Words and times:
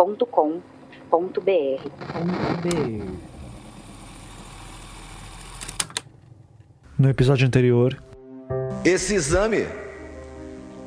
contato@projetohumanos.com.br. 0.00 1.90
No 6.98 7.08
episódio 7.10 7.46
anterior, 7.46 8.02
esse 8.84 9.14
exame 9.14 9.66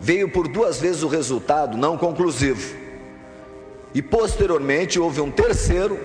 veio 0.02 0.32
por 0.32 0.48
duas 0.48 0.80
vezes 0.80 1.04
o 1.04 1.08
resultado 1.08 1.78
não 1.78 1.98
conclusivo. 1.98 2.76
E 3.94 4.02
posteriormente 4.02 5.00
houve 5.00 5.22
um 5.22 5.30
terceiro 5.30 6.00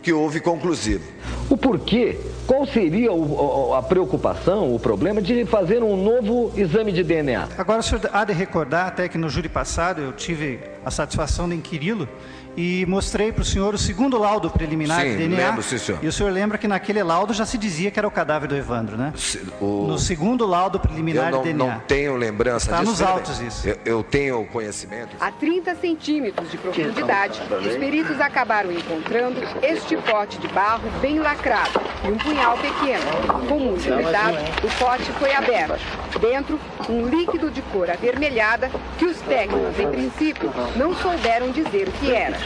que 0.00 0.12
houve 0.12 0.40
conclusivo. 0.40 1.04
O 1.50 1.56
porquê? 1.56 2.16
Qual 2.46 2.64
seria 2.64 3.12
o, 3.12 3.74
a 3.74 3.82
preocupação, 3.82 4.72
o 4.72 4.78
problema 4.78 5.20
de 5.20 5.44
fazer 5.44 5.82
um 5.82 5.96
novo 5.96 6.52
exame 6.56 6.92
de 6.92 7.02
DNA? 7.02 7.48
Agora, 7.58 7.80
o 7.80 7.82
senhor 7.82 8.08
há 8.12 8.24
de 8.24 8.32
recordar 8.32 8.86
até 8.86 9.08
que 9.08 9.18
no 9.18 9.28
júri 9.28 9.48
passado 9.48 10.00
eu 10.00 10.12
tive 10.12 10.60
a 10.84 10.90
satisfação 10.90 11.48
de 11.48 11.56
inquiri-lo 11.56 12.08
e 12.56 12.86
mostrei 12.86 13.30
para 13.30 13.42
o 13.42 13.44
senhor 13.44 13.74
o 13.74 13.78
segundo 13.78 14.18
laudo 14.18 14.50
preliminar 14.50 15.02
sim, 15.02 15.10
de 15.10 15.16
DNA. 15.16 15.46
Lembro, 15.48 15.62
sim, 15.62 15.78
senhor. 15.78 16.02
E 16.02 16.06
o 16.06 16.12
senhor 16.12 16.32
lembra 16.32 16.56
que 16.56 16.66
naquele 16.66 17.02
laudo 17.02 17.34
já 17.34 17.44
se 17.44 17.58
dizia 17.58 17.90
que 17.90 17.98
era 17.98 18.08
o 18.08 18.10
cadáver 18.10 18.48
do 18.48 18.56
Evandro, 18.56 18.96
né? 18.96 19.12
O... 19.60 19.86
No 19.88 19.98
segundo 19.98 20.46
laudo 20.46 20.80
preliminar 20.80 21.26
eu 21.26 21.32
não, 21.32 21.42
de 21.42 21.52
DNA. 21.52 21.66
não 21.74 21.80
tenho 21.80 22.16
lembrança 22.16 22.66
Está 22.66 22.78
disso. 22.78 22.90
nos 22.90 23.02
autos 23.02 23.40
isso. 23.40 23.68
Eu, 23.68 23.78
eu, 23.84 24.02
tenho 24.02 24.44
conhecimento. 24.46 25.16
A 25.20 25.30
30 25.30 25.74
centímetros 25.76 26.50
de 26.50 26.56
profundidade, 26.56 27.40
os 27.66 27.76
peritos 27.76 28.20
acabaram 28.20 28.72
encontrando 28.72 29.40
este 29.62 29.96
pote 29.96 30.38
de 30.38 30.48
barro 30.48 30.88
bem 31.00 31.18
lacrado 31.18 31.80
e 32.04 32.10
um 32.10 32.16
punhal 32.16 32.56
pequeno. 32.56 33.04
Com 33.48 33.58
muito 33.58 33.84
cuidado, 33.84 34.38
o 34.64 34.78
pote 34.78 35.12
foi 35.12 35.34
aberto. 35.34 35.78
Dentro, 36.20 36.58
um 36.88 37.06
líquido 37.06 37.50
de 37.50 37.60
cor 37.62 37.90
avermelhada 37.90 38.70
que 38.98 39.04
os 39.04 39.18
técnicos, 39.18 39.78
em 39.78 39.90
princípio, 39.90 40.50
não 40.76 40.94
souberam 40.94 41.50
dizer 41.50 41.88
o 41.88 41.92
que 41.92 42.12
era. 42.12 42.36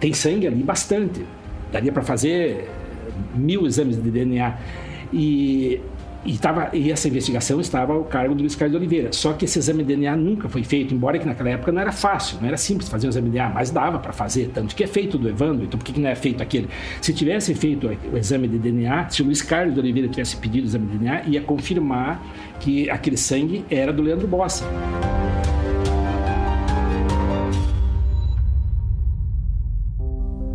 Tem 0.00 0.12
sangue 0.12 0.46
ali 0.46 0.62
bastante. 0.62 1.24
Daria 1.72 1.92
para 1.92 2.02
fazer 2.02 2.68
mil 3.34 3.66
exames 3.66 4.00
de 4.02 4.10
DNA. 4.10 4.56
E, 5.12 5.80
e, 6.24 6.36
tava, 6.38 6.70
e 6.72 6.90
essa 6.90 7.08
investigação 7.08 7.60
estava 7.60 7.92
ao 7.92 8.04
cargo 8.04 8.34
do 8.34 8.40
Luiz 8.40 8.54
Carlos 8.54 8.76
Oliveira. 8.76 9.12
Só 9.12 9.32
que 9.32 9.44
esse 9.44 9.58
exame 9.58 9.84
de 9.84 9.94
DNA 9.94 10.16
nunca 10.16 10.48
foi 10.48 10.64
feito, 10.64 10.92
embora 10.92 11.18
que 11.18 11.26
naquela 11.26 11.50
época 11.50 11.70
não 11.70 11.80
era 11.80 11.92
fácil, 11.92 12.38
não 12.40 12.48
era 12.48 12.56
simples 12.56 12.88
fazer 12.88 13.06
um 13.06 13.10
exame 13.10 13.26
de 13.26 13.36
DNA, 13.36 13.50
mas 13.54 13.70
dava 13.70 13.98
para 13.98 14.12
fazer. 14.12 14.50
Tanto 14.52 14.74
que 14.74 14.82
é 14.82 14.86
feito 14.86 15.16
do 15.16 15.28
Evandro, 15.28 15.64
então 15.64 15.78
por 15.78 15.84
que, 15.84 15.92
que 15.92 16.00
não 16.00 16.10
é 16.10 16.14
feito 16.14 16.42
aquele? 16.42 16.68
Se 17.00 17.12
tivesse 17.12 17.54
feito 17.54 17.88
o 18.12 18.16
exame 18.16 18.48
de 18.48 18.58
DNA, 18.58 19.08
se 19.08 19.22
o 19.22 19.24
Luiz 19.24 19.40
Carlos 19.40 19.78
Oliveira 19.78 20.08
tivesse 20.08 20.36
pedido 20.36 20.64
o 20.64 20.66
exame 20.66 20.86
de 20.86 20.98
DNA, 20.98 21.22
ia 21.26 21.40
confirmar 21.40 22.20
que 22.58 22.90
aquele 22.90 23.16
sangue 23.16 23.64
era 23.70 23.92
do 23.92 24.02
Leandro 24.02 24.26
Bossi. 24.26 24.64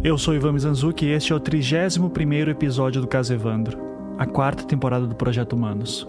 Eu 0.03 0.17
sou 0.17 0.33
Ivan 0.33 0.53
Mizanzuki 0.53 1.05
e 1.05 1.09
este 1.09 1.31
é 1.31 1.35
o 1.35 1.39
31º 1.39 2.47
episódio 2.47 2.99
do 2.99 3.07
Caso 3.07 3.35
Evandro, 3.35 3.77
a 4.17 4.25
quarta 4.25 4.63
temporada 4.63 5.05
do 5.05 5.13
Projeto 5.13 5.53
Humanos. 5.53 6.07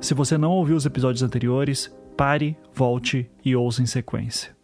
Se 0.00 0.12
você 0.12 0.36
não 0.36 0.50
ouviu 0.50 0.74
os 0.74 0.84
episódios 0.84 1.22
anteriores, 1.22 1.88
pare, 2.16 2.56
volte 2.74 3.30
e 3.44 3.54
ouça 3.54 3.80
em 3.80 3.86
sequência. 3.86 4.56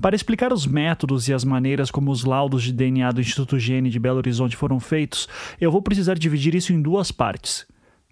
Para 0.00 0.16
explicar 0.16 0.54
os 0.54 0.66
métodos 0.66 1.28
e 1.28 1.34
as 1.34 1.44
maneiras 1.44 1.90
como 1.90 2.10
os 2.10 2.24
laudos 2.24 2.62
de 2.62 2.72
DNA 2.72 3.12
do 3.12 3.20
Instituto 3.20 3.58
Gene 3.58 3.90
de 3.90 3.98
Belo 3.98 4.16
Horizonte 4.16 4.56
foram 4.56 4.80
feitos, 4.80 5.28
eu 5.60 5.70
vou 5.70 5.82
precisar 5.82 6.14
dividir 6.14 6.54
isso 6.54 6.72
em 6.72 6.80
duas 6.80 7.12
partes. 7.12 7.66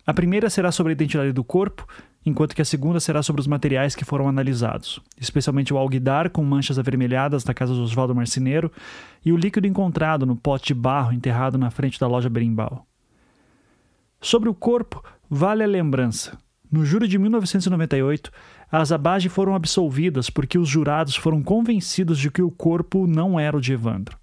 A 0.07 0.13
primeira 0.13 0.51
será 0.51 0.71
sobre 0.71 0.93
a 0.93 0.95
identidade 0.95 1.33
do 1.33 1.43
corpo 1.43 1.87
enquanto 2.25 2.55
que 2.55 2.63
a 2.63 2.65
segunda 2.65 3.01
será 3.01 3.23
sobre 3.23 3.41
os 3.41 3.47
materiais 3.47 3.95
que 3.95 4.05
foram 4.05 4.29
analisados, 4.29 5.01
especialmente 5.21 5.75
o 5.75 5.79
alguidar 5.79 6.31
com 6.31 6.45
manchas 6.45 6.79
avermelhadas 6.79 7.45
da 7.45 7.53
casa 7.53 7.75
do 7.75 7.83
Oswaldo 7.83 8.15
Marceneiro 8.15 8.71
e 9.25 9.33
o 9.33 9.37
líquido 9.37 9.67
encontrado 9.67 10.25
no 10.25 10.37
pote 10.37 10.69
de 10.69 10.75
barro 10.75 11.13
enterrado 11.13 11.59
na 11.59 11.71
frente 11.71 11.99
da 11.99 12.07
loja 12.07 12.29
Berimbau. 12.29 12.87
Sobre 14.21 14.49
o 14.49 14.55
corpo, 14.55 15.03
vale 15.29 15.65
a 15.65 15.67
lembrança. 15.67 16.39
No 16.71 16.87
júri 16.87 17.07
de 17.07 17.19
1998, 17.19 18.31
as 18.71 18.93
Abage 18.93 19.29
foram 19.29 19.55
absolvidas 19.55 20.31
porque 20.31 20.57
os 20.57 20.69
jurados 20.69 21.17
foram 21.17 21.43
convencidos 21.43 22.19
de 22.19 22.31
que 22.31 22.41
o 22.41 22.51
corpo 22.51 23.07
não 23.07 23.39
era 23.39 23.57
o 23.57 23.61
de 23.61 23.73
Evandro. 23.73 24.17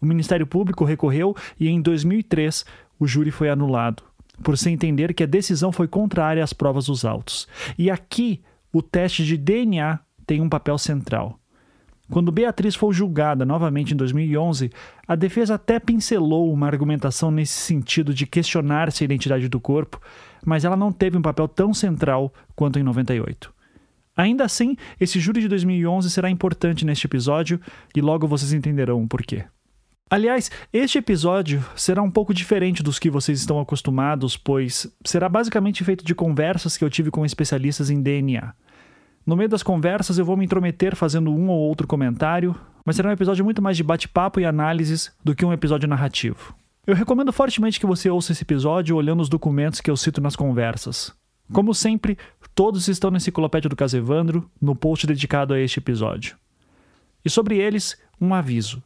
O 0.00 0.04
Ministério 0.04 0.46
Público 0.46 0.84
recorreu 0.84 1.34
e, 1.58 1.68
em 1.68 1.80
2003, 1.80 2.66
o 2.98 3.06
júri 3.06 3.30
foi 3.30 3.48
anulado 3.48 4.09
por 4.42 4.56
se 4.56 4.70
entender 4.70 5.14
que 5.14 5.22
a 5.22 5.26
decisão 5.26 5.70
foi 5.72 5.86
contrária 5.88 6.42
às 6.42 6.52
provas 6.52 6.86
dos 6.86 7.04
autos. 7.04 7.46
E 7.78 7.90
aqui, 7.90 8.40
o 8.72 8.82
teste 8.82 9.24
de 9.24 9.36
DNA 9.36 9.98
tem 10.26 10.40
um 10.40 10.48
papel 10.48 10.78
central. 10.78 11.38
Quando 12.10 12.32
Beatriz 12.32 12.74
foi 12.74 12.92
julgada 12.92 13.44
novamente 13.44 13.94
em 13.94 13.96
2011, 13.96 14.70
a 15.06 15.14
defesa 15.14 15.54
até 15.54 15.78
pincelou 15.78 16.52
uma 16.52 16.66
argumentação 16.66 17.30
nesse 17.30 17.52
sentido 17.52 18.12
de 18.12 18.26
questionar-se 18.26 19.04
a 19.04 19.06
identidade 19.06 19.48
do 19.48 19.60
corpo, 19.60 20.00
mas 20.44 20.64
ela 20.64 20.76
não 20.76 20.90
teve 20.90 21.16
um 21.16 21.22
papel 21.22 21.46
tão 21.46 21.72
central 21.72 22.34
quanto 22.56 22.80
em 22.80 22.82
98. 22.82 23.52
Ainda 24.16 24.44
assim, 24.44 24.76
esse 24.98 25.20
júri 25.20 25.40
de 25.40 25.48
2011 25.48 26.10
será 26.10 26.28
importante 26.28 26.84
neste 26.84 27.06
episódio 27.06 27.60
e 27.94 28.00
logo 28.00 28.26
vocês 28.26 28.52
entenderão 28.52 29.02
o 29.02 29.08
porquê. 29.08 29.44
Aliás, 30.12 30.50
este 30.72 30.98
episódio 30.98 31.64
será 31.76 32.02
um 32.02 32.10
pouco 32.10 32.34
diferente 32.34 32.82
dos 32.82 32.98
que 32.98 33.08
vocês 33.08 33.38
estão 33.38 33.60
acostumados, 33.60 34.36
pois 34.36 34.92
será 35.04 35.28
basicamente 35.28 35.84
feito 35.84 36.04
de 36.04 36.16
conversas 36.16 36.76
que 36.76 36.84
eu 36.84 36.90
tive 36.90 37.12
com 37.12 37.24
especialistas 37.24 37.90
em 37.90 38.02
DNA. 38.02 38.52
No 39.24 39.36
meio 39.36 39.48
das 39.48 39.62
conversas 39.62 40.18
eu 40.18 40.24
vou 40.24 40.36
me 40.36 40.44
intrometer 40.44 40.96
fazendo 40.96 41.32
um 41.32 41.48
ou 41.48 41.60
outro 41.60 41.86
comentário, 41.86 42.56
mas 42.84 42.96
será 42.96 43.08
um 43.08 43.12
episódio 43.12 43.44
muito 43.44 43.62
mais 43.62 43.76
de 43.76 43.84
bate-papo 43.84 44.40
e 44.40 44.44
análises 44.44 45.12
do 45.22 45.32
que 45.32 45.44
um 45.44 45.52
episódio 45.52 45.88
narrativo. 45.88 46.56
Eu 46.84 46.96
recomendo 46.96 47.32
fortemente 47.32 47.78
que 47.78 47.86
você 47.86 48.10
ouça 48.10 48.32
esse 48.32 48.42
episódio 48.42 48.96
olhando 48.96 49.20
os 49.20 49.28
documentos 49.28 49.80
que 49.80 49.92
eu 49.92 49.96
cito 49.96 50.20
nas 50.20 50.34
conversas. 50.34 51.12
Como 51.52 51.72
sempre, 51.72 52.18
todos 52.52 52.88
estão 52.88 53.12
na 53.12 53.18
Enciclopédia 53.18 53.70
do 53.70 53.76
Caso 53.76 53.96
Evandro, 53.96 54.50
no 54.60 54.74
post 54.74 55.06
dedicado 55.06 55.54
a 55.54 55.60
este 55.60 55.78
episódio. 55.78 56.36
E 57.24 57.30
sobre 57.30 57.58
eles, 57.58 57.96
um 58.20 58.34
aviso. 58.34 58.82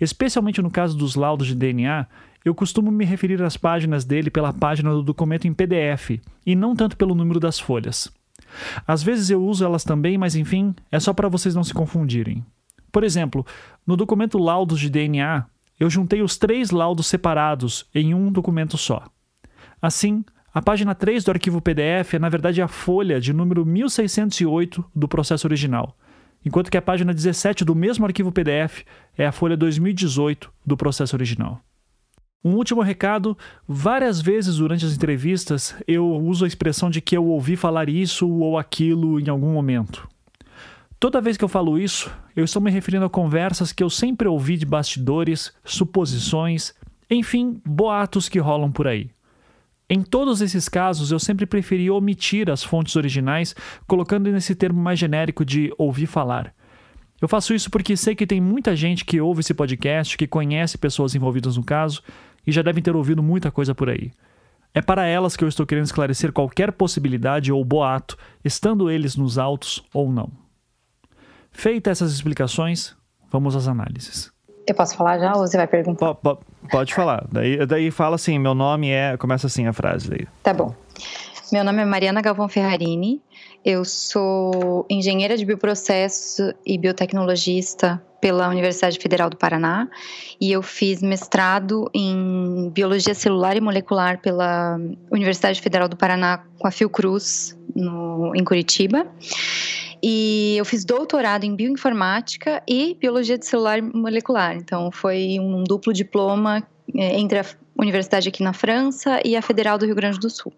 Especialmente 0.00 0.62
no 0.62 0.70
caso 0.70 0.96
dos 0.96 1.14
laudos 1.14 1.46
de 1.46 1.54
DNA, 1.54 2.06
eu 2.44 2.54
costumo 2.54 2.90
me 2.90 3.04
referir 3.04 3.42
às 3.42 3.56
páginas 3.56 4.04
dele 4.04 4.30
pela 4.30 4.52
página 4.52 4.90
do 4.90 5.02
documento 5.02 5.46
em 5.46 5.52
PDF 5.52 6.20
e 6.46 6.54
não 6.54 6.74
tanto 6.74 6.96
pelo 6.96 7.14
número 7.14 7.40
das 7.40 7.58
folhas. 7.58 8.10
Às 8.86 9.02
vezes 9.02 9.30
eu 9.30 9.44
uso 9.44 9.64
elas 9.64 9.84
também, 9.84 10.16
mas 10.16 10.34
enfim, 10.34 10.74
é 10.90 10.98
só 10.98 11.12
para 11.12 11.28
vocês 11.28 11.54
não 11.54 11.64
se 11.64 11.74
confundirem. 11.74 12.44
Por 12.90 13.04
exemplo, 13.04 13.44
no 13.86 13.96
documento 13.96 14.38
Laudos 14.38 14.80
de 14.80 14.88
DNA, 14.88 15.44
eu 15.78 15.90
juntei 15.90 16.22
os 16.22 16.38
três 16.38 16.70
laudos 16.70 17.06
separados 17.06 17.86
em 17.94 18.14
um 18.14 18.32
documento 18.32 18.76
só. 18.78 19.04
Assim, 19.80 20.24
a 20.52 20.62
página 20.62 20.94
3 20.94 21.22
do 21.22 21.30
arquivo 21.30 21.60
PDF 21.60 22.14
é 22.14 22.18
na 22.18 22.28
verdade 22.28 22.62
a 22.62 22.66
folha 22.66 23.20
de 23.20 23.32
número 23.32 23.64
1608 23.64 24.84
do 24.94 25.06
processo 25.06 25.46
original 25.46 25.96
enquanto 26.44 26.70
que 26.70 26.76
a 26.76 26.82
página 26.82 27.12
17 27.12 27.64
do 27.64 27.74
mesmo 27.74 28.04
arquivo 28.04 28.32
PDF 28.32 28.84
é 29.16 29.26
a 29.26 29.32
folha 29.32 29.56
2018 29.56 30.52
do 30.64 30.76
processo 30.76 31.16
original. 31.16 31.60
Um 32.44 32.54
último 32.54 32.82
recado: 32.82 33.36
várias 33.66 34.20
vezes 34.20 34.56
durante 34.56 34.84
as 34.84 34.94
entrevistas 34.94 35.74
eu 35.86 36.06
uso 36.06 36.44
a 36.44 36.48
expressão 36.48 36.88
de 36.88 37.00
que 37.00 37.16
eu 37.16 37.26
ouvi 37.26 37.56
falar 37.56 37.88
isso 37.88 38.28
ou 38.28 38.56
aquilo 38.58 39.18
em 39.18 39.28
algum 39.28 39.52
momento. 39.52 40.08
Toda 41.00 41.20
vez 41.20 41.36
que 41.36 41.44
eu 41.44 41.48
falo 41.48 41.78
isso, 41.78 42.10
eu 42.34 42.44
estou 42.44 42.60
me 42.60 42.70
referindo 42.70 43.04
a 43.04 43.10
conversas 43.10 43.72
que 43.72 43.82
eu 43.82 43.90
sempre 43.90 44.26
ouvi 44.26 44.56
de 44.56 44.66
bastidores, 44.66 45.52
suposições, 45.64 46.74
enfim, 47.08 47.60
boatos 47.64 48.28
que 48.28 48.38
rolam 48.38 48.72
por 48.72 48.88
aí. 48.88 49.10
Em 49.90 50.02
todos 50.02 50.42
esses 50.42 50.68
casos, 50.68 51.10
eu 51.10 51.18
sempre 51.18 51.46
preferi 51.46 51.90
omitir 51.90 52.50
as 52.50 52.62
fontes 52.62 52.94
originais, 52.94 53.54
colocando 53.86 54.30
nesse 54.30 54.54
termo 54.54 54.78
mais 54.78 54.98
genérico 54.98 55.44
de 55.44 55.72
ouvir 55.78 56.06
falar. 56.06 56.54
Eu 57.20 57.26
faço 57.26 57.54
isso 57.54 57.70
porque 57.70 57.96
sei 57.96 58.14
que 58.14 58.26
tem 58.26 58.40
muita 58.40 58.76
gente 58.76 59.04
que 59.04 59.20
ouve 59.20 59.40
esse 59.40 59.54
podcast, 59.54 60.16
que 60.16 60.26
conhece 60.26 60.76
pessoas 60.76 61.14
envolvidas 61.14 61.56
no 61.56 61.64
caso 61.64 62.02
e 62.46 62.52
já 62.52 62.60
devem 62.60 62.82
ter 62.82 62.94
ouvido 62.94 63.22
muita 63.22 63.50
coisa 63.50 63.74
por 63.74 63.88
aí. 63.88 64.12
É 64.74 64.82
para 64.82 65.06
elas 65.06 65.36
que 65.36 65.42
eu 65.42 65.48
estou 65.48 65.66
querendo 65.66 65.86
esclarecer 65.86 66.32
qualquer 66.32 66.70
possibilidade 66.72 67.50
ou 67.50 67.64
boato, 67.64 68.16
estando 68.44 68.90
eles 68.90 69.16
nos 69.16 69.38
autos 69.38 69.82
ou 69.92 70.12
não. 70.12 70.30
Feitas 71.50 71.98
essas 71.98 72.12
explicações, 72.12 72.94
vamos 73.30 73.56
às 73.56 73.66
análises. 73.66 74.30
Eu 74.66 74.74
posso 74.74 74.94
falar 74.94 75.18
já 75.18 75.32
ou 75.32 75.46
você 75.46 75.56
vai 75.56 75.66
perguntar? 75.66 76.14
P 76.14 76.36
pode 76.70 76.94
falar. 76.94 77.26
Daí, 77.30 77.64
daí 77.66 77.90
fala 77.90 78.16
assim, 78.16 78.38
meu 78.38 78.54
nome 78.54 78.90
é. 78.90 79.16
Começa 79.16 79.46
assim 79.46 79.66
a 79.66 79.72
frase 79.72 80.08
daí. 80.08 80.26
Tá 80.42 80.52
bom. 80.52 80.74
Meu 81.50 81.64
nome 81.64 81.82
é 81.82 81.84
Mariana 81.84 82.20
Galvão 82.20 82.48
Ferrarini. 82.48 83.22
Eu 83.64 83.84
sou 83.84 84.86
engenheira 84.88 85.36
de 85.36 85.44
bioprocesso 85.44 86.54
e 86.64 86.78
biotecnologista 86.78 88.02
pela 88.20 88.48
Universidade 88.48 88.98
Federal 88.98 89.30
do 89.30 89.36
Paraná 89.36 89.88
e 90.40 90.50
eu 90.50 90.62
fiz 90.62 91.00
mestrado 91.02 91.88
em 91.94 92.70
biologia 92.74 93.14
celular 93.14 93.56
e 93.56 93.60
molecular 93.60 94.20
pela 94.20 94.78
Universidade 95.10 95.60
Federal 95.60 95.88
do 95.88 95.96
Paraná 95.96 96.44
com 96.58 96.66
a 96.66 96.70
Fiocruz 96.70 97.56
no, 97.74 98.32
em 98.34 98.44
Curitiba. 98.44 99.06
E 100.02 100.56
eu 100.56 100.64
fiz 100.64 100.84
doutorado 100.84 101.44
em 101.44 101.54
bioinformática 101.54 102.62
e 102.68 102.96
biologia 103.00 103.38
de 103.38 103.46
celular 103.46 103.80
molecular. 103.82 104.56
Então 104.56 104.90
foi 104.90 105.38
um 105.40 105.64
duplo 105.64 105.92
diploma 105.92 106.62
é, 106.94 107.18
entre 107.18 107.38
a 107.40 107.44
universidade 107.76 108.28
aqui 108.28 108.42
na 108.42 108.52
França 108.52 109.20
e 109.24 109.36
a 109.36 109.42
Federal 109.42 109.78
do 109.78 109.86
Rio 109.86 109.94
Grande 109.94 110.18
do 110.18 110.30
Sul. 110.30 110.52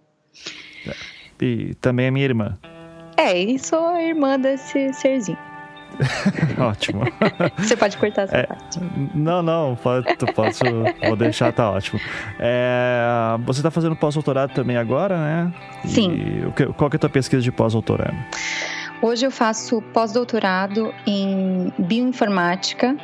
E 1.40 1.74
também 1.80 2.06
é 2.06 2.10
minha 2.10 2.24
irmã. 2.24 2.58
É, 3.16 3.36
e 3.36 3.58
sou 3.58 3.88
a 3.88 4.02
irmã 4.02 4.38
desse 4.38 4.92
serzinho. 4.92 5.38
ótimo. 6.58 7.02
Você 7.58 7.76
pode 7.76 7.96
cortar 7.96 8.22
essa 8.22 8.36
é, 8.36 8.42
parte. 8.44 8.80
Não, 9.14 9.42
não, 9.42 9.76
pode, 9.76 10.06
posso, 10.34 10.62
vou 11.06 11.16
deixar, 11.16 11.52
tá 11.52 11.70
ótimo. 11.70 12.00
É, 12.38 13.02
você 13.44 13.60
está 13.60 13.70
fazendo 13.70 13.96
pós-doutorado 13.96 14.52
também 14.54 14.76
agora, 14.76 15.16
né? 15.16 15.52
Sim. 15.84 16.12
E, 16.12 16.72
qual 16.74 16.88
que 16.88 16.96
é 16.96 16.98
a 16.98 17.00
tua 17.00 17.10
pesquisa 17.10 17.42
de 17.42 17.52
pós-doutorado? 17.52 18.16
Hoje 19.02 19.24
eu 19.24 19.30
faço 19.30 19.80
pós-doutorado 19.94 20.92
em 21.06 21.72
bioinformática. 21.78 22.94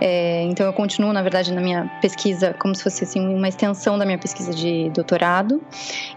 É, 0.00 0.42
então 0.42 0.66
eu 0.66 0.72
continuo, 0.72 1.12
na 1.12 1.22
verdade, 1.22 1.52
na 1.52 1.60
minha 1.60 1.88
pesquisa 2.02 2.52
como 2.58 2.74
se 2.74 2.82
fosse 2.82 3.04
assim, 3.04 3.20
uma 3.20 3.48
extensão 3.48 3.96
da 3.96 4.04
minha 4.04 4.18
pesquisa 4.18 4.52
de 4.52 4.90
doutorado. 4.90 5.62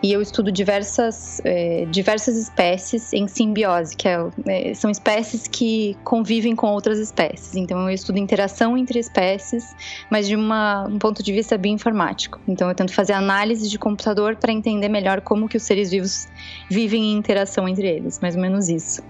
E 0.01 0.11
eu 0.11 0.23
estudo 0.23 0.51
diversas, 0.51 1.39
é, 1.45 1.85
diversas 1.85 2.35
espécies 2.35 3.13
em 3.13 3.27
simbiose, 3.27 3.95
que 3.95 4.07
é, 4.07 4.27
é, 4.47 4.73
são 4.73 4.89
espécies 4.89 5.47
que 5.47 5.95
convivem 6.03 6.55
com 6.55 6.71
outras 6.71 6.97
espécies. 6.97 7.55
Então 7.55 7.87
eu 7.87 7.93
estudo 7.93 8.17
interação 8.17 8.75
entre 8.75 8.97
espécies, 8.97 9.75
mas 10.09 10.27
de 10.27 10.35
uma, 10.35 10.87
um 10.87 10.97
ponto 10.97 11.21
de 11.21 11.31
vista 11.31 11.55
bioinformático. 11.59 12.39
Então 12.47 12.67
eu 12.67 12.73
tento 12.73 12.91
fazer 12.91 13.13
análise 13.13 13.69
de 13.69 13.77
computador 13.77 14.35
para 14.35 14.51
entender 14.51 14.89
melhor 14.89 15.21
como 15.21 15.47
que 15.47 15.57
os 15.57 15.63
seres 15.63 15.91
vivos 15.91 16.27
vivem 16.67 17.13
em 17.13 17.15
interação 17.15 17.69
entre 17.69 17.87
eles, 17.87 18.19
mais 18.19 18.35
ou 18.35 18.41
menos 18.41 18.67
isso. 18.67 19.03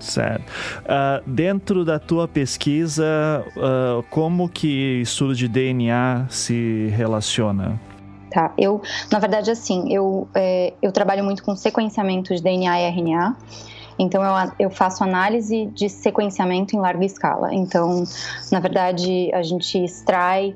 Certo. 0.00 0.48
Uh, 0.82 1.28
dentro 1.28 1.84
da 1.84 1.98
tua 1.98 2.28
pesquisa, 2.28 3.44
uh, 3.56 4.02
como 4.10 4.48
que 4.48 5.00
estudo 5.02 5.34
de 5.34 5.48
DNA 5.48 6.26
se 6.28 6.88
relaciona? 6.96 7.80
Tá, 8.30 8.52
eu, 8.58 8.82
na 9.10 9.18
verdade, 9.18 9.50
assim, 9.50 9.92
eu, 9.92 10.28
é, 10.34 10.74
eu 10.82 10.92
trabalho 10.92 11.24
muito 11.24 11.42
com 11.42 11.56
sequenciamento 11.56 12.34
de 12.34 12.42
DNA 12.42 12.80
e 12.80 12.84
RNA. 12.84 13.36
Então, 13.98 14.22
eu, 14.22 14.52
eu 14.58 14.70
faço 14.70 15.02
análise 15.02 15.66
de 15.66 15.88
sequenciamento 15.88 16.76
em 16.76 16.78
larga 16.78 17.04
escala. 17.04 17.54
Então, 17.54 18.04
na 18.52 18.60
verdade, 18.60 19.30
a 19.32 19.42
gente 19.42 19.82
extrai 19.82 20.54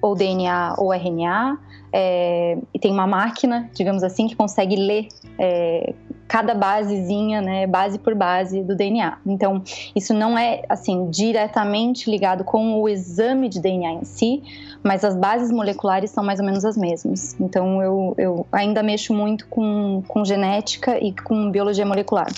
ou 0.00 0.14
DNA 0.14 0.74
ou 0.78 0.92
RNA, 0.92 1.58
é, 1.92 2.58
e 2.74 2.78
tem 2.78 2.92
uma 2.92 3.06
máquina, 3.06 3.70
digamos 3.74 4.02
assim, 4.02 4.28
que 4.28 4.36
consegue 4.36 4.76
ler 4.76 5.08
é, 5.38 5.94
cada 6.28 6.54
basezinha, 6.54 7.40
né, 7.40 7.66
base 7.66 7.98
por 7.98 8.14
base 8.14 8.62
do 8.62 8.74
DNA. 8.74 9.18
Então, 9.26 9.62
isso 9.94 10.12
não 10.12 10.36
é 10.36 10.62
assim 10.68 11.08
diretamente 11.10 12.10
ligado 12.10 12.44
com 12.44 12.80
o 12.80 12.88
exame 12.88 13.48
de 13.48 13.60
DNA 13.60 13.92
em 13.92 14.04
si, 14.04 14.42
mas 14.82 15.04
as 15.04 15.16
bases 15.16 15.50
moleculares 15.50 16.10
são 16.10 16.24
mais 16.24 16.40
ou 16.40 16.46
menos 16.46 16.64
as 16.64 16.76
mesmas. 16.76 17.36
Então, 17.40 17.82
eu, 17.82 18.14
eu 18.18 18.46
ainda 18.50 18.82
mexo 18.82 19.14
muito 19.14 19.46
com, 19.48 20.02
com 20.06 20.24
genética 20.24 20.98
e 21.02 21.12
com 21.12 21.50
biologia 21.50 21.86
molecular. 21.86 22.28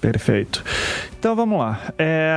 Perfeito. 0.00 0.64
Então 1.18 1.34
vamos 1.34 1.58
lá. 1.58 1.92
É, 1.98 2.32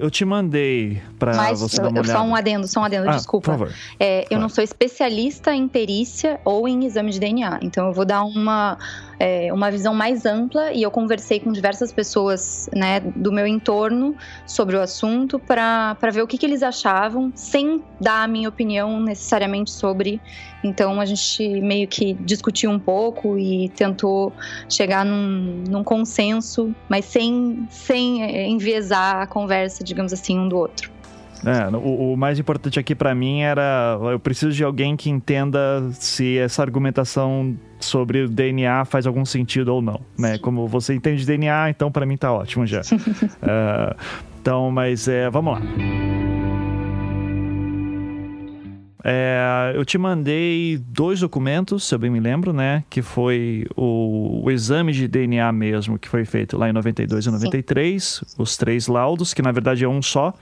eu 0.00 0.10
te 0.10 0.24
mandei 0.24 1.02
para 1.18 1.52
você 1.54 1.76
dar 1.76 1.88
uma 1.88 2.00
olhada. 2.00 2.12
Só 2.12 2.22
um 2.22 2.34
adendo, 2.34 2.68
só 2.68 2.80
um 2.80 2.84
adendo, 2.84 3.08
ah, 3.08 3.16
desculpa. 3.16 3.50
Por 3.50 3.58
favor. 3.58 3.74
É, 3.98 4.26
eu 4.30 4.38
não 4.38 4.48
sou 4.48 4.62
especialista 4.62 5.52
em 5.52 5.66
perícia 5.66 6.40
ou 6.44 6.68
em 6.68 6.84
exame 6.86 7.10
de 7.10 7.18
DNA, 7.18 7.58
então 7.62 7.88
eu 7.88 7.92
vou 7.92 8.04
dar 8.04 8.22
uma 8.22 8.78
é, 9.20 9.52
uma 9.52 9.70
visão 9.70 9.92
mais 9.92 10.24
ampla 10.24 10.72
e 10.72 10.82
eu 10.82 10.90
conversei 10.90 11.38
com 11.38 11.52
diversas 11.52 11.92
pessoas 11.92 12.70
né, 12.74 13.00
do 13.00 13.30
meu 13.30 13.46
entorno 13.46 14.16
sobre 14.46 14.76
o 14.76 14.80
assunto 14.80 15.38
para 15.38 15.94
ver 16.10 16.22
o 16.22 16.26
que, 16.26 16.38
que 16.38 16.46
eles 16.46 16.62
achavam, 16.62 17.30
sem 17.34 17.82
dar 18.00 18.22
a 18.22 18.26
minha 18.26 18.48
opinião 18.48 18.98
necessariamente 18.98 19.70
sobre. 19.70 20.18
Então 20.64 20.98
a 20.98 21.04
gente 21.04 21.60
meio 21.60 21.86
que 21.86 22.14
discutiu 22.14 22.70
um 22.70 22.78
pouco 22.78 23.38
e 23.38 23.68
tentou 23.68 24.32
chegar 24.70 25.04
num, 25.04 25.64
num 25.68 25.84
consenso, 25.84 26.74
mas 26.88 27.04
sem, 27.04 27.66
sem 27.68 28.24
é, 28.24 28.48
enviesar 28.48 29.20
a 29.20 29.26
conversa, 29.26 29.84
digamos 29.84 30.14
assim, 30.14 30.38
um 30.38 30.48
do 30.48 30.56
outro. 30.56 30.99
É, 31.44 31.76
o, 31.76 32.12
o, 32.12 32.16
mais 32.16 32.38
importante 32.38 32.78
aqui 32.78 32.94
para 32.94 33.14
mim 33.14 33.40
era 33.40 33.98
eu 34.12 34.20
preciso 34.20 34.52
de 34.52 34.62
alguém 34.62 34.96
que 34.96 35.08
entenda 35.08 35.90
se 35.92 36.38
essa 36.38 36.62
argumentação 36.62 37.56
sobre 37.78 38.24
o 38.24 38.28
DNA 38.28 38.84
faz 38.84 39.06
algum 39.06 39.24
sentido 39.24 39.68
ou 39.68 39.80
não, 39.80 40.00
né? 40.18 40.38
Como 40.38 40.66
você 40.66 40.94
entende 40.94 41.24
DNA, 41.24 41.70
então 41.70 41.90
para 41.90 42.04
mim 42.04 42.16
tá 42.16 42.32
ótimo 42.32 42.66
já. 42.66 42.80
uh, 42.80 43.96
então, 44.40 44.70
mas 44.70 45.08
é, 45.08 45.30
vamos 45.30 45.54
lá. 45.54 46.29
É, 49.04 49.72
eu 49.74 49.84
te 49.84 49.96
mandei 49.96 50.78
dois 50.88 51.20
documentos, 51.20 51.84
se 51.84 51.94
eu 51.94 51.98
bem 51.98 52.10
me 52.10 52.20
lembro, 52.20 52.52
né? 52.52 52.84
Que 52.90 53.02
foi 53.02 53.66
o, 53.76 54.42
o, 54.44 54.50
exame 54.50 54.92
de 54.92 55.08
DNA 55.08 55.50
mesmo, 55.52 55.98
que 55.98 56.08
foi 56.08 56.24
feito 56.24 56.56
lá 56.58 56.68
em 56.68 56.72
92 56.72 57.26
e 57.26 57.30
93, 57.30 58.02
Sim. 58.04 58.26
os 58.38 58.56
três 58.56 58.88
laudos, 58.88 59.32
que 59.32 59.42
na 59.42 59.52
verdade 59.52 59.84
é 59.84 59.88
um 59.88 60.02
só. 60.02 60.34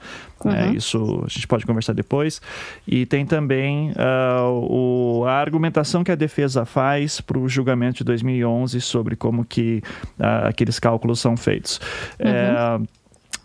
Uhum. 0.45 0.53
É, 0.53 0.71
isso 0.71 1.23
a 1.25 1.29
gente 1.29 1.47
pode 1.47 1.67
conversar 1.67 1.93
depois. 1.93 2.41
E 2.87 3.07
tem 3.07 3.27
também 3.27 3.91
uh, 3.93 5.21
o, 5.21 5.25
a 5.27 5.33
argumentação 5.33 6.05
que 6.05 6.13
a 6.13 6.17
defesa 6.17 6.65
faz 6.65 7.21
para 7.21 7.39
o 7.39 7.49
julgamento 7.49 7.99
de 7.99 8.05
2011 8.05 8.81
sobre 8.81 9.17
como 9.17 9.45
que 9.45 9.83
uh, 10.19 10.49
aqueles 10.49 10.79
cálculos 10.79 11.21
são 11.21 11.37
feitos. 11.37 11.81
Uhum. 12.21 12.29
É, 12.29 12.81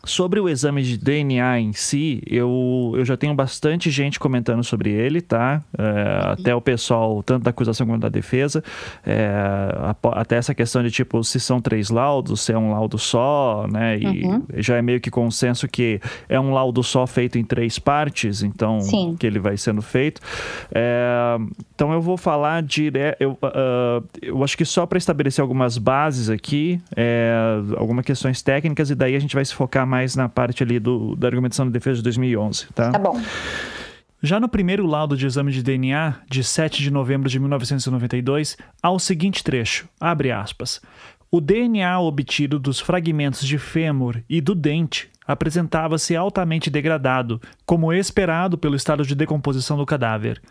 Sobre 0.06 0.38
o 0.38 0.50
exame 0.50 0.84
de 0.84 0.98
DNA 0.98 1.62
em 1.62 1.72
si, 1.72 2.22
eu, 2.28 2.94
eu 2.98 3.06
já 3.06 3.16
tenho 3.16 3.34
bastante 3.34 3.90
gente 3.90 4.20
comentando 4.20 4.62
sobre 4.62 4.92
ele, 4.92 5.22
tá? 5.22 5.64
É, 5.78 6.32
até 6.34 6.54
o 6.54 6.60
pessoal, 6.60 7.24
tanto 7.24 7.44
da 7.44 7.52
acusação 7.52 7.88
quanto 7.88 8.02
da 8.02 8.10
defesa. 8.10 8.62
É, 9.06 9.32
até 10.12 10.36
essa 10.36 10.54
questão 10.54 10.84
de, 10.84 10.92
tipo, 10.92 11.24
se 11.24 11.40
são 11.40 11.62
três 11.62 11.90
laudos, 11.90 12.42
se 12.42 12.52
é 12.52 12.58
um 12.58 12.72
laudo 12.72 12.98
só, 12.98 13.66
né? 13.72 13.98
E 13.98 14.26
uhum. 14.26 14.44
já 14.56 14.76
é 14.76 14.82
meio 14.82 15.00
que 15.00 15.10
consenso 15.10 15.70
que 15.70 16.02
é 16.28 16.38
um 16.38 16.52
laudo 16.52 16.84
só 16.84 17.08
feito 17.08 17.38
em 17.38 17.44
três 17.46 17.80
partes, 17.80 18.44
então, 18.44 18.82
Sim. 18.82 19.16
que 19.18 19.26
ele 19.26 19.40
vai 19.40 19.56
sendo 19.56 19.82
feito. 19.82 20.20
É, 20.74 21.38
então, 21.74 21.94
eu 21.94 22.02
vou 22.02 22.18
falar 22.18 22.62
direto... 22.62 23.16
Eu, 23.22 23.32
uh, 23.32 24.04
eu 24.22 24.44
acho 24.44 24.58
que 24.58 24.66
só 24.66 24.86
para 24.86 24.98
estabelecer 24.98 25.42
algumas 25.42 25.78
bases 25.78 26.30
aqui, 26.30 26.82
é, 26.94 27.34
algumas 27.78 28.04
questões 28.04 28.42
técnicas, 28.42 28.90
e 28.90 28.96
daí 28.96 29.16
a 29.16 29.20
gente 29.20 29.34
vai 29.34 29.46
se 29.46 29.54
focar 29.54 29.93
mais 29.94 30.16
na 30.16 30.28
parte 30.28 30.64
ali 30.64 30.80
do, 30.80 31.16
da 31.16 31.28
argumentação 31.28 31.68
da 31.68 31.72
defesa 31.72 31.98
de 31.98 32.04
2011, 32.04 32.66
tá? 32.74 32.90
Tá 32.90 32.98
bom. 32.98 33.22
Já 34.24 34.40
no 34.40 34.50
primeiro 34.50 34.88
laudo 34.88 35.16
de 35.16 35.28
exame 35.28 35.52
de 35.52 35.62
DNA, 35.62 36.16
de 36.28 36.44
7 36.44 36.82
de 36.82 36.90
novembro 36.90 37.30
de 37.30 37.40
1992, 37.40 38.58
há 38.82 38.90
o 38.90 38.98
seguinte 38.98 39.44
trecho, 39.44 39.88
abre 40.00 40.32
aspas, 40.32 40.82
o 41.30 41.40
DNA 41.40 42.00
obtido 42.00 42.58
dos 42.58 42.80
fragmentos 42.80 43.46
de 43.46 43.60
fêmur 43.60 44.24
e 44.28 44.42
do 44.42 44.56
dente 44.56 45.12
apresentava-se 45.28 46.16
altamente 46.16 46.72
degradado, 46.72 47.40
como 47.68 47.94
esperado 47.94 48.58
pelo 48.58 48.76
estado 48.76 49.06
de 49.06 49.14
decomposição 49.14 49.78
do 49.78 49.86
cadáver. 49.86 50.42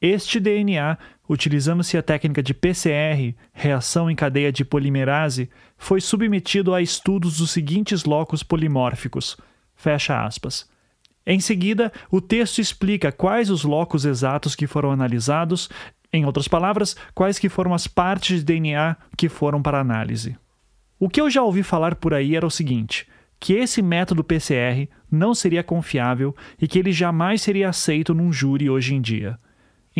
Este 0.00 0.38
DNA, 0.38 0.96
utilizando-se 1.28 1.98
a 1.98 2.02
técnica 2.02 2.40
de 2.40 2.54
PCR, 2.54 3.34
reação 3.52 4.08
em 4.08 4.14
cadeia 4.14 4.52
de 4.52 4.64
polimerase, 4.64 5.50
foi 5.76 6.00
submetido 6.00 6.72
a 6.72 6.80
estudos 6.80 7.38
dos 7.38 7.50
seguintes 7.50 8.04
locos 8.04 8.44
polimórficos. 8.44 9.36
Fecha 9.74 10.24
aspas. 10.24 10.68
Em 11.26 11.40
seguida, 11.40 11.92
o 12.10 12.20
texto 12.20 12.60
explica 12.60 13.10
quais 13.10 13.50
os 13.50 13.64
locos 13.64 14.04
exatos 14.04 14.54
que 14.54 14.68
foram 14.68 14.92
analisados, 14.92 15.68
em 16.12 16.24
outras 16.24 16.46
palavras, 16.46 16.96
quais 17.12 17.38
que 17.38 17.48
foram 17.48 17.74
as 17.74 17.86
partes 17.86 18.38
de 18.38 18.44
DNA 18.44 18.96
que 19.16 19.28
foram 19.28 19.60
para 19.60 19.80
análise. 19.80 20.36
O 20.98 21.08
que 21.08 21.20
eu 21.20 21.28
já 21.28 21.42
ouvi 21.42 21.62
falar 21.62 21.96
por 21.96 22.14
aí 22.14 22.36
era 22.36 22.46
o 22.46 22.50
seguinte: 22.50 23.06
que 23.40 23.52
esse 23.54 23.82
método 23.82 24.24
PCR 24.24 24.88
não 25.10 25.34
seria 25.34 25.62
confiável 25.62 26.34
e 26.60 26.68
que 26.68 26.78
ele 26.78 26.92
jamais 26.92 27.42
seria 27.42 27.68
aceito 27.68 28.14
num 28.14 28.32
júri 28.32 28.70
hoje 28.70 28.94
em 28.94 29.00
dia. 29.00 29.38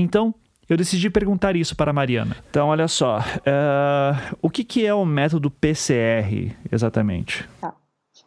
Então, 0.00 0.34
eu 0.68 0.76
decidi 0.76 1.08
perguntar 1.08 1.56
isso 1.56 1.74
para 1.74 1.90
a 1.90 1.94
Mariana. 1.94 2.36
Então, 2.50 2.68
olha 2.68 2.88
só, 2.88 3.18
uh, 3.18 4.36
o 4.42 4.50
que, 4.50 4.62
que 4.64 4.84
é 4.86 4.92
o 4.92 5.04
método 5.04 5.50
PCR 5.50 6.54
exatamente? 6.70 7.48
Tá. 7.60 7.74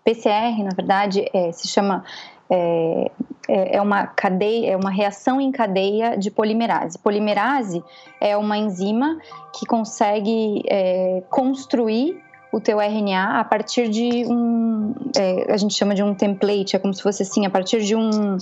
PCR, 0.03 0.63
na 0.63 0.71
verdade, 0.75 1.23
é, 1.31 1.51
se 1.51 1.67
chama 1.67 2.03
é, 2.49 3.11
é, 3.47 3.77
é 3.77 3.81
uma 3.81 4.07
cadeia, 4.07 4.71
é 4.71 4.75
uma 4.75 4.89
reação 4.89 5.39
em 5.39 5.51
cadeia 5.51 6.17
de 6.17 6.29
polimerase. 6.29 6.97
Polimerase 6.97 7.83
é 8.19 8.35
uma 8.35 8.57
enzima 8.57 9.17
que 9.53 9.65
consegue 9.65 10.63
é, 10.67 11.23
construir 11.29 12.21
o 12.51 12.59
teu 12.59 12.81
RNA 12.81 13.39
a 13.39 13.43
partir 13.45 13.87
de 13.87 14.25
um, 14.25 14.93
é, 15.15 15.53
a 15.53 15.57
gente 15.57 15.73
chama 15.73 15.95
de 15.95 16.03
um 16.03 16.13
template, 16.13 16.75
é 16.75 16.79
como 16.79 16.93
se 16.93 17.01
fosse 17.01 17.23
assim, 17.23 17.45
a 17.45 17.49
partir 17.49 17.81
de 17.83 17.95
um 17.95 18.37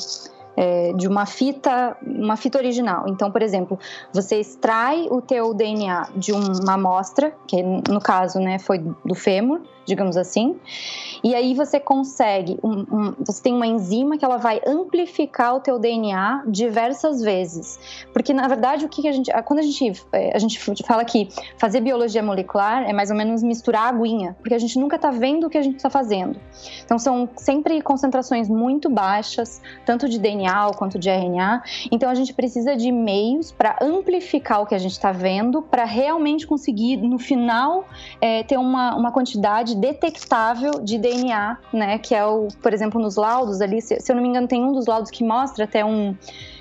é, 0.60 0.92
de 0.92 1.08
uma 1.08 1.26
fita, 1.26 1.96
uma 2.06 2.36
fita 2.36 2.58
original. 2.58 3.06
Então, 3.08 3.32
por 3.32 3.42
exemplo, 3.42 3.80
você 4.14 4.42
extrai 4.42 5.08
o 5.10 5.22
teu 5.22 5.54
DNA 5.54 6.10
de 6.18 6.34
uma 6.34 6.74
amostra, 6.74 7.34
que 7.48 7.64
no 7.64 8.02
caso, 8.02 8.40
né, 8.40 8.60
foi 8.60 8.80
do 8.80 9.16
fêmur, 9.16 9.62
digamos 9.90 10.16
assim. 10.16 10.56
E 11.24 11.34
aí 11.34 11.54
você 11.54 11.80
consegue, 11.80 12.60
um, 12.64 12.86
um, 12.92 13.16
você 13.26 13.42
tem 13.42 13.54
uma 13.54 13.66
enzima 13.66 14.18
que 14.18 14.24
ela 14.24 14.38
vai 14.38 14.62
amplificar 14.66 15.56
o 15.56 15.60
teu 15.60 15.80
DNA 15.80 16.44
diversas 16.48 17.22
vezes. 17.22 17.80
Porque 18.14 18.34
na 18.34 18.48
verdade 18.48 18.86
o 18.86 18.90
que 18.90 19.08
a 19.08 19.12
gente, 19.12 19.32
quando 19.44 19.60
a 19.60 19.64
gente 19.64 19.92
é, 20.14 20.36
a 20.36 20.40
gente 20.40 20.60
fala 20.86 21.04
que 21.04 21.30
fazer 21.58 21.82
biologia 21.82 22.22
molecular 22.22 22.84
é 22.84 22.94
mais 22.94 23.10
ou 23.10 23.18
menos 23.18 23.42
misturar 23.42 23.94
aguinha, 23.94 24.38
porque 24.40 24.54
a 24.54 24.60
gente 24.60 24.78
nunca 24.78 24.96
está 24.96 25.10
vendo 25.10 25.48
o 25.48 25.50
que 25.50 25.58
a 25.58 25.62
gente 25.62 25.78
está 25.78 25.90
fazendo. 25.90 26.40
Então 26.86 27.00
são 27.00 27.28
sempre 27.36 27.82
concentrações 27.82 28.48
muito 28.48 28.90
baixas, 28.90 29.62
tanto 29.86 30.08
de 30.08 30.20
DNA 30.20 30.49
quanto 30.76 30.98
de 30.98 31.10
RNA. 31.10 31.64
Então 31.92 32.10
a 32.10 32.16
gente 32.16 32.34
precisa 32.34 32.76
de 32.76 32.92
meios 32.92 33.52
para 33.52 33.78
amplificar 33.82 34.62
o 34.62 34.66
que 34.66 34.76
a 34.76 34.78
gente 34.78 34.92
está 34.92 35.12
vendo, 35.12 35.62
para 35.62 35.86
realmente 35.86 36.46
conseguir 36.46 36.98
no 36.98 37.20
final 37.20 37.88
é, 38.22 38.44
ter 38.44 38.58
uma, 38.58 38.96
uma 38.96 39.12
quantidade 39.12 39.76
detectável 39.76 40.80
de 40.82 40.98
DNA, 40.98 41.58
né? 41.74 41.98
Que 41.98 42.16
é 42.16 42.26
o, 42.26 42.48
por 42.62 42.74
exemplo, 42.74 43.02
nos 43.02 43.16
laudos 43.16 43.62
ali, 43.62 43.82
se, 43.82 44.00
se 44.00 44.12
eu 44.12 44.16
não 44.16 44.24
me 44.24 44.30
engano, 44.30 44.48
tem 44.48 44.64
um 44.64 44.74
dos 44.74 44.86
laudos 44.86 45.12
que 45.12 45.24
mostra 45.24 45.66
até 45.66 45.84
um 45.84 46.16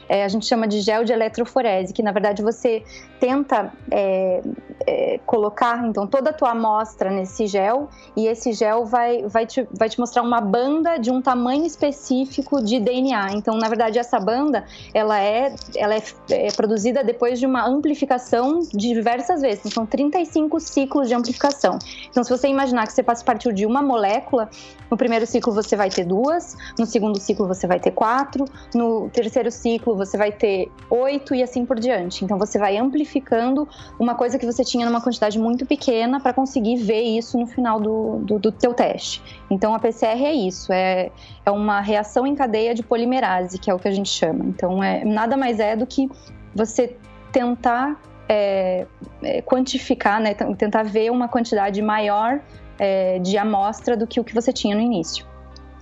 é, 0.08 0.24
a 0.24 0.28
gente 0.28 0.46
chama 0.46 0.66
de 0.66 0.80
gel 0.80 1.04
de 1.04 1.12
eletroforese, 1.12 1.92
que 1.92 2.02
na 2.02 2.12
verdade 2.12 2.42
você 2.42 2.82
tenta 3.20 3.72
é, 3.90 4.40
é, 4.86 5.20
colocar 5.26 5.84
então 5.86 6.06
toda 6.06 6.30
a 6.30 6.32
tua 6.32 6.50
amostra 6.50 7.10
nesse 7.10 7.46
gel 7.46 7.88
e 8.16 8.26
esse 8.26 8.52
gel 8.52 8.84
vai, 8.84 9.22
vai, 9.26 9.44
te, 9.44 9.66
vai 9.72 9.88
te 9.88 9.98
mostrar 9.98 10.22
uma 10.22 10.40
banda 10.40 10.96
de 10.96 11.10
um 11.10 11.20
tamanho 11.20 11.66
específico 11.66 12.62
de 12.62 12.80
DNA. 12.80 13.32
Então, 13.32 13.56
na 13.56 13.68
verdade, 13.68 13.98
essa 13.98 14.18
banda 14.18 14.64
ela 14.94 15.20
é, 15.20 15.54
ela 15.76 15.94
é, 15.94 16.02
é 16.30 16.52
produzida 16.52 17.04
depois 17.04 17.38
de 17.38 17.46
uma 17.46 17.66
amplificação 17.66 18.60
de 18.60 18.94
diversas 18.94 19.42
vezes. 19.42 19.60
Então, 19.60 19.72
são 19.72 19.86
35 19.86 20.58
ciclos 20.60 21.08
de 21.08 21.14
amplificação. 21.14 21.78
Então, 22.08 22.24
se 22.24 22.30
você 22.30 22.48
imaginar 22.48 22.86
que 22.86 22.92
você 22.92 23.02
passa 23.02 23.22
a 23.22 23.26
partir 23.26 23.52
de 23.52 23.66
uma 23.66 23.82
molécula, 23.82 24.48
no 24.90 24.96
primeiro 24.96 25.26
ciclo 25.26 25.52
você 25.52 25.76
vai 25.76 25.90
ter 25.90 26.04
duas, 26.04 26.56
no 26.78 26.86
segundo 26.86 27.20
ciclo 27.20 27.46
você 27.46 27.66
vai 27.66 27.78
ter 27.78 27.90
quatro, 27.90 28.44
no 28.74 29.10
terceiro 29.10 29.50
ciclo 29.50 29.97
você 29.98 30.16
vai 30.16 30.32
ter 30.32 30.70
oito 30.88 31.34
e 31.34 31.42
assim 31.42 31.66
por 31.66 31.78
diante. 31.78 32.24
Então, 32.24 32.38
você 32.38 32.58
vai 32.58 32.76
amplificando 32.76 33.68
uma 33.98 34.14
coisa 34.14 34.38
que 34.38 34.46
você 34.46 34.64
tinha 34.64 34.86
numa 34.86 35.00
quantidade 35.00 35.38
muito 35.38 35.66
pequena 35.66 36.20
para 36.20 36.32
conseguir 36.32 36.76
ver 36.76 37.02
isso 37.02 37.38
no 37.38 37.46
final 37.46 37.80
do, 37.80 38.18
do, 38.18 38.38
do, 38.38 38.52
teu 38.52 38.72
teste. 38.72 39.22
Então 39.50 39.74
a 39.74 39.78
PCR 39.78 40.24
é 40.24 40.32
isso, 40.32 40.72
é, 40.72 41.10
é 41.44 41.50
uma 41.50 41.80
reação 41.80 42.26
em 42.26 42.34
cadeia 42.34 42.74
de 42.74 42.82
polimerase, 42.82 43.58
que 43.58 43.70
é 43.70 43.74
o 43.74 43.78
que 43.78 43.88
a 43.88 43.90
gente 43.90 44.08
chama. 44.08 44.44
Então 44.44 44.82
é 44.82 45.04
nada 45.04 45.36
mais 45.36 45.60
é 45.60 45.76
do 45.76 45.86
que 45.86 46.08
você 46.54 46.96
tentar 47.32 48.00
é, 48.28 48.86
é, 49.22 49.42
quantificar, 49.42 50.20
né, 50.20 50.34
tentar 50.34 50.82
ver 50.82 51.10
uma 51.10 51.28
quantidade 51.28 51.80
maior 51.82 52.40
é, 52.78 53.18
de 53.18 53.36
amostra 53.36 53.96
do 53.96 54.06
que 54.06 54.20
o 54.20 54.24
que 54.24 54.34
você 54.34 54.52
tinha 54.52 54.74
no 54.74 54.82
início. 54.82 55.26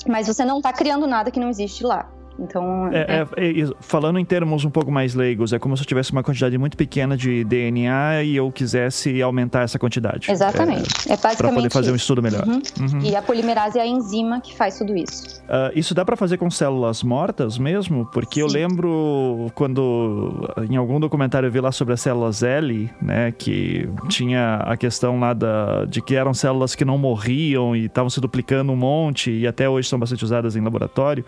Mas 0.07 0.29
você 0.29 0.45
não 0.45 0.59
está 0.59 0.73
criando 0.73 1.07
nada 1.07 1.31
que 1.31 1.41
não 1.41 1.49
existe 1.49 1.85
lá. 1.85 2.09
Então, 2.39 2.89
é, 2.93 2.99
é... 2.99 3.27
É, 3.37 3.61
é 3.61 3.71
falando 3.81 4.19
em 4.19 4.25
termos 4.25 4.65
um 4.65 4.71
pouco 4.71 4.91
mais 4.91 5.15
leigos, 5.15 5.53
é 5.53 5.59
como 5.59 5.77
se 5.77 5.83
eu 5.83 5.87
tivesse 5.87 6.13
uma 6.13 6.23
quantidade 6.23 6.57
muito 6.59 6.77
pequena 6.77 7.17
de 7.17 7.45
DNA 7.45 8.23
e 8.25 8.37
eu 8.37 8.51
quisesse 8.51 9.23
aumentar 9.23 9.63
essa 9.63 9.79
quantidade. 9.79 10.31
Exatamente. 10.31 10.89
É, 11.09 11.13
é 11.13 11.17
basicamente 11.17 11.37
para 11.37 11.53
poder 11.53 11.71
fazer 11.71 11.87
isso. 11.87 11.93
um 11.93 11.97
estudo 11.97 12.23
melhor. 12.23 12.47
Uhum. 12.47 12.63
Uhum. 12.81 13.01
E 13.03 13.17
a 13.17 13.23
polimerase 13.23 13.79
é 13.79 13.83
a 13.83 13.87
enzima 13.87 14.41
que 14.41 14.55
faz 14.55 14.79
tudo 14.79 14.97
isso. 14.97 15.41
Uh, 15.45 15.73
isso 15.75 15.95
dá 15.95 16.05
para 16.05 16.17
fazer 16.17 16.37
com 16.37 16.51
células 16.51 17.03
mortas 17.03 17.59
mesmo? 17.59 18.07
Porque 18.07 18.41
Sim. 18.41 18.47
eu 18.47 18.47
lembro 18.47 19.51
quando 19.55 20.49
em 20.69 20.77
algum 20.77 21.01
documentário 21.01 21.47
eu 21.47 21.51
vi 21.51 21.61
lá 21.61 21.73
sobre 21.73 21.95
as 21.95 22.01
células 22.01 22.43
L, 22.43 22.91
né, 23.01 23.33
que 23.33 23.89
tinha 24.09 24.57
a 24.57 24.77
questão 24.77 25.19
lá 25.19 25.33
da, 25.33 25.85
de 25.85 26.01
que 26.03 26.15
eram 26.15 26.35
células 26.35 26.75
que 26.75 26.85
não 26.85 26.99
morriam 26.99 27.75
e 27.75 27.87
estavam 27.87 28.11
se 28.11 28.21
duplicando 28.21 28.73
um 28.73 28.77
monte 28.77 29.31
e 29.31 29.47
até 29.47 29.69
hoje 29.69 29.89
são 29.89 29.99
bastante 29.99 30.25
usadas 30.25 30.57
em 30.57 30.61
laboratório. 30.61 31.25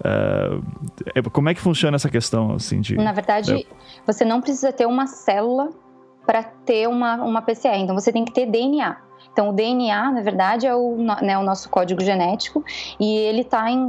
Uh, 0.00 0.49
como 1.32 1.48
é 1.48 1.54
que 1.54 1.60
funciona 1.60 1.96
essa 1.96 2.08
questão? 2.08 2.54
Assim, 2.54 2.80
de, 2.80 2.96
Na 2.96 3.12
verdade, 3.12 3.54
é... 3.54 3.64
você 4.06 4.24
não 4.24 4.40
precisa 4.40 4.72
ter 4.72 4.86
uma 4.86 5.06
célula 5.06 5.70
para 6.26 6.42
ter 6.42 6.88
uma, 6.88 7.16
uma 7.16 7.42
PCR, 7.42 7.78
então 7.78 7.94
você 7.94 8.12
tem 8.12 8.24
que 8.24 8.32
ter 8.32 8.46
DNA. 8.46 8.96
Então, 9.32 9.50
o 9.50 9.52
DNA, 9.52 10.12
na 10.12 10.22
verdade, 10.22 10.66
é 10.66 10.74
o, 10.74 10.96
né, 10.96 11.38
o 11.38 11.42
nosso 11.42 11.68
código 11.68 12.00
genético 12.02 12.64
e 12.98 13.16
ele 13.16 13.42
está 13.42 13.70
em, 13.70 13.86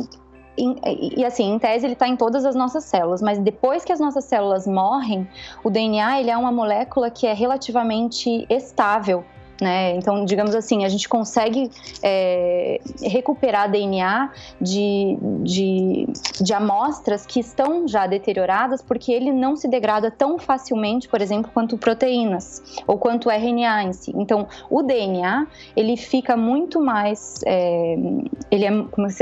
em, 0.57 0.75
e 1.17 1.25
assim, 1.25 1.51
em 1.53 1.59
tese 1.59 1.85
ele 1.85 1.93
está 1.93 2.07
em 2.07 2.15
todas 2.15 2.45
as 2.45 2.55
nossas 2.55 2.83
células, 2.83 3.21
mas 3.21 3.39
depois 3.39 3.83
que 3.83 3.91
as 3.91 3.99
nossas 3.99 4.25
células 4.25 4.67
morrem, 4.67 5.27
o 5.63 5.69
DNA 5.69 6.19
ele 6.19 6.29
é 6.29 6.37
uma 6.37 6.51
molécula 6.51 7.09
que 7.09 7.25
é 7.25 7.33
relativamente 7.33 8.45
estável 8.49 9.23
né? 9.61 9.95
Então, 9.95 10.25
digamos 10.25 10.55
assim, 10.55 10.83
a 10.83 10.89
gente 10.89 11.07
consegue 11.07 11.69
é, 12.01 12.81
recuperar 13.03 13.69
DNA 13.69 14.31
de, 14.59 15.17
de, 15.43 16.07
de 16.41 16.53
amostras 16.53 17.27
que 17.27 17.39
estão 17.39 17.87
já 17.87 18.07
deterioradas 18.07 18.81
porque 18.81 19.11
ele 19.11 19.31
não 19.31 19.55
se 19.55 19.67
degrada 19.67 20.09
tão 20.09 20.39
facilmente, 20.39 21.07
por 21.07 21.21
exemplo, 21.21 21.51
quanto 21.53 21.77
proteínas 21.77 22.81
ou 22.87 22.97
quanto 22.97 23.29
RNA 23.29 23.83
em 23.83 23.93
si. 23.93 24.11
Então, 24.15 24.47
o 24.67 24.81
DNA, 24.81 25.45
ele 25.75 25.95
fica 25.95 26.35
muito 26.35 26.81
mais, 26.81 27.41
é, 27.45 27.95
ele 28.49 28.65
é, 28.65 28.71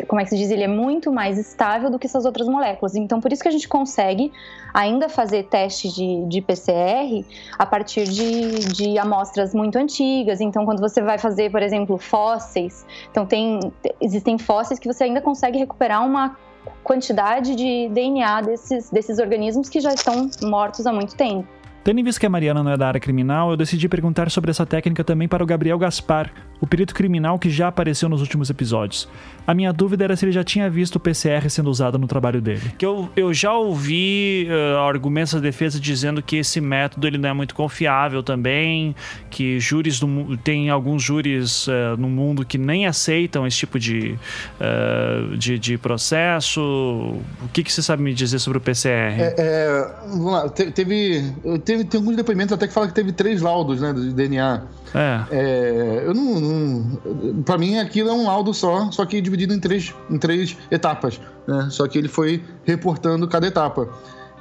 como, 0.08 0.22
é 0.22 0.24
que 0.24 0.30
se 0.30 0.38
diz, 0.38 0.50
ele 0.52 0.64
é 0.64 0.68
muito 0.70 1.12
mais 1.12 1.38
estável 1.38 1.90
do 1.92 2.00
que 2.00 2.08
essas 2.08 2.24
outras 2.24 2.48
moléculas. 2.48 2.96
Então, 2.96 3.20
por 3.20 3.34
isso 3.34 3.42
que 3.42 3.50
a 3.50 3.52
gente 3.52 3.68
consegue 3.68 4.32
ainda 4.74 5.10
fazer 5.10 5.44
teste 5.44 5.90
de, 5.90 6.26
de 6.28 6.42
PCR 6.42 7.26
a 7.58 7.66
partir 7.66 8.06
de, 8.06 8.60
de 8.72 8.98
amostras 8.98 9.54
muito 9.54 9.78
antigas. 9.78 10.29
Então, 10.42 10.66
quando 10.66 10.80
você 10.80 11.02
vai 11.02 11.18
fazer, 11.18 11.50
por 11.52 11.62
exemplo, 11.62 11.98
fósseis, 11.98 12.86
então 13.10 13.26
tem, 13.26 13.60
existem 14.02 14.38
fósseis 14.38 14.80
que 14.80 14.88
você 14.88 15.06
ainda 15.06 15.22
consegue 15.22 15.58
recuperar 15.58 16.06
uma 16.06 16.38
quantidade 16.84 17.56
de 17.56 17.90
DNA 17.90 18.42
desses, 18.42 18.90
desses 18.90 19.20
organismos 19.20 19.70
que 19.70 19.80
já 19.80 19.94
estão 19.94 20.30
mortos 20.42 20.86
há 20.86 20.94
muito 20.94 21.16
tempo. 21.16 21.48
Tendo 21.84 22.00
em 22.02 22.04
vista 22.04 22.20
que 22.20 22.26
a 22.26 22.30
Mariana 22.30 22.62
não 22.62 22.72
é 22.72 22.78
da 22.78 22.88
área 22.88 23.00
criminal, 23.00 23.52
eu 23.52 23.58
decidi 23.58 23.88
perguntar 23.88 24.30
sobre 24.30 24.52
essa 24.52 24.66
técnica 24.66 25.04
também 25.04 25.28
para 25.28 25.42
o 25.42 25.48
Gabriel 25.48 25.78
Gaspar, 25.80 26.32
o 26.60 26.68
perito 26.68 26.94
criminal 26.94 27.40
que 27.40 27.50
já 27.50 27.70
apareceu 27.70 28.10
nos 28.10 28.22
últimos 28.22 28.50
episódios. 28.50 29.08
A 29.50 29.54
minha 29.56 29.74
dúvida 29.74 30.04
era 30.04 30.16
se 30.16 30.24
ele 30.26 30.32
já 30.32 30.44
tinha 30.44 30.70
visto 30.70 30.98
o 30.98 31.00
PCR 31.00 31.50
sendo 31.50 31.72
usado 31.72 31.98
no 31.98 32.06
trabalho 32.06 32.40
dele. 32.40 32.72
Que 32.78 32.86
eu, 32.86 33.10
eu 33.16 33.34
já 33.34 33.52
ouvi 33.52 34.48
uh, 34.48 34.78
argumentos 34.82 35.34
da 35.34 35.40
defesa 35.40 35.80
dizendo 35.80 36.22
que 36.22 36.36
esse 36.36 36.62
método 36.62 37.08
ele 37.08 37.18
não 37.18 37.30
é 37.30 37.34
muito 37.34 37.56
confiável 37.56 38.22
também, 38.22 38.96
que 39.28 39.60
júris 39.60 40.00
do, 40.00 40.38
tem 40.38 40.70
alguns 40.70 41.02
júris 41.02 41.66
uh, 41.66 41.98
no 41.98 42.08
mundo 42.08 42.46
que 42.46 42.60
nem 42.60 42.86
aceitam 42.86 43.48
esse 43.48 43.58
tipo 43.58 43.80
de, 43.80 44.20
uh, 44.62 45.36
de, 45.36 45.58
de, 45.58 45.80
processo. 45.80 46.62
O 46.62 47.48
que, 47.52 47.64
que 47.64 47.74
você 47.74 47.82
sabe 47.82 48.04
me 48.04 48.14
dizer 48.14 48.38
sobre 48.38 48.60
o 48.60 48.62
PCR? 48.62 49.20
É, 49.20 49.36
é, 49.36 49.96
vamos 50.10 50.32
lá, 50.32 50.48
teve, 50.50 51.34
teve, 51.66 51.86
tem 51.86 52.00
alguns 52.00 52.16
depoimentos 52.16 52.54
até 52.54 52.68
que 52.68 52.74
falam 52.74 52.88
que 52.88 52.94
teve 52.94 53.12
três 53.14 53.42
laudos 53.42 53.82
né, 53.82 53.94
de 53.94 54.14
DNA. 54.14 54.62
É. 54.94 55.26
é 55.32 56.04
eu 56.06 56.14
não, 56.14 56.40
não 56.40 57.44
para 57.44 57.58
mim 57.58 57.78
aquilo 57.78 58.10
é 58.10 58.14
um 58.14 58.26
laudo 58.26 58.54
só, 58.54 58.90
só 58.92 59.06
que 59.06 59.22
dividido 59.22 59.54
em 59.54 59.60
três, 59.60 59.94
em 60.10 60.18
três 60.18 60.58
etapas, 60.72 61.20
né? 61.48 61.68
Só 61.70 61.88
que 61.88 61.98
ele 61.98 62.08
foi 62.08 62.44
reportando 62.64 63.28
cada 63.28 63.48
etapa. 63.48 63.90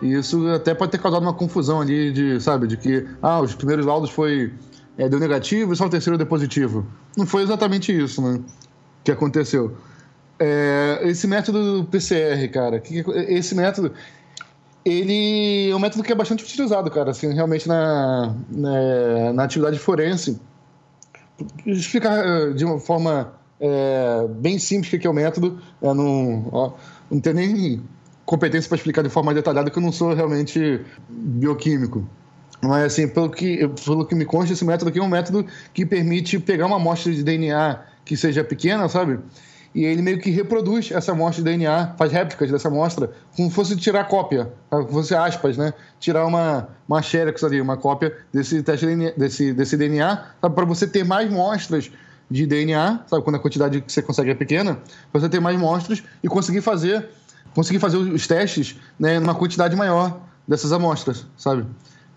E 0.01 0.15
isso 0.15 0.49
até 0.49 0.75
pode 0.75 0.93
ter 0.93 0.99
causado 0.99 1.23
uma 1.23 1.35
confusão 1.35 1.81
ali 1.81 2.13
de, 2.13 2.41
sabe, 2.41 2.67
de 2.67 2.77
que 2.77 3.07
ah, 3.21 3.41
os 3.41 3.55
primeiros 3.55 3.85
laudos 3.85 4.11
foi 4.11 4.53
é, 4.97 5.09
deu 5.09 5.21
negativo 5.21 5.73
e 5.73 5.77
só 5.77 5.87
o 5.87 5.91
terceiro 5.91 6.19
deu 6.19 6.27
positivo. 6.27 6.87
Não 7.17 7.27
foi 7.27 7.43
exatamente 7.43 7.97
isso, 7.97 8.21
né? 8.21 8.41
Que 9.05 9.13
aconteceu. 9.13 9.77
É, 10.39 11.01
esse 11.03 11.27
método 11.27 11.87
PCR, 11.91 12.49
cara, 12.53 12.79
que, 12.79 13.05
esse 13.29 13.55
método 13.55 13.93
ele 14.85 15.71
é 15.71 15.75
um 15.75 15.79
método 15.79 16.03
que 16.03 16.13
é 16.13 16.15
bastante 16.15 16.45
utilizado, 16.45 16.91
cara, 16.91 17.11
assim, 17.11 17.33
realmente 17.33 17.69
na, 17.69 18.35
na, 18.51 19.33
na 19.33 19.45
atividade 19.45 19.79
forense. 19.79 20.41
Explicar 21.67 22.19
eh, 22.19 22.53
de 22.53 22.65
uma 22.65 22.81
forma 22.81 23.33
é, 23.61 24.27
bem 24.29 24.59
simples 24.59 24.93
o 24.93 24.99
que 24.99 25.07
é 25.07 25.11
o 25.11 25.15
método, 25.15 25.61
é, 25.83 25.95
não, 25.95 26.49
ó, 26.53 26.73
não 27.11 27.21
tenho 27.21 27.37
nem 27.37 27.83
competência 28.25 28.69
para 28.69 28.77
explicar 28.77 29.03
de 29.03 29.09
forma 29.09 29.33
detalhada, 29.33 29.71
que 29.71 29.79
eu 29.79 29.83
não 29.83 29.93
sou 29.93 30.15
realmente 30.15 30.81
bioquímico. 31.09 32.07
Mas, 32.61 32.85
assim, 32.85 33.09
pelo 33.09 33.31
que, 33.31 33.69
pelo 33.85 34.05
que 34.05 34.15
me 34.15 34.25
consta, 34.25 34.53
esse 34.53 34.65
método 34.65 34.91
aqui 34.91 34.99
é 34.99 35.03
um 35.03 35.09
método 35.09 35.47
que 35.73 35.87
permite 35.87 36.39
pegar 36.39 36.67
uma 36.67 36.77
amostra 36.77 37.13
de 37.13 37.23
DNA 37.23 37.81
que 38.05 38.17
seja 38.17 38.43
pequena, 38.43 38.89
sabe? 38.89 39.19
E 39.75 39.85
ele 39.85 40.03
meio 40.03 40.19
que 40.19 40.31
reproduz 40.31 40.91
essa 40.91 41.13
amostra 41.13 41.45
de 41.45 41.51
DNA, 41.51 41.95
faz 41.99 42.11
réplicas 42.11 42.51
dessa 42.51 42.69
amostra, 42.69 43.11
como 43.37 43.49
se 43.49 43.55
fosse 43.55 43.77
tirar 43.77 44.05
cópia, 44.05 44.51
como 44.71 44.87
se 44.87 44.93
fosse 44.93 45.15
aspas, 45.15 45.57
né? 45.57 45.73
Tirar 46.01 46.27
uma, 46.27 46.69
uma 46.89 47.03
xerox 47.03 47.45
ali, 47.45 47.61
uma 47.61 47.77
cópia 47.77 48.17
desse 48.33 48.63
teste 48.63 48.87
de 48.87 48.97
DNA, 48.97 49.13
desse, 49.17 49.53
desse 49.53 49.77
DNA, 49.77 50.25
para 50.41 50.65
você 50.65 50.87
ter 50.87 51.05
mais 51.05 51.31
mostras 51.31 51.91
de 52.31 52.47
DNA, 52.47 53.01
sabe, 53.07 53.23
quando 53.23 53.37
a 53.37 53.39
quantidade 53.39 53.81
que 53.81 53.93
você 53.93 54.03
consegue 54.03 54.31
é 54.31 54.35
pequena, 54.35 54.79
para 55.11 55.21
você 55.21 55.29
ter 55.29 55.41
mais 55.41 55.59
mostras 55.59 56.03
e 56.23 56.29
conseguir 56.29 56.61
fazer, 56.61 57.09
conseguir 57.55 57.79
fazer 57.79 57.97
os 57.97 58.27
testes 58.27 58.77
né, 58.99 59.19
numa 59.19 59.35
quantidade 59.35 59.75
maior 59.77 60.21
dessas 60.47 60.73
amostras, 60.73 61.27
sabe? 61.37 61.67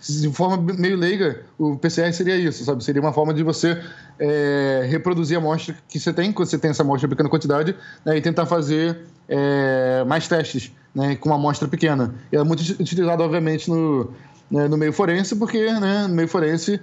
De 0.08 0.30
forma 0.32 0.74
meio 0.78 0.98
leiga, 0.98 1.42
o 1.58 1.78
PCR 1.78 2.12
seria 2.14 2.36
isso, 2.36 2.64
sabe? 2.64 2.84
Seria 2.84 3.02
uma 3.02 3.14
forma 3.14 3.34
de 3.34 3.44
você 3.44 3.82
é, 4.20 4.88
reproduzir 4.90 5.38
a 5.38 5.40
amostra 5.40 5.76
que 5.88 6.00
você 6.00 6.12
tem, 6.12 6.32
quando 6.32 6.50
você 6.50 6.58
tem 6.58 6.72
essa 6.72 6.84
amostra 6.84 7.08
em 7.08 7.10
pequena 7.10 7.30
quantidade, 7.30 7.76
né, 8.06 8.18
e 8.18 8.22
tentar 8.22 8.46
fazer 8.46 9.00
é, 9.28 10.04
mais 10.06 10.28
testes 10.28 10.72
né, 10.94 11.16
com 11.16 11.30
uma 11.30 11.36
amostra 11.36 11.68
pequena. 11.68 12.14
E 12.32 12.36
é 12.36 12.44
muito 12.44 12.62
utilizado, 12.80 13.24
obviamente, 13.24 13.70
no, 13.70 14.12
né, 14.50 14.68
no 14.68 14.78
meio 14.78 14.92
forense, 14.92 15.36
porque 15.36 15.72
né, 15.74 16.08
no 16.08 16.16
meio 16.16 16.28
forense 16.28 16.80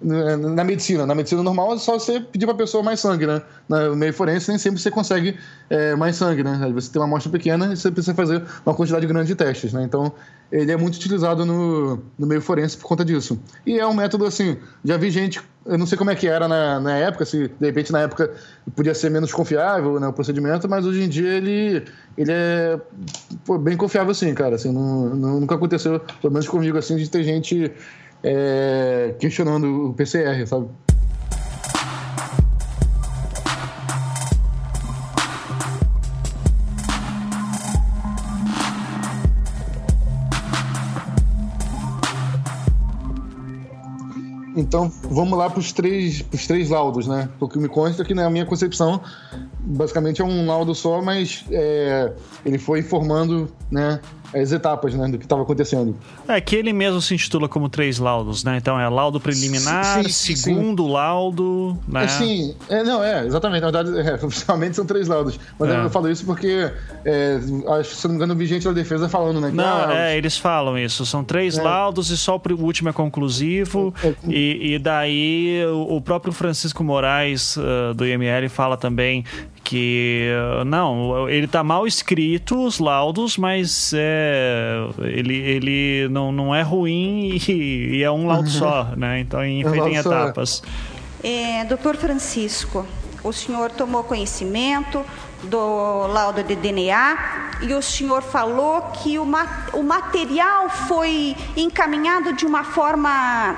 na 0.00 0.62
medicina. 0.62 1.04
Na 1.04 1.14
medicina 1.14 1.42
normal 1.42 1.74
é 1.74 1.78
só 1.78 1.98
você 1.98 2.20
pedir 2.20 2.46
para 2.46 2.54
a 2.54 2.58
pessoa 2.58 2.82
mais 2.82 3.00
sangue, 3.00 3.26
né? 3.26 3.42
No 3.68 3.96
meio 3.96 4.12
forense 4.12 4.48
nem 4.48 4.58
sempre 4.58 4.80
você 4.80 4.90
consegue 4.90 5.36
é, 5.68 5.96
mais 5.96 6.16
sangue, 6.16 6.44
né? 6.44 6.70
Você 6.72 6.92
tem 6.92 7.00
uma 7.00 7.06
amostra 7.06 7.30
pequena 7.30 7.72
e 7.72 7.76
você 7.76 7.90
precisa 7.90 8.14
fazer 8.14 8.42
uma 8.64 8.74
quantidade 8.74 9.06
grande 9.06 9.26
de 9.26 9.34
testes, 9.34 9.72
né? 9.72 9.82
Então, 9.82 10.12
ele 10.50 10.70
é 10.70 10.76
muito 10.76 10.94
utilizado 10.94 11.44
no, 11.44 12.00
no 12.18 12.26
meio 12.26 12.40
forense 12.40 12.76
por 12.76 12.86
conta 12.86 13.04
disso. 13.04 13.38
E 13.66 13.78
é 13.78 13.86
um 13.86 13.92
método, 13.92 14.24
assim, 14.24 14.56
já 14.84 14.96
vi 14.96 15.10
gente, 15.10 15.40
eu 15.66 15.76
não 15.76 15.86
sei 15.86 15.98
como 15.98 16.10
é 16.10 16.14
que 16.14 16.26
era 16.26 16.48
na, 16.48 16.80
na 16.80 16.96
época, 16.96 17.24
se 17.26 17.48
de 17.48 17.66
repente 17.66 17.92
na 17.92 18.00
época 18.00 18.32
podia 18.74 18.94
ser 18.94 19.10
menos 19.10 19.32
confiável 19.32 20.00
né, 20.00 20.06
o 20.06 20.12
procedimento, 20.12 20.68
mas 20.68 20.86
hoje 20.86 21.02
em 21.02 21.08
dia 21.08 21.28
ele, 21.28 21.84
ele 22.16 22.32
é 22.32 22.80
pô, 23.44 23.58
bem 23.58 23.76
confiável, 23.76 24.14
sim, 24.14 24.32
cara. 24.32 24.54
Assim, 24.54 24.72
não, 24.72 25.14
não, 25.14 25.40
nunca 25.40 25.56
aconteceu, 25.56 26.00
pelo 26.20 26.32
menos 26.32 26.48
comigo, 26.48 26.78
assim, 26.78 26.96
de 26.96 27.10
ter 27.10 27.22
gente 27.24 27.70
é, 28.22 29.14
questionando 29.18 29.90
o 29.90 29.94
PCR, 29.94 30.46
sabe? 30.46 30.68
Então, 44.58 44.90
vamos 45.02 45.38
lá 45.38 45.48
para 45.48 45.60
os 45.60 45.70
três, 45.70 46.24
três 46.48 46.68
laudos, 46.68 47.06
né? 47.06 47.28
O 47.38 47.48
que 47.48 47.56
me 47.58 47.68
consta 47.68 48.02
é 48.02 48.04
que, 48.04 48.12
na 48.12 48.28
minha 48.28 48.44
concepção, 48.44 49.00
basicamente 49.60 50.20
é 50.20 50.24
um 50.24 50.46
laudo 50.46 50.74
só, 50.74 51.00
mas 51.00 51.44
é, 51.50 52.12
ele 52.44 52.58
foi 52.58 52.80
informando 52.80 53.48
né, 53.70 54.00
as 54.34 54.52
etapas 54.52 54.94
né, 54.94 55.08
do 55.08 55.18
que 55.18 55.24
estava 55.24 55.42
acontecendo. 55.42 55.96
É 56.26 56.40
que 56.40 56.56
ele 56.56 56.72
mesmo 56.72 57.00
se 57.00 57.14
intitula 57.14 57.48
como 57.48 57.68
três 57.68 57.98
laudos, 57.98 58.44
né? 58.44 58.56
Então 58.56 58.78
é 58.78 58.88
laudo 58.88 59.20
preliminar, 59.20 60.02
sim, 60.02 60.08
sim, 60.08 60.36
segundo 60.36 60.84
sim. 60.84 60.92
laudo, 60.92 61.78
né? 61.86 62.04
É, 62.04 62.08
sim, 62.08 62.54
é, 62.68 62.82
não, 62.82 63.02
é, 63.02 63.26
exatamente. 63.26 63.62
Na 63.62 63.70
verdade, 63.70 63.98
é, 63.98 64.14
oficialmente 64.24 64.76
são 64.76 64.84
três 64.84 65.08
laudos. 65.08 65.38
Mas 65.58 65.70
é. 65.70 65.84
eu 65.84 65.90
falo 65.90 66.10
isso 66.10 66.24
porque, 66.24 66.70
é, 67.04 67.40
acho, 67.78 67.94
se 67.94 68.06
não 68.06 68.12
me 68.12 68.16
engano, 68.16 68.34
o 68.34 68.36
vigente 68.36 68.64
da 68.64 68.72
defesa 68.72 69.08
falando, 69.08 69.40
né? 69.40 69.50
Não, 69.52 69.64
ah, 69.64 69.94
é, 69.94 70.16
eles 70.16 70.36
falam 70.36 70.78
isso. 70.78 71.06
São 71.06 71.24
três 71.24 71.56
laudos 71.56 72.10
e 72.10 72.16
só 72.16 72.36
o 72.36 72.62
último 72.62 72.88
é 72.88 72.92
conclusivo. 72.92 73.94
É, 74.02 74.14
e, 74.56 74.74
e, 74.74 74.78
daí 74.78 75.64
o 75.86 76.00
próprio 76.00 76.32
Francisco 76.32 76.82
Moraes, 76.84 77.56
uh, 77.56 77.94
do 77.94 78.06
IML, 78.06 78.48
fala 78.48 78.76
também 78.76 79.24
que 79.64 80.30
não, 80.64 81.28
ele 81.28 81.46
tá 81.46 81.62
mal 81.62 81.86
escrito 81.86 82.64
os 82.64 82.78
laudos, 82.78 83.36
mas 83.36 83.92
é, 83.94 84.78
ele, 85.00 85.34
ele 85.34 86.08
não, 86.10 86.32
não 86.32 86.54
é 86.54 86.62
ruim 86.62 87.38
e, 87.46 87.96
e 87.96 88.02
é 88.02 88.10
um 88.10 88.26
laudo 88.26 88.48
só, 88.48 88.84
né? 88.96 89.20
Então, 89.20 89.44
em, 89.44 89.62
é 89.62 89.70
feito 89.70 89.88
em 89.88 89.96
etapas. 89.96 90.62
É, 91.22 91.64
doutor 91.64 91.96
Francisco, 91.96 92.86
o 93.22 93.32
senhor 93.32 93.70
tomou 93.70 94.04
conhecimento 94.04 95.04
do 95.42 96.06
laudo 96.06 96.42
de 96.42 96.56
DNA 96.56 97.56
e 97.62 97.74
o 97.74 97.82
senhor 97.82 98.22
falou 98.22 98.82
que 99.02 99.18
o, 99.18 99.24
ma 99.24 99.66
o 99.72 99.82
material 99.82 100.68
foi 100.68 101.36
encaminhado 101.56 102.32
de 102.32 102.46
uma 102.46 102.64
forma, 102.64 103.56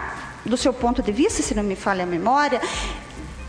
do 0.51 0.57
seu 0.57 0.73
ponto 0.73 1.01
de 1.01 1.13
vista, 1.13 1.43
se 1.43 1.55
não 1.55 1.63
me 1.63 1.77
falha 1.77 2.03
a 2.03 2.07
memória, 2.07 2.61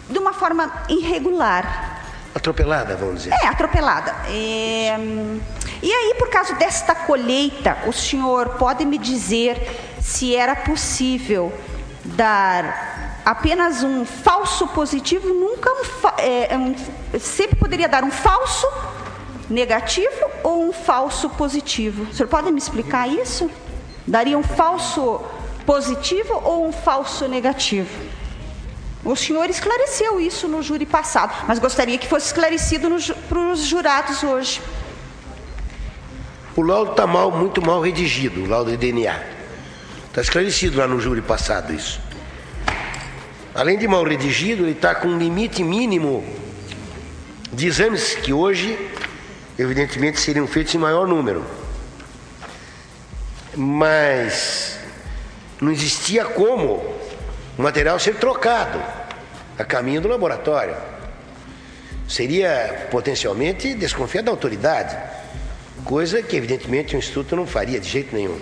de 0.07 0.19
uma 0.19 0.33
forma 0.33 0.71
irregular. 0.87 1.99
Atropelada, 2.33 2.95
vamos 2.95 3.23
dizer. 3.23 3.33
É, 3.33 3.47
atropelada. 3.47 4.15
É... 4.27 4.95
E 5.81 5.91
aí, 5.91 6.15
por 6.17 6.29
causa 6.29 6.53
desta 6.53 6.93
colheita, 6.93 7.79
o 7.87 7.91
senhor 7.91 8.49
pode 8.49 8.85
me 8.85 8.97
dizer 8.97 9.97
se 9.99 10.35
era 10.35 10.55
possível 10.55 11.51
dar 12.05 13.19
apenas 13.25 13.83
um 13.83 14.05
falso 14.05 14.67
positivo, 14.67 15.27
nunca 15.27 15.71
um, 15.71 15.83
fa... 15.83 16.15
é, 16.19 16.55
um... 16.55 16.75
sempre 17.19 17.55
poderia 17.55 17.89
dar 17.89 18.03
um 18.03 18.11
falso 18.11 18.67
negativo 19.49 20.25
ou 20.43 20.69
um 20.69 20.71
falso 20.71 21.29
positivo. 21.31 22.03
O 22.03 22.13
senhor 22.13 22.29
pode 22.29 22.51
me 22.51 22.59
explicar 22.59 23.07
isso? 23.07 23.49
Daria 24.07 24.37
um 24.37 24.43
falso 24.43 25.21
positivo 25.71 26.33
ou 26.43 26.67
um 26.67 26.73
falso 26.73 27.29
negativo? 27.29 27.97
O 29.05 29.15
senhor 29.15 29.49
esclareceu 29.49 30.19
isso 30.19 30.45
no 30.45 30.61
júri 30.61 30.85
passado, 30.85 31.45
mas 31.47 31.59
gostaria 31.59 31.97
que 31.97 32.09
fosse 32.09 32.25
esclarecido 32.25 32.89
para 33.29 33.39
os 33.39 33.61
jurados 33.61 34.21
hoje. 34.21 34.61
O 36.57 36.61
laudo 36.61 36.91
está 36.91 37.07
mal, 37.07 37.31
muito 37.31 37.65
mal 37.65 37.81
redigido, 37.81 38.43
o 38.43 38.47
laudo 38.49 38.69
de 38.69 38.75
DNA. 38.75 39.17
Está 40.09 40.19
esclarecido 40.19 40.77
lá 40.77 40.85
no 40.85 40.99
júri 40.99 41.21
passado 41.21 41.73
isso. 41.73 42.01
Além 43.55 43.77
de 43.77 43.87
mal 43.87 44.03
redigido, 44.03 44.63
ele 44.63 44.73
está 44.73 44.93
com 44.93 45.07
um 45.07 45.17
limite 45.17 45.63
mínimo 45.63 46.21
de 47.49 47.67
exames 47.67 48.13
que 48.13 48.33
hoje, 48.33 48.77
evidentemente, 49.57 50.19
seriam 50.19 50.45
feitos 50.45 50.75
em 50.75 50.77
maior 50.77 51.07
número. 51.07 51.45
Mas 53.55 54.80
não 55.61 55.71
existia 55.71 56.25
como 56.25 56.83
o 57.55 57.61
material 57.61 57.99
ser 57.99 58.15
trocado 58.15 58.81
a 59.57 59.63
caminho 59.63 60.01
do 60.01 60.07
laboratório. 60.07 60.75
Seria 62.07 62.87
potencialmente 62.89 63.75
desconfiar 63.75 64.23
da 64.23 64.31
autoridade, 64.31 64.97
coisa 65.85 66.23
que 66.23 66.35
evidentemente 66.35 66.95
o 66.95 66.99
Instituto 66.99 67.35
não 67.35 67.45
faria 67.45 67.79
de 67.79 67.87
jeito 67.87 68.15
nenhum. 68.15 68.39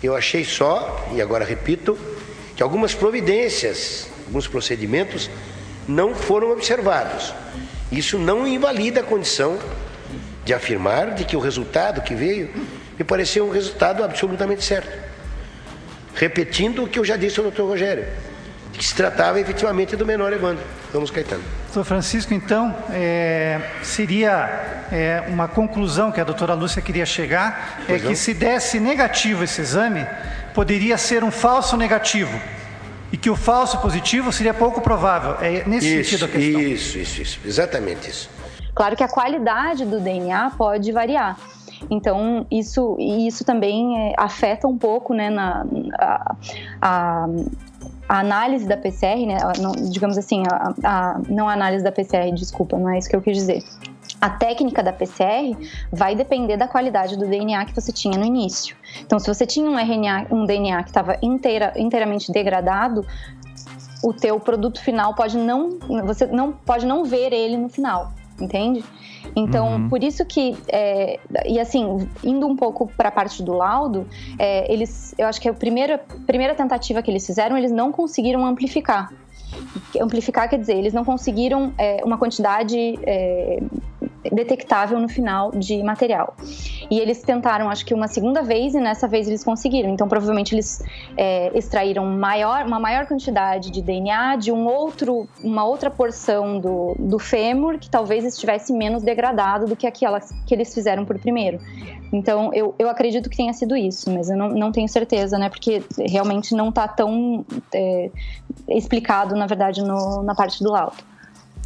Eu 0.00 0.16
achei 0.16 0.44
só, 0.44 1.08
e 1.12 1.20
agora 1.20 1.44
repito, 1.44 1.98
que 2.54 2.62
algumas 2.62 2.94
providências, 2.94 4.08
alguns 4.26 4.46
procedimentos 4.46 5.28
não 5.88 6.14
foram 6.14 6.52
observados. 6.52 7.34
Isso 7.90 8.16
não 8.16 8.46
invalida 8.46 9.00
a 9.00 9.04
condição 9.04 9.58
de 10.44 10.54
afirmar 10.54 11.14
de 11.14 11.24
que 11.24 11.36
o 11.36 11.40
resultado 11.40 12.00
que 12.00 12.14
veio 12.14 12.50
me 12.96 13.04
pareceu 13.04 13.46
um 13.46 13.50
resultado 13.50 14.04
absolutamente 14.04 14.64
certo 14.64 15.01
repetindo 16.14 16.84
o 16.84 16.88
que 16.88 16.98
eu 16.98 17.04
já 17.04 17.16
disse 17.16 17.38
ao 17.38 17.44
doutor 17.44 17.66
Rogério, 17.66 18.06
que 18.72 18.84
se 18.84 18.94
tratava 18.94 19.40
efetivamente 19.40 19.96
do 19.96 20.06
menor 20.06 20.32
Evandro. 20.32 20.64
Vamos, 20.92 21.10
Caetano. 21.10 21.42
Doutor 21.66 21.84
Francisco, 21.84 22.34
então, 22.34 22.76
é, 22.90 23.60
seria 23.82 24.86
é, 24.92 25.24
uma 25.28 25.48
conclusão 25.48 26.12
que 26.12 26.20
a 26.20 26.24
doutora 26.24 26.52
Lúcia 26.54 26.82
queria 26.82 27.06
chegar, 27.06 27.80
é 27.80 27.86
pois 27.86 28.00
é 28.00 28.04
não? 28.04 28.10
que 28.10 28.16
se 28.16 28.34
desse 28.34 28.78
negativo 28.78 29.42
esse 29.42 29.60
exame, 29.60 30.06
poderia 30.54 30.98
ser 30.98 31.24
um 31.24 31.30
falso 31.30 31.76
negativo. 31.76 32.38
E 33.10 33.16
que 33.16 33.28
o 33.28 33.36
falso 33.36 33.78
positivo 33.78 34.32
seria 34.32 34.54
pouco 34.54 34.80
provável. 34.80 35.36
É 35.40 35.64
nesse 35.66 36.00
isso, 36.00 36.10
sentido 36.10 36.24
a 36.24 36.28
questão. 36.28 36.60
Isso, 36.60 36.98
isso, 36.98 37.22
isso. 37.22 37.40
Exatamente 37.44 38.10
isso. 38.10 38.30
Claro 38.74 38.96
que 38.96 39.04
a 39.04 39.08
qualidade 39.08 39.84
do 39.84 40.00
DNA 40.00 40.52
pode 40.56 40.90
variar. 40.92 41.36
Então, 41.90 42.46
isso, 42.50 42.96
isso 42.98 43.44
também 43.44 43.98
é, 43.98 44.14
afeta 44.16 44.66
um 44.66 44.76
pouco 44.76 45.14
né, 45.14 45.30
na, 45.30 45.66
a, 45.98 46.36
a, 46.80 47.26
a 48.08 48.18
análise 48.20 48.66
da 48.66 48.76
PCR, 48.76 49.26
né, 49.26 49.38
não, 49.60 49.72
digamos 49.72 50.18
assim, 50.18 50.42
a, 50.50 50.74
a, 50.84 51.20
não 51.28 51.48
a 51.48 51.52
análise 51.52 51.84
da 51.84 51.92
PCR, 51.92 52.32
desculpa, 52.34 52.78
não 52.78 52.90
é 52.90 52.98
isso 52.98 53.08
que 53.08 53.16
eu 53.16 53.22
quis 53.22 53.36
dizer. 53.36 53.62
A 54.20 54.30
técnica 54.30 54.82
da 54.82 54.92
PCR 54.92 55.56
vai 55.90 56.14
depender 56.14 56.56
da 56.56 56.68
qualidade 56.68 57.16
do 57.16 57.26
DNA 57.26 57.64
que 57.64 57.74
você 57.74 57.90
tinha 57.90 58.16
no 58.16 58.24
início. 58.24 58.76
Então, 59.00 59.18
se 59.18 59.26
você 59.26 59.44
tinha 59.44 59.68
um, 59.68 59.76
RNA, 59.76 60.26
um 60.30 60.46
DNA 60.46 60.82
que 60.84 60.90
estava 60.90 61.16
inteira, 61.20 61.72
inteiramente 61.76 62.30
degradado, 62.30 63.04
o 64.02 64.12
teu 64.12 64.38
produto 64.38 64.80
final 64.80 65.14
pode 65.14 65.38
não, 65.38 65.78
você 66.04 66.26
não 66.26 66.52
pode 66.52 66.84
não 66.84 67.04
ver 67.04 67.32
ele 67.32 67.56
no 67.56 67.68
final, 67.68 68.12
entende? 68.40 68.84
Então, 69.34 69.74
uhum. 69.74 69.88
por 69.88 70.02
isso 70.02 70.24
que, 70.24 70.56
é, 70.68 71.18
e 71.46 71.58
assim, 71.58 72.08
indo 72.22 72.46
um 72.46 72.56
pouco 72.56 72.86
para 72.96 73.08
a 73.08 73.12
parte 73.12 73.42
do 73.42 73.52
laudo, 73.52 74.06
é, 74.38 74.72
eles, 74.72 75.14
eu 75.18 75.26
acho 75.26 75.40
que 75.40 75.48
a 75.48 75.54
primeira, 75.54 75.98
primeira 76.26 76.54
tentativa 76.54 77.02
que 77.02 77.10
eles 77.10 77.26
fizeram, 77.26 77.56
eles 77.56 77.72
não 77.72 77.92
conseguiram 77.92 78.44
amplificar. 78.46 79.10
Amplificar 80.00 80.48
quer 80.48 80.58
dizer, 80.58 80.76
eles 80.76 80.92
não 80.92 81.04
conseguiram 81.04 81.72
é, 81.78 82.02
uma 82.04 82.18
quantidade 82.18 82.98
é, 83.02 83.62
detectável 84.30 84.98
no 85.00 85.08
final 85.08 85.50
de 85.50 85.82
material. 85.82 86.34
E 86.90 86.98
eles 86.98 87.22
tentaram, 87.22 87.68
acho 87.68 87.84
que 87.84 87.94
uma 87.94 88.06
segunda 88.06 88.42
vez, 88.42 88.74
e 88.74 88.80
nessa 88.80 89.08
vez 89.08 89.26
eles 89.26 89.42
conseguiram. 89.42 89.90
Então, 89.90 90.08
provavelmente 90.08 90.54
eles 90.54 90.82
é, 91.16 91.50
extraíram 91.56 92.06
maior, 92.06 92.66
uma 92.66 92.78
maior 92.78 93.06
quantidade 93.06 93.70
de 93.70 93.82
DNA 93.82 94.36
de 94.36 94.52
um 94.52 94.66
outro, 94.66 95.26
uma 95.42 95.64
outra 95.64 95.90
porção 95.90 96.60
do, 96.60 96.94
do 96.98 97.18
fêmur 97.18 97.78
que 97.78 97.90
talvez 97.90 98.24
estivesse 98.24 98.72
menos 98.72 99.02
degradado 99.02 99.66
do 99.66 99.76
que 99.76 99.86
aquela 99.86 100.20
que 100.20 100.54
eles 100.54 100.72
fizeram 100.72 101.04
por 101.04 101.18
primeiro. 101.18 101.58
Então, 102.12 102.52
eu, 102.52 102.74
eu 102.78 102.90
acredito 102.90 103.30
que 103.30 103.36
tenha 103.36 103.54
sido 103.54 103.74
isso, 103.74 104.10
mas 104.12 104.28
eu 104.28 104.36
não, 104.36 104.48
não 104.50 104.70
tenho 104.70 104.86
certeza, 104.86 105.38
né? 105.38 105.48
Porque 105.48 105.82
realmente 105.98 106.54
não 106.54 106.68
está 106.68 106.86
tão 106.86 107.44
é, 107.74 108.10
explicado, 108.68 109.34
na 109.34 109.46
verdade, 109.46 109.61
no, 109.82 110.22
na 110.22 110.34
parte 110.34 110.62
do 110.62 110.70
laudo. 110.70 110.96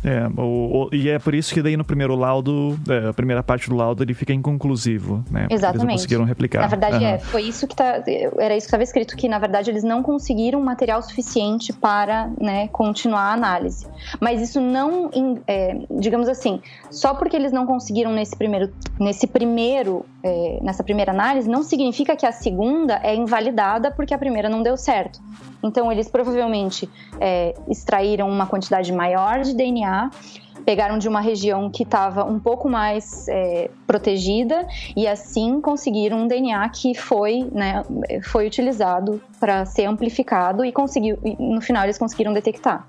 É, 0.05 0.29
o, 0.41 0.87
o, 0.87 0.89
e 0.93 1.09
é 1.09 1.19
por 1.19 1.35
isso 1.35 1.53
que 1.53 1.61
daí 1.61 1.77
no 1.77 1.85
primeiro 1.85 2.15
laudo, 2.15 2.79
é, 2.89 3.09
a 3.09 3.13
primeira 3.13 3.43
parte 3.43 3.69
do 3.69 3.75
laudo, 3.75 4.05
ele 4.05 4.15
fica 4.15 4.33
inconclusivo, 4.33 5.25
né? 5.29 5.49
Exatamente. 5.51 5.65
Eles 5.65 5.83
não 5.83 5.89
conseguiram 5.89 6.25
replicar. 6.25 6.61
Na 6.61 6.67
verdade, 6.69 6.97
uhum. 6.97 7.11
é, 7.11 7.19
foi 7.19 7.43
isso 7.43 7.67
que 7.67 7.75
tá, 7.75 8.05
era 8.39 8.57
isso 8.57 8.67
que 8.67 8.69
estava 8.69 8.85
escrito, 8.85 9.17
que 9.17 9.29
na 9.29 9.39
verdade 9.41 9.69
eles 9.69 9.83
não 9.83 10.05
conseguiram 10.05 10.61
material 10.61 11.03
suficiente 11.03 11.73
para 11.73 12.31
né, 12.41 12.69
continuar 12.69 13.23
a 13.23 13.33
análise. 13.33 13.85
Mas 14.21 14.41
isso 14.41 14.61
não, 14.61 15.11
é, 15.47 15.77
digamos 15.99 16.29
assim, 16.29 16.61
só 16.89 17.15
porque 17.15 17.35
eles 17.35 17.51
não 17.51 17.67
conseguiram 17.67 18.13
nesse 18.13 18.37
primeiro, 18.37 18.73
nesse 19.01 19.27
primeiro, 19.27 20.07
é, 20.23 20.61
nessa 20.63 20.85
primeira 20.85 21.11
análise, 21.11 21.49
não 21.49 21.65
significa 21.65 22.15
que 22.15 22.27
a 22.27 22.33
segunda 22.33 23.01
é 23.03 23.15
invalidada 23.15 23.91
porque 23.91 24.15
a 24.15 24.19
primeira 24.19 24.49
não 24.49 24.63
deu 24.63 24.77
certo. 24.77 25.19
Então, 25.62 25.90
eles 25.90 26.09
provavelmente 26.09 26.88
é, 27.21 27.55
extraíram 27.69 28.29
uma 28.29 28.47
quantidade 28.47 28.92
maior 28.92 29.40
de 29.40 29.55
DNA, 29.55 30.11
pegaram 30.64 30.99
de 30.99 31.09
uma 31.09 31.21
região 31.21 31.71
que 31.71 31.83
estava 31.83 32.25
um 32.25 32.40
pouco 32.40 32.69
mais 32.69 33.29
é, 33.29 33.71
protegida 33.87 34.66
e 34.97 35.07
assim 35.07 35.61
conseguiram 35.61 36.23
um 36.23 36.27
DNA 36.27 36.69
que 36.71 36.95
foi, 36.95 37.49
né, 37.53 37.85
foi 38.25 38.47
utilizado 38.47 39.21
para 39.38 39.64
ser 39.64 39.85
amplificado 39.85 40.64
e 40.64 40.73
conseguiu, 40.73 41.19
no 41.38 41.61
final 41.61 41.85
eles 41.85 41.99
conseguiram 41.99 42.33
detectar. 42.33 42.87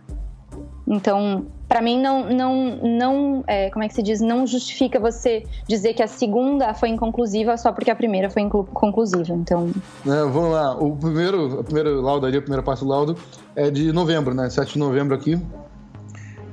Então, 0.87 1.45
para 1.67 1.81
mim 1.81 2.01
não 2.01 2.29
não 2.29 2.77
não 2.77 3.43
é, 3.45 3.69
como 3.69 3.83
é 3.83 3.87
que 3.87 3.93
se 3.93 4.01
diz? 4.01 4.21
Não 4.21 4.47
justifica 4.47 4.99
você 4.99 5.43
dizer 5.67 5.93
que 5.93 6.01
a 6.01 6.07
segunda 6.07 6.73
foi 6.73 6.89
inconclusiva 6.89 7.57
só 7.57 7.71
porque 7.71 7.91
a 7.91 7.95
primeira 7.95 8.29
foi 8.29 8.47
conclusiva 8.47 9.33
então. 9.33 9.69
É, 10.05 10.21
vamos 10.21 10.51
lá. 10.51 10.77
O 10.77 10.95
primeiro 10.95 11.59
a 11.59 11.63
primeira 11.63 11.89
laudo 11.89 12.25
ali 12.25 12.37
a 12.37 12.41
primeira 12.41 12.63
parte 12.63 12.79
do 12.79 12.89
laudo 12.89 13.17
é 13.55 13.69
de 13.69 13.91
novembro 13.91 14.33
né? 14.33 14.49
7 14.49 14.73
de 14.73 14.79
novembro 14.79 15.15
aqui. 15.15 15.39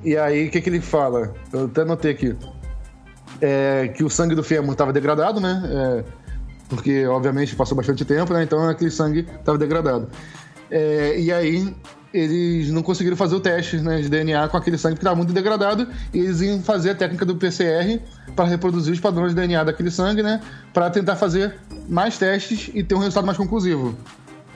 E 0.02 0.16
aí 0.16 0.48
o 0.48 0.50
que 0.50 0.60
que 0.60 0.68
ele 0.68 0.80
fala? 0.80 1.32
Eu 1.52 1.66
até 1.66 1.84
notei 1.84 2.10
aqui. 2.10 2.36
É, 3.40 3.88
que 3.88 4.04
o 4.04 4.10
sangue 4.10 4.34
do 4.34 4.42
fêmur 4.42 4.72
estava 4.72 4.92
degradado 4.92 5.40
né? 5.40 5.62
É, 5.64 6.04
porque 6.68 7.06
obviamente 7.06 7.54
passou 7.54 7.76
bastante 7.76 8.04
tempo 8.04 8.32
né? 8.32 8.42
Então 8.42 8.68
aquele 8.68 8.90
sangue 8.90 9.20
estava 9.38 9.56
degradado. 9.56 10.08
É, 10.70 11.20
e 11.20 11.32
aí 11.32 11.72
eles 12.14 12.70
não 12.70 12.80
conseguiram 12.80 13.16
fazer 13.16 13.34
o 13.34 13.40
teste 13.40 13.78
né, 13.78 14.00
de 14.00 14.08
DNA 14.08 14.46
com 14.48 14.56
aquele 14.56 14.78
sangue 14.78 14.94
que 14.94 15.00
estava 15.00 15.16
muito 15.16 15.32
degradado 15.32 15.88
e 16.12 16.20
eles 16.20 16.40
iam 16.40 16.62
fazer 16.62 16.90
a 16.90 16.94
técnica 16.94 17.26
do 17.26 17.34
PCR 17.34 18.00
para 18.36 18.44
reproduzir 18.44 18.92
os 18.92 19.00
padrões 19.00 19.34
de 19.34 19.40
DNA 19.40 19.64
daquele 19.64 19.90
sangue, 19.90 20.22
né, 20.22 20.40
para 20.72 20.88
tentar 20.90 21.16
fazer 21.16 21.56
mais 21.88 22.16
testes 22.16 22.70
e 22.72 22.84
ter 22.84 22.94
um 22.94 22.98
resultado 22.98 23.26
mais 23.26 23.36
conclusivo. 23.36 23.96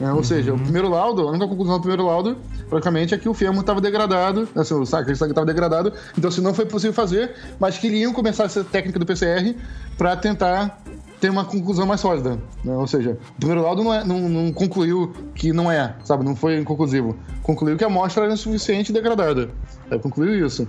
É, 0.01 0.09
ou 0.11 0.19
uhum. 0.19 0.23
seja, 0.23 0.55
o 0.55 0.59
primeiro 0.59 0.89
laudo, 0.89 1.23
a 1.23 1.31
única 1.31 1.49
conclusão 1.49 1.75
do 1.75 1.81
primeiro 1.81 2.07
laudo, 2.07 2.39
praticamente, 2.71 3.13
é 3.13 3.19
que 3.19 3.29
o 3.29 3.35
fêmur 3.35 3.63
estava 3.63 3.81
degradado, 3.81 4.49
assim, 4.55 4.75
o 4.75 4.87
sangue 4.87 5.11
estava 5.11 5.45
degradado, 5.45 5.93
então 6.17 6.31
se 6.31 6.41
não 6.41 6.55
foi 6.55 6.67
possível 6.67 6.95
fazer, 6.95 7.35
mas 7.59 7.77
que 7.77 7.89
eles 7.89 8.03
iam 8.03 8.13
começar 8.13 8.45
essa 8.45 8.63
técnica 8.63 9.01
do 9.01 9.05
PCR 9.05 9.57
para 9.97 10.17
tentar 10.17 10.81
ter 11.21 11.31
uma 11.31 11.45
conclusão 11.45 11.87
mais 11.87 12.01
sólida. 12.01 12.39
Né? 12.65 12.75
Ou 12.75 12.87
seja, 12.87 13.19
o 13.31 13.35
primeiro 13.39 13.63
laudo 13.63 13.83
não, 13.83 13.95
é, 13.95 14.05
não, 14.05 14.29
não, 14.29 14.53
concluiu 14.53 15.13
que 15.35 15.53
não 15.53 15.71
é, 15.71 15.95
sabe? 16.05 16.25
Não 16.25 16.37
foi 16.37 16.59
inconclusivo. 16.59 17.17
Concluiu 17.43 17.77
que 17.77 17.85
a 17.85 17.87
amostra 17.87 18.25
era 18.25 18.33
insuficiente 18.33 18.91
e 18.91 18.95
degradada. 18.95 19.51
É, 19.91 19.99
concluiu 19.99 20.47
isso. 20.47 20.69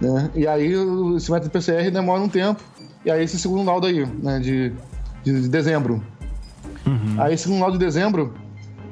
Né? 0.00 0.30
E 0.34 0.46
aí, 0.46 0.72
esse 1.16 1.30
método 1.30 1.50
PCR 1.50 1.90
demora 1.90 2.20
um 2.20 2.28
tempo. 2.28 2.62
E 3.04 3.10
aí, 3.10 3.24
esse 3.24 3.38
segundo 3.38 3.64
laudo 3.64 3.86
aí, 3.86 4.06
né? 4.06 4.38
de, 4.38 4.72
de, 5.24 5.42
de 5.42 5.48
dezembro. 5.48 6.02
Uhum. 6.86 7.20
Aí, 7.20 7.36
segundo 7.36 7.60
laudo 7.60 7.78
de 7.78 7.84
dezembro, 7.84 8.34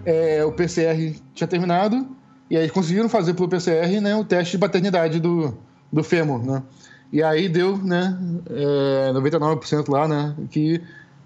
é, 0.05 0.44
o 0.44 0.53
PCR 0.53 1.14
tinha 1.35 1.46
terminado. 1.46 2.07
E 2.48 2.57
aí, 2.57 2.68
conseguiram 2.68 3.09
fazer 3.09 3.35
pelo 3.35 3.48
PCR 3.48 4.00
né, 4.00 4.16
o 4.16 4.24
teste 4.24 4.53
de 4.53 4.59
paternidade 4.59 5.20
do, 5.20 5.57
do 5.92 6.03
fêmur, 6.03 6.44
né? 6.44 6.62
E 7.12 7.23
aí 7.23 7.49
deu, 7.49 7.77
né, 7.77 8.16
é, 8.49 9.12
99% 9.12 9.88
lá, 9.88 10.07
né, 10.07 10.35
que 10.51 10.81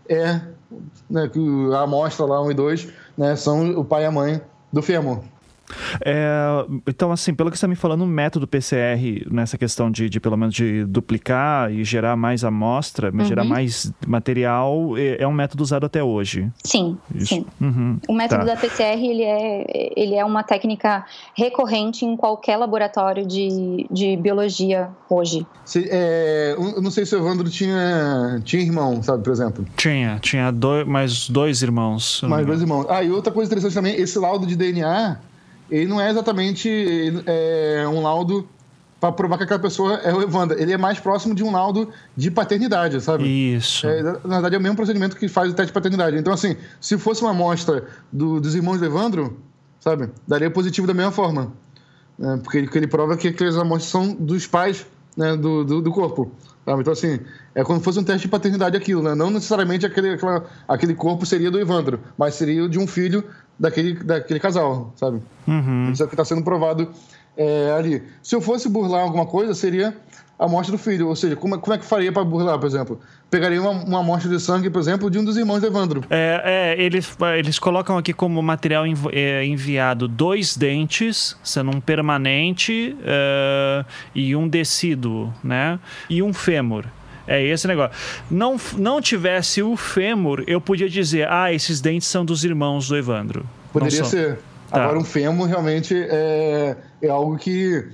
é, 0.08 0.40
né, 1.10 1.28
que 1.28 1.40
a 1.74 1.82
amostra 1.82 2.24
lá, 2.24 2.42
1 2.42 2.50
e 2.50 2.54
2, 2.54 2.88
né, 3.18 3.36
são 3.36 3.70
o 3.78 3.84
pai 3.84 4.02
e 4.02 4.06
a 4.06 4.10
mãe 4.10 4.40
do 4.72 4.82
fêmur. 4.82 5.20
É, 6.04 6.64
então, 6.86 7.10
assim, 7.10 7.34
pelo 7.34 7.50
que 7.50 7.56
você 7.56 7.60
está 7.64 7.68
me 7.68 7.74
falando, 7.74 8.02
o 8.02 8.06
método 8.06 8.46
PCR, 8.46 9.26
nessa 9.30 9.56
questão 9.56 9.90
de, 9.90 10.08
de, 10.08 10.20
pelo 10.20 10.36
menos, 10.36 10.54
de 10.54 10.84
duplicar 10.84 11.72
e 11.72 11.84
gerar 11.84 12.16
mais 12.16 12.44
amostra, 12.44 13.10
uhum. 13.10 13.24
gerar 13.24 13.44
mais 13.44 13.92
material, 14.06 14.96
é, 14.96 15.22
é, 15.22 15.26
um 15.26 15.32
método 15.32 15.62
usado 15.62 15.86
até 15.86 16.02
hoje. 16.02 16.50
Sim, 16.62 16.98
Isso. 17.14 17.26
sim. 17.26 17.46
Uhum. 17.60 17.98
O 18.08 18.14
método 18.14 18.44
tá. 18.44 18.54
da 18.54 18.60
PCR, 18.60 19.02
ele 19.02 19.22
é, 19.22 19.92
ele 19.96 20.14
é 20.14 20.24
uma 20.24 20.42
técnica 20.42 21.04
recorrente 21.36 22.04
em 22.04 22.16
qualquer 22.16 22.56
laboratório 22.56 23.26
de, 23.26 23.86
de 23.90 24.16
biologia 24.16 24.88
hoje. 25.08 25.46
Se, 25.64 25.88
é, 25.90 26.54
eu 26.56 26.82
não 26.82 26.90
sei 26.90 27.06
se 27.06 27.14
o 27.14 27.18
Evandro 27.18 27.48
tinha, 27.48 28.40
tinha 28.44 28.62
irmão, 28.62 29.02
sabe, 29.02 29.22
por 29.22 29.32
exemplo? 29.32 29.64
Tinha, 29.76 30.18
tinha 30.20 30.50
dois, 30.50 30.86
mais 30.86 31.28
dois 31.28 31.62
irmãos. 31.62 32.22
Mais 32.22 32.46
dois 32.46 32.60
irmãos. 32.60 32.86
Ah, 32.88 33.02
e 33.02 33.10
outra 33.10 33.32
coisa 33.32 33.48
interessante 33.48 33.74
também, 33.74 33.94
esse 33.96 34.18
laudo 34.18 34.46
de 34.46 34.56
DNA 34.56 35.18
ele 35.70 35.86
não 35.86 36.00
é 36.00 36.10
exatamente 36.10 36.68
é, 37.26 37.84
um 37.88 38.02
laudo 38.02 38.48
para 39.00 39.12
provar 39.12 39.36
que 39.36 39.44
aquela 39.44 39.60
pessoa 39.60 39.96
é 39.96 40.14
o 40.14 40.22
Evandro. 40.22 40.58
Ele 40.58 40.72
é 40.72 40.78
mais 40.78 40.98
próximo 40.98 41.34
de 41.34 41.44
um 41.44 41.52
laudo 41.52 41.90
de 42.16 42.30
paternidade, 42.30 43.00
sabe? 43.02 43.24
Isso. 43.54 43.86
É, 43.86 44.02
na 44.02 44.12
verdade, 44.12 44.54
é 44.54 44.58
o 44.58 44.60
mesmo 44.60 44.76
procedimento 44.76 45.16
que 45.16 45.28
faz 45.28 45.50
o 45.50 45.54
teste 45.54 45.68
de 45.68 45.74
paternidade. 45.74 46.16
Então, 46.16 46.32
assim, 46.32 46.56
se 46.80 46.96
fosse 46.96 47.20
uma 47.20 47.32
amostra 47.32 47.86
do, 48.10 48.40
dos 48.40 48.54
irmãos 48.54 48.78
do 48.78 48.86
Evandro, 48.86 49.38
sabe? 49.78 50.08
Daria 50.26 50.50
positivo 50.50 50.86
da 50.86 50.94
mesma 50.94 51.12
forma. 51.12 51.52
Né? 52.18 52.40
Porque 52.42 52.58
ele, 52.58 52.70
ele 52.74 52.86
prova 52.86 53.16
que 53.16 53.28
aquelas 53.28 53.58
amostras 53.58 53.90
são 53.90 54.14
dos 54.14 54.46
pais 54.46 54.86
né, 55.16 55.36
do, 55.36 55.64
do, 55.64 55.82
do 55.82 55.90
corpo. 55.90 56.30
Sabe? 56.64 56.80
Então, 56.80 56.92
assim, 56.92 57.20
é 57.54 57.62
como 57.62 57.78
se 57.78 57.84
fosse 57.84 57.98
um 57.98 58.04
teste 58.04 58.22
de 58.22 58.28
paternidade 58.28 58.76
aquilo, 58.76 59.02
né? 59.02 59.14
Não 59.14 59.30
necessariamente 59.30 59.84
aquele, 59.84 60.14
aquela, 60.14 60.44
aquele 60.66 60.94
corpo 60.94 61.26
seria 61.26 61.50
do 61.50 61.60
Evandro, 61.60 62.00
mas 62.16 62.34
seria 62.34 62.68
de 62.68 62.78
um 62.78 62.86
filho 62.86 63.22
daquele, 63.58 63.94
daquele 64.02 64.40
casal, 64.40 64.92
sabe? 64.96 65.20
Uhum. 65.46 65.90
Isso 65.92 66.02
é 66.02 66.06
o 66.06 66.08
que 66.08 66.14
está 66.14 66.24
sendo 66.24 66.42
provado 66.42 66.90
é, 67.36 67.72
ali. 67.76 68.02
Se 68.22 68.34
eu 68.34 68.40
fosse 68.40 68.68
burlar 68.68 69.02
alguma 69.02 69.26
coisa, 69.26 69.54
seria 69.54 69.94
a 70.38 70.48
morte 70.48 70.70
do 70.70 70.78
filho. 70.78 71.08
Ou 71.08 71.16
seja, 71.16 71.36
como, 71.36 71.58
como 71.58 71.74
é 71.74 71.78
que 71.78 71.84
faria 71.84 72.12
para 72.12 72.24
burlar, 72.24 72.58
por 72.58 72.66
exemplo? 72.66 73.00
Pegaria 73.30 73.60
uma, 73.60 73.70
uma 73.70 74.00
amostra 74.00 74.30
de 74.30 74.40
sangue, 74.40 74.70
por 74.70 74.80
exemplo, 74.80 75.10
de 75.10 75.18
um 75.18 75.24
dos 75.24 75.36
irmãos 75.36 75.60
de 75.60 75.66
Evandro. 75.66 76.04
É, 76.10 76.76
é 76.76 76.82
eles, 76.82 77.16
eles 77.36 77.58
colocam 77.58 77.96
aqui 77.96 78.12
como 78.12 78.42
material 78.42 78.86
env 78.86 79.06
é, 79.12 79.44
enviado 79.44 80.06
dois 80.06 80.56
dentes, 80.56 81.36
sendo 81.42 81.70
um 81.70 81.80
permanente 81.80 82.96
uh, 83.00 83.84
e 84.14 84.36
um 84.36 84.48
decíduo, 84.48 85.32
né? 85.42 85.78
E 86.08 86.22
um 86.22 86.32
fêmur. 86.32 86.84
É 87.26 87.42
esse 87.42 87.66
negócio. 87.66 87.96
Não, 88.30 88.56
não 88.76 89.00
tivesse 89.00 89.62
o 89.62 89.76
fêmur, 89.76 90.44
eu 90.46 90.60
podia 90.60 90.88
dizer, 90.88 91.26
ah, 91.30 91.52
esses 91.52 91.80
dentes 91.80 92.06
são 92.06 92.24
dos 92.24 92.44
irmãos 92.44 92.88
do 92.88 92.96
Evandro. 92.96 93.46
Poderia 93.72 94.04
ser. 94.04 94.38
Tá. 94.70 94.84
Agora, 94.84 94.98
um 94.98 95.04
fêmur 95.04 95.46
realmente 95.46 95.94
é, 95.96 96.76
é 97.00 97.08
algo 97.08 97.38
que 97.38 97.86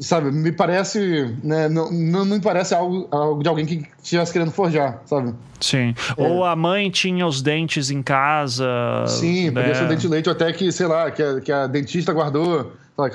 sabe, 0.00 0.32
me 0.32 0.50
parece, 0.50 1.34
né, 1.44 1.68
não, 1.68 1.90
não, 1.92 2.24
me 2.24 2.40
parece 2.40 2.74
algo, 2.74 3.06
algo 3.10 3.42
de 3.42 3.48
alguém 3.48 3.66
que 3.66 3.86
estivesse 4.02 4.32
querendo 4.32 4.50
forjar, 4.50 5.02
sabe? 5.06 5.34
Sim. 5.60 5.94
É. 6.16 6.22
Ou 6.22 6.44
a 6.44 6.56
mãe 6.56 6.90
tinha 6.90 7.26
os 7.26 7.42
dentes 7.42 7.90
em 7.90 8.02
casa. 8.02 8.66
Sim, 9.06 9.50
né? 9.50 9.60
podia 9.60 9.74
ser 9.74 9.88
dente 9.88 10.00
de 10.02 10.08
leite, 10.08 10.30
até 10.30 10.52
que, 10.52 10.72
sei 10.72 10.86
lá, 10.86 11.10
que 11.10 11.22
a, 11.22 11.40
que 11.40 11.52
a 11.52 11.66
dentista 11.66 12.12
guardou, 12.12 12.72
sabe, 12.96 13.14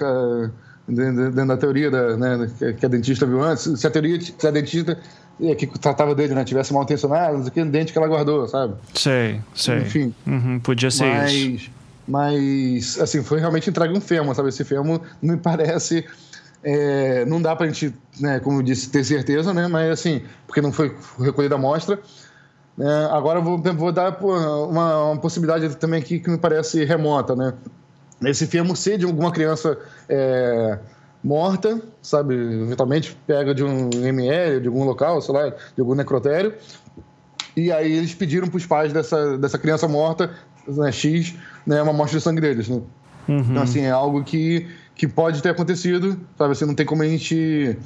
dentro 0.87 1.47
da 1.47 1.57
teoria 1.57 1.89
da, 1.89 2.15
né, 2.15 2.49
que 2.79 2.85
a 2.85 2.89
dentista 2.89 3.25
viu 3.25 3.43
antes, 3.43 3.63
se 3.79 3.87
a 3.87 3.89
teoria, 3.89 4.21
se 4.21 4.47
a 4.47 4.51
dentista 4.51 4.97
que 5.57 5.67
tratava 5.79 6.15
dele, 6.15 6.33
né? 6.33 6.43
Tivesse 6.43 6.73
mal 6.73 6.83
intencionado, 6.83 7.37
não 7.37 7.43
sei 7.43 7.65
dente 7.65 7.91
que 7.91 7.97
ela 7.97 8.07
guardou, 8.07 8.47
sabe? 8.47 8.75
Sei, 8.93 9.41
sei. 9.53 9.79
Enfim. 9.79 10.13
Uhum, 10.25 10.59
podia 10.59 10.89
ser 10.89 11.05
mas, 11.05 11.33
isso. 11.33 11.71
Mas, 12.07 12.99
assim, 12.99 13.23
foi 13.23 13.39
realmente 13.39 13.69
entregue 13.69 13.97
um 13.97 14.01
fêmur, 14.01 14.35
sabe? 14.35 14.49
Esse 14.49 14.63
fêmur 14.63 15.01
me 15.21 15.35
parece. 15.37 16.05
É, 16.67 17.23
não 17.25 17.39
dá 17.39 17.55
pra 17.55 17.67
gente, 17.67 17.93
né, 18.19 18.39
como 18.39 18.57
eu 18.57 18.63
disse, 18.63 18.89
ter 18.89 19.03
certeza, 19.03 19.53
né? 19.53 19.67
Mas, 19.67 19.91
assim, 19.91 20.23
porque 20.47 20.61
não 20.61 20.71
foi 20.71 20.95
recolhida 21.19 21.53
a 21.53 21.59
amostra. 21.59 21.99
É, 22.79 23.05
agora 23.11 23.39
vou, 23.39 23.57
vou 23.57 23.91
dar 23.91 24.17
uma, 24.19 25.11
uma, 25.11 25.21
possibilidade 25.21 25.75
também 25.77 26.01
aqui 26.01 26.19
que 26.19 26.29
me 26.29 26.37
parece 26.37 26.83
remota, 26.83 27.35
né? 27.35 27.53
esse 28.23 28.47
fêmur 28.47 28.75
ser 28.75 28.97
de 28.97 29.05
alguma 29.05 29.31
criança 29.31 29.77
é, 30.09 30.79
morta, 31.23 31.81
sabe? 32.01 32.33
Eventualmente 32.33 33.15
pega 33.27 33.53
de 33.53 33.63
um 33.63 33.89
ML, 33.93 34.61
de 34.61 34.67
algum 34.67 34.83
local, 34.83 35.21
sei 35.21 35.33
lá, 35.35 35.49
de 35.49 35.79
algum 35.79 35.95
necrotério. 35.95 36.53
E 37.55 37.71
aí 37.71 37.91
eles 37.91 38.13
pediram 38.13 38.47
para 38.47 38.57
os 38.57 38.65
pais 38.65 38.91
dessa, 38.91 39.37
dessa 39.37 39.57
criança 39.57 39.87
morta, 39.87 40.31
né, 40.67 40.91
X, 40.91 41.35
né, 41.65 41.81
uma 41.81 41.91
amostra 41.91 42.17
de 42.17 42.23
sangue 42.23 42.41
deles, 42.41 42.67
né? 42.67 42.81
Uhum. 43.27 43.39
Então, 43.39 43.63
assim, 43.63 43.81
é 43.81 43.91
algo 43.91 44.23
que, 44.23 44.67
que 44.95 45.07
pode 45.07 45.41
ter 45.43 45.49
acontecido, 45.49 46.19
sabe? 46.37 46.53
Assim, 46.53 46.65
não 46.65 46.73
tem 46.73 46.85
como 46.85 47.03
a 47.03 47.07
gente... 47.07 47.77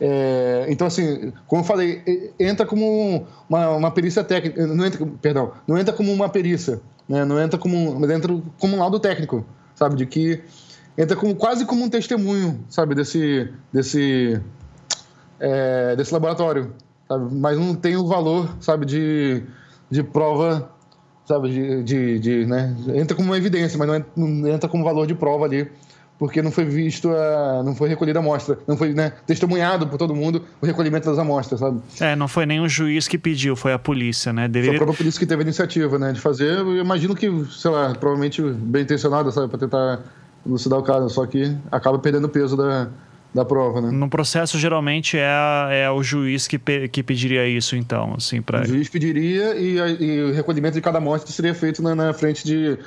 É, 0.00 0.66
então, 0.68 0.86
assim, 0.86 1.32
como 1.46 1.62
eu 1.62 1.66
falei, 1.66 2.32
entra 2.38 2.64
como 2.64 3.26
uma, 3.48 3.70
uma 3.70 3.90
perícia 3.90 4.22
técnica, 4.22 4.64
não 4.66 4.84
entra, 4.84 5.04
perdão, 5.20 5.52
não 5.66 5.76
entra 5.76 5.92
como 5.92 6.12
uma 6.12 6.28
perícia, 6.28 6.80
né? 7.08 7.24
Não 7.24 7.40
entra 7.40 7.58
como, 7.58 7.98
mas 7.98 8.08
entra 8.10 8.32
como 8.60 8.76
um 8.76 8.78
laudo 8.78 9.00
técnico, 9.00 9.44
sabe? 9.74 9.96
De 9.96 10.06
que 10.06 10.40
entra 10.96 11.16
como, 11.16 11.34
quase 11.34 11.64
como 11.64 11.84
um 11.84 11.88
testemunho, 11.88 12.60
sabe? 12.68 12.94
Desse, 12.94 13.52
desse, 13.72 14.40
é, 15.40 15.96
desse 15.96 16.12
laboratório, 16.12 16.72
sabe? 17.08 17.34
Mas 17.34 17.58
não 17.58 17.74
tem 17.74 17.96
o 17.96 18.06
valor, 18.06 18.56
sabe? 18.60 18.86
De, 18.86 19.42
de 19.90 20.04
prova, 20.04 20.70
sabe? 21.26 21.48
De, 21.50 21.82
de, 21.82 22.18
de 22.20 22.46
né? 22.46 22.76
Entra 22.94 23.16
como 23.16 23.30
uma 23.30 23.36
evidência, 23.36 23.76
mas 23.76 23.88
não 23.88 23.96
entra, 23.96 24.10
não 24.14 24.48
entra 24.48 24.68
como 24.68 24.84
valor 24.84 25.08
de 25.08 25.14
prova 25.16 25.44
ali 25.44 25.68
porque 26.18 26.42
não 26.42 26.50
foi 26.50 26.64
visto, 26.64 27.10
a, 27.10 27.62
não 27.64 27.74
foi 27.74 27.88
recolhida 27.88 28.18
a 28.18 28.22
amostra, 28.22 28.58
não 28.66 28.76
foi 28.76 28.92
né, 28.92 29.12
testemunhado 29.26 29.86
por 29.86 29.96
todo 29.96 30.14
mundo 30.14 30.44
o 30.60 30.66
recolhimento 30.66 31.08
das 31.08 31.18
amostras, 31.18 31.60
sabe? 31.60 31.80
É, 32.00 32.16
não 32.16 32.26
foi 32.26 32.44
nem 32.44 32.60
o 32.60 32.68
juiz 32.68 33.06
que 33.06 33.16
pediu, 33.16 33.54
foi 33.54 33.72
a 33.72 33.78
polícia, 33.78 34.32
né? 34.32 34.48
Deveria... 34.48 34.70
Foi 34.70 34.76
a 34.76 34.78
própria 34.78 34.96
polícia 34.96 35.18
que 35.18 35.26
teve 35.26 35.42
a 35.42 35.44
iniciativa, 35.44 35.98
né, 35.98 36.12
de 36.12 36.20
fazer. 36.20 36.58
Eu 36.58 36.76
imagino 36.78 37.14
que, 37.14 37.28
sei 37.50 37.70
lá, 37.70 37.94
provavelmente 37.94 38.42
bem 38.42 38.82
intencionada, 38.82 39.30
sabe, 39.30 39.48
para 39.48 39.58
tentar 39.58 40.00
elucidar 40.44 40.78
o 40.78 40.82
caso, 40.82 41.08
só 41.08 41.24
que 41.26 41.56
acaba 41.70 41.98
perdendo 41.98 42.24
o 42.24 42.28
peso 42.28 42.56
da, 42.56 42.88
da 43.34 43.44
prova, 43.44 43.80
né? 43.80 43.90
No 43.90 44.08
processo, 44.08 44.58
geralmente, 44.58 45.16
é, 45.16 45.84
é 45.84 45.90
o 45.90 46.02
juiz 46.02 46.48
que, 46.48 46.58
pe, 46.58 46.88
que 46.88 47.02
pediria 47.02 47.46
isso, 47.46 47.76
então, 47.76 48.14
assim, 48.16 48.40
para... 48.40 48.62
O 48.62 48.64
juiz 48.64 48.88
pediria 48.88 49.54
e, 49.56 49.76
e, 49.76 50.22
o 50.22 50.32
recolhimento 50.32 50.74
de 50.74 50.80
cada 50.80 50.98
amostra 50.98 51.30
seria 51.30 51.54
feito 51.54 51.82
na, 51.82 51.94
na 51.94 52.12
frente 52.12 52.44
de 52.44 52.78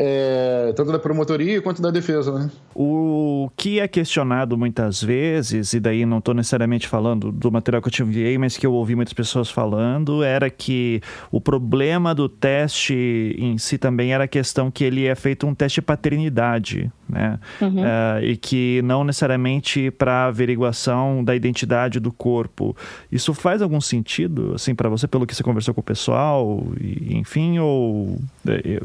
é, 0.00 0.72
tanto 0.76 0.92
da 0.92 0.98
promotoria 1.00 1.60
quanto 1.60 1.82
da 1.82 1.90
defesa, 1.90 2.32
né? 2.32 2.50
O 2.72 3.50
que 3.56 3.80
é 3.80 3.88
questionado 3.88 4.56
muitas 4.56 5.02
vezes, 5.02 5.72
e 5.72 5.80
daí 5.80 6.06
não 6.06 6.18
estou 6.18 6.32
necessariamente 6.32 6.86
falando 6.86 7.32
do 7.32 7.50
material 7.50 7.82
que 7.82 7.88
eu 7.88 7.92
te 7.92 8.02
enviei, 8.02 8.38
mas 8.38 8.56
que 8.56 8.64
eu 8.64 8.72
ouvi 8.72 8.94
muitas 8.94 9.12
pessoas 9.12 9.50
falando, 9.50 10.22
era 10.22 10.48
que 10.48 11.02
o 11.32 11.40
problema 11.40 12.14
do 12.14 12.28
teste 12.28 13.34
em 13.36 13.58
si 13.58 13.76
também 13.76 14.12
era 14.12 14.24
a 14.24 14.28
questão 14.28 14.70
que 14.70 14.84
ele 14.84 15.04
é 15.04 15.16
feito 15.16 15.48
um 15.48 15.54
teste 15.54 15.80
de 15.80 15.82
paternidade, 15.82 16.92
né? 17.08 17.40
Uhum. 17.60 17.84
É, 17.84 18.24
e 18.24 18.36
que 18.36 18.80
não 18.82 19.02
necessariamente 19.02 19.90
para 19.90 20.26
averiguação 20.26 21.24
da 21.24 21.34
identidade 21.34 21.98
do 21.98 22.12
corpo. 22.12 22.76
Isso 23.10 23.34
faz 23.34 23.62
algum 23.62 23.80
sentido, 23.80 24.52
assim, 24.54 24.76
para 24.76 24.88
você, 24.88 25.08
pelo 25.08 25.26
que 25.26 25.34
você 25.34 25.42
conversou 25.42 25.74
com 25.74 25.80
o 25.80 25.84
pessoal, 25.84 26.64
e, 26.80 27.16
enfim, 27.16 27.58
ou... 27.58 28.16
É, 28.46 28.80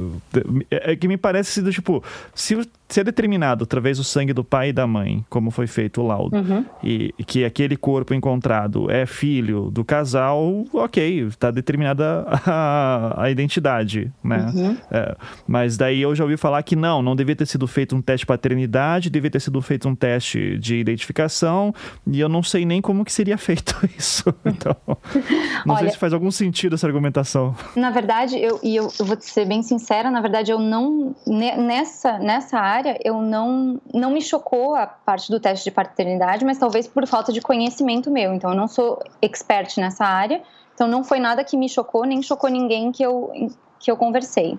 é, 0.72 0.92
é 0.94 1.03
que 1.04 1.08
me 1.10 1.18
parece 1.18 1.62
do 1.62 1.70
tipo, 1.70 2.02
se, 2.34 2.58
se 2.88 3.02
é 3.02 3.04
determinado 3.04 3.66
através 3.66 3.98
do 3.98 4.06
sangue 4.06 4.32
do 4.32 4.42
pai 4.42 4.70
e 4.70 4.74
da 4.74 4.88
mãe, 4.88 5.26
como 5.30 5.52
foi 5.52 5.68
feito 5.68 6.02
o 6.02 6.08
laudo, 6.08 6.38
uhum. 6.38 6.64
e, 6.82 7.14
que 7.28 7.44
aquele 7.44 7.76
corpo 7.76 8.14
encontrado 8.14 8.90
é 8.90 9.06
filho 9.06 9.70
do 9.70 9.84
casal, 9.84 10.64
ok, 10.72 11.28
está 11.28 11.52
determinada 11.52 12.26
a, 12.46 13.24
a, 13.24 13.30
identidade, 13.30 14.10
né? 14.24 14.50
Uhum. 14.56 14.78
É, 14.90 15.14
mas 15.46 15.76
daí 15.76 16.02
eu 16.02 16.16
já 16.16 16.24
ouvi 16.24 16.38
falar 16.38 16.64
que 16.64 16.74
não, 16.74 17.02
não 17.02 17.18
devia 17.18 17.36
ter 17.36 17.48
sido 17.48 17.68
feito 17.68 17.98
um 17.98 18.02
teste 18.02 18.22
de 18.22 18.28
paternidade, 18.28 19.10
devia 19.10 19.30
ter 19.30 19.42
sido 19.42 19.62
feito 19.62 19.90
um 19.90 19.96
teste 19.96 20.58
de 20.58 20.78
identificação, 20.78 21.76
e 22.08 22.18
eu 22.18 22.30
não 22.30 22.42
sei 22.42 22.64
nem 22.64 22.82
como 22.82 23.04
que 23.04 23.12
seria 23.12 23.36
feito 23.38 23.78
isso. 23.98 24.34
Então, 24.46 24.78
não 25.66 25.76
Olha, 25.76 25.82
sei 25.82 25.90
se 25.90 25.98
faz 25.98 26.14
algum 26.14 26.32
sentido 26.32 26.76
essa 26.76 26.88
argumentação. 26.88 27.54
Na 27.76 27.90
verdade, 27.90 28.42
eu, 28.42 28.58
e 28.64 28.74
eu, 28.74 28.90
eu 28.98 29.06
vou 29.06 29.18
te 29.18 29.26
ser 29.26 29.46
bem 29.46 29.62
sincera, 29.62 30.10
na 30.10 30.22
verdade 30.22 30.50
eu 30.50 30.60
não 30.60 30.93
nessa 31.26 32.20
nessa 32.20 32.58
área 32.58 32.98
eu 33.04 33.22
não 33.22 33.80
não 33.94 34.12
me 34.12 34.22
chocou 34.22 34.76
a 34.76 34.86
parte 34.88 35.30
do 35.32 35.40
teste 35.40 35.66
de 35.66 35.72
paternidade, 35.72 36.46
mas 36.46 36.58
talvez 36.58 36.88
por 36.88 37.06
falta 37.08 37.32
de 37.32 37.42
conhecimento 37.42 38.12
meu. 38.12 38.34
Então 38.34 38.52
eu 38.52 38.56
não 38.56 38.68
sou 38.68 39.00
expert 39.22 39.78
nessa 39.78 40.06
área, 40.06 40.42
então 40.74 40.88
não 40.88 41.04
foi 41.04 41.20
nada 41.20 41.44
que 41.44 41.58
me 41.58 41.70
chocou 41.70 42.06
nem 42.06 42.22
chocou 42.22 42.50
ninguém 42.50 42.92
que 42.92 43.04
eu 43.04 43.32
que 43.80 43.92
eu 43.92 43.98
conversei. 43.98 44.58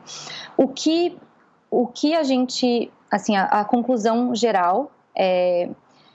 O 0.56 0.68
que 0.68 1.16
o 1.70 1.86
que 1.86 2.14
a 2.14 2.22
gente 2.22 2.90
assim 3.10 3.36
a, 3.36 3.44
a 3.44 3.64
conclusão 3.64 4.34
geral 4.34 4.90
é 5.14 5.68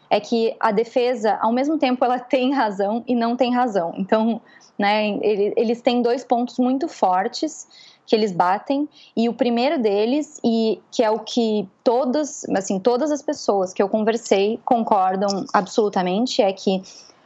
é 0.10 0.20
que 0.20 0.56
a 0.60 0.72
defesa, 0.72 1.38
ao 1.40 1.52
mesmo 1.52 1.78
tempo, 1.78 2.04
ela 2.04 2.20
tem 2.20 2.52
razão 2.52 3.04
e 3.08 3.14
não 3.14 3.36
tem 3.36 3.54
razão. 3.54 3.94
Então, 3.96 4.42
né, 4.78 5.20
eles 5.22 5.82
têm 5.82 6.02
dois 6.02 6.24
pontos 6.24 6.58
muito 6.58 6.88
fortes 6.88 7.68
que 8.10 8.16
eles 8.16 8.32
batem 8.32 8.90
e 9.16 9.30
o 9.30 9.34
primeiro 9.34 9.80
deles 9.80 10.40
e 10.44 10.82
que 10.92 11.04
é 11.04 11.12
o 11.12 11.20
que 11.20 11.70
todas, 11.84 12.44
assim, 12.56 12.80
todas 12.80 13.12
as 13.12 13.22
pessoas 13.22 13.72
que 13.72 13.84
eu 13.84 13.88
conversei 13.88 14.60
concordam 14.66 15.46
absolutamente 15.54 16.42
é 16.42 16.52
que 16.52 16.82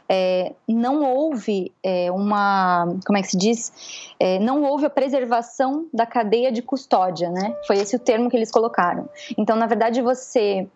é, 0.06 0.52
não 0.68 1.02
houve 1.02 1.72
é, 1.82 2.12
uma, 2.12 2.94
como 3.06 3.16
é 3.16 3.22
que 3.22 3.28
se 3.28 3.38
diz? 3.38 3.72
É, 4.20 4.38
não 4.38 4.62
houve 4.62 4.84
a 4.84 4.90
preservação 4.90 5.86
da 5.92 6.04
cadeia 6.04 6.52
de 6.52 6.60
custódia, 6.60 7.30
né? 7.30 7.56
Foi 7.66 7.78
esse 7.78 7.96
o 7.96 7.98
termo 7.98 8.28
que 8.28 8.36
eles 8.36 8.50
colocaram. 8.50 9.08
Então, 9.38 9.56
na 9.56 9.66
verdade, 9.66 10.02
você, 10.02 10.68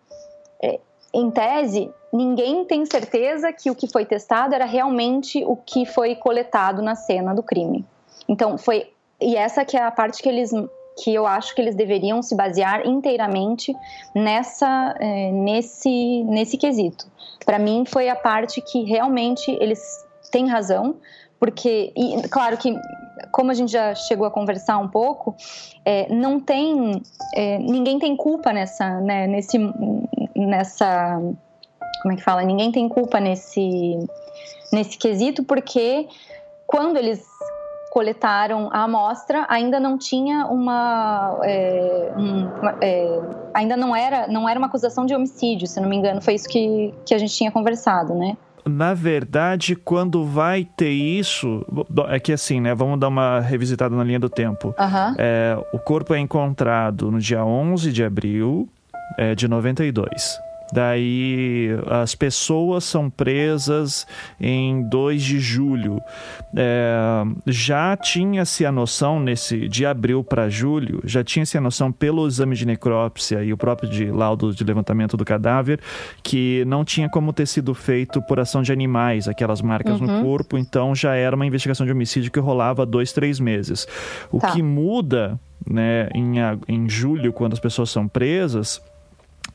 é, 0.63 0.79
em 1.13 1.29
tese, 1.29 1.91
ninguém 2.11 2.65
tem 2.65 2.83
certeza 2.87 3.53
que 3.53 3.69
o 3.69 3.75
que 3.75 3.87
foi 3.87 4.05
testado 4.05 4.55
era 4.55 4.65
realmente 4.65 5.45
o 5.45 5.55
que 5.55 5.85
foi 5.85 6.15
coletado 6.15 6.81
na 6.81 6.95
cena 6.95 7.35
do 7.35 7.43
crime. 7.43 7.85
Então, 8.27 8.57
foi 8.57 8.91
e 9.21 9.35
essa 9.35 9.65
que 9.65 9.75
é 9.75 9.83
a 9.83 9.91
parte 9.91 10.21
que 10.21 10.29
eles 10.29 10.51
que 11.01 11.13
eu 11.13 11.25
acho 11.25 11.55
que 11.55 11.61
eles 11.61 11.75
deveriam 11.75 12.21
se 12.21 12.35
basear 12.35 12.85
inteiramente 12.85 13.73
nessa 14.13 14.95
é, 14.99 15.31
nesse 15.31 16.23
nesse 16.23 16.57
quesito. 16.57 17.05
Para 17.45 17.57
mim 17.57 17.83
foi 17.85 18.09
a 18.09 18.15
parte 18.15 18.61
que 18.61 18.83
realmente 18.83 19.49
eles 19.61 19.79
têm 20.31 20.47
razão, 20.47 20.95
porque 21.39 21.91
e, 21.95 22.27
claro 22.29 22.57
que 22.57 22.75
como 23.31 23.51
a 23.51 23.53
gente 23.53 23.71
já 23.71 23.93
chegou 23.95 24.25
a 24.25 24.31
conversar 24.31 24.77
um 24.77 24.87
pouco, 24.87 25.35
é, 25.85 26.11
não 26.13 26.39
tem 26.39 27.01
é, 27.33 27.57
ninguém 27.59 27.99
tem 27.99 28.15
culpa 28.15 28.51
nessa 28.51 28.99
né, 29.01 29.27
nesse 29.27 29.57
nessa 30.35 31.19
como 32.01 32.13
é 32.13 32.17
que 32.17 32.23
fala 32.23 32.43
ninguém 32.43 32.71
tem 32.71 32.87
culpa 32.87 33.19
nesse 33.19 33.99
nesse 34.71 34.97
quesito 34.97 35.43
porque 35.43 36.07
quando 36.67 36.97
eles 36.97 37.25
coletaram 37.91 38.69
a 38.71 38.83
amostra 38.83 39.45
ainda 39.49 39.79
não 39.79 39.97
tinha 39.97 40.45
uma, 40.45 41.39
é, 41.43 42.11
uma 42.15 42.77
é, 42.81 43.19
ainda 43.53 43.75
não 43.75 43.95
era 43.95 44.27
não 44.27 44.47
era 44.47 44.59
uma 44.59 44.67
acusação 44.67 45.05
de 45.05 45.15
homicídio 45.15 45.67
se 45.67 45.79
não 45.79 45.89
me 45.89 45.95
engano 45.95 46.21
foi 46.21 46.35
isso 46.35 46.47
que, 46.47 46.93
que 47.05 47.13
a 47.13 47.17
gente 47.17 47.33
tinha 47.33 47.51
conversado 47.51 48.13
né 48.13 48.37
na 48.65 48.93
verdade, 48.93 49.75
quando 49.75 50.23
vai 50.25 50.63
ter 50.63 50.91
isso, 50.91 51.65
é 52.09 52.19
que 52.19 52.31
assim, 52.31 52.61
né? 52.61 52.75
Vamos 52.75 52.99
dar 52.99 53.07
uma 53.07 53.39
revisitada 53.39 53.95
na 53.95 54.03
linha 54.03 54.19
do 54.19 54.29
tempo. 54.29 54.75
Uhum. 54.77 55.15
É, 55.17 55.57
o 55.73 55.79
corpo 55.79 56.13
é 56.13 56.19
encontrado 56.19 57.09
no 57.09 57.19
dia 57.19 57.43
11 57.43 57.91
de 57.91 58.03
abril 58.03 58.69
é, 59.17 59.33
de 59.33 59.47
92. 59.47 60.39
Daí 60.71 61.69
as 61.87 62.13
pessoas 62.15 62.83
são 62.83 63.09
presas 63.09 64.05
em 64.39 64.87
2 64.87 65.21
de 65.21 65.39
julho. 65.39 66.01
É, 66.55 67.23
já 67.47 67.95
tinha-se 67.97 68.65
a 68.65 68.71
noção, 68.71 69.19
nesse 69.19 69.67
de 69.67 69.85
abril 69.85 70.23
para 70.23 70.49
julho, 70.49 71.01
já 71.03 71.23
tinha-se 71.23 71.57
a 71.57 71.61
noção 71.61 71.91
pelo 71.91 72.27
exame 72.27 72.55
de 72.55 72.65
necrópsia 72.65 73.43
e 73.43 73.51
o 73.51 73.57
próprio 73.57 73.89
de 73.89 74.05
laudo 74.05 74.53
de 74.53 74.63
levantamento 74.63 75.17
do 75.17 75.25
cadáver, 75.25 75.79
que 76.23 76.63
não 76.65 76.85
tinha 76.85 77.09
como 77.09 77.33
ter 77.33 77.47
sido 77.47 77.73
feito 77.73 78.21
por 78.21 78.39
ação 78.39 78.61
de 78.61 78.71
animais, 78.71 79.27
aquelas 79.27 79.61
marcas 79.61 79.99
uhum. 79.99 80.07
no 80.07 80.23
corpo, 80.23 80.57
então 80.57 80.93
já 80.93 81.15
era 81.15 81.35
uma 81.35 81.45
investigação 81.45 81.85
de 81.85 81.91
homicídio 81.91 82.31
que 82.31 82.39
rolava 82.39 82.85
dois, 82.85 83.11
três 83.11 83.39
meses. 83.39 83.87
O 84.31 84.39
tá. 84.39 84.51
que 84.51 84.61
muda 84.61 85.39
né, 85.67 86.09
em, 86.13 86.35
em 86.67 86.89
julho, 86.89 87.33
quando 87.33 87.53
as 87.53 87.59
pessoas 87.59 87.89
são 87.89 88.07
presas, 88.07 88.81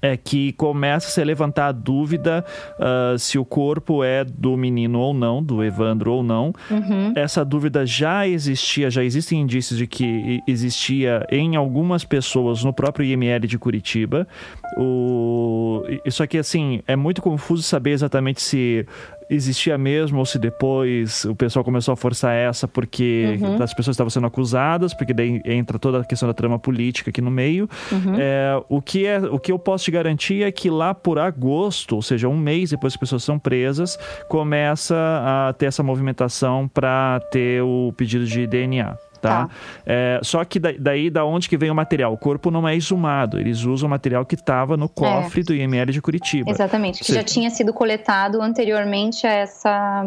é 0.05 0.19
que 0.19 0.53
começa 0.53 1.09
a 1.09 1.11
se 1.11 1.25
levantar 1.25 1.69
a 1.69 1.73
dúvida 1.73 2.45
uh, 2.79 3.19
se 3.19 3.39
o 3.39 3.45
corpo 3.45 4.05
é 4.05 4.23
do 4.23 4.55
menino 4.55 5.01
ou 5.01 5.15
não, 5.15 5.43
do 5.43 5.65
Evandro 5.65 6.13
ou 6.13 6.23
não. 6.23 6.53
Uhum. 6.71 7.15
Essa 7.17 7.43
dúvida 7.43 7.87
já 7.87 8.29
existia, 8.29 8.91
já 8.91 9.03
existem 9.03 9.41
indícios 9.41 9.79
de 9.79 9.87
que 9.87 10.43
existia 10.47 11.27
em 11.31 11.57
algumas 11.57 12.05
pessoas 12.05 12.63
no 12.63 12.71
próprio 12.71 13.07
IML 13.07 13.47
de 13.47 13.59
Curitiba. 13.59 14.29
O... 14.77 15.83
Isso 16.05 16.23
aqui, 16.23 16.37
assim, 16.37 16.83
é 16.87 16.95
muito 16.97 17.23
confuso 17.23 17.63
saber 17.63 17.93
exatamente 17.93 18.43
se 18.43 18.87
existia 19.29 19.77
mesmo 19.79 20.19
ou 20.19 20.27
se 20.27 20.39
depois 20.39 21.25
o 21.25 21.35
pessoal 21.35 21.65
começou 21.65 21.93
a 21.93 21.97
forçar 21.97 22.35
essa 22.35 22.67
porque 22.69 23.39
Uhum. 23.41 23.63
as 23.63 23.73
pessoas 23.75 23.95
estavam 23.95 24.11
sendo 24.11 24.27
acusadas, 24.27 24.95
porque 24.95 25.13
daí 25.13 25.41
entra 25.45 25.79
toda 25.79 26.01
a 26.01 26.05
questão 26.05 26.27
da 26.29 26.35
trama 26.35 26.59
política 26.59 27.11
aqui 27.11 27.21
no 27.21 27.31
meio. 27.31 27.69
Uhum. 27.91 28.15
É, 28.19 28.63
o, 28.69 28.81
que 28.81 29.07
é, 29.07 29.19
o 29.19 29.39
que 29.39 29.51
eu 29.53 29.59
posso 29.59 29.85
te 29.85 29.91
garantir 29.91 30.43
é 30.43 30.53
que 30.53 30.71
lá 30.71 30.95
por 30.95 31.19
agosto, 31.19 31.97
ou 31.97 32.03
seja, 32.03 32.29
um 32.29 32.37
mês 32.37 32.71
depois 32.71 32.93
que 32.93 32.97
as 32.97 33.01
pessoas 33.01 33.25
são 33.25 33.39
presas, 33.39 33.99
começa 34.29 34.97
a 34.97 35.53
ter 35.53 35.67
essa 35.67 35.83
movimentação 35.83 36.69
para 36.69 37.21
ter 37.31 37.63
o 37.63 37.93
pedido 37.97 38.27
de 38.27 38.47
DNA. 38.47 38.97
Tá? 39.29 39.49
É, 39.87 40.21
só 40.23 40.45
que 40.45 40.59
da- 40.59 40.73
daí, 40.79 41.11
da 41.11 41.25
onde 41.25 41.49
que 41.49 41.57
vem 41.57 41.71
o 41.71 41.75
material? 41.75 42.13
O 42.13 42.19
corpo 42.19 42.51
não 42.51 42.67
é 42.67 42.75
exumado, 42.77 43.39
eles 43.39 43.65
usam 43.65 43.87
o 43.87 43.91
material 43.91 44.25
que 44.25 44.35
estava 44.35 44.77
no 44.77 44.89
cofre 44.89 45.43
do 45.43 45.55
IML 45.55 45.93
de 45.93 46.01
Curitiba. 46.01 46.51
Exatamente, 46.51 47.03
que 47.03 47.13
Ou 47.13 47.17
já 47.17 47.25
tinha 47.25 47.51
sido 47.51 47.73
coletado 47.73 48.41
anteriormente 48.43 49.27
a 49.27 49.33
essa, 49.33 50.05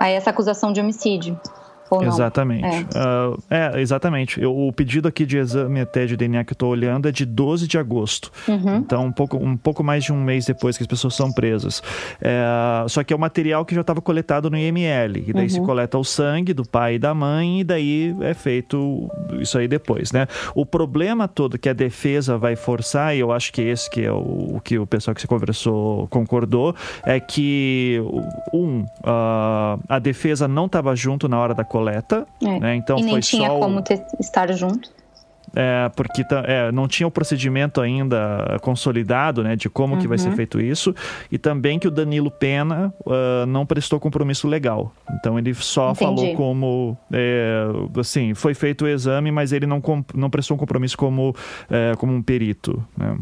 a 0.00 0.08
essa 0.08 0.30
acusação 0.30 0.72
de 0.72 0.80
homicídio. 0.80 1.38
Ou 1.96 2.02
não? 2.02 2.08
Exatamente. 2.08 2.64
É. 2.64 2.84
Ah, 2.94 3.32
é, 3.50 3.80
exatamente. 3.80 4.40
Eu- 4.40 4.56
o 4.56 4.72
pedido 4.72 5.08
aqui 5.08 5.24
de 5.26 5.38
exame 5.38 5.80
até 5.80 6.06
de 6.06 6.16
DNA 6.16 6.44
que 6.44 6.52
eu 6.52 6.54
estou 6.54 6.70
olhando 6.70 7.08
é 7.08 7.12
de 7.12 7.24
12 7.24 7.66
de 7.66 7.78
agosto. 7.78 8.30
Uhum. 8.48 8.76
Então, 8.76 9.04
um 9.06 9.12
pouco, 9.12 9.36
um 9.36 9.56
pouco 9.56 9.82
mais 9.84 10.04
de 10.04 10.12
um 10.12 10.22
mês 10.22 10.46
depois 10.46 10.76
que 10.76 10.82
as 10.82 10.86
pessoas 10.86 11.14
são 11.14 11.32
presas. 11.32 11.82
É, 12.20 12.42
só 12.88 13.02
que 13.02 13.12
é 13.12 13.16
o 13.16 13.18
material 13.18 13.64
que 13.64 13.74
já 13.74 13.80
estava 13.80 14.00
coletado 14.00 14.50
no 14.50 14.56
IML. 14.56 15.24
E 15.28 15.32
daí 15.32 15.48
se 15.50 15.58
Uhum. 15.58 15.66
coleta 15.66 15.98
o 15.98 16.04
sangue 16.04 16.52
do 16.54 16.64
pai 16.66 16.94
e 16.94 16.98
da 16.98 17.12
mãe, 17.14 17.60
e 17.60 17.64
daí 17.64 18.14
é 18.20 18.34
feito 18.34 19.10
isso 19.40 19.58
aí 19.58 19.66
depois, 19.68 20.12
né? 20.12 20.26
O 20.54 20.64
problema 20.66 21.26
todo 21.28 21.58
que 21.58 21.68
a 21.68 21.72
defesa 21.72 22.36
vai 22.38 22.56
forçar, 22.56 23.14
e 23.16 23.20
eu 23.20 23.32
acho 23.32 23.52
que 23.52 23.60
esse 23.62 23.90
que 23.90 24.02
é 24.04 24.12
o, 24.12 24.56
o 24.56 24.60
que 24.62 24.78
o 24.78 24.86
pessoal 24.86 25.14
que 25.14 25.20
se 25.20 25.26
conversou 25.26 26.06
concordou, 26.08 26.74
é 27.04 27.18
que, 27.20 28.00
um, 28.52 28.84
ah, 29.04 29.78
a 29.88 29.98
defesa 29.98 30.46
não 30.48 30.66
estava 30.66 30.94
junto 30.94 31.28
na 31.28 31.38
hora 31.38 31.54
da 31.54 31.64
coleta. 31.64 31.81
É. 32.42 32.58
né? 32.60 32.74
Então 32.76 32.98
e 32.98 33.02
nem 33.02 33.12
foi 33.14 33.20
tinha 33.20 33.48
só 33.48 33.58
como 33.58 33.82
ter- 33.82 34.04
estar 34.20 34.50
junto. 34.52 34.90
é, 35.54 35.90
porque 35.94 36.24
é, 36.46 36.72
não 36.72 36.88
tinha 36.88 37.06
o 37.06 37.10
procedimento 37.10 37.80
ainda 37.80 38.56
consolidado, 38.62 39.42
né, 39.42 39.54
de 39.54 39.68
como 39.68 39.98
que 39.98 40.08
vai 40.08 40.16
ser 40.16 40.30
Uhum. 40.30 40.36
feito 40.36 40.58
isso, 40.60 40.94
e 41.30 41.36
também 41.36 41.78
que 41.78 41.86
o 41.86 41.90
Danilo 41.90 42.30
Pena 42.30 42.92
ah, 43.06 43.44
não 43.46 43.66
prestou 43.66 44.00
compromisso 44.00 44.48
legal. 44.48 44.92
Então 45.18 45.38
ele 45.38 45.52
só 45.52 45.90
Entendi. 45.90 46.04
falou 46.04 46.34
como, 46.36 46.96
é, 47.12 47.64
assim, 48.00 48.32
foi 48.32 48.54
feito 48.54 48.86
o 48.86 48.88
exame, 48.88 49.30
mas 49.30 49.52
ele 49.52 49.66
não, 49.66 49.82
não 50.14 50.30
prestou 50.30 50.54
um 50.56 50.58
compromisso 50.58 50.96
como, 50.96 51.34
é, 51.70 51.94
como 51.96 52.14
um 52.14 52.22
perito, 52.22 52.82
né. 52.96 53.18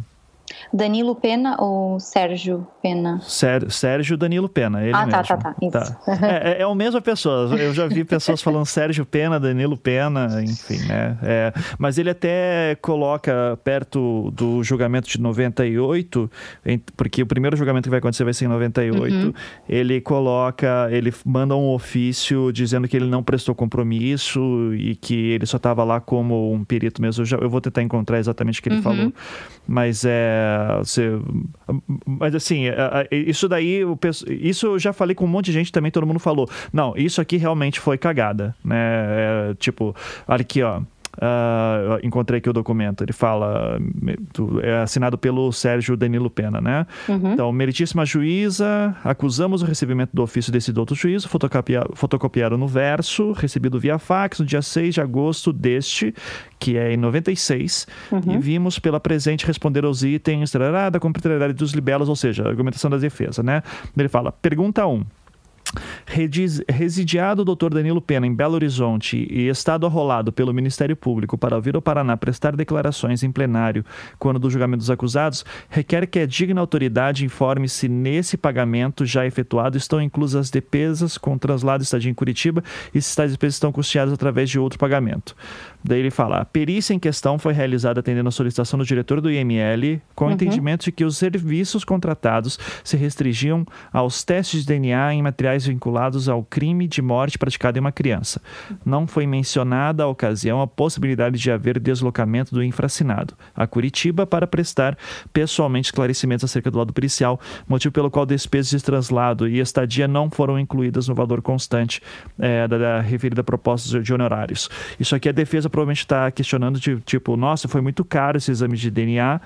Danilo 0.72 1.14
Pena 1.14 1.56
ou 1.60 1.98
Sérgio 2.00 2.66
Pena? 2.82 3.20
Sér- 3.22 3.70
Sérgio 3.70 4.16
Danilo 4.16 4.48
Pena, 4.48 4.82
ele 4.82 4.92
Ah, 4.94 5.06
tá, 5.06 5.18
mesmo. 5.18 5.22
tá, 5.22 5.36
tá, 5.36 5.54
isso. 5.62 5.96
É, 6.24 6.58
é, 6.58 6.62
é 6.62 6.64
a 6.64 6.74
mesma 6.74 7.00
pessoa. 7.00 7.54
Eu 7.56 7.72
já 7.74 7.86
vi 7.86 8.04
pessoas 8.04 8.42
falando 8.42 8.64
Sérgio 8.66 9.04
Pena, 9.04 9.38
Danilo 9.40 9.76
Pena, 9.76 10.42
enfim, 10.42 10.78
né? 10.86 11.18
É, 11.22 11.52
mas 11.78 11.98
ele 11.98 12.10
até 12.10 12.76
coloca 12.80 13.58
perto 13.64 14.30
do 14.32 14.62
julgamento 14.62 15.08
de 15.08 15.20
98, 15.20 16.30
em- 16.64 16.78
porque 16.96 17.22
o 17.22 17.26
primeiro 17.26 17.56
julgamento 17.56 17.84
que 17.84 17.90
vai 17.90 17.98
acontecer 17.98 18.24
vai 18.24 18.32
ser 18.34 18.44
em 18.46 18.48
98. 18.48 19.14
Uhum. 19.14 19.32
Ele 19.68 20.00
coloca, 20.00 20.88
ele 20.90 21.12
manda 21.24 21.54
um 21.56 21.68
ofício 21.72 22.52
dizendo 22.52 22.86
que 22.88 22.96
ele 22.96 23.06
não 23.06 23.22
prestou 23.22 23.54
compromisso 23.54 24.74
e 24.74 24.94
que 24.96 25.14
ele 25.32 25.46
só 25.46 25.56
estava 25.56 25.84
lá 25.84 26.00
como 26.00 26.52
um 26.52 26.64
perito 26.64 27.00
mesmo. 27.02 27.22
Eu, 27.22 27.26
já- 27.26 27.36
eu 27.38 27.50
vou 27.50 27.60
tentar 27.60 27.82
encontrar 27.82 28.18
exatamente 28.18 28.60
o 28.60 28.62
que 28.62 28.68
ele 28.68 28.76
Uhum. 28.76 28.82
falou. 28.82 29.12
Mas 29.72 30.04
é. 30.04 30.78
Você, 30.78 31.12
mas 32.04 32.34
assim, 32.34 32.66
é, 32.66 33.06
é, 33.08 33.16
isso 33.16 33.48
daí, 33.48 33.82
isso 34.28 34.66
eu 34.66 34.78
já 34.80 34.92
falei 34.92 35.14
com 35.14 35.24
um 35.24 35.28
monte 35.28 35.46
de 35.46 35.52
gente 35.52 35.70
também, 35.70 35.92
todo 35.92 36.04
mundo 36.04 36.18
falou. 36.18 36.50
Não, 36.72 36.92
isso 36.96 37.20
aqui 37.20 37.36
realmente 37.36 37.78
foi 37.78 37.96
cagada, 37.96 38.52
né? 38.64 38.80
É, 38.80 39.54
tipo, 39.60 39.94
olha 40.26 40.40
aqui, 40.40 40.60
ó. 40.60 40.80
Eu 41.20 42.00
encontrei 42.06 42.38
aqui 42.38 42.48
o 42.48 42.52
documento. 42.52 43.02
Ele 43.04 43.12
fala, 43.12 43.78
é 44.62 44.78
assinado 44.82 45.18
pelo 45.18 45.52
Sérgio 45.52 45.96
Danilo 45.96 46.30
Pena, 46.30 46.60
né? 46.60 46.86
Uhum. 47.08 47.32
Então, 47.32 47.52
meritíssima 47.52 48.04
juíza, 48.06 48.94
acusamos 49.04 49.62
o 49.62 49.66
recebimento 49.66 50.10
do 50.14 50.22
ofício 50.22 50.52
desse 50.52 50.72
douto 50.72 50.94
juízo, 50.94 51.28
fotocopia, 51.28 51.84
fotocopiaram 51.94 52.56
no 52.56 52.66
verso, 52.66 53.32
recebido 53.32 53.78
via 53.78 53.98
fax 53.98 54.40
no 54.40 54.46
dia 54.46 54.62
6 54.62 54.94
de 54.94 55.00
agosto 55.00 55.52
deste, 55.52 56.14
que 56.58 56.76
é 56.76 56.92
em 56.92 56.96
96, 56.96 57.86
Uhum. 58.10 58.20
e 58.34 58.38
vimos 58.38 58.78
pela 58.78 58.98
presente 59.00 59.46
responder 59.46 59.84
aos 59.84 60.02
itens 60.02 60.50
tarará, 60.50 60.90
da 60.90 60.98
complementariedade 61.00 61.52
dos 61.54 61.72
libelos, 61.72 62.08
ou 62.08 62.16
seja, 62.16 62.44
a 62.44 62.48
argumentação 62.48 62.90
da 62.90 62.96
defesa, 62.96 63.42
né? 63.42 63.62
Ele 63.96 64.08
fala, 64.08 64.32
pergunta 64.32 64.86
1. 64.86 64.90
Rediz- 64.96 65.19
Residiado 66.68 67.42
o 67.42 67.44
doutor 67.44 67.72
Danilo 67.72 68.00
Pena 68.00 68.26
em 68.26 68.34
Belo 68.34 68.54
Horizonte 68.54 69.28
e 69.30 69.48
estado 69.48 69.86
arrolado 69.86 70.32
pelo 70.32 70.52
Ministério 70.52 70.96
Público 70.96 71.38
para 71.38 71.60
vir 71.60 71.76
ao 71.76 71.82
Paraná 71.82 72.16
prestar 72.16 72.56
declarações 72.56 73.22
em 73.22 73.30
plenário 73.30 73.84
quando 74.18 74.38
do 74.38 74.50
julgamento 74.50 74.78
dos 74.78 74.90
acusados, 74.90 75.44
requer 75.68 76.06
que 76.06 76.18
a 76.18 76.26
digna 76.26 76.60
autoridade 76.60 77.24
informe 77.24 77.68
se 77.68 77.88
nesse 77.88 78.36
pagamento 78.36 79.06
já 79.06 79.24
efetuado 79.24 79.76
estão 79.76 80.00
inclusas 80.00 80.40
as 80.40 80.50
despesas 80.50 81.16
com 81.16 81.38
translado 81.38 81.82
e 81.82 81.84
estadia 81.84 82.10
em 82.10 82.14
Curitiba 82.14 82.62
e 82.94 83.00
se 83.00 83.14
tais 83.14 83.30
despesas 83.30 83.54
estão 83.54 83.70
custeadas 83.70 84.12
através 84.12 84.50
de 84.50 84.58
outro 84.58 84.78
pagamento. 84.78 85.36
Daí 85.82 86.00
ele 86.00 86.10
fala: 86.10 86.38
a 86.40 86.44
perícia 86.44 86.94
em 86.94 86.98
questão 86.98 87.38
foi 87.38 87.52
realizada 87.52 88.00
atendendo 88.00 88.28
a 88.28 88.32
solicitação 88.32 88.78
do 88.78 88.84
diretor 88.84 89.20
do 89.20 89.30
IML, 89.30 90.00
com 90.14 90.24
o 90.24 90.28
Uhum. 90.28 90.34
entendimento 90.34 90.84
de 90.84 90.92
que 90.92 91.04
os 91.04 91.16
serviços 91.16 91.84
contratados 91.84 92.58
se 92.84 92.96
restringiam 92.96 93.66
aos 93.92 94.22
testes 94.22 94.60
de 94.60 94.66
DNA 94.66 95.14
em 95.14 95.22
materiais 95.22 95.66
vinculados 95.66 96.28
ao 96.28 96.42
crime 96.44 96.86
de 96.86 97.02
morte 97.02 97.38
praticado 97.38 97.78
em 97.78 97.80
uma 97.80 97.92
criança. 97.92 98.40
Não 98.84 99.06
foi 99.06 99.26
mencionada 99.26 100.02
a 100.04 100.06
ocasião 100.06 100.60
a 100.60 100.66
possibilidade 100.66 101.38
de 101.38 101.50
haver 101.50 101.78
deslocamento 101.80 102.54
do 102.54 102.62
infracinado 102.62 103.34
a 103.54 103.66
Curitiba 103.66 104.26
para 104.26 104.46
prestar 104.46 104.96
pessoalmente 105.32 105.86
esclarecimentos 105.88 106.44
acerca 106.44 106.70
do 106.70 106.78
lado 106.78 106.92
pericial, 106.92 107.40
motivo 107.68 107.92
pelo 107.92 108.10
qual 108.10 108.26
despesas 108.26 108.70
de 108.70 108.84
translado 108.84 109.48
e 109.48 109.60
estadia 109.60 110.06
não 110.06 110.30
foram 110.30 110.58
incluídas 110.58 111.08
no 111.08 111.14
valor 111.14 111.40
constante 111.40 112.02
eh, 112.38 112.66
da, 112.68 112.78
da 112.78 113.00
referida 113.00 113.42
proposta 113.42 114.00
de 114.00 114.12
honorários. 114.12 114.68
Isso 114.98 115.14
aqui 115.14 115.28
a 115.28 115.32
defesa 115.32 115.69
provavelmente 115.70 116.00
está 116.00 116.30
questionando 116.30 116.78
de 116.78 117.00
tipo, 117.00 117.36
nossa, 117.36 117.68
foi 117.68 117.80
muito 117.80 118.04
caro 118.04 118.36
esse 118.36 118.50
exame 118.50 118.76
de 118.76 118.90
DNA. 118.90 119.40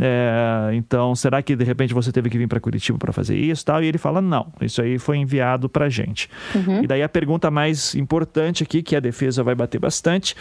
é, 0.00 0.70
então, 0.74 1.14
será 1.14 1.42
que 1.42 1.54
de 1.54 1.64
repente 1.64 1.94
você 1.94 2.10
teve 2.10 2.28
que 2.28 2.36
vir 2.36 2.48
para 2.48 2.60
Curitiba 2.60 2.98
para 2.98 3.12
fazer 3.12 3.36
isso 3.36 3.62
e 3.62 3.64
tal? 3.64 3.82
E 3.82 3.86
ele 3.86 3.98
fala, 3.98 4.20
não, 4.20 4.46
isso 4.60 4.82
aí 4.82 4.98
foi 4.98 5.18
enviado 5.18 5.68
para 5.68 5.88
gente. 5.88 6.28
Uhum. 6.54 6.82
E 6.82 6.86
daí 6.86 7.02
a 7.02 7.08
pergunta 7.08 7.50
mais 7.50 7.94
importante 7.94 8.62
aqui, 8.62 8.82
que 8.82 8.96
a 8.96 9.00
defesa 9.00 9.42
vai 9.42 9.54
bater 9.54 9.78
bastante, 9.78 10.34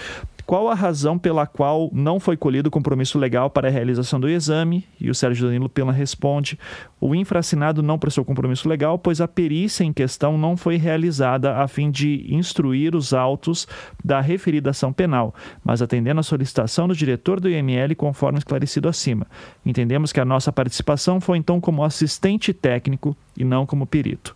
qual 0.45 0.69
a 0.69 0.75
razão 0.75 1.17
pela 1.17 1.47
qual 1.47 1.89
não 1.91 2.19
foi 2.19 2.37
colhido 2.37 2.69
compromisso 2.69 3.17
legal 3.17 3.49
para 3.49 3.67
a 3.67 3.71
realização 3.71 4.19
do 4.19 4.29
exame? 4.29 4.85
E 4.99 5.09
o 5.09 5.15
Sérgio 5.15 5.47
Danilo 5.47 5.67
Pena 5.67 5.91
responde: 5.91 6.59
o 7.01 7.15
infracinado 7.15 7.81
não 7.81 7.97
prestou 7.97 8.23
compromisso 8.23 8.69
legal, 8.69 8.99
pois 8.99 9.19
a 9.19 9.27
perícia 9.27 9.83
em 9.83 9.91
questão 9.91 10.37
não 10.37 10.55
foi 10.55 10.77
realizada 10.77 11.57
a 11.57 11.67
fim 11.67 11.89
de 11.89 12.27
instruir 12.29 12.95
os 12.95 13.13
autos 13.13 13.67
da 14.03 14.21
referida 14.21 14.69
ação 14.69 14.93
penal, 14.93 15.33
mas 15.63 15.81
atendendo 15.81 16.19
à 16.19 16.23
solicitação 16.23 16.87
do 16.87 16.95
diretor 16.95 17.39
do 17.39 17.49
IML, 17.49 17.95
conforme 17.95 18.37
esclarecido 18.37 18.87
acima. 18.87 19.25
Entendemos 19.65 20.13
que 20.13 20.19
a 20.19 20.25
nossa 20.25 20.51
participação 20.51 21.19
foi 21.19 21.37
então 21.37 21.59
como 21.59 21.83
assistente 21.83 22.53
técnico 22.53 23.17
e 23.35 23.43
não 23.43 23.65
como 23.65 23.87
perito. 23.87 24.35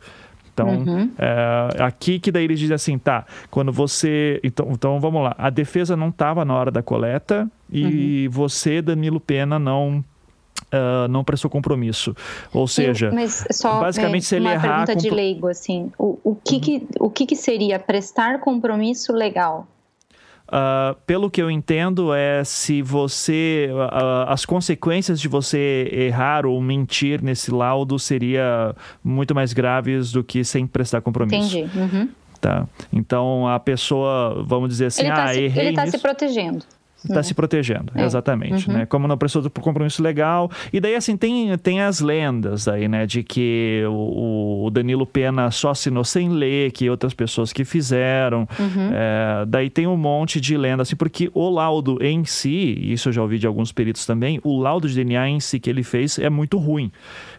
Então, 0.64 0.94
Uhum. 0.94 1.10
é, 1.18 1.84
aqui 1.84 2.20
que 2.20 2.32
daí 2.32 2.44
ele 2.46 2.56
diz 2.56 2.72
assim, 2.72 2.98
tá, 2.98 3.26
quando 3.50 3.72
você... 3.72 4.40
Então, 4.44 4.68
então 4.72 5.00
vamos 5.00 5.24
lá, 5.24 5.36
a 5.38 5.50
defesa 5.50 5.96
não 5.96 6.10
estava 6.10 6.44
na 6.44 6.54
hora 6.54 6.72
da 6.72 6.82
coleta 6.82 7.50
e 7.72 8.28
você, 8.32 8.82
Danilo 8.82 9.20
Pena, 9.20 9.58
não... 9.60 10.04
ah, 10.72 11.08
não 11.10 11.24
prestou 11.24 11.50
compromisso. 11.50 12.16
Ou 12.54 12.68
seja, 12.68 13.08
Eu- 13.08 13.14
mas 13.14 13.46
só 13.52 13.80
basicamente 13.80 14.24
é, 14.24 14.26
se 14.26 14.36
ele 14.36 14.46
uma 14.46 14.54
errar... 14.54 14.86
pergunta 14.86 14.96
de 14.96 15.04
compro- 15.10 15.16
leigo 15.16 15.48
assim, 15.48 15.92
o, 15.98 16.20
o 16.24 16.36
que 16.36 16.60
que, 16.60 16.88
o 17.00 17.10
que 17.10 17.26
que 17.26 17.36
seria 17.36 17.80
prestar 17.80 18.40
compromisso 18.40 19.14
legal? 19.14 19.68
Ah, 20.52 20.96
pelo 21.06 21.30
que 21.30 21.42
eu 21.42 21.50
entendo, 21.52 22.14
é 22.14 22.44
se 22.44 22.82
você. 22.82 23.70
ah, 23.92 24.26
as 24.30 24.46
consequências 24.46 25.20
de 25.22 25.28
você 25.28 25.90
errar 25.92 26.46
ou 26.46 26.60
mentir 26.62 27.22
nesse 27.22 27.52
laudo 27.52 28.00
seria 28.00 28.76
muito 29.04 29.36
mais 29.36 29.54
graves 29.54 30.12
do 30.12 30.24
que 30.24 30.44
sem 30.44 30.66
prestar 30.66 31.02
compromisso. 31.02 31.58
Entendi. 31.58 31.80
Uhum. 31.80 32.10
Tá. 32.42 32.68
Então 32.92 33.48
a 33.48 33.60
pessoa, 33.60 34.44
vamos 34.48 34.70
dizer 34.70 34.88
assim, 34.88 35.02
ele 35.02 35.10
está 35.10 35.24
ah, 35.26 35.34
se, 35.34 35.42
errei 35.42 35.68
ele 35.68 35.76
tá 35.76 35.86
nisso. 35.86 35.98
se 35.98 36.02
protegendo. 36.02 36.66
Está 37.04 37.24
se 37.24 37.34
protegendo, 37.34 37.92
é. 37.96 38.04
exatamente, 38.04 38.68
uhum. 38.68 38.78
né? 38.78 38.86
Como 38.86 39.08
não 39.08 39.18
prestou 39.18 39.42
do 39.42 39.50
compromisso 39.50 40.04
legal. 40.04 40.52
E 40.72 40.80
daí, 40.80 40.96
assim, 40.96 41.16
tem, 41.16 41.58
tem 41.58 41.82
as 41.82 42.02
lendas 42.02 42.68
aí, 42.68 42.88
né? 42.88 43.06
De 43.06 43.24
que 43.24 43.84
o, 43.88 44.66
o 44.66 44.70
Danilo 44.70 45.06
Pena 45.06 45.50
só 45.52 45.70
assinou 45.70 46.04
sem 46.04 46.30
ler, 46.30 46.72
que 46.72 46.90
outras 46.90 47.14
pessoas 47.14 47.54
que 47.54 47.64
fizeram. 47.64 48.48
Uhum. 48.60 48.90
É, 48.92 49.46
daí 49.48 49.70
tem 49.70 49.88
um 49.88 49.98
monte 49.98 50.42
de 50.42 50.58
lendas, 50.58 50.88
assim, 50.88 50.96
porque 50.96 51.30
o 51.34 51.50
laudo 51.50 51.98
em 52.02 52.26
si, 52.26 52.78
isso 52.82 53.10
eu 53.10 53.14
já 53.14 53.22
ouvi 53.22 53.40
de 53.40 53.48
alguns 53.48 53.72
peritos 53.72 54.06
também, 54.06 54.40
o 54.44 54.60
laudo 54.60 54.88
de 54.88 54.96
DNA 54.96 55.30
em 55.30 55.40
si 55.40 55.60
que 55.60 55.70
ele 55.70 55.84
fez 55.84 56.20
é 56.20 56.30
muito 56.30 56.58
ruim. 56.58 56.92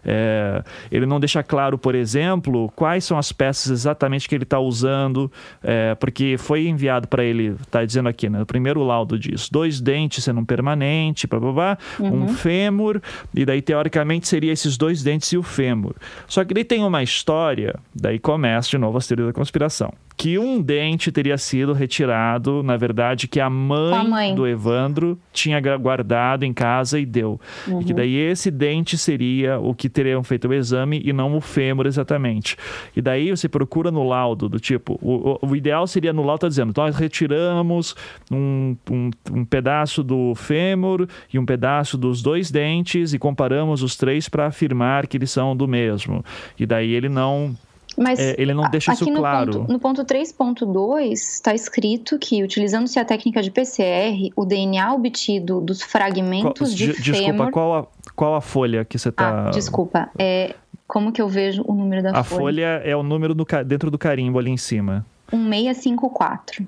É, 0.05 0.63
ele 0.91 1.07
não 1.07 1.21
deixa 1.21 1.43
claro, 1.43 1.79
por 1.79 1.95
exemplo, 1.95 2.71
quais 2.75 3.05
são 3.05 3.19
as 3.19 3.33
peças 3.33 3.71
exatamente 3.71 4.29
que 4.29 4.35
ele 4.35 4.45
está 4.45 4.59
usando, 4.59 5.31
é, 5.63 5.95
porque 5.95 6.37
foi 6.39 6.67
enviado 6.67 7.09
para 7.09 7.25
ele, 7.25 7.57
está 7.61 7.85
dizendo 7.85 8.09
aqui, 8.09 8.29
né, 8.29 8.43
o 8.43 8.47
primeiro 8.47 8.83
laudo 8.83 9.19
diz, 9.19 9.49
dois 9.49 9.81
dentes 9.81 10.25
sendo 10.25 10.41
um 10.41 10.45
permanente, 10.45 11.27
blá, 11.27 11.41
blá, 11.41 11.53
blá, 11.53 11.79
uhum. 11.99 12.25
um 12.25 12.29
fêmur, 12.29 13.01
e 13.35 13.45
daí 13.45 13.63
teoricamente 13.63 14.29
seria 14.29 14.53
esses 14.53 14.77
dois 14.77 15.03
dentes 15.03 15.33
e 15.33 15.37
o 15.37 15.43
fêmur. 15.43 15.95
Só 16.27 16.45
que 16.45 16.53
ele 16.53 16.65
tem 16.65 16.85
uma 16.85 17.03
história, 17.03 17.79
daí 17.95 18.19
começa 18.19 18.71
de 18.71 18.79
novo 18.79 18.99
a 18.99 19.01
teoria 19.01 19.27
da 19.27 19.33
conspiração 19.33 19.93
que 20.21 20.39
um 20.39 20.61
dente 20.61 21.11
teria 21.11 21.39
sido 21.39 21.73
retirado, 21.73 22.63
na 22.63 22.77
verdade, 22.77 23.27
que 23.27 23.41
a 23.41 23.49
mãe, 23.49 23.95
a 23.95 24.05
mãe. 24.05 24.35
do 24.35 24.47
Evandro 24.47 25.19
tinha 25.33 25.59
guardado 25.79 26.45
em 26.45 26.53
casa 26.53 27.01
e 27.01 27.07
deu. 27.07 27.41
Uhum. 27.67 27.81
E 27.81 27.85
que 27.87 27.93
uhum. 27.93 27.97
daí 27.97 28.17
esse 28.17 28.51
dente 28.51 28.99
seria 28.99 29.59
o 29.59 29.75
que 29.75 29.89
teriam 29.91 30.23
feito 30.23 30.49
o 30.49 30.55
exame 30.55 31.03
e 31.05 31.13
não 31.13 31.37
o 31.37 31.41
fêmur 31.41 31.87
exatamente. 31.87 32.57
E 32.97 33.03
daí 33.03 33.31
você 33.31 33.49
procura 33.49 33.91
no 33.91 34.07
laudo 34.07 34.49
do 34.49 34.59
tipo, 34.59 34.99
o, 35.03 35.39
o, 35.43 35.57
ideal 35.57 35.87
seria 35.87 36.13
no 36.13 36.23
laudo 36.23 36.41
tá 36.41 36.49
dizendo, 36.49 36.73
nós 36.77 36.97
retiramos 36.97 37.95
um, 38.31 38.77
um, 38.91 39.11
um 39.31 39.45
pedaço 39.45 40.03
do 40.03 40.35
fêmur 40.35 41.07
e 41.33 41.39
um 41.39 41.45
pedaço 41.45 41.99
dos 41.99 42.23
dois 42.23 42.51
dentes 42.51 43.13
e 43.13 43.19
comparamos 43.19 43.83
os 43.83 43.97
três 43.97 44.29
para 44.29 44.47
afirmar 44.47 45.07
que 45.07 45.17
eles 45.17 45.31
são 45.31 45.57
do 45.57 45.69
mesmo. 45.69 46.25
E 46.59 46.65
daí 46.65 46.93
ele 46.93 47.09
não 47.09 47.57
mas 47.97 48.19
é, 48.19 48.35
ele 48.39 48.55
não 48.55 48.69
deixa 48.71 48.93
isso 48.93 49.11
no 49.11 49.19
claro. 49.19 49.53
Ponto, 49.53 49.73
no 49.73 49.79
ponto 49.79 50.05
3.2 50.05 51.13
está 51.13 51.55
escrito 51.55 52.19
que, 52.19 52.43
utilizando-se 52.43 52.99
a 52.99 53.05
técnica 53.05 53.43
de 53.43 53.51
PCR, 53.51 54.31
o 54.37 54.45
DNA 54.45 54.95
obtido 54.95 55.61
dos 55.61 55.83
fragmentos 55.83 56.69
qual, 56.69 56.77
de 56.77 56.93
Desculpa, 56.93 57.15
fêmur... 57.15 57.51
qual 57.51 57.75
a, 57.75 57.87
qual 58.15 58.35
a 58.35 58.41
folha 58.41 58.85
que 58.85 58.99
você 58.99 59.11
está... 59.11 59.49
Ah, 59.49 59.51
desculpa, 59.51 60.09
é... 60.19 60.55
Como 60.87 61.13
que 61.13 61.23
eu 61.23 61.29
vejo 61.29 61.63
o 61.69 61.73
número 61.73 62.03
da 62.03 62.11
a 62.11 62.25
folha? 62.25 62.25
A 62.25 62.41
folha 62.41 62.83
é 62.85 62.97
o 62.97 63.03
número 63.05 63.33
do, 63.33 63.47
dentro 63.65 63.93
do 63.93 63.99
carimbo 63.99 64.41
ali 64.41 64.51
em 64.51 64.57
cima. 64.57 65.07
1654. 65.33 66.67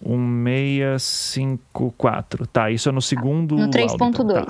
1654. 0.00 2.46
Tá, 2.46 2.70
isso 2.70 2.88
é 2.88 2.92
no 2.92 3.02
segundo. 3.02 3.56
No 3.56 3.68
3.2. 3.68 3.94
Então. 3.94 4.12
Tá. 4.22 4.46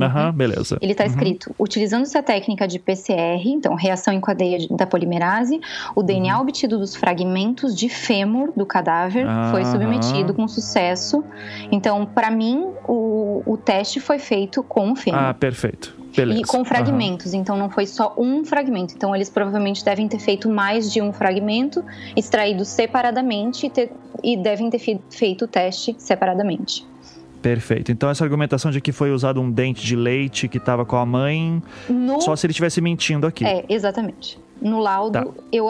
Aham, 0.00 0.26
uhum, 0.26 0.32
beleza. 0.32 0.78
Ele 0.80 0.92
está 0.92 1.04
uhum. 1.04 1.10
escrito: 1.10 1.54
utilizando-se 1.58 2.16
a 2.16 2.22
técnica 2.22 2.66
de 2.66 2.78
PCR, 2.78 3.42
então 3.46 3.74
reação 3.74 4.12
em 4.12 4.20
cadeia 4.20 4.66
da 4.70 4.86
polimerase, 4.86 5.60
o 5.94 6.02
DNA 6.02 6.34
uhum. 6.36 6.42
obtido 6.42 6.78
dos 6.78 6.94
fragmentos 6.94 7.74
de 7.74 7.88
fêmur 7.88 8.52
do 8.56 8.66
cadáver 8.66 9.26
foi 9.50 9.64
submetido 9.64 10.34
com 10.34 10.46
sucesso. 10.48 11.24
Então, 11.70 12.06
para 12.06 12.30
mim, 12.30 12.66
o, 12.86 13.42
o 13.46 13.56
teste 13.56 14.00
foi 14.00 14.18
feito 14.18 14.62
com 14.62 14.92
o 14.92 14.96
fêmur. 14.96 15.20
Ah, 15.20 15.34
perfeito. 15.34 15.94
Beleza. 16.16 16.40
E 16.40 16.44
com 16.44 16.64
fragmentos, 16.64 17.34
uhum. 17.34 17.40
então 17.40 17.56
não 17.56 17.68
foi 17.68 17.86
só 17.86 18.14
um 18.16 18.44
fragmento. 18.44 18.94
Então 18.94 19.14
eles 19.14 19.28
provavelmente 19.28 19.84
devem 19.84 20.08
ter 20.08 20.18
feito 20.18 20.48
mais 20.48 20.90
de 20.90 21.02
um 21.02 21.12
fragmento, 21.12 21.84
extraído 22.16 22.64
separadamente 22.64 23.66
e, 23.66 23.70
ter, 23.70 23.92
e 24.22 24.36
devem 24.36 24.70
ter 24.70 24.80
feito 25.10 25.44
o 25.44 25.48
teste 25.48 25.94
separadamente. 25.98 26.86
Perfeito. 27.42 27.92
Então 27.92 28.08
essa 28.08 28.24
argumentação 28.24 28.70
de 28.70 28.80
que 28.80 28.92
foi 28.92 29.12
usado 29.12 29.40
um 29.40 29.50
dente 29.50 29.84
de 29.84 29.94
leite 29.94 30.48
que 30.48 30.58
estava 30.58 30.84
com 30.84 30.96
a 30.96 31.06
mãe, 31.06 31.62
no... 31.88 32.20
só 32.20 32.34
se 32.34 32.46
ele 32.46 32.52
estivesse 32.52 32.80
mentindo 32.80 33.26
aqui. 33.26 33.44
É, 33.44 33.64
exatamente. 33.68 34.38
No 34.60 34.78
laudo, 34.78 35.12
tá. 35.12 35.26
eu 35.52 35.66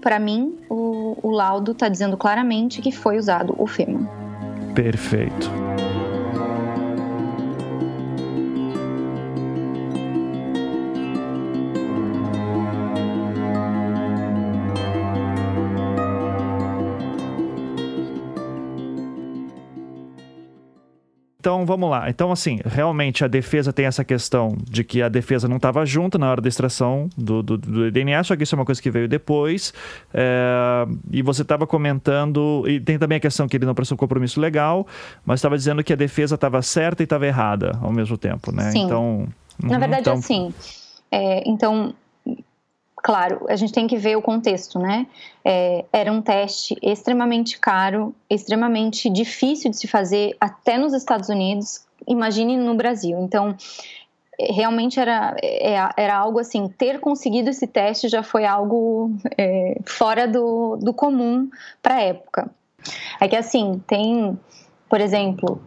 para 0.00 0.18
mim, 0.18 0.58
o, 0.68 1.16
o 1.22 1.30
laudo 1.30 1.72
está 1.72 1.88
dizendo 1.88 2.16
claramente 2.16 2.82
que 2.82 2.90
foi 2.90 3.16
usado 3.16 3.54
o 3.56 3.66
fêmur. 3.66 4.06
Perfeito. 4.74 5.50
Então, 21.44 21.66
vamos 21.66 21.90
lá. 21.90 22.08
Então, 22.08 22.32
assim, 22.32 22.58
realmente 22.64 23.22
a 23.22 23.28
defesa 23.28 23.70
tem 23.70 23.84
essa 23.84 24.02
questão 24.02 24.56
de 24.62 24.82
que 24.82 25.02
a 25.02 25.10
defesa 25.10 25.46
não 25.46 25.58
estava 25.58 25.84
junto 25.84 26.18
na 26.18 26.30
hora 26.30 26.40
da 26.40 26.48
extração 26.48 27.10
do, 27.18 27.42
do, 27.42 27.58
do, 27.58 27.90
DNA, 27.90 28.24
só 28.24 28.34
que 28.34 28.44
isso 28.44 28.54
é 28.54 28.58
uma 28.58 28.64
coisa 28.64 28.80
que 28.80 28.90
veio 28.90 29.06
depois. 29.06 29.74
É, 30.14 30.86
e 31.12 31.20
você 31.20 31.42
estava 31.42 31.66
comentando, 31.66 32.64
e 32.66 32.80
tem 32.80 32.98
também 32.98 33.16
a 33.16 33.20
questão 33.20 33.46
que 33.46 33.58
ele 33.58 33.66
não 33.66 33.74
prestou 33.74 33.98
compromisso 33.98 34.40
legal, 34.40 34.86
mas 35.22 35.40
estava 35.40 35.54
dizendo 35.54 35.84
que 35.84 35.92
a 35.92 35.96
defesa 35.96 36.34
estava 36.34 36.62
certa 36.62 37.02
e 37.02 37.04
estava 37.04 37.26
errada 37.26 37.78
ao 37.82 37.92
mesmo 37.92 38.16
tempo, 38.16 38.50
né? 38.50 38.70
Sim. 38.70 38.84
Então. 38.84 39.28
Na 39.62 39.78
verdade, 39.78 40.00
então... 40.00 40.14
assim. 40.14 40.50
É, 41.12 41.46
então, 41.46 41.94
claro, 43.04 43.44
a 43.50 43.54
gente 43.54 43.70
tem 43.70 43.86
que 43.86 43.98
ver 43.98 44.16
o 44.16 44.22
contexto, 44.22 44.78
né? 44.78 45.06
É, 45.44 45.84
era 45.92 46.10
um 46.10 46.22
teste 46.22 46.74
extremamente 46.80 47.60
caro, 47.60 48.14
extremamente 48.30 49.10
difícil 49.10 49.70
de 49.70 49.76
se 49.76 49.86
fazer 49.86 50.34
até 50.40 50.78
nos 50.78 50.94
Estados 50.94 51.28
Unidos, 51.28 51.84
imagine 52.08 52.56
no 52.56 52.74
Brasil. 52.74 53.18
Então, 53.20 53.54
é, 54.40 54.50
realmente 54.54 54.98
era, 54.98 55.36
é, 55.42 55.74
era 55.98 56.16
algo 56.16 56.38
assim, 56.38 56.66
ter 56.66 56.98
conseguido 56.98 57.50
esse 57.50 57.66
teste 57.66 58.08
já 58.08 58.22
foi 58.22 58.46
algo 58.46 59.10
é, 59.36 59.76
fora 59.84 60.26
do, 60.26 60.76
do 60.76 60.94
comum 60.94 61.50
para 61.82 61.96
a 61.96 62.00
época. 62.00 62.50
É 63.20 63.28
que 63.28 63.36
assim, 63.36 63.82
tem, 63.86 64.38
por 64.88 65.02
exemplo, 65.02 65.60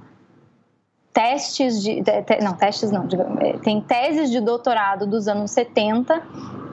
testes 1.14 1.84
de. 1.84 2.02
Não, 2.42 2.56
testes 2.56 2.92
não, 2.92 3.08
é, 3.42 3.60
tem 3.60 3.80
teses 3.80 4.32
de 4.32 4.42
doutorado 4.42 5.06
dos 5.06 5.28
anos 5.28 5.52
70 5.52 6.67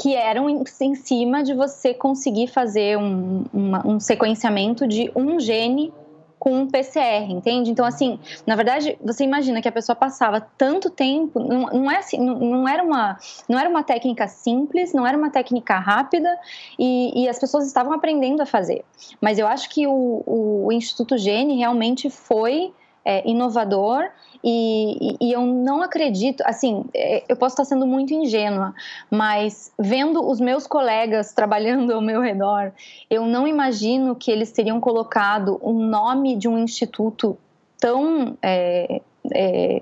que 0.00 0.14
eram 0.14 0.48
em, 0.48 0.62
em 0.80 0.94
cima 0.94 1.42
de 1.42 1.52
você 1.52 1.92
conseguir 1.92 2.46
fazer 2.46 2.96
um, 2.96 3.44
uma, 3.52 3.86
um 3.86 3.98
sequenciamento 3.98 4.86
de 4.86 5.10
um 5.14 5.40
gene 5.40 5.92
com 6.38 6.52
um 6.52 6.68
PCR, 6.68 7.28
entende? 7.28 7.70
Então, 7.70 7.84
assim, 7.84 8.18
na 8.46 8.54
verdade, 8.54 8.96
você 9.04 9.24
imagina 9.24 9.60
que 9.60 9.66
a 9.66 9.72
pessoa 9.72 9.96
passava 9.96 10.40
tanto 10.56 10.88
tempo, 10.88 11.40
não, 11.40 11.62
não, 11.66 11.90
é 11.90 11.96
assim, 11.96 12.16
não, 12.18 12.38
não, 12.38 12.68
era 12.68 12.82
uma, 12.82 13.18
não 13.48 13.58
era 13.58 13.68
uma 13.68 13.82
técnica 13.82 14.28
simples, 14.28 14.92
não 14.94 15.04
era 15.04 15.18
uma 15.18 15.30
técnica 15.30 15.76
rápida 15.78 16.32
e, 16.78 17.24
e 17.24 17.28
as 17.28 17.40
pessoas 17.40 17.66
estavam 17.66 17.92
aprendendo 17.92 18.40
a 18.40 18.46
fazer. 18.46 18.84
Mas 19.20 19.36
eu 19.36 19.48
acho 19.48 19.68
que 19.68 19.88
o, 19.88 20.22
o 20.24 20.70
Instituto 20.70 21.18
Gene 21.18 21.56
realmente 21.56 22.08
foi 22.08 22.72
é, 23.08 23.26
inovador 23.26 24.10
e, 24.44 25.16
e, 25.18 25.32
eu 25.32 25.40
não 25.40 25.80
acredito, 25.80 26.42
assim, 26.44 26.84
é, 26.94 27.24
eu 27.26 27.34
posso 27.36 27.54
estar 27.54 27.64
sendo 27.64 27.86
muito 27.86 28.12
ingênua, 28.12 28.74
mas 29.10 29.72
vendo 29.78 30.28
os 30.28 30.38
meus 30.38 30.66
colegas 30.66 31.32
trabalhando 31.32 31.90
ao 31.90 32.02
meu 32.02 32.20
redor, 32.20 32.70
eu 33.08 33.24
não 33.24 33.48
imagino 33.48 34.14
que 34.14 34.30
eles 34.30 34.52
teriam 34.52 34.78
colocado 34.78 35.58
o 35.62 35.72
nome 35.72 36.36
de 36.36 36.46
um 36.46 36.58
instituto 36.58 37.38
tão, 37.80 38.36
é, 38.42 39.00
é, 39.32 39.80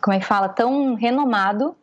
como 0.00 0.16
é 0.16 0.18
que 0.18 0.24
fala, 0.24 0.48
tão 0.48 0.94
renomado 0.94 1.76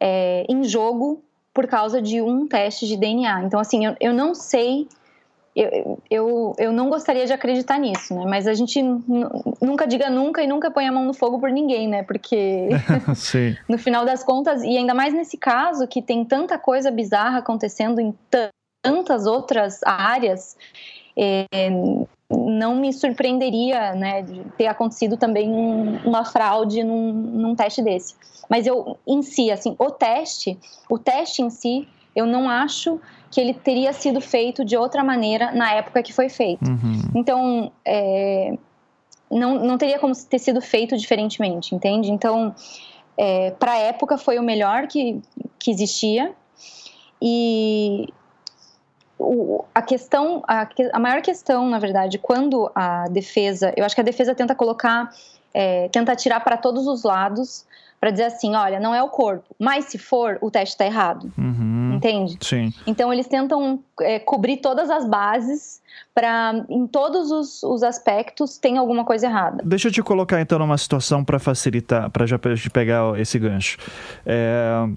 é, 0.00 0.44
em 0.48 0.64
jogo 0.64 1.22
por 1.54 1.68
causa 1.68 2.02
de 2.02 2.20
um 2.20 2.48
teste 2.48 2.88
de 2.88 2.96
DNA. 2.96 3.44
Então, 3.44 3.60
assim, 3.60 3.86
eu, 3.86 3.94
eu 4.00 4.12
não 4.12 4.34
sei 4.34 4.88
eu, 5.56 5.98
eu, 6.10 6.54
eu 6.58 6.72
não 6.72 6.90
gostaria 6.90 7.24
de 7.24 7.32
acreditar 7.32 7.78
nisso, 7.78 8.14
né? 8.14 8.24
Mas 8.28 8.46
a 8.46 8.52
gente 8.52 8.82
nunca 8.82 9.86
diga 9.86 10.10
nunca 10.10 10.42
e 10.42 10.46
nunca 10.46 10.70
põe 10.70 10.86
a 10.86 10.92
mão 10.92 11.06
no 11.06 11.14
fogo 11.14 11.40
por 11.40 11.50
ninguém, 11.50 11.88
né? 11.88 12.02
Porque 12.02 12.68
no 13.66 13.78
final 13.78 14.04
das 14.04 14.22
contas, 14.22 14.62
e 14.62 14.76
ainda 14.76 14.92
mais 14.92 15.14
nesse 15.14 15.38
caso 15.38 15.88
que 15.88 16.02
tem 16.02 16.24
tanta 16.26 16.58
coisa 16.58 16.90
bizarra 16.90 17.38
acontecendo 17.38 17.98
em 18.00 18.14
tantas 18.82 19.26
outras 19.26 19.80
áreas, 19.82 20.58
é, 21.16 21.46
não 22.30 22.76
me 22.76 22.92
surpreenderia, 22.92 23.94
né, 23.94 24.20
de 24.20 24.42
ter 24.58 24.66
acontecido 24.66 25.16
também 25.16 25.48
um, 25.48 25.96
uma 26.04 26.24
fraude 26.24 26.84
num, 26.84 27.12
num 27.12 27.54
teste 27.54 27.80
desse. 27.82 28.14
Mas 28.48 28.66
eu, 28.66 28.98
em 29.06 29.22
si, 29.22 29.50
assim, 29.50 29.74
o 29.78 29.90
teste, 29.90 30.58
o 30.90 30.98
teste 30.98 31.40
em 31.40 31.48
si, 31.48 31.88
eu 32.14 32.26
não 32.26 32.48
acho 32.48 33.00
que 33.36 33.40
ele 33.42 33.52
teria 33.52 33.92
sido 33.92 34.18
feito 34.18 34.64
de 34.64 34.78
outra 34.78 35.04
maneira 35.04 35.52
na 35.52 35.70
época 35.70 36.02
que 36.02 36.10
foi 36.10 36.30
feito. 36.30 36.70
Uhum. 36.70 37.10
Então, 37.14 37.70
é, 37.84 38.56
não, 39.30 39.62
não 39.62 39.76
teria 39.76 39.98
como 39.98 40.14
ter 40.16 40.38
sido 40.38 40.62
feito 40.62 40.96
diferentemente, 40.96 41.74
entende? 41.74 42.10
Então, 42.10 42.54
é, 43.14 43.50
para 43.50 43.72
a 43.72 43.76
época 43.76 44.16
foi 44.16 44.38
o 44.38 44.42
melhor 44.42 44.86
que, 44.86 45.20
que 45.58 45.70
existia. 45.70 46.32
E 47.20 48.08
o, 49.18 49.62
a 49.74 49.82
questão, 49.82 50.42
a, 50.48 50.66
a, 50.94 50.98
maior 50.98 51.20
questão, 51.20 51.68
na 51.68 51.78
verdade, 51.78 52.16
quando 52.16 52.70
a 52.74 53.04
defesa, 53.10 53.70
eu 53.76 53.84
acho 53.84 53.94
que 53.94 54.00
a 54.00 54.04
defesa 54.04 54.34
tenta 54.34 54.54
colocar, 54.54 55.12
é, 55.52 55.90
tenta 55.90 56.16
tirar 56.16 56.40
para 56.40 56.56
todos 56.56 56.86
os 56.86 57.02
lados 57.02 57.66
para 58.00 58.10
dizer 58.10 58.24
assim, 58.24 58.54
olha, 58.54 58.80
não 58.80 58.94
é 58.94 59.02
o 59.02 59.08
corpo, 59.08 59.54
mas 59.58 59.86
se 59.86 59.98
for, 59.98 60.38
o 60.40 60.50
teste 60.50 60.74
está 60.74 60.86
errado, 60.86 61.32
uhum, 61.36 61.75
entende? 61.96 62.38
Sim. 62.40 62.72
Então 62.86 63.12
eles 63.12 63.26
tentam 63.26 63.82
é, 64.00 64.18
cobrir 64.18 64.58
todas 64.58 64.90
as 64.90 65.08
bases 65.08 65.80
para, 66.14 66.64
em 66.68 66.86
todos 66.86 67.30
os, 67.30 67.62
os, 67.62 67.82
aspectos, 67.82 68.58
tem 68.58 68.78
alguma 68.78 69.04
coisa 69.04 69.26
errada. 69.26 69.62
Deixa 69.64 69.88
eu 69.88 69.92
te 69.92 70.02
colocar 70.02 70.40
então 70.40 70.58
numa 70.58 70.78
situação 70.78 71.24
para 71.24 71.38
facilitar, 71.38 72.10
para 72.10 72.26
já 72.26 72.38
pegar 72.72 73.18
esse 73.18 73.38
gancho. 73.38 73.78
É, 74.24 74.88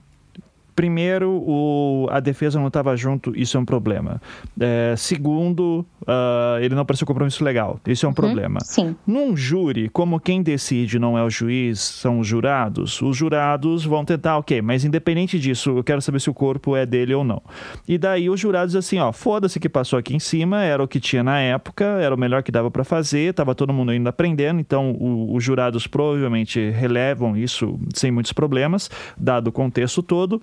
primeiro, 0.80 1.44
o, 1.46 2.08
a 2.10 2.22
defesa 2.22 2.58
não 2.58 2.68
estava 2.68 2.96
junto, 2.96 3.38
isso 3.38 3.58
é 3.58 3.60
um 3.60 3.66
problema. 3.66 4.22
É, 4.58 4.94
segundo, 4.96 5.86
uh, 6.04 6.58
ele 6.62 6.74
não 6.74 6.84
apareceu 6.84 7.06
compromisso 7.06 7.44
legal, 7.44 7.78
isso 7.86 8.06
é 8.06 8.08
um 8.08 8.12
uhum, 8.12 8.16
problema. 8.16 8.62
Sim. 8.62 8.96
Num 9.06 9.36
júri, 9.36 9.90
como 9.90 10.22
quem 10.22 10.42
decide 10.42 10.98
não 10.98 11.18
é 11.18 11.24
o 11.24 11.30
juiz, 11.30 11.82
são 11.82 12.20
os 12.20 12.28
jurados, 12.28 13.02
os 13.02 13.18
jurados 13.18 13.84
vão 13.84 14.06
tentar, 14.06 14.38
ok, 14.38 14.62
mas 14.62 14.86
independente 14.86 15.38
disso, 15.38 15.80
eu 15.80 15.84
quero 15.84 16.02
saber 16.02 16.22
se 16.22 16.30
o 16.30 16.34
corpo 16.34 16.78
é 16.78 16.86
dele 16.86 17.14
ou 17.14 17.26
não. 17.26 17.42
E 17.86 17.98
daí 17.98 18.30
os 18.30 18.40
jurados 18.40 18.74
assim, 18.74 19.00
ó, 19.00 19.12
foda-se 19.12 19.60
que 19.60 19.68
passou 19.68 20.00
aqui 20.00 20.16
em 20.16 20.20
cima, 20.20 20.64
era 20.64 20.82
o 20.82 20.88
que 20.88 21.02
tinha 21.02 21.22
na 21.22 21.42
época, 21.42 21.84
era 21.84 22.16
o 22.16 22.18
melhor 22.18 22.42
que 22.42 22.54
dava 22.54 22.72
para 22.72 22.86
fazer, 22.86 23.34
tava 23.34 23.54
todo 23.54 23.74
mundo 23.74 23.92
ainda 23.92 24.12
aprendendo, 24.12 24.62
então 24.62 24.94
o, 24.94 25.36
os 25.36 25.44
jurados 25.44 25.88
provavelmente 25.88 26.70
relevam 26.70 27.36
isso 27.36 27.78
sem 27.94 28.12
muitos 28.12 28.32
problemas, 28.32 28.90
dado 29.18 29.48
o 29.48 29.52
contexto 29.52 30.02
todo. 30.02 30.42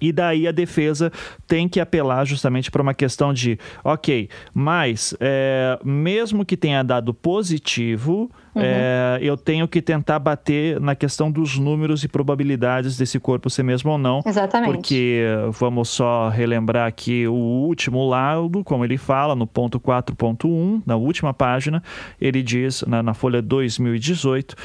E 0.00 0.12
daí 0.12 0.46
a 0.46 0.52
defesa 0.52 1.12
tem 1.46 1.68
que 1.68 1.80
apelar 1.80 2.24
justamente 2.24 2.70
para 2.70 2.82
uma 2.82 2.94
questão 2.94 3.32
de, 3.32 3.58
ok, 3.84 4.28
mas 4.52 5.14
é, 5.20 5.78
mesmo 5.84 6.44
que 6.44 6.56
tenha 6.56 6.82
dado 6.82 7.12
positivo, 7.14 8.30
uhum. 8.54 8.62
é, 8.62 9.18
eu 9.20 9.36
tenho 9.36 9.66
que 9.68 9.80
tentar 9.80 10.18
bater 10.18 10.80
na 10.80 10.94
questão 10.94 11.30
dos 11.30 11.58
números 11.58 12.04
e 12.04 12.08
probabilidades 12.08 12.96
desse 12.96 13.18
corpo 13.18 13.48
ser 13.50 13.62
mesmo 13.62 13.90
ou 13.90 13.98
não. 13.98 14.22
Exatamente. 14.24 14.72
Porque 14.72 15.22
vamos 15.52 15.88
só 15.88 16.28
relembrar 16.28 16.86
aqui 16.86 17.26
o 17.26 17.34
último 17.34 18.08
laudo, 18.08 18.64
como 18.64 18.84
ele 18.84 18.96
fala, 18.96 19.34
no 19.34 19.46
ponto 19.46 19.78
4.1, 19.80 20.82
na 20.84 20.96
última 20.96 21.32
página, 21.32 21.82
ele 22.20 22.42
diz, 22.42 22.82
na, 22.86 23.02
na 23.02 23.14
folha 23.14 23.40
2018, 23.40 24.56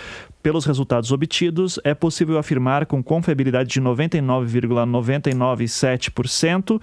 pelos 0.42 0.66
resultados 0.66 1.12
obtidos, 1.12 1.78
é 1.84 1.94
possível 1.94 2.38
afirmar 2.38 2.86
com 2.86 3.04
confiabilidade 3.04 3.70
de 3.70 3.82
99,997% 3.82 6.78
uh, 6.78 6.82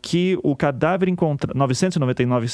que 0.00 0.38
o 0.42 0.56
cadáver 0.56 1.08
encontrado 1.08 1.56
999 1.56 2.48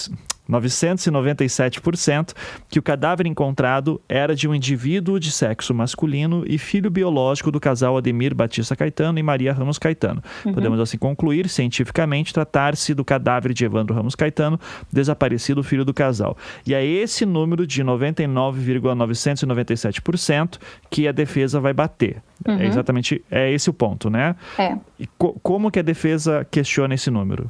997% 0.51 2.35
que 2.69 2.79
o 2.79 2.83
cadáver 2.83 3.27
encontrado 3.27 4.01
era 4.09 4.35
de 4.35 4.49
um 4.49 4.55
indivíduo 4.55 5.21
de 5.21 5.31
sexo 5.31 5.73
masculino 5.73 6.45
e 6.47 6.59
filho 6.59 6.91
biológico 6.91 7.51
do 7.51 7.61
casal 7.61 7.97
Ademir 7.97 8.35
Batista 8.35 8.77
Caetano 8.77 9.19
e 9.19 9.23
Maria 9.23 9.53
Ramos 9.53 9.79
Caetano. 9.79 10.23
Uhum. 10.45 10.53
Podemos 10.53 10.81
assim 10.81 10.99
concluir 10.99 11.49
cientificamente 11.49 12.35
tratar-se 12.35 12.93
do 12.95 13.05
cadáver 13.05 13.53
de 13.53 13.65
Evandro 13.65 13.95
Ramos 13.95 14.15
Caetano, 14.15 14.59
desaparecido 14.93 15.63
filho 15.63 15.85
do 15.85 15.95
casal. 15.95 16.37
E 16.67 16.75
é 16.75 16.85
esse 16.85 17.25
número 17.25 17.65
de 17.67 17.85
99,997% 17.85 20.59
que 20.91 21.07
a 21.07 21.13
defesa 21.13 21.61
vai 21.61 21.73
bater. 21.73 22.21
É 22.45 22.51
uhum. 22.51 22.59
É 22.61 22.67
exatamente 22.67 23.25
é 23.31 23.53
esse 23.53 23.69
o 23.69 23.73
ponto, 23.73 24.09
né? 24.09 24.35
É. 24.59 24.77
E 24.99 25.07
co 25.07 25.35
como 25.43 25.71
que 25.71 25.79
a 25.79 25.83
defesa 25.83 26.47
questiona 26.51 26.95
esse 26.95 27.11
número? 27.11 27.47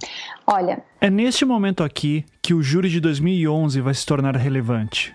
Olha, 0.46 0.82
é 1.00 1.08
neste 1.08 1.44
momento 1.44 1.84
aqui 1.84 2.24
que 2.42 2.54
o 2.54 2.62
júri 2.62 2.88
de 2.88 3.00
2011 3.00 3.80
vai 3.80 3.94
se 3.94 4.04
tornar 4.04 4.36
relevante. 4.36 5.14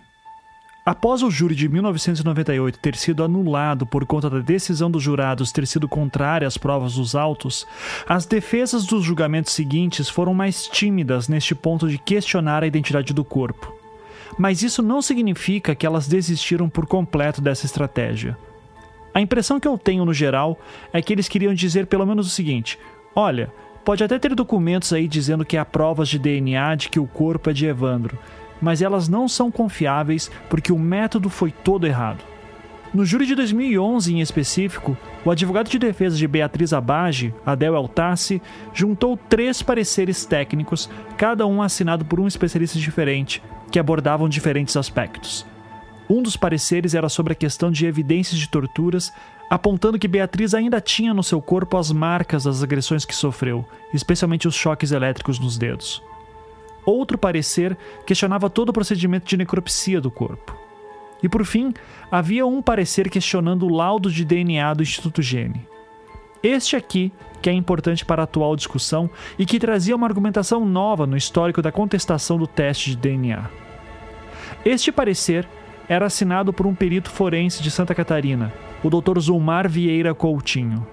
Após 0.86 1.24
o 1.24 1.32
júri 1.32 1.56
de 1.56 1.68
1998 1.68 2.78
ter 2.78 2.96
sido 2.96 3.24
anulado 3.24 3.88
por 3.88 4.06
conta 4.06 4.30
da 4.30 4.38
decisão 4.38 4.90
dos 4.92 5.02
jurados 5.02 5.52
ter 5.52 5.66
sido 5.66 5.90
contrária 5.90 6.48
às 6.48 6.60
provas 6.60 6.94
dos 6.94 7.16
autos, 7.16 7.66
as 8.08 8.28
defesas 8.28 8.86
dos 8.86 9.04
julgamentos 9.04 9.52
seguintes 9.52 10.08
foram 10.08 10.32
mais 10.32 10.68
tímidas 10.68 11.28
neste 11.28 11.56
ponto 11.56 11.90
de 11.90 11.98
questionar 11.98 12.62
a 12.62 12.68
identidade 12.68 13.16
do 13.16 13.26
corpo. 13.26 13.74
Mas 14.38 14.62
isso 14.62 14.84
não 14.84 15.02
significa 15.02 15.74
que 15.74 15.88
elas 15.88 16.08
desistiram 16.08 16.70
por 16.70 16.86
completo 16.86 17.42
dessa 17.42 17.66
estratégia. 17.66 18.38
A 19.16 19.22
impressão 19.22 19.62
que 19.62 19.68
eu 19.68 19.78
tenho 19.78 20.04
no 20.04 20.14
geral 20.14 20.60
é 20.92 21.02
que 21.02 21.14
eles 21.14 21.30
queriam 21.30 21.54
dizer 21.54 21.88
pelo 21.88 22.06
menos 22.06 22.28
o 22.28 22.30
seguinte: 22.30 22.78
olha, 23.16 23.50
pode 23.86 24.04
até 24.04 24.20
ter 24.20 24.36
documentos 24.36 24.92
aí 24.92 25.08
dizendo 25.08 25.46
que 25.46 25.56
há 25.56 25.64
provas 25.64 26.10
de 26.10 26.20
DNA 26.20 26.76
de 26.76 26.90
que 26.90 27.00
o 27.00 27.08
corpo 27.08 27.50
é 27.50 27.54
de 27.54 27.66
Evandro, 27.66 28.20
mas 28.62 28.82
elas 28.82 29.08
não 29.08 29.30
são 29.30 29.50
confiáveis 29.50 30.30
porque 30.50 30.74
o 30.74 30.78
método 30.78 31.30
foi 31.30 31.50
todo 31.50 31.88
errado. 31.88 32.26
No 32.94 33.06
júri 33.06 33.26
de 33.26 33.36
2011, 33.36 34.14
em 34.14 34.20
específico, 34.20 34.98
o 35.24 35.32
advogado 35.32 35.70
de 35.70 35.80
defesa 35.80 36.18
de 36.18 36.28
Beatriz 36.28 36.74
Abage, 36.74 37.34
Adel 37.46 37.76
Eltassi, 37.76 38.42
juntou 38.74 39.18
três 39.18 39.62
pareceres 39.62 40.26
técnicos, 40.26 40.90
cada 41.18 41.48
um 41.48 41.62
assinado 41.62 42.04
por 42.04 42.20
um 42.20 42.28
especialista 42.28 42.78
diferente, 42.78 43.42
que 43.72 43.80
abordavam 43.80 44.28
diferentes 44.28 44.76
aspectos. 44.76 45.46
Um 46.10 46.22
dos 46.22 46.38
pareceres 46.38 46.94
era 46.94 47.10
sobre 47.10 47.34
a 47.34 47.36
questão 47.36 47.72
de 47.72 47.86
evidências 47.86 48.40
de 48.40 48.48
torturas, 48.48 49.12
apontando 49.50 49.98
que 49.98 50.08
Beatriz 50.08 50.54
ainda 50.54 50.80
tinha 50.80 51.14
no 51.14 51.24
seu 51.24 51.42
corpo 51.42 51.78
as 51.78 51.92
marcas 51.92 52.44
das 52.44 52.62
agressões 52.62 53.06
que 53.06 53.16
sofreu, 53.16 53.66
especialmente 53.94 54.48
os 54.48 54.56
choques 54.56 54.92
elétricos 54.92 55.40
nos 55.40 55.58
dedos. 55.58 56.02
Outro 56.86 57.18
parecer 57.18 57.76
questionava 58.06 58.50
todo 58.50 58.70
o 58.70 58.74
procedimento 58.74 59.26
de 59.26 59.38
necropsia 59.38 60.00
do 60.00 60.12
corpo. 60.12 60.56
E 61.24 61.28
por 61.28 61.44
fim, 61.44 61.74
havia 62.12 62.46
um 62.46 62.62
parecer 62.62 63.10
questionando 63.10 63.66
o 63.66 63.74
laudo 63.74 64.12
de 64.12 64.24
DNA 64.24 64.74
do 64.76 64.84
Instituto 64.84 65.22
Gene. 65.24 65.68
Este 66.44 66.76
aqui, 66.76 67.12
que 67.42 67.50
é 67.50 67.54
importante 67.54 68.06
para 68.06 68.22
a 68.22 68.26
atual 68.26 68.56
discussão 68.56 69.10
e 69.40 69.46
que 69.46 69.58
trazia 69.58 69.96
uma 69.96 70.06
argumentação 70.06 70.64
nova 70.64 71.08
no 71.08 71.18
histórico 71.18 71.62
da 71.62 71.72
contestação 71.72 72.38
do 72.38 72.46
teste 72.46 72.92
de 72.92 72.98
DNA. 72.98 73.50
Este 74.64 74.92
parecer 74.92 75.48
era 75.88 76.06
assinado 76.06 76.52
por 76.52 76.66
um 76.66 76.76
perito 76.76 77.10
forense 77.10 77.62
de 77.62 77.72
Santa 77.72 77.96
Catarina, 77.96 78.52
o 78.84 78.90
Dr. 78.90 79.20
Zulmar 79.20 79.70
Vieira 79.70 80.14
Coutinho. 80.14 80.86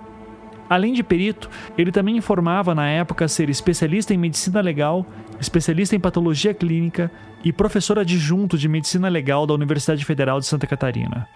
Além 0.68 0.94
de 0.94 1.02
perito, 1.02 1.50
ele 1.76 1.92
também 1.92 2.16
informava 2.16 2.74
na 2.74 2.88
época 2.88 3.28
ser 3.28 3.50
especialista 3.50 4.14
em 4.14 4.16
medicina 4.16 4.60
legal, 4.60 5.04
especialista 5.38 5.94
em 5.94 6.00
patologia 6.00 6.54
clínica 6.54 7.10
e 7.44 7.52
professor 7.52 7.98
adjunto 7.98 8.56
de 8.56 8.68
medicina 8.68 9.08
legal 9.08 9.46
da 9.46 9.52
Universidade 9.52 10.04
Federal 10.04 10.40
de 10.40 10.46
Santa 10.46 10.66
Catarina. 10.66 11.28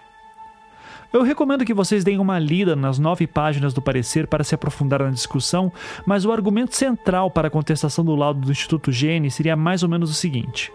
Eu 1.13 1.21
recomendo 1.21 1.63
que 1.63 1.73
vocês 1.73 2.03
deem 2.03 2.19
uma 2.19 2.39
lida 2.39 2.75
nas 2.75 2.99
nove 2.99 3.27
páginas 3.27 3.73
do 3.73 3.81
parecer 3.81 4.27
para 4.27 4.43
se 4.43 4.55
aprofundar 4.55 5.01
na 5.01 5.11
discussão, 5.11 5.71
mas 6.05 6.25
o 6.25 6.31
argumento 6.31 6.75
central 6.75 7.31
para 7.31 7.47
a 7.47 7.51
contestação 7.51 8.03
do 8.03 8.15
laudo 8.15 8.41
do 8.41 8.51
Instituto 8.51 8.91
Gene 8.91 9.31
seria 9.31 9.55
mais 9.55 9.83
ou 9.83 9.89
menos 9.89 10.09
o 10.09 10.13
seguinte 10.13 10.71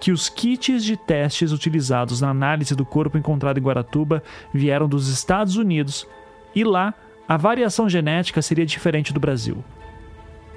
que 0.00 0.12
os 0.12 0.28
kits 0.28 0.84
de 0.84 0.96
testes 0.96 1.52
utilizados 1.52 2.20
na 2.20 2.30
análise 2.30 2.74
do 2.74 2.84
corpo 2.84 3.18
encontrado 3.18 3.58
em 3.58 3.62
Guaratuba 3.62 4.22
vieram 4.52 4.88
dos 4.88 5.08
Estados 5.08 5.56
Unidos 5.56 6.06
e 6.54 6.64
lá 6.64 6.94
a 7.28 7.36
variação 7.36 7.88
genética 7.88 8.40
seria 8.40 8.66
diferente 8.66 9.12
do 9.12 9.20
Brasil. 9.20 9.64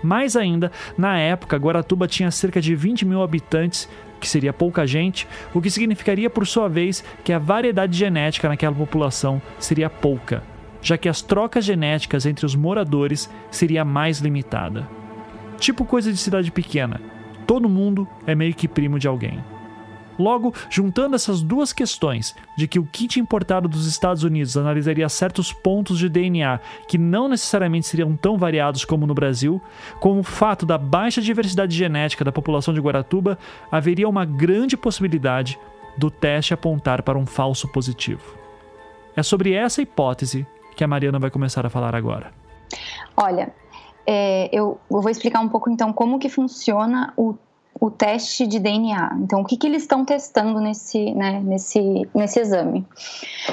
Mais 0.04 0.36
ainda, 0.36 0.72
na 0.98 1.18
época, 1.18 1.58
Guaratuba 1.58 2.08
tinha 2.08 2.32
cerca 2.32 2.62
de 2.62 2.74
20 2.76 3.06
mil 3.06 3.22
habitantes, 3.22 3.90
que 4.20 4.30
seria 4.30 4.54
pouca 4.54 4.88
gente, 4.88 5.28
o 5.54 5.62
que 5.62 5.70
significaria, 5.70 6.30
por 6.30 6.48
sua 6.48 6.70
vez, 6.70 7.04
que 7.24 7.34
a 7.34 7.40
variedade 7.40 7.98
genética 7.98 8.48
naquela 8.48 8.76
população 8.76 9.42
seria 9.58 9.90
pouca, 9.90 10.44
já 10.82 10.98
que 10.98 11.10
as 11.10 11.22
trocas 11.22 11.66
genéticas 11.66 12.26
entre 12.26 12.46
os 12.46 12.56
moradores 12.56 13.30
seria 13.52 13.84
mais 13.84 14.20
limitada. 14.20 14.88
Tipo 15.58 15.84
coisa 15.84 16.12
de 16.12 16.18
cidade 16.18 16.52
pequena 16.52 17.19
todo 17.50 17.68
mundo 17.68 18.08
é 18.28 18.36
meio 18.36 18.54
que 18.54 18.68
primo 18.68 19.00
de 19.00 19.08
alguém. 19.08 19.44
Logo, 20.20 20.54
juntando 20.70 21.16
essas 21.16 21.42
duas 21.42 21.74
questões, 21.74 22.36
de 22.56 22.68
que 22.68 22.78
o 22.78 22.86
kit 22.86 23.20
importado 23.20 23.68
dos 23.68 23.88
Estados 23.88 24.22
Unidos 24.22 24.56
analisaria 24.56 25.10
certos 25.10 25.52
pontos 25.52 25.98
de 25.98 26.08
DNA 26.08 26.60
que 26.88 26.96
não 26.96 27.28
necessariamente 27.28 27.88
seriam 27.88 28.16
tão 28.16 28.38
variados 28.38 28.86
como 28.86 29.08
no 29.08 29.16
Brasil, 29.16 29.60
com 30.00 30.20
o 30.20 30.24
fato 30.24 30.64
da 30.64 30.78
baixa 30.78 31.24
diversidade 31.24 31.76
genética 31.76 32.24
da 32.24 32.32
população 32.32 32.72
de 32.72 32.80
Guaratuba, 32.80 33.40
haveria 33.72 34.08
uma 34.08 34.26
grande 34.26 34.78
possibilidade 34.78 35.58
do 35.98 36.12
teste 36.12 36.54
apontar 36.54 37.02
para 37.02 37.18
um 37.18 37.26
falso 37.26 37.68
positivo. 37.68 38.38
É 39.16 39.24
sobre 39.24 39.54
essa 39.54 39.82
hipótese 39.82 40.46
que 40.76 40.84
a 40.84 40.88
Mariana 40.88 41.18
vai 41.18 41.32
começar 41.32 41.66
a 41.66 41.70
falar 41.70 41.96
agora. 41.96 42.32
Olha, 43.18 43.52
é, 44.06 44.50
eu, 44.52 44.80
eu, 44.90 45.02
vou 45.02 45.10
explicar 45.10 45.40
um 45.40 45.50
pouco 45.50 45.70
então 45.70 45.94
como 45.94 46.20
que 46.20 46.30
funciona 46.30 47.14
o, 47.16 47.36
o 47.80 47.90
teste 47.90 48.46
de 48.48 48.60
DNA. 48.60 49.18
Então, 49.22 49.42
o 49.42 49.46
que, 49.46 49.56
que 49.56 49.68
eles 49.68 49.84
estão 49.84 50.04
testando 50.04 50.60
nesse, 50.60 51.14
né, 51.14 51.40
nesse, 51.40 52.08
nesse 52.14 52.40
exame? 52.40 52.86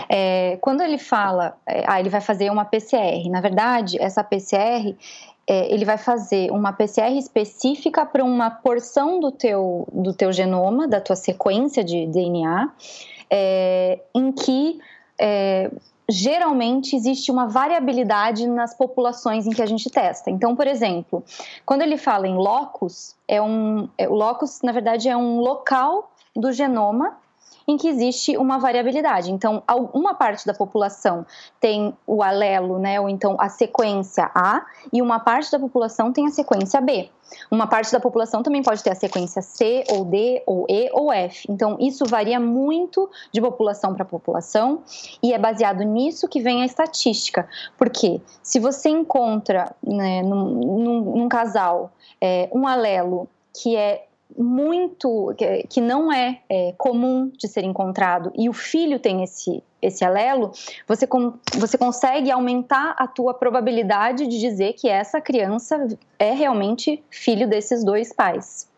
É, 0.09 0.59
quando 0.61 0.83
ele 0.83 0.99
fala, 0.99 1.57
é, 1.67 1.85
ah, 1.87 2.01
ele 2.01 2.09
vai 2.09 2.21
fazer 2.21 2.51
uma 2.51 2.65
PCR. 2.65 3.29
Na 3.31 3.41
verdade, 3.41 4.01
essa 4.01 4.25
PCR 4.25 4.97
é, 5.49 5.73
ele 5.73 5.85
vai 5.85 5.97
fazer 5.97 6.51
uma 6.51 6.73
PCR 6.73 7.17
específica 7.17 8.05
para 8.05 8.25
uma 8.25 8.51
porção 8.51 9.21
do 9.21 9.31
teu, 9.31 9.87
do 9.93 10.13
teu 10.13 10.33
genoma, 10.33 10.89
da 10.89 11.01
tua 11.01 11.15
sequência 11.15 11.85
de 11.85 12.07
DNA, 12.07 12.73
é, 13.31 14.01
em 14.13 14.33
que 14.33 14.79
é, 15.21 15.71
geralmente 16.09 16.95
existe 16.95 17.31
uma 17.31 17.47
variabilidade 17.47 18.47
nas 18.47 18.75
populações 18.75 19.47
em 19.47 19.51
que 19.51 19.63
a 19.63 19.67
gente 19.67 19.91
testa. 19.91 20.31
Então, 20.31 20.55
por 20.55 20.67
exemplo, 20.67 21.25
quando 21.65 21.83
ele 21.83 21.97
fala 21.97 22.29
em 22.29 22.37
locus, 22.37 23.15
é 23.27 23.43
um, 23.43 23.89
é, 23.99 24.09
o 24.09 24.15
locus, 24.15 24.63
na 24.63 24.73
verdade, 24.73 25.09
é 25.09 25.17
um 25.17 25.41
local 25.41 26.11
do 26.35 26.53
genoma 26.53 27.17
em 27.67 27.77
que 27.77 27.89
existe 27.89 28.37
uma 28.37 28.59
variabilidade. 28.59 29.33
Então, 29.33 29.63
uma 29.93 30.15
parte 30.15 30.47
da 30.47 30.55
população 30.55 31.27
tem 31.61 31.97
o 32.07 32.23
alelo, 32.23 32.79
né, 32.79 33.01
ou 33.01 33.09
então 33.09 33.37
a 33.39 33.49
sequência 33.49 34.31
A, 34.35 34.65
e 34.93 35.03
uma 35.03 35.19
parte 35.19 35.51
da 35.51 35.59
população 35.59 36.13
tem 36.13 36.27
a 36.27 36.31
sequência 36.31 36.81
B. 36.81 37.11
Uma 37.51 37.67
parte 37.67 37.91
da 37.91 37.99
população 37.99 38.43
também 38.43 38.63
pode 38.63 38.83
ter 38.85 38.91
a 38.91 38.95
sequência 38.95 39.43
C, 39.43 39.83
ou 39.91 40.05
D, 40.05 40.43
ou 40.47 40.65
E, 40.69 40.89
ou 40.93 41.13
F. 41.13 41.47
Então, 41.51 41.77
isso 41.81 42.05
varia 42.07 42.39
muito 42.39 43.11
de 43.33 43.41
população 43.41 43.95
para 43.95 44.05
população 44.05 44.83
e 45.21 45.33
é 45.33 45.39
baseado 45.39 45.83
nisso 45.83 46.29
que 46.29 46.41
vem 46.41 46.63
a 46.63 46.67
estatística. 46.67 47.49
Porque 47.77 48.21
se 48.43 48.61
você 48.61 48.89
encontra 48.89 49.75
né, 49.83 50.23
num, 50.23 50.51
num, 50.55 51.01
num 51.17 51.29
casal 51.29 51.91
é, 52.21 52.49
um 52.53 52.67
alelo 52.67 53.29
que 53.53 53.75
é 53.77 54.07
muito 54.39 55.35
que, 55.69 55.81
não 55.81 56.13
é, 56.13 56.41
é, 56.49 56.75
comum 56.77 57.31
de 57.37 57.49
ser 57.49 57.65
encontrado 57.65 58.33
e 58.37 58.49
o 58.49 58.53
filho 58.53 58.99
tem 58.99 59.23
esse 59.23 59.63
esse 59.81 60.05
alelo, 60.05 60.51
você, 60.89 61.07
com, 61.07 61.35
você 61.55 61.79
consegue 61.79 62.31
aumentar 62.31 62.97
a 62.99 63.07
tua 63.07 63.33
probabilidade 63.33 64.27
de 64.27 64.41
dizer 64.41 64.73
que 64.73 64.89
essa 64.89 65.21
criança 65.21 65.87
é 66.19 66.33
realmente 66.33 67.05
filho 67.09 67.47
desses 67.47 67.85
dois 67.85 68.13
pais. 68.13 68.69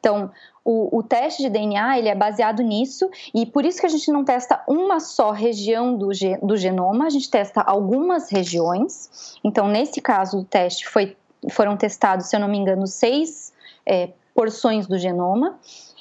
Então, 0.00 0.30
o, 0.64 0.98
o, 0.98 1.02
teste 1.02 1.42
de 1.42 1.50
DNA 1.50 1.98
ele 1.98 2.08
é 2.08 2.14
baseado 2.14 2.62
nisso 2.62 3.10
e 3.34 3.44
por 3.44 3.64
isso 3.64 3.80
que 3.80 3.86
a 3.86 3.90
gente 3.90 4.10
não 4.12 4.24
testa 4.24 4.62
uma 4.66 5.00
só 5.00 5.32
região 5.32 5.96
do, 5.96 6.08
do 6.42 6.56
genoma, 6.56 7.06
a 7.06 7.10
gente 7.10 7.28
testa 7.30 7.60
algumas 7.60 8.30
regiões. 8.30 9.38
Então, 9.42 9.66
nesse 9.66 10.00
caso, 10.00 10.38
o 10.38 10.44
teste 10.44 10.86
foi, 10.86 11.16
foram 11.50 11.76
testados, 11.76 12.26
se 12.26 12.36
eu 12.36 12.40
não 12.40 12.48
me 12.48 12.58
engano, 12.58 12.86
seis 12.86 13.52
é, 13.84 14.10
porções 14.38 14.86
do 14.86 14.96
genoma, 14.96 15.58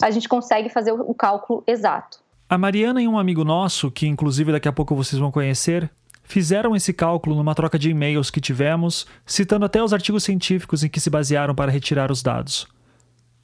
a 0.00 0.10
gente 0.10 0.28
consegue 0.28 0.68
fazer 0.68 0.92
o, 0.92 1.10
o 1.10 1.14
cálculo 1.14 1.64
exato. 1.66 2.18
A 2.48 2.56
Mariana 2.56 3.02
e 3.02 3.08
um 3.08 3.18
amigo 3.18 3.42
nosso, 3.42 3.90
que 3.90 4.06
inclusive 4.06 4.52
daqui 4.52 4.68
a 4.68 4.72
pouco 4.72 4.94
vocês 4.94 5.18
vão 5.18 5.32
conhecer, 5.32 5.90
fizeram 6.22 6.76
esse 6.76 6.92
cálculo 6.92 7.34
numa 7.34 7.54
troca 7.54 7.78
de 7.78 7.90
e-mails 7.90 8.30
que 8.30 8.40
tivemos, 8.40 9.06
citando 9.24 9.64
até 9.64 9.82
os 9.82 9.92
artigos 9.92 10.22
científicos 10.22 10.84
em 10.84 10.88
que 10.88 11.00
se 11.00 11.10
basearam 11.10 11.54
para 11.54 11.72
retirar 11.72 12.12
os 12.12 12.22
dados. 12.22 12.68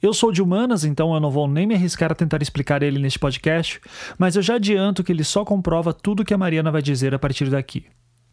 Eu 0.03 0.13
sou 0.13 0.33
de 0.33 0.41
humanas, 0.41 0.83
então 0.83 1.13
eu 1.13 1.19
não 1.21 1.31
vou 1.31 1.47
nem 1.47 1.65
me 1.65 1.75
arriscar 1.75 2.11
a 2.11 2.15
tentar 2.15 2.41
explicar 2.41 2.83
ele 2.83 2.99
neste 2.99 3.17
podcast, 3.17 3.79
mas 4.17 4.35
eu 4.35 4.41
já 4.41 4.55
adianto 4.55 5.01
que 5.01 5.13
ele 5.13 5.23
só 5.23 5.45
comprova 5.45 5.93
tudo 5.93 6.25
que 6.25 6.33
a 6.33 6.37
Mariana 6.37 6.69
vai 6.69 6.81
dizer 6.81 7.15
a 7.15 7.19
partir 7.19 7.49
daqui. 7.49 7.85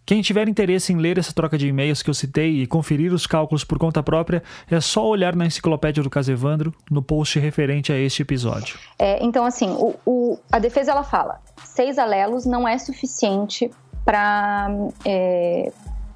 Quem 0.05 0.21
tiver 0.21 0.49
interesse 0.49 0.93
em 0.93 0.97
ler 0.97 1.17
essa 1.17 1.33
troca 1.33 1.57
de 1.57 1.69
e-mails 1.69 2.03
que 2.03 2.11
eu 2.11 2.15
citei 2.15 2.61
e 2.61 2.67
conferir 2.67 3.13
os 3.13 3.25
cálculos 3.25 3.63
por 3.63 3.79
conta 3.79 4.03
própria, 4.03 4.43
é 4.69 4.81
só 4.81 5.07
olhar 5.07 5.37
na 5.37 5.47
enciclopédia 5.47 6.03
do 6.03 6.11
caso 6.11 6.33
Evandro, 6.33 6.75
no 6.91 7.01
post 7.01 7.39
referente 7.39 7.93
a 7.93 7.97
este 7.97 8.23
episódio. 8.23 8.77
É, 8.99 9.25
então, 9.25 9.45
assim, 9.45 9.69
o, 9.69 9.95
o, 10.05 10.41
a 10.51 10.59
defesa 10.59 10.91
ela 10.91 11.05
fala: 11.05 11.41
seis 11.65 11.99
alelos 11.99 12.45
não 12.47 12.67
é 12.67 12.77
suficiente 12.79 13.71
para 14.05 14.71
é, 15.05 15.71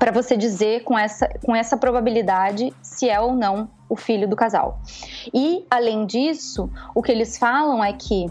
para 0.04 0.12
você 0.12 0.36
dizer 0.36 0.84
com 0.84 0.98
essa, 0.98 1.26
com 1.42 1.56
essa 1.56 1.78
probabilidade 1.78 2.70
se 2.82 3.08
é 3.08 3.18
ou 3.18 3.34
não 3.34 3.70
o 3.88 3.96
filho 3.96 4.28
do 4.28 4.36
casal. 4.36 4.78
E, 5.32 5.64
além 5.70 6.04
disso, 6.04 6.68
o 6.94 7.02
que 7.02 7.10
eles 7.10 7.38
falam 7.38 7.82
é 7.82 7.90
que, 7.90 8.26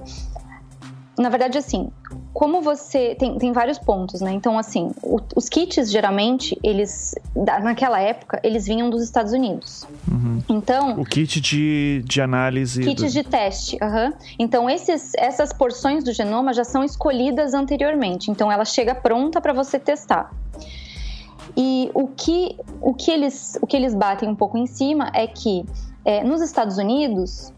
na 1.18 1.30
verdade, 1.30 1.58
assim, 1.58 1.90
como 2.32 2.62
você. 2.62 3.16
Tem, 3.16 3.40
tem 3.40 3.52
vários 3.52 3.80
pontos, 3.80 4.22
né? 4.22 4.32
Então, 4.32 4.60
assim, 4.60 4.92
o, 5.02 5.18
os 5.36 5.50
kits, 5.50 5.90
geralmente, 5.90 6.56
eles. 6.62 7.16
Naquela 7.36 8.00
época, 8.00 8.40
eles 8.44 8.68
vinham 8.68 8.88
dos 8.88 9.02
Estados 9.02 9.34
Unidos. 9.34 9.88
Uhum. 10.08 10.44
Então. 10.48 11.02
O 11.02 11.04
kit 11.04 11.42
de, 11.42 12.04
de 12.06 12.22
análise. 12.22 12.84
Kits 12.84 13.02
do... 13.02 13.10
de 13.10 13.24
teste, 13.24 13.80
uhum. 13.82 14.14
Então, 14.38 14.70
esses, 14.70 15.12
essas 15.18 15.52
porções 15.52 16.04
do 16.04 16.14
genoma 16.14 16.54
já 16.54 16.64
são 16.64 16.84
escolhidas 16.84 17.56
anteriormente. 17.56 18.30
Então, 18.30 18.52
ela 18.52 18.64
chega 18.64 18.94
pronta 18.94 19.42
para 19.42 19.54
você 19.54 19.80
testar. 19.80 20.32
E 21.56 21.92
o 21.94 22.08
que, 22.08 22.58
o 22.82 22.94
que, 22.94 23.12
eles, 23.12 23.58
o 23.62 23.68
que 23.68 23.78
eles 23.78 23.94
batem 23.94 24.28
um 24.28 24.36
pouco 24.36 24.58
em 24.58 24.66
cima 24.66 25.12
é 25.14 25.28
que 25.28 25.66
é, 26.04 26.24
nos 26.24 26.42
Estados 26.42 26.78
Unidos, 26.78 27.54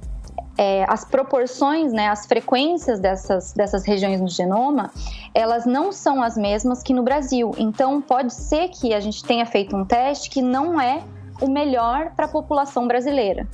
é, 0.58 0.86
as 0.88 1.06
proporções, 1.06 1.92
né, 1.92 2.10
as 2.10 2.26
frequências 2.26 3.00
dessas, 3.00 3.54
dessas 3.54 3.86
regiões 3.86 4.22
no 4.22 4.28
genoma, 4.28 4.92
elas 5.34 5.66
não 5.66 5.92
são 5.92 6.22
as 6.22 6.38
mesmas 6.38 6.84
que 6.84 6.94
no 6.94 7.04
Brasil. 7.04 7.52
Então, 7.58 8.02
pode 8.02 8.34
ser 8.34 8.70
que 8.70 8.94
a 8.94 9.00
gente 9.00 9.24
tenha 9.24 9.46
feito 9.46 9.76
um 9.76 9.86
teste 9.86 10.30
que 10.30 10.42
não 10.42 10.80
é 10.80 11.02
o 11.42 11.50
melhor 11.50 12.12
para 12.16 12.26
a 12.26 12.30
população 12.30 12.88
brasileira. 12.88 13.48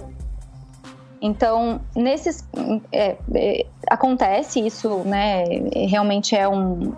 Então, 1.21 1.79
nesses 1.95 2.43
é, 2.91 3.15
é, 3.35 3.65
acontece 3.87 4.59
isso, 4.59 5.03
né? 5.05 5.43
Realmente 5.87 6.35
é 6.35 6.49
um 6.49 6.93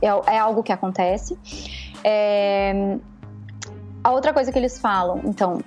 é, 0.00 0.32
é 0.32 0.38
algo 0.38 0.62
que 0.62 0.72
acontece. 0.72 1.36
É... 2.04 2.98
A 4.02 4.12
outra 4.12 4.34
coisa 4.34 4.52
que 4.52 4.58
eles 4.58 4.78
falam, 4.78 5.22
então, 5.24 5.62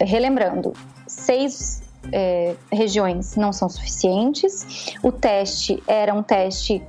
relembrando, 0.00 0.72
seis 1.06 1.80
é, 2.12 2.56
regiões 2.72 3.36
não 3.36 3.52
são 3.52 3.68
suficientes. 3.68 4.96
O 5.02 5.12
teste 5.12 5.82
era 5.86 6.12
um 6.12 6.22
teste 6.22 6.82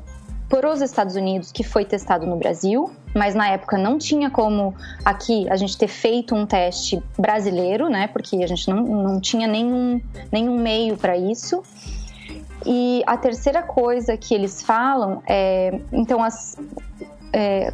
para 0.49 0.69
os 0.69 0.81
Estados 0.81 1.15
Unidos 1.15 1.51
que 1.51 1.63
foi 1.63 1.85
testado 1.85 2.25
no 2.25 2.35
Brasil, 2.35 2.91
mas 3.15 3.33
na 3.33 3.47
época 3.47 3.77
não 3.77 3.97
tinha 3.97 4.29
como 4.29 4.75
aqui 5.05 5.49
a 5.49 5.55
gente 5.55 5.77
ter 5.77 5.87
feito 5.87 6.35
um 6.35 6.45
teste 6.45 7.01
brasileiro, 7.17 7.89
né? 7.89 8.07
Porque 8.07 8.43
a 8.43 8.47
gente 8.47 8.69
não, 8.69 8.83
não 8.83 9.21
tinha 9.21 9.47
nenhum, 9.47 10.01
nenhum 10.31 10.57
meio 10.57 10.97
para 10.97 11.15
isso. 11.15 11.63
E 12.65 13.01
a 13.07 13.17
terceira 13.17 13.63
coisa 13.63 14.17
que 14.17 14.35
eles 14.35 14.61
falam 14.61 15.23
é, 15.27 15.79
então 15.91 16.21
as 16.21 16.57
é, 17.33 17.73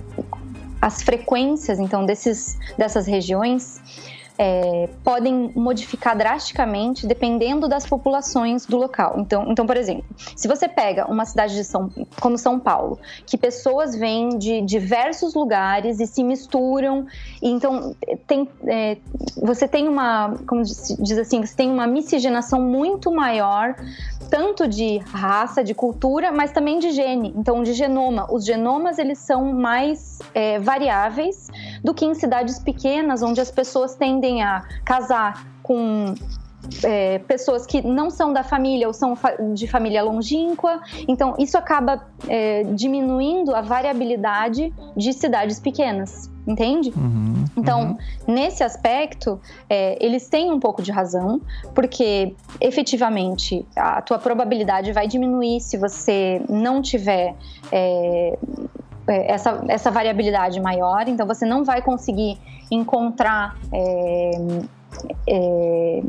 as 0.82 1.02
frequências 1.02 1.80
então 1.80 2.06
desses, 2.06 2.58
dessas 2.78 3.08
regiões 3.08 3.82
é, 4.38 4.90
podem 5.04 5.52
modificar 5.56 6.16
drasticamente 6.16 7.08
dependendo 7.08 7.68
das 7.68 7.86
populações 7.86 8.66
do 8.66 8.78
local. 8.78 9.16
Então, 9.18 9.46
então, 9.50 9.66
por 9.66 9.76
exemplo, 9.76 10.06
se 10.36 10.48
você 10.48 10.68
pega 10.68 11.10
uma 11.10 11.26
cidade 11.26 11.56
de 11.56 11.64
São, 11.64 11.90
como 12.22 12.38
São 12.38 12.60
Paulo, 12.60 13.00
que 13.26 13.38
pessoas 13.38 13.96
vêm 13.96 14.38
de 14.38 14.62
diversos 14.62 15.34
lugares 15.34 16.00
e 16.00 16.06
se 16.06 16.24
misturam, 16.24 17.08
e 17.42 17.50
então 17.50 17.96
tem, 18.28 18.48
é, 18.68 18.98
você 19.42 19.68
tem 19.68 19.88
uma, 19.88 20.36
como 20.46 20.62
diz 20.62 21.18
assim, 21.18 21.44
você 21.44 21.56
tem 21.56 21.70
uma 21.72 21.88
miscigenação 21.88 22.62
muito 22.62 23.12
maior 23.12 23.76
tanto 24.30 24.68
de 24.68 24.98
raça, 24.98 25.64
de 25.64 25.74
cultura, 25.74 26.32
mas 26.32 26.52
também 26.52 26.80
de 26.80 26.92
gene, 26.92 27.34
então 27.36 27.64
de 27.64 27.74
genoma. 27.74 28.28
Os 28.32 28.46
genomas 28.46 29.00
eles 29.00 29.20
são 29.20 29.54
mais 29.54 30.20
é, 30.34 30.60
variáveis 30.60 31.48
do 31.84 31.94
que 31.94 32.06
em 32.06 32.14
cidades 32.14 32.60
pequenas, 32.60 33.22
onde 33.22 33.42
as 33.42 33.52
pessoas 33.52 33.96
tendem 33.96 34.44
a 34.44 34.64
casar 34.84 35.48
com 35.62 36.14
é, 36.84 37.20
pessoas 37.20 37.66
que 37.66 37.82
não 37.82 38.10
são 38.10 38.34
da 38.34 38.44
família 38.44 38.88
ou 38.88 38.94
são 38.94 39.18
de 39.54 39.68
família 39.68 40.04
longínqua. 40.04 40.82
Então, 41.08 41.36
isso 41.38 41.58
acaba 41.58 42.06
é, 42.28 42.64
diminuindo 42.64 43.56
a 43.56 43.62
variabilidade 43.62 44.74
de 44.96 45.14
cidades 45.14 45.60
pequenas 45.60 46.30
entende? 46.48 46.94
Uhum, 46.96 47.44
então, 47.58 47.98
uhum. 48.26 48.34
nesse 48.34 48.64
aspecto, 48.64 49.40
é, 49.70 49.98
eles 50.04 50.30
têm 50.30 50.50
um 50.50 50.60
pouco 50.60 50.82
de 50.82 50.92
razão, 50.92 51.42
porque 51.76 52.34
efetivamente 52.62 53.66
a 53.76 54.02
tua 54.02 54.18
probabilidade 54.18 54.94
vai 54.94 55.08
diminuir 55.08 55.60
se 55.60 55.78
você 55.78 56.42
não 56.48 56.82
tiver 56.82 57.36
é 57.70 58.38
essa, 59.14 59.64
essa 59.68 59.92
variabilidade 59.92 60.60
maior, 60.60 61.08
então 61.08 61.26
você 61.26 61.46
não 61.46 61.64
vai 61.64 61.82
conseguir 61.82 62.38
encontrar 62.70 63.56
é, 63.74 64.32
é, 65.28 66.02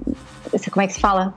como 0.70 0.82
é 0.82 0.86
que 0.86 0.94
se 0.94 1.00
fala? 1.00 1.34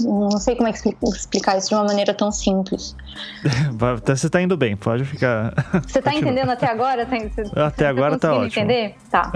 não 0.00 0.38
sei 0.38 0.56
como 0.56 0.68
é 0.68 0.72
que 0.72 0.96
explicar 1.14 1.58
isso 1.58 1.68
de 1.68 1.74
uma 1.74 1.84
maneira 1.84 2.14
tão 2.14 2.30
simples. 2.30 2.94
Você 4.04 4.26
está 4.26 4.40
indo 4.40 4.56
bem, 4.56 4.76
pode 4.76 5.04
ficar. 5.04 5.54
Você 5.86 5.98
está 6.00 6.14
entendendo 6.14 6.50
até 6.50 6.66
agora? 6.70 7.04
Tá, 7.06 7.16
você, 7.16 7.42
até 7.60 7.84
tá 7.84 7.90
agora 7.90 8.14
está 8.14 8.32
ótimo. 8.32 8.46
entender? 8.46 8.94
Tá. 9.10 9.32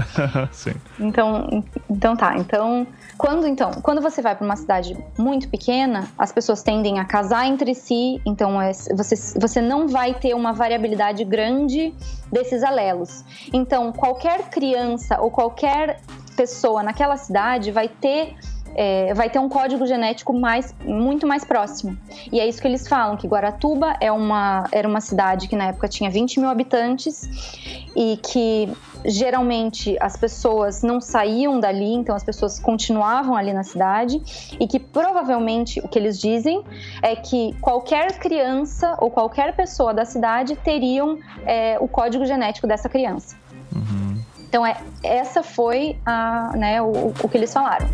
Sim. 0.53 0.74
Então, 1.01 1.64
então 1.90 2.16
tá. 2.16 2.36
Então, 2.36 2.86
quando 3.16 3.47
então, 3.47 3.70
quando 3.82 4.01
você 4.01 4.22
vai 4.22 4.34
para 4.34 4.45
uma 4.45 4.57
cidade 4.57 4.97
muito 5.18 5.49
pequena, 5.49 6.09
as 6.18 6.32
pessoas 6.32 6.62
tendem 6.62 6.99
a 6.99 7.05
casar 7.05 7.47
entre 7.47 7.74
si, 7.74 8.20
então 8.26 8.61
é, 8.61 8.72
você, 8.95 9.38
você 9.38 9.61
não 9.61 9.88
vai 9.88 10.14
ter 10.14 10.34
uma 10.34 10.53
variabilidade 10.53 11.24
grande 11.24 11.95
desses 12.30 12.62
alelos. 12.62 13.24
Então, 13.53 13.93
qualquer 13.93 14.49
criança 14.51 15.20
ou 15.20 15.30
qualquer 15.30 16.01
pessoa 16.43 16.82
naquela 16.82 17.16
cidade 17.16 17.70
vai 17.70 17.88
ter 17.88 18.34
é, 18.74 19.12
vai 19.12 19.28
ter 19.28 19.38
um 19.38 19.51
código 19.51 19.86
genético 19.86 20.32
mais, 20.32 20.74
muito 20.84 21.26
mais 21.26 21.45
próximo. 21.45 21.97
E 22.32 22.40
é 22.40 22.49
isso 22.49 22.61
que 22.61 22.66
eles 22.66 22.88
falam, 22.88 23.18
que 23.18 23.26
Guaratuba 23.28 23.97
é 24.01 24.11
uma, 24.11 24.64
era 24.72 24.88
uma 24.88 25.01
cidade 25.01 25.47
que 25.47 25.55
na 25.55 25.66
época 25.66 25.88
tinha 25.88 26.11
20 26.11 26.40
mil 26.40 26.49
habitantes 26.49 27.28
e 27.95 28.18
que 28.22 28.72
geralmente 29.05 29.97
as 30.01 30.16
pessoas 30.16 30.82
não 30.82 31.03
saíam 31.03 31.61
dali, 31.61 31.93
então 31.93 32.16
as 32.16 32.24
pessoas 32.24 32.59
continuavam 32.59 33.36
ali 33.36 33.53
na 33.53 33.62
cidade 33.62 34.22
e 34.59 34.66
que 34.66 34.78
provavelmente 34.78 35.78
o 35.80 35.88
que 35.88 35.99
eles 35.99 36.18
dizem 36.18 36.64
é 37.03 37.14
que 37.14 37.55
qualquer 37.61 38.18
criança 38.18 38.97
ou 39.01 39.11
qualquer 39.11 39.55
pessoa 39.55 39.93
da 39.93 40.07
cidade 40.07 40.57
teriam 40.57 41.18
é, 41.45 41.76
o 41.78 41.86
código 41.86 42.24
genético 42.24 42.66
dessa 42.66 42.88
criança. 42.88 43.41
Então, 44.53 44.67
é, 44.67 44.77
essa 45.03 45.43
foi 45.43 45.97
a, 46.05 46.55
né, 46.55 46.83
o, 46.83 47.07
o 47.09 47.27
que 47.27 47.39
eles 47.39 47.51
falaram. 47.51 47.89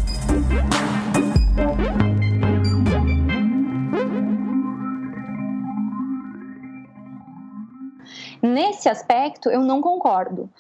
Nesse 8.42 8.88
aspecto, 8.88 9.48
eu 9.48 9.60
não 9.60 9.80
concordo. 9.80 10.50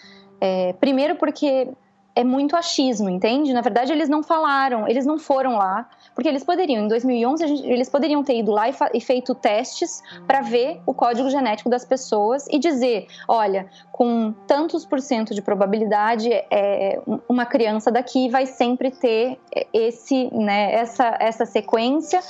É, 0.40 0.72
primeiro, 0.74 1.16
porque 1.16 1.68
é 2.14 2.22
muito 2.22 2.54
achismo, 2.54 3.10
entende? 3.10 3.52
Na 3.52 3.60
verdade, 3.60 3.90
eles 3.90 4.08
não 4.08 4.22
falaram, 4.22 4.86
eles 4.86 5.04
não 5.04 5.18
foram 5.18 5.56
lá, 5.56 5.90
porque 6.18 6.28
eles 6.28 6.42
poderiam, 6.42 6.84
em 6.84 6.88
2011, 6.88 7.46
gente, 7.46 7.64
eles 7.64 7.88
poderiam 7.88 8.24
ter 8.24 8.36
ido 8.36 8.50
lá 8.50 8.68
e, 8.68 8.74
e 8.92 9.00
feito 9.00 9.36
testes 9.36 10.02
para 10.26 10.40
ver 10.40 10.80
o 10.84 10.92
código 10.92 11.30
genético 11.30 11.70
das 11.70 11.84
pessoas 11.84 12.44
e 12.50 12.58
dizer: 12.58 13.06
olha, 13.28 13.70
com 13.92 14.34
tantos 14.44 14.84
por 14.84 15.00
cento 15.00 15.32
de 15.32 15.40
probabilidade, 15.40 16.28
é, 16.32 17.00
uma 17.28 17.46
criança 17.46 17.92
daqui 17.92 18.28
vai 18.28 18.46
sempre 18.46 18.90
ter 18.90 19.38
esse, 19.72 20.28
né, 20.34 20.72
essa, 20.74 21.16
essa 21.20 21.46
sequência 21.46 22.20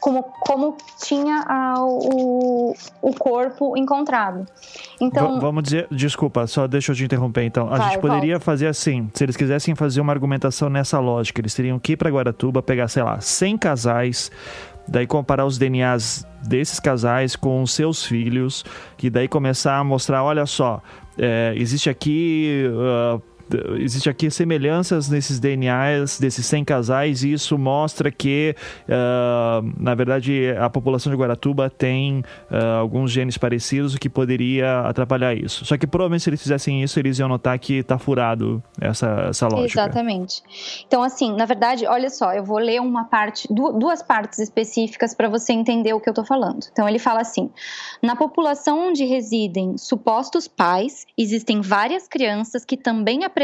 como, 0.00 0.22
como 0.22 0.76
tinha 1.02 1.44
a, 1.46 1.74
o, 1.80 2.74
o 3.02 3.14
corpo 3.14 3.76
encontrado. 3.76 4.46
Então, 5.00 5.34
v 5.34 5.40
vamos 5.40 5.62
dizer, 5.64 5.86
desculpa, 5.90 6.46
só 6.46 6.66
deixa 6.66 6.92
eu 6.92 6.96
te 6.96 7.04
interromper 7.04 7.44
então. 7.44 7.66
A 7.72 7.76
vai, 7.76 7.90
gente 7.90 8.00
poderia 8.00 8.34
volta. 8.34 8.44
fazer 8.44 8.66
assim, 8.66 9.10
se 9.14 9.24
eles 9.24 9.36
quisessem 9.36 9.74
fazer 9.74 10.00
uma 10.00 10.12
argumentação 10.12 10.68
nessa 10.68 10.98
lógica, 10.98 11.40
eles 11.40 11.54
teriam 11.54 11.78
que 11.78 11.92
ir 11.92 11.96
para 11.96 12.10
Guaratuba, 12.10 12.62
pegar, 12.62 12.88
sei 12.88 13.02
lá, 13.02 13.20
100 13.20 13.58
casais, 13.58 14.30
daí 14.86 15.06
comparar 15.06 15.46
os 15.46 15.58
DNAs 15.58 16.26
desses 16.42 16.78
casais 16.78 17.36
com 17.36 17.62
os 17.62 17.72
seus 17.72 18.04
filhos, 18.04 18.64
e 19.02 19.08
daí 19.10 19.28
começar 19.28 19.78
a 19.78 19.84
mostrar, 19.84 20.22
olha 20.22 20.46
só, 20.46 20.82
é, 21.18 21.54
existe 21.56 21.88
aqui 21.88 22.66
uh, 22.70 23.22
existe 23.78 24.08
aqui 24.08 24.30
semelhanças 24.30 25.08
nesses 25.08 25.38
DNAs 25.38 26.18
desses 26.18 26.46
100 26.46 26.64
casais 26.64 27.22
e 27.22 27.32
isso 27.32 27.56
mostra 27.58 28.10
que, 28.10 28.54
uh, 28.88 29.72
na 29.78 29.94
verdade, 29.94 30.54
a 30.58 30.68
população 30.68 31.10
de 31.10 31.18
Guaratuba 31.18 31.70
tem 31.70 32.20
uh, 32.50 32.80
alguns 32.80 33.10
genes 33.10 33.36
parecidos, 33.36 33.94
o 33.94 33.98
que 33.98 34.08
poderia 34.08 34.80
atrapalhar 34.80 35.34
isso. 35.34 35.64
Só 35.64 35.76
que 35.76 35.86
provavelmente 35.86 36.22
se 36.22 36.30
eles 36.30 36.42
fizessem 36.42 36.82
isso, 36.82 36.98
eles 36.98 37.18
iam 37.18 37.28
notar 37.28 37.58
que 37.58 37.74
está 37.74 37.98
furado 37.98 38.62
essa, 38.80 39.26
essa 39.30 39.48
lógica. 39.48 39.80
Exatamente. 39.80 40.42
Então, 40.86 41.02
assim, 41.02 41.34
na 41.34 41.44
verdade, 41.44 41.86
olha 41.86 42.10
só, 42.10 42.32
eu 42.32 42.44
vou 42.44 42.58
ler 42.58 42.80
uma 42.80 43.04
parte, 43.04 43.48
duas 43.50 44.02
partes 44.02 44.38
específicas 44.38 45.14
para 45.14 45.28
você 45.28 45.52
entender 45.52 45.92
o 45.92 46.00
que 46.00 46.08
eu 46.08 46.12
estou 46.12 46.24
falando. 46.24 46.66
Então, 46.72 46.88
ele 46.88 46.98
fala 46.98 47.20
assim: 47.20 47.50
na 48.02 48.16
população 48.16 48.88
onde 48.88 49.04
residem 49.04 49.76
supostos 49.76 50.48
pais, 50.48 51.06
existem 51.16 51.60
várias 51.60 52.08
crianças 52.08 52.64
que 52.64 52.76
também 52.76 53.24
apresentam 53.24 53.43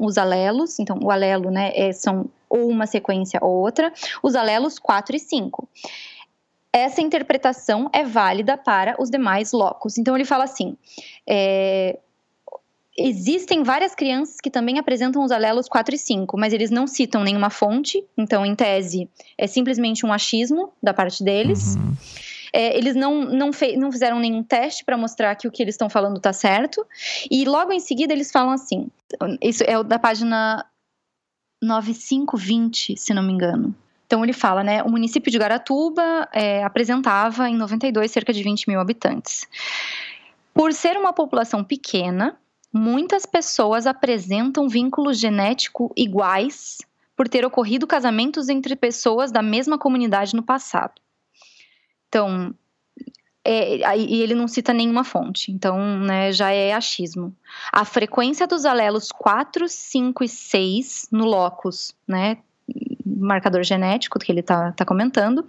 os 0.00 0.18
alelos, 0.18 0.78
então 0.78 0.98
o 1.02 1.10
alelo, 1.10 1.50
né, 1.50 1.72
é, 1.74 1.92
são 1.92 2.26
ou 2.48 2.68
uma 2.68 2.86
sequência 2.86 3.40
ou 3.42 3.50
outra, 3.50 3.92
os 4.22 4.34
alelos 4.34 4.78
4 4.78 5.16
e 5.16 5.18
5. 5.18 5.68
Essa 6.72 7.00
interpretação 7.00 7.88
é 7.92 8.04
válida 8.04 8.56
para 8.56 9.00
os 9.00 9.10
demais 9.10 9.52
locos. 9.52 9.98
Então 9.98 10.14
ele 10.14 10.24
fala 10.24 10.44
assim: 10.44 10.76
é, 11.26 11.98
existem 12.96 13.62
várias 13.62 13.94
crianças 13.94 14.40
que 14.40 14.50
também 14.50 14.78
apresentam 14.78 15.22
os 15.22 15.30
alelos 15.30 15.68
4 15.68 15.94
e 15.94 15.98
5, 15.98 16.38
mas 16.38 16.52
eles 16.52 16.70
não 16.70 16.86
citam 16.86 17.22
nenhuma 17.22 17.50
fonte, 17.50 18.04
então, 18.16 18.44
em 18.44 18.54
tese, 18.54 19.08
é 19.36 19.46
simplesmente 19.46 20.06
um 20.06 20.12
achismo 20.12 20.72
da 20.82 20.94
parte 20.94 21.22
deles. 21.22 21.76
Uhum. 21.76 21.94
É, 22.52 22.76
eles 22.76 22.94
não, 22.94 23.24
não, 23.24 23.50
não 23.76 23.92
fizeram 23.92 24.18
nenhum 24.18 24.42
teste 24.42 24.84
para 24.84 24.96
mostrar 24.96 25.34
que 25.36 25.48
o 25.48 25.50
que 25.50 25.62
eles 25.62 25.74
estão 25.74 25.88
falando 25.88 26.16
está 26.16 26.32
certo. 26.32 26.86
E 27.30 27.44
logo 27.44 27.72
em 27.72 27.80
seguida 27.80 28.12
eles 28.12 28.30
falam 28.30 28.52
assim: 28.52 28.88
isso 29.42 29.64
é 29.64 29.82
da 29.82 29.98
página 29.98 30.64
9520, 31.62 32.96
se 32.96 33.14
não 33.14 33.22
me 33.22 33.32
engano. 33.32 33.74
Então 34.06 34.22
ele 34.22 34.32
fala, 34.32 34.62
né? 34.62 34.82
O 34.82 34.90
município 34.90 35.30
de 35.30 35.38
Garatuba 35.38 36.28
é, 36.32 36.62
apresentava 36.62 37.48
em 37.48 37.56
92 37.56 38.10
cerca 38.10 38.32
de 38.32 38.42
20 38.42 38.68
mil 38.68 38.80
habitantes. 38.80 39.46
Por 40.54 40.72
ser 40.72 40.96
uma 40.96 41.12
população 41.12 41.64
pequena, 41.64 42.36
muitas 42.72 43.26
pessoas 43.26 43.86
apresentam 43.86 44.68
vínculos 44.68 45.18
genéticos 45.18 45.90
iguais 45.96 46.78
por 47.16 47.28
ter 47.28 47.44
ocorrido 47.44 47.86
casamentos 47.86 48.48
entre 48.48 48.76
pessoas 48.76 49.32
da 49.32 49.42
mesma 49.42 49.78
comunidade 49.78 50.36
no 50.36 50.42
passado. 50.42 50.92
Então, 52.08 52.54
é, 53.44 53.96
e 53.96 54.22
ele 54.22 54.34
não 54.34 54.48
cita 54.48 54.72
nenhuma 54.72 55.04
fonte, 55.04 55.52
então 55.52 55.78
né, 56.00 56.32
já 56.32 56.50
é 56.50 56.72
achismo. 56.72 57.34
A 57.72 57.84
frequência 57.84 58.46
dos 58.46 58.64
alelos 58.64 59.12
4, 59.12 59.68
5 59.68 60.24
e 60.24 60.28
6 60.28 61.08
no 61.12 61.24
locus, 61.24 61.94
né, 62.08 62.38
marcador 63.04 63.62
genético 63.62 64.18
que 64.18 64.32
ele 64.32 64.40
está 64.40 64.72
tá 64.72 64.84
comentando, 64.84 65.46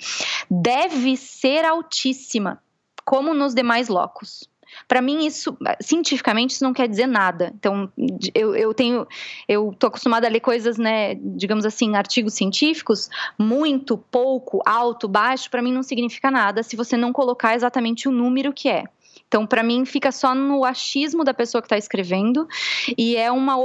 deve 0.50 1.18
ser 1.18 1.66
altíssima, 1.66 2.62
como 3.04 3.34
nos 3.34 3.56
demais 3.56 3.88
locus. 3.88 4.48
Para 4.88 5.02
mim, 5.02 5.26
isso, 5.26 5.58
cientificamente, 5.82 6.54
isso 6.54 6.64
não 6.64 6.74
quer 6.74 6.88
dizer 6.88 7.08
nada. 7.08 7.52
Então, 7.56 7.92
eu, 8.34 8.56
eu 8.56 8.74
tenho, 8.74 9.08
eu 9.48 9.76
tô 9.78 9.88
acostumada 9.88 10.28
a 10.28 10.30
ler 10.30 10.40
coisas, 10.40 10.78
né, 10.78 11.16
digamos 11.16 11.66
assim, 11.66 11.96
artigos 11.96 12.34
científicos, 12.34 13.10
muito, 13.38 13.98
pouco, 13.98 14.62
alto, 14.66 15.08
baixo, 15.08 15.50
para 15.50 15.62
mim 15.62 15.74
não 15.74 15.84
significa 15.84 16.32
nada 16.32 16.64
se 16.64 16.76
você 16.76 16.96
não 16.96 17.12
colocar 17.12 17.56
exatamente 17.56 18.08
o 18.08 18.12
número 18.12 18.54
que 18.54 18.70
é. 18.70 18.86
Então, 19.28 19.46
para 19.46 19.62
mim, 19.64 19.86
fica 19.86 20.12
só 20.12 20.34
no 20.34 20.64
achismo 20.64 21.24
da 21.24 21.34
pessoa 21.34 21.62
que 21.62 21.66
está 21.66 21.78
escrevendo 21.78 22.48
e 22.98 23.16
é 23.16 23.32
uma 23.32 23.56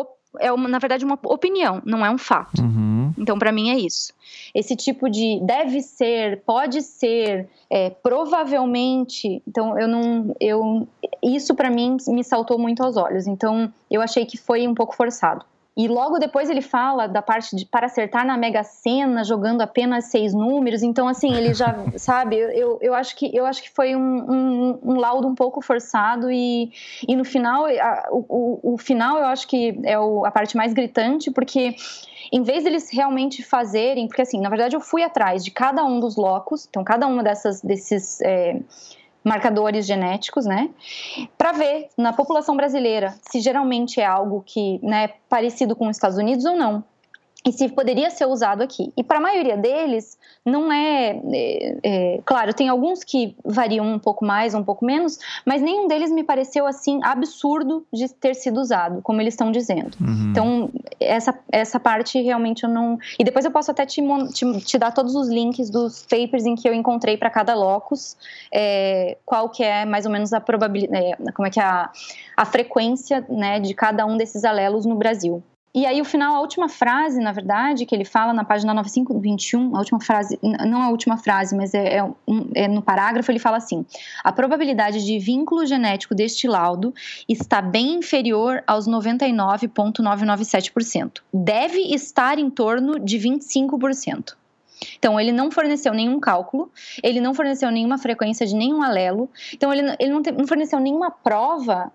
é 0.40 0.50
uma, 0.50 0.68
na 0.68 0.78
verdade 0.78 1.04
uma 1.04 1.18
opinião, 1.24 1.82
não 1.84 2.04
é 2.04 2.10
um 2.10 2.16
fato. 2.16 2.62
Uhum. 2.62 2.91
Então, 3.18 3.38
para 3.38 3.52
mim 3.52 3.70
é 3.70 3.78
isso. 3.78 4.12
Esse 4.54 4.76
tipo 4.76 5.08
de 5.08 5.40
deve 5.42 5.80
ser, 5.80 6.42
pode 6.42 6.82
ser, 6.82 7.48
é, 7.70 7.90
provavelmente. 7.90 9.42
Então, 9.46 9.78
eu 9.78 9.88
não, 9.88 10.34
eu 10.40 10.88
isso 11.22 11.54
para 11.54 11.70
mim 11.70 11.96
me 12.08 12.24
saltou 12.24 12.58
muito 12.58 12.82
aos 12.82 12.96
olhos. 12.96 13.26
Então, 13.26 13.72
eu 13.90 14.00
achei 14.02 14.26
que 14.26 14.36
foi 14.36 14.66
um 14.66 14.74
pouco 14.74 14.96
forçado. 14.96 15.44
E 15.74 15.88
logo 15.88 16.18
depois 16.18 16.50
ele 16.50 16.60
fala 16.60 17.06
da 17.06 17.22
parte 17.22 17.56
de 17.56 17.64
para 17.64 17.86
acertar 17.86 18.26
na 18.26 18.36
Mega 18.36 18.62
Sena, 18.62 19.24
jogando 19.24 19.62
apenas 19.62 20.06
seis 20.06 20.34
números. 20.34 20.82
Então, 20.82 21.08
assim, 21.08 21.34
ele 21.34 21.54
já, 21.54 21.74
sabe, 21.96 22.36
eu, 22.36 22.78
eu, 22.82 22.92
acho 22.92 23.16
que, 23.16 23.34
eu 23.34 23.46
acho 23.46 23.62
que 23.62 23.70
foi 23.70 23.96
um, 23.96 24.00
um, 24.00 24.78
um 24.82 24.94
laudo 24.98 25.26
um 25.26 25.34
pouco 25.34 25.62
forçado. 25.62 26.30
E, 26.30 26.70
e 27.08 27.16
no 27.16 27.24
final, 27.24 27.64
a, 27.64 28.08
o, 28.10 28.74
o, 28.74 28.78
final 28.78 29.18
eu 29.18 29.26
acho 29.26 29.48
que 29.48 29.80
é 29.84 29.98
o, 29.98 30.26
a 30.26 30.30
parte 30.30 30.56
mais 30.56 30.74
gritante, 30.74 31.30
porque 31.30 31.74
em 32.30 32.42
vez 32.42 32.64
deles 32.64 32.90
realmente 32.92 33.42
fazerem, 33.42 34.06
porque 34.06 34.22
assim, 34.22 34.40
na 34.40 34.50
verdade 34.50 34.76
eu 34.76 34.80
fui 34.80 35.02
atrás 35.02 35.42
de 35.42 35.50
cada 35.50 35.82
um 35.84 36.00
dos 36.00 36.16
locos, 36.16 36.66
então 36.68 36.84
cada 36.84 37.06
uma 37.06 37.22
dessas, 37.22 37.62
desses. 37.62 38.20
É, 38.20 38.60
marcadores 39.24 39.86
genéticos, 39.86 40.44
né, 40.44 40.70
para 41.38 41.52
ver 41.52 41.88
na 41.96 42.12
população 42.12 42.56
brasileira 42.56 43.14
se 43.30 43.40
geralmente 43.40 44.00
é 44.00 44.04
algo 44.06 44.42
que, 44.44 44.78
né, 44.82 45.08
parecido 45.28 45.76
com 45.76 45.88
os 45.88 45.96
Estados 45.96 46.18
Unidos 46.18 46.44
ou 46.44 46.56
não 46.56 46.84
e 47.44 47.50
se 47.50 47.68
poderia 47.68 48.08
ser 48.08 48.26
usado 48.26 48.62
aqui. 48.62 48.92
E 48.96 49.02
para 49.02 49.18
a 49.18 49.20
maioria 49.20 49.56
deles, 49.56 50.16
não 50.44 50.72
é, 50.72 51.20
é, 51.32 51.76
é, 51.82 52.20
Claro, 52.24 52.54
tem 52.54 52.68
alguns 52.68 53.02
que 53.02 53.34
variam 53.44 53.84
um 53.84 53.98
pouco 53.98 54.24
mais, 54.24 54.54
um 54.54 54.62
pouco 54.62 54.84
menos, 54.84 55.18
mas 55.44 55.60
nenhum 55.60 55.88
deles 55.88 56.12
me 56.12 56.22
pareceu 56.22 56.66
assim 56.66 57.00
absurdo 57.02 57.84
de 57.92 58.08
ter 58.08 58.34
sido 58.34 58.60
usado, 58.60 59.02
como 59.02 59.20
eles 59.20 59.34
estão 59.34 59.50
dizendo. 59.50 59.96
Uhum. 60.00 60.30
Então, 60.30 60.70
essa, 61.00 61.36
essa 61.50 61.80
parte 61.80 62.20
realmente 62.22 62.62
eu 62.62 62.70
não. 62.70 62.96
E 63.18 63.24
depois 63.24 63.44
eu 63.44 63.50
posso 63.50 63.72
até 63.72 63.84
te, 63.84 64.00
te, 64.32 64.60
te 64.60 64.78
dar 64.78 64.92
todos 64.92 65.16
os 65.16 65.28
links 65.28 65.68
dos 65.68 66.02
papers 66.02 66.46
em 66.46 66.54
que 66.54 66.68
eu 66.68 66.74
encontrei 66.74 67.16
para 67.16 67.28
cada 67.28 67.54
locus, 67.54 68.16
é, 68.52 69.16
qual 69.26 69.48
que 69.48 69.64
é 69.64 69.84
mais 69.84 70.06
ou 70.06 70.12
menos 70.12 70.32
a 70.32 70.40
probabilidade. 70.40 71.04
É, 71.04 71.32
como 71.32 71.48
é 71.48 71.50
que 71.50 71.58
é 71.58 71.64
a, 71.64 71.90
a 72.36 72.44
frequência 72.44 73.24
né, 73.28 73.58
de 73.58 73.74
cada 73.74 74.06
um 74.06 74.16
desses 74.16 74.44
alelos 74.44 74.86
no 74.86 74.94
Brasil. 74.94 75.42
E 75.74 75.86
aí, 75.86 76.02
o 76.02 76.04
final, 76.04 76.34
a 76.34 76.40
última 76.40 76.68
frase, 76.68 77.18
na 77.18 77.32
verdade, 77.32 77.86
que 77.86 77.94
ele 77.94 78.04
fala 78.04 78.34
na 78.34 78.44
página 78.44 78.74
9521, 78.74 79.74
a 79.74 79.78
última 79.78 79.98
frase, 80.00 80.38
não 80.42 80.82
a 80.82 80.90
última 80.90 81.16
frase, 81.16 81.56
mas 81.56 81.72
é, 81.72 81.96
é, 81.96 82.04
é, 82.54 82.68
no 82.68 82.82
parágrafo, 82.82 83.30
ele 83.30 83.38
fala 83.38 83.56
assim: 83.56 83.86
a 84.22 84.30
probabilidade 84.30 85.02
de 85.02 85.18
vínculo 85.18 85.64
genético 85.64 86.14
deste 86.14 86.46
laudo 86.46 86.92
está 87.26 87.62
bem 87.62 87.94
inferior 87.94 88.62
aos 88.66 88.86
99,997%. 88.86 91.22
Deve 91.32 91.80
estar 91.94 92.38
em 92.38 92.50
torno 92.50 92.98
de 92.98 93.18
25%. 93.18 94.34
Então, 94.98 95.18
ele 95.18 95.32
não 95.32 95.50
forneceu 95.50 95.94
nenhum 95.94 96.20
cálculo, 96.20 96.70
ele 97.02 97.18
não 97.20 97.32
forneceu 97.32 97.70
nenhuma 97.70 97.96
frequência 97.96 98.46
de 98.46 98.54
nenhum 98.54 98.82
alelo, 98.82 99.30
então, 99.54 99.72
ele, 99.72 99.96
ele 99.98 100.10
não, 100.10 100.20
te, 100.20 100.30
não 100.32 100.46
forneceu 100.46 100.78
nenhuma 100.78 101.10
prova 101.10 101.90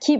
que 0.00 0.18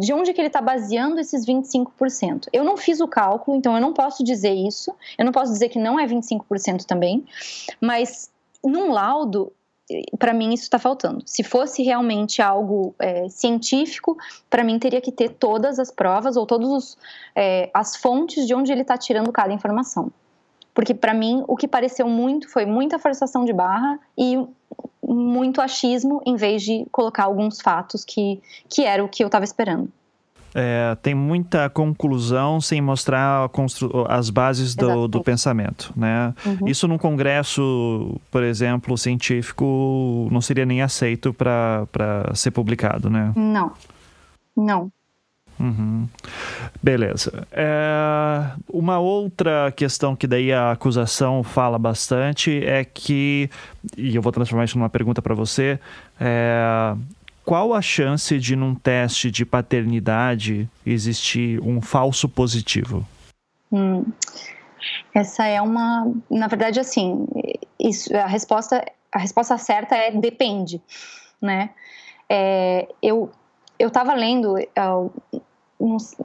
de 0.00 0.12
onde 0.12 0.32
que 0.32 0.40
ele 0.40 0.46
está 0.46 0.60
baseando 0.60 1.18
esses 1.18 1.44
25%. 1.44 2.46
Eu 2.52 2.62
não 2.62 2.76
fiz 2.76 3.00
o 3.00 3.08
cálculo, 3.08 3.56
então 3.56 3.74
eu 3.74 3.80
não 3.80 3.92
posso 3.92 4.22
dizer 4.22 4.54
isso. 4.54 4.94
Eu 5.18 5.24
não 5.24 5.32
posso 5.32 5.52
dizer 5.52 5.68
que 5.68 5.80
não 5.80 5.98
é 5.98 6.06
25% 6.06 6.84
também, 6.84 7.24
mas 7.80 8.30
num 8.62 8.92
laudo 8.92 9.52
para 10.18 10.32
mim 10.32 10.54
isso 10.54 10.62
está 10.62 10.78
faltando. 10.78 11.22
Se 11.26 11.42
fosse 11.42 11.82
realmente 11.82 12.40
algo 12.40 12.94
é, 12.98 13.28
científico, 13.28 14.16
para 14.48 14.64
mim 14.64 14.78
teria 14.78 15.00
que 15.00 15.12
ter 15.12 15.30
todas 15.30 15.78
as 15.78 15.90
provas 15.90 16.36
ou 16.36 16.46
todas 16.46 16.96
é, 17.34 17.70
as 17.74 17.96
fontes 17.96 18.46
de 18.46 18.54
onde 18.54 18.72
ele 18.72 18.80
está 18.80 18.96
tirando 18.96 19.30
cada 19.30 19.52
informação. 19.52 20.10
Porque 20.72 20.94
para 20.94 21.12
mim 21.12 21.44
o 21.46 21.56
que 21.56 21.68
pareceu 21.68 22.08
muito 22.08 22.48
foi 22.48 22.64
muita 22.64 22.98
forçação 22.98 23.44
de 23.44 23.52
barra 23.52 23.98
e 24.16 24.38
muito 25.08 25.60
achismo 25.60 26.22
em 26.26 26.36
vez 26.36 26.62
de 26.62 26.86
colocar 26.90 27.24
alguns 27.24 27.60
fatos 27.60 28.04
que, 28.04 28.40
que 28.68 28.84
era 28.84 29.04
o 29.04 29.08
que 29.08 29.22
eu 29.22 29.26
estava 29.26 29.44
esperando. 29.44 29.90
É, 30.56 30.96
tem 31.02 31.16
muita 31.16 31.68
conclusão 31.68 32.60
sem 32.60 32.80
mostrar 32.80 33.50
as 34.08 34.30
bases 34.30 34.76
do, 34.76 35.08
do 35.08 35.20
pensamento, 35.20 35.92
né? 35.96 36.32
Uhum. 36.46 36.68
Isso 36.68 36.86
num 36.86 36.96
congresso, 36.96 38.20
por 38.30 38.44
exemplo, 38.44 38.96
científico, 38.96 40.28
não 40.30 40.40
seria 40.40 40.64
nem 40.64 40.80
aceito 40.80 41.34
para 41.34 41.88
ser 42.34 42.52
publicado, 42.52 43.10
né? 43.10 43.32
Não, 43.34 43.72
não. 44.56 44.92
Uhum. 45.58 46.08
Beleza. 46.82 47.46
É, 47.52 48.50
uma 48.68 48.98
outra 48.98 49.72
questão 49.72 50.16
que 50.16 50.26
daí 50.26 50.52
a 50.52 50.72
acusação 50.72 51.42
fala 51.42 51.78
bastante 51.78 52.64
é 52.64 52.84
que, 52.84 53.48
e 53.96 54.16
eu 54.16 54.22
vou 54.22 54.32
transformar 54.32 54.64
isso 54.64 54.78
numa 54.78 54.90
pergunta 54.90 55.22
para 55.22 55.34
você, 55.34 55.78
é, 56.20 56.94
qual 57.44 57.74
a 57.74 57.82
chance 57.82 58.38
de 58.38 58.56
num 58.56 58.74
teste 58.74 59.30
de 59.30 59.44
paternidade 59.44 60.68
existir 60.84 61.60
um 61.60 61.80
falso 61.80 62.28
positivo? 62.28 63.06
Hum, 63.70 64.04
essa 65.14 65.46
é 65.46 65.60
uma, 65.60 66.12
na 66.30 66.46
verdade, 66.46 66.80
assim, 66.80 67.26
isso, 67.78 68.14
a 68.16 68.26
resposta, 68.26 68.84
a 69.12 69.18
resposta 69.18 69.56
certa 69.58 69.94
é 69.94 70.10
depende, 70.10 70.80
né? 71.40 71.70
É, 72.28 72.88
eu 73.02 73.30
eu 73.78 73.88
estava 73.88 74.14
lendo, 74.14 74.54
uh, 74.54 75.12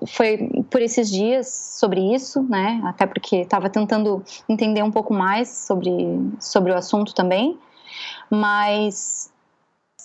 foi 0.07 0.37
por 0.69 0.81
esses 0.81 1.09
dias 1.09 1.47
sobre 1.47 2.13
isso, 2.13 2.41
né? 2.43 2.81
Até 2.85 3.05
porque 3.05 3.37
estava 3.37 3.69
tentando 3.69 4.23
entender 4.47 4.83
um 4.83 4.91
pouco 4.91 5.13
mais 5.13 5.49
sobre, 5.49 5.93
sobre 6.39 6.71
o 6.71 6.75
assunto 6.75 7.13
também. 7.13 7.57
Mas 8.29 9.31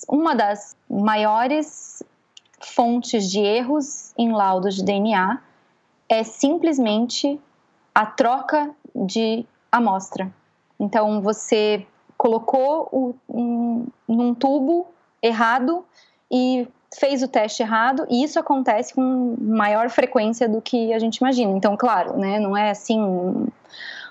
uma 0.08 0.34
das 0.34 0.76
maiores 0.88 2.02
fontes 2.60 3.30
de 3.30 3.40
erros 3.40 4.12
em 4.16 4.32
laudos 4.32 4.76
de 4.76 4.84
DNA 4.84 5.40
é 6.08 6.24
simplesmente 6.24 7.40
a 7.94 8.06
troca 8.06 8.74
de 8.94 9.46
amostra. 9.70 10.32
Então, 10.80 11.20
você 11.20 11.86
colocou 12.16 12.88
o, 12.90 13.14
um, 13.28 13.86
num 14.08 14.34
tubo 14.34 14.86
errado 15.22 15.84
e 16.30 16.66
fez 16.98 17.22
o 17.22 17.28
teste 17.28 17.62
errado 17.62 18.06
e 18.10 18.22
isso 18.22 18.38
acontece 18.38 18.94
com 18.94 19.36
maior 19.40 19.88
frequência 19.90 20.48
do 20.48 20.60
que 20.60 20.92
a 20.92 20.98
gente 20.98 21.18
imagina. 21.18 21.52
Então, 21.56 21.76
claro, 21.76 22.16
né, 22.18 22.38
não 22.38 22.56
é 22.56 22.70
assim 22.70 22.98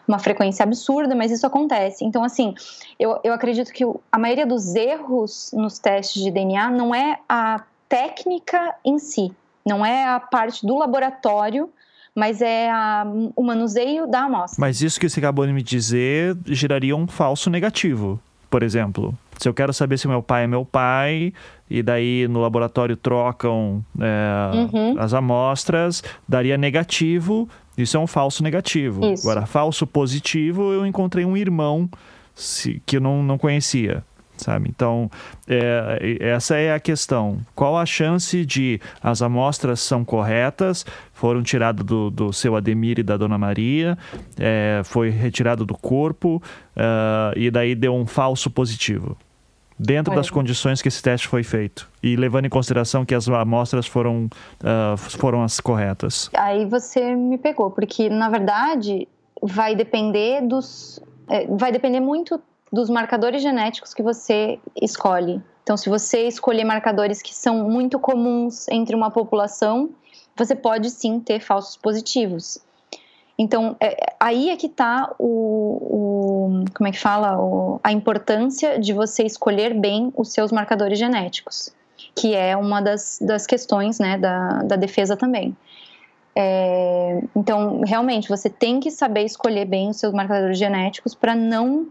uma 0.08 0.20
frequência 0.20 0.64
absurda, 0.64 1.16
mas 1.16 1.32
isso 1.32 1.48
acontece. 1.48 2.04
Então, 2.04 2.24
assim, 2.24 2.54
eu, 3.00 3.20
eu 3.24 3.34
acredito 3.34 3.72
que 3.72 3.84
a 4.12 4.20
maioria 4.20 4.46
dos 4.46 4.76
erros 4.76 5.52
nos 5.54 5.80
testes 5.80 6.22
de 6.22 6.30
DNA 6.30 6.70
não 6.70 6.94
é 6.94 7.20
a 7.28 7.64
técnica 7.88 8.76
em 8.84 9.00
si, 9.00 9.32
não 9.66 9.86
é 9.86 10.06
a 10.06 10.20
parte 10.20 10.66
do 10.66 10.78
laboratório 10.78 11.70
mas 12.16 12.42
é 12.42 12.70
a, 12.70 13.06
o 13.36 13.44
manuseio 13.44 14.06
da 14.06 14.26
amostra. 14.26 14.60
Mas 14.60 14.82
isso 14.82 15.00
que 15.00 15.10
você 15.10 15.20
acabou 15.20 15.46
de 15.48 15.54
me 15.54 15.64
dizer 15.64 16.38
geraria 16.46 16.96
um 16.96 17.08
falso 17.08 17.50
negativo, 17.50 18.20
por 18.50 18.62
exemplo. 18.62 19.18
Se 19.38 19.48
eu 19.48 19.54
quero 19.54 19.74
saber 19.74 19.98
se 19.98 20.08
meu 20.08 20.22
pai 20.22 20.44
é 20.44 20.48
meu 20.48 20.66
pai, 20.66 21.34
e 21.70 21.82
daí 21.82 22.28
no 22.28 22.42
laboratório 22.42 22.96
trocam 22.96 23.84
é, 24.00 24.56
uhum. 24.56 24.96
as 25.00 25.14
amostras, 25.14 26.04
daria 26.28 26.58
negativo, 26.58 27.50
isso 27.78 27.98
é 27.98 28.00
um 28.00 28.08
falso 28.08 28.44
negativo. 28.44 29.06
Isso. 29.06 29.28
Agora, 29.28 29.46
falso 29.46 29.88
positivo, 29.88 30.72
eu 30.72 30.86
encontrei 30.86 31.26
um 31.26 31.36
irmão 31.36 31.90
se, 32.36 32.82
que 32.86 32.98
eu 32.98 33.02
não, 33.02 33.24
não 33.24 33.38
conhecia. 33.38 34.04
Sabe? 34.38 34.68
Então, 34.70 35.10
é, 35.48 36.18
essa 36.20 36.58
é 36.58 36.74
a 36.74 36.80
questão. 36.80 37.40
Qual 37.56 37.78
a 37.78 37.86
chance 37.86 38.46
de 38.46 38.80
as 39.02 39.22
amostras 39.22 39.80
são 39.80 40.04
corretas, 40.04 40.86
foram 41.14 41.44
tiradas 41.44 41.86
do, 41.86 42.10
do 42.10 42.34
seu 42.34 42.56
Ademir 42.56 43.00
e 43.00 43.04
da 43.04 43.16
Dona 43.16 43.38
Maria, 43.38 43.98
é, 44.40 44.82
foi 44.84 45.10
retirado 45.10 45.66
do 45.66 45.78
corpo, 45.78 46.42
uh, 46.76 47.38
e 47.38 47.50
daí 47.52 47.76
deu 47.76 47.94
um 47.94 48.06
falso 48.06 48.50
positivo? 48.50 49.18
dentro 49.78 50.14
das 50.14 50.30
condições 50.30 50.82
que 50.82 50.88
esse 50.88 51.02
teste 51.02 51.28
foi 51.28 51.44
feito 51.44 51.90
e 52.02 52.16
levando 52.16 52.46
em 52.46 52.50
consideração 52.50 53.04
que 53.04 53.14
as 53.14 53.28
amostras 53.28 53.88
foram, 53.88 54.30
uh, 54.62 54.98
foram 54.98 55.44
as 55.44 55.60
corretas. 55.60 56.30
Aí 56.38 56.66
você 56.66 57.16
me 57.16 57.38
pegou, 57.38 57.72
porque 57.72 58.10
na 58.10 58.30
verdade 58.30 59.08
vai 59.42 59.76
depender 59.76 60.42
dos. 60.42 61.02
É, 61.28 61.48
vai 61.48 61.72
depender 61.72 62.00
muito 62.00 62.42
dos 62.74 62.90
marcadores 62.90 63.44
genéticos 63.44 63.94
que 63.94 64.02
você 64.02 64.60
escolhe. 64.82 65.40
Então, 65.62 65.78
se 65.78 65.88
você 65.90 66.28
escolher 66.28 66.64
marcadores 66.64 67.22
que 67.22 67.34
são 67.34 67.70
muito 67.70 68.00
comuns 68.00 68.68
entre 68.68 68.96
uma 68.96 69.12
população, 69.12 69.92
você 70.36 70.56
pode 70.56 70.90
sim 70.90 71.20
ter 71.20 71.40
falsos 71.40 71.78
positivos. 71.78 72.58
Então, 73.38 73.76
é, 73.80 74.16
aí 74.20 74.50
é 74.50 74.58
que 74.58 74.66
está 74.66 75.14
o, 75.20 75.28
o, 76.62 76.66
como 76.76 76.88
é 76.88 76.92
que 76.92 77.00
fala, 77.00 77.40
o, 77.40 77.80
a 77.84 77.92
importância 77.92 78.80
de 78.80 78.92
você 78.92 79.24
escolher 79.24 79.76
bem 79.76 80.12
os 80.18 80.34
seus 80.34 80.52
marcadores 80.52 80.98
genéticos, 80.98 81.72
que 82.16 82.34
é 82.34 82.58
uma 82.58 82.82
das, 82.82 83.20
das 83.22 83.46
questões, 83.46 84.00
né, 84.00 84.18
da, 84.18 84.64
da 84.64 84.76
defesa 84.76 85.16
também. 85.16 85.56
É, 86.36 87.22
então, 87.36 87.82
realmente, 87.82 88.28
você 88.28 88.50
tem 88.50 88.80
que 88.80 88.90
saber 88.90 89.24
escolher 89.24 89.66
bem 89.66 89.90
os 89.90 89.98
seus 89.98 90.12
marcadores 90.12 90.58
genéticos 90.58 91.14
para 91.14 91.36
não 91.36 91.88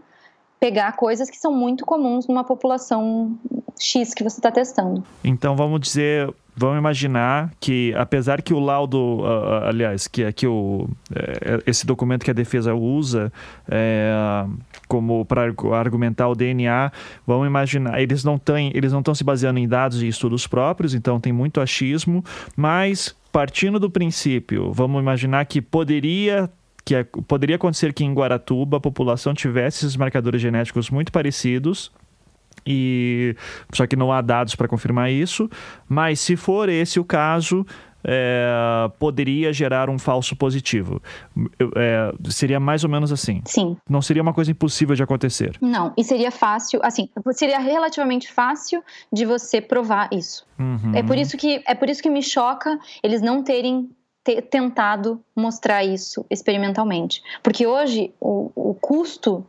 pegar 0.63 0.93
coisas 0.93 1.29
que 1.29 1.35
são 1.35 1.51
muito 1.51 1.85
comuns 1.85 2.25
numa 2.25 2.45
população 2.45 3.37
X 3.77 4.13
que 4.13 4.23
você 4.23 4.39
está 4.39 4.49
testando. 4.49 5.03
Então, 5.21 5.57
vamos 5.57 5.81
dizer, 5.81 6.33
vamos 6.55 6.77
imaginar 6.77 7.51
que, 7.59 7.93
apesar 7.97 8.41
que 8.41 8.53
o 8.53 8.59
laudo, 8.61 9.19
uh, 9.19 9.65
aliás, 9.65 10.07
que, 10.07 10.31
que 10.31 10.47
o, 10.47 10.87
uh, 10.87 11.63
esse 11.67 11.85
documento 11.85 12.23
que 12.23 12.31
a 12.31 12.33
defesa 12.33 12.73
usa 12.73 13.29
uh, 13.67 14.57
como 14.87 15.25
para 15.25 15.53
argumentar 15.73 16.29
o 16.29 16.33
DNA, 16.33 16.93
vamos 17.27 17.45
imaginar, 17.45 18.01
eles 18.01 18.23
não 18.23 18.37
têm, 18.37 18.71
eles 18.73 18.93
não 18.93 18.99
estão 18.99 19.13
se 19.13 19.25
baseando 19.25 19.59
em 19.59 19.67
dados 19.67 20.01
e 20.01 20.07
estudos 20.07 20.47
próprios, 20.47 20.93
então 20.93 21.19
tem 21.19 21.33
muito 21.33 21.59
achismo, 21.59 22.23
mas 22.55 23.13
partindo 23.33 23.79
do 23.81 23.89
princípio, 23.89 24.71
vamos 24.71 25.01
imaginar 25.01 25.43
que 25.45 25.61
poderia 25.61 26.49
que 26.85 26.95
é, 26.95 27.03
poderia 27.03 27.55
acontecer 27.55 27.93
que 27.93 28.03
em 28.03 28.13
Guaratuba 28.13 28.77
a 28.77 28.81
população 28.81 29.33
tivesse 29.33 29.85
esses 29.85 29.95
marcadores 29.95 30.41
genéticos 30.41 30.89
muito 30.89 31.11
parecidos. 31.11 31.91
E 32.65 33.35
só 33.73 33.85
que 33.85 33.95
não 33.95 34.11
há 34.11 34.21
dados 34.21 34.55
para 34.55 34.67
confirmar 34.67 35.11
isso, 35.11 35.49
mas 35.87 36.19
se 36.19 36.35
for 36.37 36.69
esse 36.69 36.97
o 36.97 37.03
caso, 37.03 37.65
é, 38.05 38.89
poderia 38.99 39.53
gerar 39.53 39.89
um 39.89 39.97
falso 39.97 40.35
positivo. 40.35 41.01
É, 41.75 42.13
seria 42.29 42.59
mais 42.59 42.83
ou 42.83 42.89
menos 42.89 43.11
assim. 43.11 43.41
Sim. 43.45 43.77
Não 43.89 44.01
seria 44.01 44.21
uma 44.21 44.33
coisa 44.33 44.51
impossível 44.51 44.95
de 44.95 45.03
acontecer. 45.03 45.57
Não, 45.61 45.93
e 45.97 46.03
seria 46.03 46.31
fácil, 46.31 46.79
assim, 46.83 47.09
seria 47.31 47.59
relativamente 47.59 48.31
fácil 48.31 48.83
de 49.11 49.25
você 49.25 49.61
provar 49.61 50.09
isso. 50.11 50.45
Uhum. 50.59 50.91
É 50.93 51.01
por 51.01 51.17
isso 51.17 51.37
que 51.37 51.63
é 51.65 51.73
por 51.73 51.89
isso 51.89 52.01
que 52.01 52.09
me 52.09 52.21
choca 52.21 52.77
eles 53.01 53.21
não 53.21 53.43
terem 53.43 53.89
ter 54.23 54.41
tentado 54.43 55.21
mostrar 55.35 55.83
isso 55.83 56.25
experimentalmente. 56.29 57.21
Porque 57.41 57.67
hoje 57.67 58.13
o, 58.21 58.51
o 58.55 58.73
custo, 58.73 59.45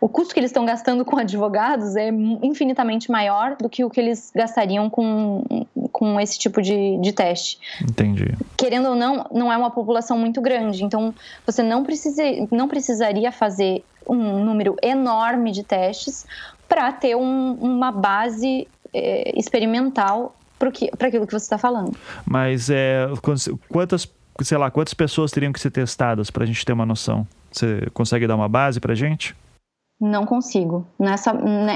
o 0.00 0.08
custo 0.08 0.32
que 0.32 0.40
eles 0.40 0.50
estão 0.50 0.64
gastando 0.64 1.04
com 1.04 1.18
advogados 1.18 1.94
é 1.94 2.08
infinitamente 2.42 3.10
maior 3.10 3.56
do 3.56 3.68
que 3.68 3.84
o 3.84 3.90
que 3.90 4.00
eles 4.00 4.32
gastariam 4.34 4.88
com, 4.88 5.44
com 5.92 6.18
esse 6.18 6.38
tipo 6.38 6.62
de, 6.62 6.98
de 6.98 7.12
teste. 7.12 7.58
Entendi. 7.82 8.34
Querendo 8.56 8.90
ou 8.90 8.94
não, 8.94 9.26
não 9.30 9.52
é 9.52 9.56
uma 9.56 9.70
população 9.70 10.18
muito 10.18 10.40
grande, 10.40 10.84
então 10.84 11.14
você 11.44 11.62
não, 11.62 11.84
precisa, 11.84 12.22
não 12.50 12.66
precisaria 12.66 13.30
fazer 13.30 13.84
um 14.08 14.42
número 14.42 14.76
enorme 14.82 15.50
de 15.50 15.62
testes 15.62 16.26
para 16.66 16.90
ter 16.92 17.14
um, 17.14 17.52
uma 17.54 17.92
base 17.92 18.66
é, 18.92 19.38
experimental 19.38 20.34
para 20.96 21.08
aquilo 21.08 21.26
que 21.26 21.32
você 21.32 21.44
está 21.44 21.58
falando. 21.58 21.96
Mas 22.24 22.70
é, 22.70 23.06
quantas, 23.68 24.10
sei 24.42 24.58
lá, 24.58 24.70
quantas 24.70 24.94
pessoas 24.94 25.30
teriam 25.30 25.52
que 25.52 25.60
ser 25.60 25.70
testadas 25.70 26.30
para 26.30 26.44
a 26.44 26.46
gente 26.46 26.64
ter 26.64 26.72
uma 26.72 26.86
noção? 26.86 27.26
Você 27.50 27.88
consegue 27.92 28.26
dar 28.26 28.36
uma 28.36 28.48
base 28.48 28.80
para 28.80 28.92
a 28.92 28.96
gente? 28.96 29.36
Não 30.00 30.26
consigo. 30.26 30.84
Nessa, 30.98 31.32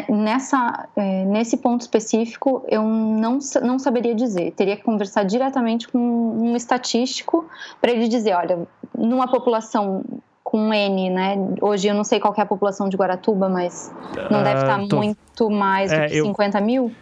nessa, 0.08 0.88
é, 0.96 1.24
nesse 1.24 1.56
ponto 1.56 1.82
específico, 1.82 2.64
eu 2.68 2.82
não, 2.82 3.38
não 3.62 3.78
saberia 3.78 4.14
dizer. 4.14 4.52
Teria 4.52 4.76
que 4.76 4.82
conversar 4.82 5.22
diretamente 5.22 5.88
com 5.88 5.98
um 5.98 6.56
estatístico 6.56 7.48
para 7.80 7.92
ele 7.92 8.08
dizer, 8.08 8.34
olha, 8.34 8.66
numa 8.96 9.28
população 9.28 10.04
com 10.42 10.72
N, 10.72 11.10
né? 11.10 11.36
Hoje 11.60 11.88
eu 11.88 11.94
não 11.94 12.04
sei 12.04 12.18
qual 12.18 12.34
é 12.36 12.40
a 12.40 12.46
população 12.46 12.88
de 12.88 12.96
Guaratuba, 12.96 13.48
mas 13.48 13.94
não 14.30 14.42
deve 14.42 14.62
estar 14.62 14.88
tô... 14.88 14.96
muito 14.96 15.50
mais 15.50 15.90
do 15.90 15.96
é, 15.96 16.08
que 16.08 16.16
eu... 16.16 16.24
50 16.26 16.60
mil. 16.60 16.92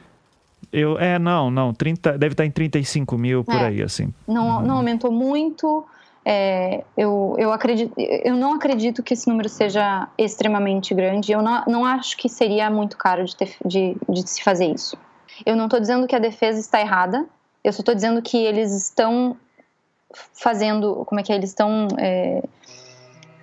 Eu, 0.79 0.99
é, 0.99 1.19
não, 1.19 1.51
não, 1.51 1.73
30, 1.73 2.19
deve 2.19 2.35
estar 2.35 2.45
em 2.45 2.51
35 2.51 3.17
mil 3.17 3.43
por 3.43 3.55
é, 3.55 3.69
aí, 3.69 3.83
assim. 3.83 4.13
Não, 4.29 4.61
não 4.61 4.77
aumentou 4.77 5.11
muito. 5.11 5.87
É, 6.23 6.85
eu, 6.95 7.35
eu, 7.39 7.51
acredito, 7.51 7.95
eu 7.97 8.37
não 8.37 8.53
acredito 8.53 9.03
que 9.03 9.15
esse 9.15 9.27
número 9.27 9.49
seja 9.49 10.07
extremamente 10.19 10.93
grande. 10.93 11.33
Eu 11.33 11.41
não, 11.41 11.65
não 11.67 11.85
acho 11.87 12.15
que 12.19 12.29
seria 12.29 12.69
muito 12.69 12.99
caro 12.99 13.25
de, 13.25 13.35
ter, 13.35 13.57
de, 13.65 13.97
de 14.07 14.29
se 14.29 14.43
fazer 14.43 14.67
isso. 14.67 14.99
Eu 15.47 15.57
não 15.57 15.65
estou 15.65 15.81
dizendo 15.81 16.07
que 16.07 16.15
a 16.15 16.19
defesa 16.19 16.61
está 16.61 16.79
errada. 16.79 17.25
Eu 17.65 17.73
só 17.73 17.81
estou 17.81 17.95
dizendo 17.95 18.21
que 18.21 18.37
eles 18.37 18.71
estão 18.77 19.35
fazendo, 20.35 21.07
como 21.07 21.19
é 21.19 21.25
que 21.25 21.33
é? 21.33 21.37
Eles 21.37 21.51
estão, 21.51 21.89
é, 21.99 22.43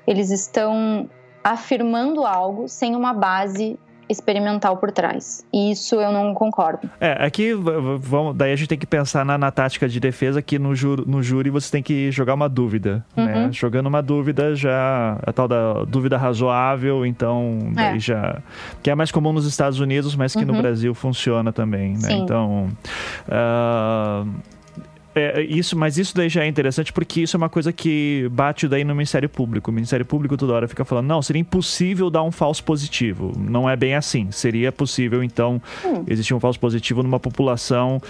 eles 0.05 0.29
estão 0.29 1.09
afirmando 1.43 2.27
algo 2.27 2.69
sem 2.69 2.95
uma 2.95 3.11
base 3.11 3.79
experimental 4.09 4.77
por 4.77 4.91
trás. 4.91 5.45
E 5.53 5.71
isso 5.71 5.95
eu 5.95 6.11
não 6.11 6.33
concordo. 6.33 6.89
É, 6.99 7.25
aqui 7.25 7.53
vamos, 7.53 8.35
daí 8.35 8.51
a 8.51 8.55
gente 8.55 8.67
tem 8.67 8.77
que 8.77 8.85
pensar 8.85 9.25
na, 9.25 9.37
na 9.37 9.51
tática 9.51 9.87
de 9.87 9.99
defesa 9.99 10.41
que 10.41 10.59
no, 10.59 10.75
jur, 10.75 11.07
no 11.07 11.21
júri 11.21 11.49
você 11.49 11.71
tem 11.71 11.83
que 11.83 12.11
jogar 12.11 12.33
uma 12.33 12.49
dúvida, 12.49 13.05
né? 13.15 13.23
uhum. 13.23 13.47
né? 13.47 13.49
Jogando 13.51 13.87
uma 13.87 14.01
dúvida 14.01 14.55
já 14.55 15.17
a 15.25 15.31
tal 15.31 15.47
da 15.47 15.83
dúvida 15.85 16.17
razoável, 16.17 17.05
então 17.05 17.71
daí 17.73 17.97
é. 17.97 17.99
já 17.99 18.41
que 18.81 18.89
é 18.89 18.95
mais 18.95 19.11
comum 19.11 19.33
nos 19.33 19.45
Estados 19.45 19.79
Unidos, 19.79 20.15
mas 20.15 20.33
que 20.33 20.39
uhum. 20.39 20.45
no 20.45 20.61
Brasil 20.61 20.93
funciona 20.93 21.51
também, 21.51 21.93
né? 21.93 22.11
Então, 22.11 22.69
uh, 23.27 24.29
é, 25.16 25.41
isso, 25.41 25.78
mas 25.78 25.97
isso 25.97 26.16
daí 26.16 26.30
já 26.30 26.43
é 26.43 26.47
interessante 26.47 26.91
porque 26.91 27.22
isso 27.22 27.36
é 27.36 27.38
uma 27.38 27.49
coisa 27.49 27.72
que 27.72 28.28
bate 28.32 28.68
daí 28.68 28.84
no 28.84 28.93
Ministério 28.93 29.30
Público. 29.30 29.72
O 29.72 29.74
Ministério 29.74 30.05
Público 30.05 30.36
toda 30.38 30.53
hora 30.53 30.68
fica 30.68 30.84
falando, 30.84 31.07
não, 31.07 31.22
seria 31.22 31.39
impossível 31.39 32.09
dar 32.09 32.24
um 32.24 32.32
falso 32.32 32.64
positivo. 32.64 33.32
Não 33.38 33.70
é 33.70 33.76
bem 33.76 33.95
assim. 33.95 34.32
Seria 34.32 34.72
possível, 34.72 35.24
então, 35.24 35.61
hum. 35.86 36.03
existir 36.07 36.34
um 36.34 36.39
falso 36.39 36.59
positivo 36.59 37.03
numa 37.03 37.20
população 37.20 38.01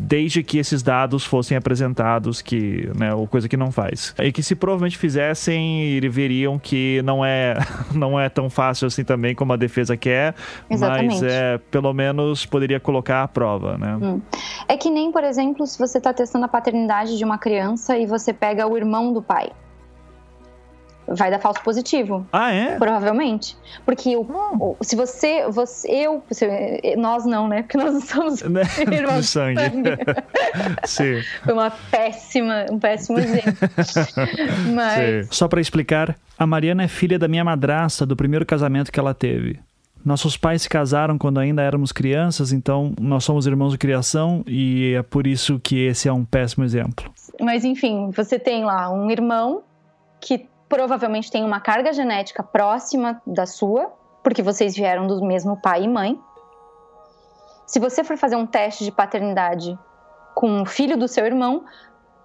desde 0.00 0.42
que 0.42 0.58
esses 0.58 0.82
dados 0.82 1.24
fossem 1.24 1.56
apresentados, 1.56 2.40
que, 2.40 2.90
né, 2.96 3.14
ou 3.14 3.26
coisa 3.26 3.48
que 3.48 3.56
não 3.56 3.70
faz. 3.70 4.14
E 4.18 4.32
que 4.32 4.42
se 4.42 4.54
provavelmente 4.54 4.96
fizessem, 4.96 6.00
veriam 6.10 6.58
que 6.58 7.02
não 7.02 7.24
é, 7.24 7.56
não 7.94 8.18
é 8.18 8.28
tão 8.28 8.48
fácil 8.48 8.86
assim 8.86 9.04
também 9.04 9.34
como 9.34 9.52
a 9.52 9.56
defesa 9.56 9.96
quer, 9.96 10.34
Exatamente. 10.68 11.14
mas 11.14 11.22
é, 11.22 11.58
pelo 11.70 11.92
menos 11.92 12.46
poderia 12.46 12.80
colocar 12.80 13.22
a 13.22 13.28
prova, 13.28 13.76
né? 13.76 13.96
Hum. 13.96 14.20
É 14.68 14.76
que 14.76 14.90
nem, 14.90 15.10
por 15.10 15.24
exemplo, 15.24 15.66
se 15.66 15.78
você 15.78 15.98
está 15.98 16.12
testando 16.20 16.44
a 16.44 16.48
paternidade 16.48 17.16
de 17.16 17.24
uma 17.24 17.38
criança 17.38 17.96
e 17.96 18.04
você 18.04 18.30
pega 18.30 18.66
o 18.66 18.76
irmão 18.76 19.10
do 19.10 19.22
pai. 19.22 19.50
Vai 21.08 21.30
dar 21.30 21.38
falso 21.38 21.62
positivo. 21.62 22.26
Ah, 22.30 22.52
é? 22.52 22.76
Provavelmente. 22.76 23.56
Porque 23.86 24.14
o, 24.14 24.20
o, 24.20 24.76
se 24.82 24.94
você, 24.94 25.48
você 25.48 25.88
eu, 25.88 26.22
você, 26.28 26.94
nós 26.98 27.24
não, 27.24 27.48
né? 27.48 27.62
Porque 27.62 27.78
nós 27.78 27.94
não 27.94 28.00
somos 28.02 28.42
né? 28.44 28.62
irmãos 28.92 29.22
de 29.22 29.26
sangue. 29.26 29.60
sangue. 29.60 29.90
Sim. 30.84 31.22
Foi 31.42 31.54
uma 31.54 31.70
péssima, 31.70 32.66
um 32.70 32.78
péssimo 32.78 33.18
exemplo. 33.18 33.68
Mas... 34.74 35.26
Só 35.30 35.48
para 35.48 35.60
explicar, 35.60 36.14
a 36.38 36.46
Mariana 36.46 36.84
é 36.84 36.88
filha 36.88 37.18
da 37.18 37.26
minha 37.26 37.42
madrasta 37.42 38.04
do 38.04 38.14
primeiro 38.14 38.44
casamento 38.44 38.92
que 38.92 39.00
ela 39.00 39.14
teve. 39.14 39.58
Nossos 40.04 40.36
pais 40.36 40.62
se 40.62 40.68
casaram 40.68 41.18
quando 41.18 41.38
ainda 41.38 41.62
éramos 41.62 41.92
crianças, 41.92 42.52
então 42.52 42.94
nós 42.98 43.22
somos 43.24 43.46
irmãos 43.46 43.72
de 43.72 43.78
criação 43.78 44.42
e 44.46 44.94
é 44.94 45.02
por 45.02 45.26
isso 45.26 45.60
que 45.60 45.78
esse 45.86 46.08
é 46.08 46.12
um 46.12 46.24
péssimo 46.24 46.64
exemplo. 46.64 47.12
Mas 47.40 47.64
enfim, 47.64 48.10
você 48.10 48.38
tem 48.38 48.64
lá 48.64 48.90
um 48.90 49.10
irmão 49.10 49.62
que 50.20 50.48
provavelmente 50.68 51.30
tem 51.30 51.44
uma 51.44 51.60
carga 51.60 51.92
genética 51.92 52.42
próxima 52.42 53.20
da 53.26 53.44
sua, 53.44 53.92
porque 54.22 54.42
vocês 54.42 54.74
vieram 54.74 55.06
do 55.06 55.22
mesmo 55.24 55.60
pai 55.60 55.84
e 55.84 55.88
mãe. 55.88 56.18
Se 57.66 57.78
você 57.78 58.02
for 58.02 58.16
fazer 58.16 58.36
um 58.36 58.46
teste 58.46 58.84
de 58.84 58.92
paternidade 58.92 59.78
com 60.34 60.62
o 60.62 60.66
filho 60.66 60.96
do 60.96 61.08
seu 61.08 61.26
irmão, 61.26 61.64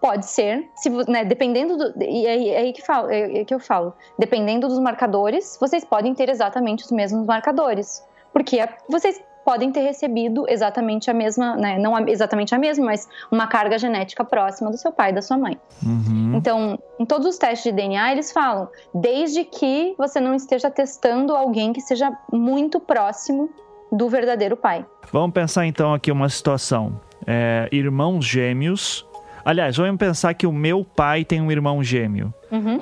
Pode 0.06 0.28
ser, 0.28 0.70
se, 0.76 0.88
né, 1.10 1.26
dependendo 1.26 1.78
do. 1.78 2.04
E 2.04 2.28
é, 2.28 2.50
é 2.50 2.58
aí 2.58 2.74
que, 2.74 2.86
falo, 2.86 3.10
é, 3.10 3.40
é 3.40 3.44
que 3.44 3.52
eu 3.52 3.60
falo. 3.60 3.92
Dependendo 4.20 4.68
dos 4.68 4.78
marcadores, 4.78 5.58
vocês 5.60 5.84
podem 5.84 6.14
ter 6.14 6.30
exatamente 6.30 6.84
os 6.84 6.92
mesmos 6.92 7.26
marcadores. 7.26 8.06
Porque 8.32 8.60
é, 8.60 8.70
vocês 8.88 9.20
podem 9.44 9.72
ter 9.72 9.82
recebido 9.82 10.46
exatamente 10.48 11.10
a 11.10 11.14
mesma, 11.14 11.56
né, 11.56 11.80
não 11.80 11.98
exatamente 12.08 12.54
a 12.54 12.60
mesma, 12.60 12.86
mas 12.86 13.10
uma 13.32 13.48
carga 13.48 13.80
genética 13.80 14.24
próxima 14.24 14.70
do 14.70 14.78
seu 14.78 14.92
pai 14.92 15.10
e 15.10 15.14
da 15.14 15.24
sua 15.24 15.40
mãe. 15.40 15.58
Uhum. 15.84 16.34
Então, 16.36 16.78
em 17.00 17.06
todos 17.06 17.26
os 17.26 17.38
testes 17.40 17.64
de 17.64 17.72
DNA, 17.72 18.12
eles 18.12 18.32
falam, 18.32 18.70
desde 18.94 19.44
que 19.44 19.96
você 19.98 20.20
não 20.20 20.36
esteja 20.36 20.70
testando 20.70 21.36
alguém 21.36 21.74
que 21.74 21.82
seja 21.82 22.16
muito 22.32 22.80
próximo 22.80 23.50
do 23.92 24.08
verdadeiro 24.08 24.56
pai. 24.56 24.86
Vamos 25.12 25.34
pensar 25.34 25.66
então 25.66 25.96
aqui 25.96 26.12
uma 26.12 26.30
situação. 26.30 27.02
É, 27.26 27.68
irmãos 27.72 28.26
gêmeos 28.26 29.05
Aliás, 29.46 29.78
vamos 29.78 29.98
pensar 29.98 30.34
que 30.34 30.48
o 30.48 30.52
meu 30.52 30.84
pai 30.84 31.24
tem 31.24 31.40
um 31.40 31.52
irmão 31.52 31.84
gêmeo. 31.84 32.34
Uhum. 32.52 32.80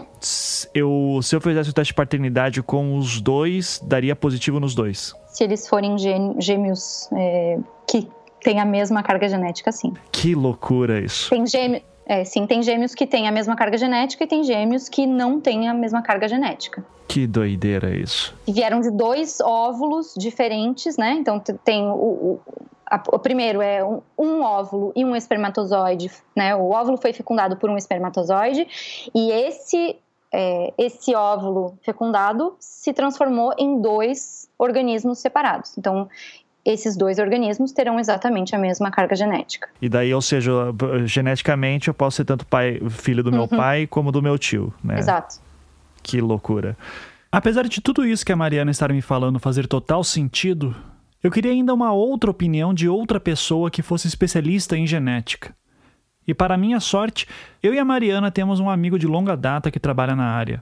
Eu, 0.74 1.20
se 1.22 1.36
eu 1.36 1.42
fizesse 1.42 1.70
o 1.70 1.74
teste 1.74 1.92
de 1.92 1.96
paternidade 1.96 2.64
com 2.64 2.98
os 2.98 3.20
dois, 3.20 3.82
daria 3.84 4.16
positivo 4.16 4.62
nos 4.62 4.74
dois. 4.74 5.14
Se 5.28 5.44
eles 5.44 5.68
forem 5.68 5.98
gêmeos 6.40 7.10
é, 7.12 7.60
que 7.86 8.08
têm 8.42 8.62
a 8.62 8.66
mesma 8.66 9.04
carga 9.04 9.28
genética, 9.28 9.74
sim. 9.74 9.94
Que 10.10 10.34
loucura 10.34 11.02
isso. 11.02 11.30
Tem 11.30 11.46
gêmeos. 11.46 11.84
É, 12.06 12.24
sim, 12.24 12.46
tem 12.46 12.62
gêmeos 12.62 12.94
que 12.94 13.08
têm 13.08 13.28
a 13.28 13.32
mesma 13.32 13.56
carga 13.56 13.78
genética 13.78 14.24
e 14.24 14.28
tem 14.28 14.44
gêmeos 14.44 14.90
que 14.90 15.06
não 15.06 15.40
têm 15.40 15.70
a 15.70 15.74
mesma 15.74 16.02
carga 16.02 16.28
genética. 16.28 16.84
Que 17.08 17.28
doideira 17.28 17.96
isso. 17.96 18.36
E 18.48 18.52
vieram 18.52 18.82
de 18.82 18.92
dois 18.92 19.40
óvulos 19.42 20.14
diferentes, 20.18 20.98
né? 20.98 21.16
Então 21.18 21.40
tem 21.40 21.84
o, 21.84 22.40
o 23.08 23.20
primeiro 23.20 23.62
é 23.62 23.84
um, 23.84 24.02
um, 24.18 24.42
óvulo 24.42 24.92
e 24.96 25.04
um 25.04 25.16
espermatozoide, 25.16 26.12
né? 26.36 26.56
O 26.56 26.72
óvulo 26.72 26.98
foi 26.98 27.14
fecundado 27.14 27.58
por 27.58 27.70
um 27.70 27.78
espermatozoide 27.78 28.68
e 29.14 29.32
esse 29.32 29.96
é, 30.32 30.74
esse 30.78 31.14
óvulo 31.14 31.78
fecundado 31.84 32.56
se 32.60 32.92
transformou 32.92 33.54
em 33.58 33.80
dois 33.80 34.50
organismos 34.58 35.20
separados. 35.20 35.78
Então, 35.78 36.10
esses 36.66 36.96
dois 36.96 37.20
organismos 37.20 37.72
terão 37.72 38.00
exatamente 38.00 38.56
a 38.56 38.58
mesma 38.58 38.90
carga 38.90 39.16
genética. 39.16 39.70
E 39.82 39.90
daí, 39.90 40.14
ou 40.14 40.22
seja, 40.22 40.52
geneticamente 41.06 41.90
eu 41.90 41.94
posso 41.94 42.18
ser 42.18 42.26
tanto 42.26 42.46
pai, 42.46 42.82
filho 42.90 43.24
do 43.24 43.32
meu 43.32 43.42
uhum. 43.42 43.48
pai 43.48 43.86
como 43.86 44.12
do 44.12 44.22
meu 44.22 44.38
tio, 44.38 44.74
né? 44.84 44.98
Exato. 44.98 45.40
Que 46.02 46.20
loucura. 46.22 46.78
Apesar 47.32 47.68
de 47.68 47.82
tudo 47.82 48.06
isso 48.06 48.26
que 48.26 48.32
a 48.32 48.36
Mariana 48.36 48.72
está 48.72 48.88
me 48.88 49.02
falando 49.02 49.40
fazer 49.40 49.68
total 49.68 50.04
sentido, 50.04 50.76
eu 51.24 51.32
queria 51.32 51.52
ainda 51.52 51.74
uma 51.74 51.94
outra 51.94 52.30
opinião 52.30 52.74
de 52.74 52.90
outra 52.90 53.18
pessoa 53.18 53.72
que 53.72 53.82
fosse 53.82 54.08
especialista 54.08 54.78
em 54.78 54.86
genética. 54.86 55.56
E 56.28 56.34
para 56.34 56.58
minha 56.58 56.82
sorte, 56.82 57.28
eu 57.62 57.74
e 57.74 57.80
a 57.80 57.86
Mariana 57.86 58.30
temos 58.30 58.60
um 58.60 58.70
amigo 58.70 59.00
de 59.00 59.08
longa 59.08 59.36
data 59.36 59.72
que 59.72 59.80
trabalha 59.80 60.16
na 60.16 60.26
área. 60.26 60.62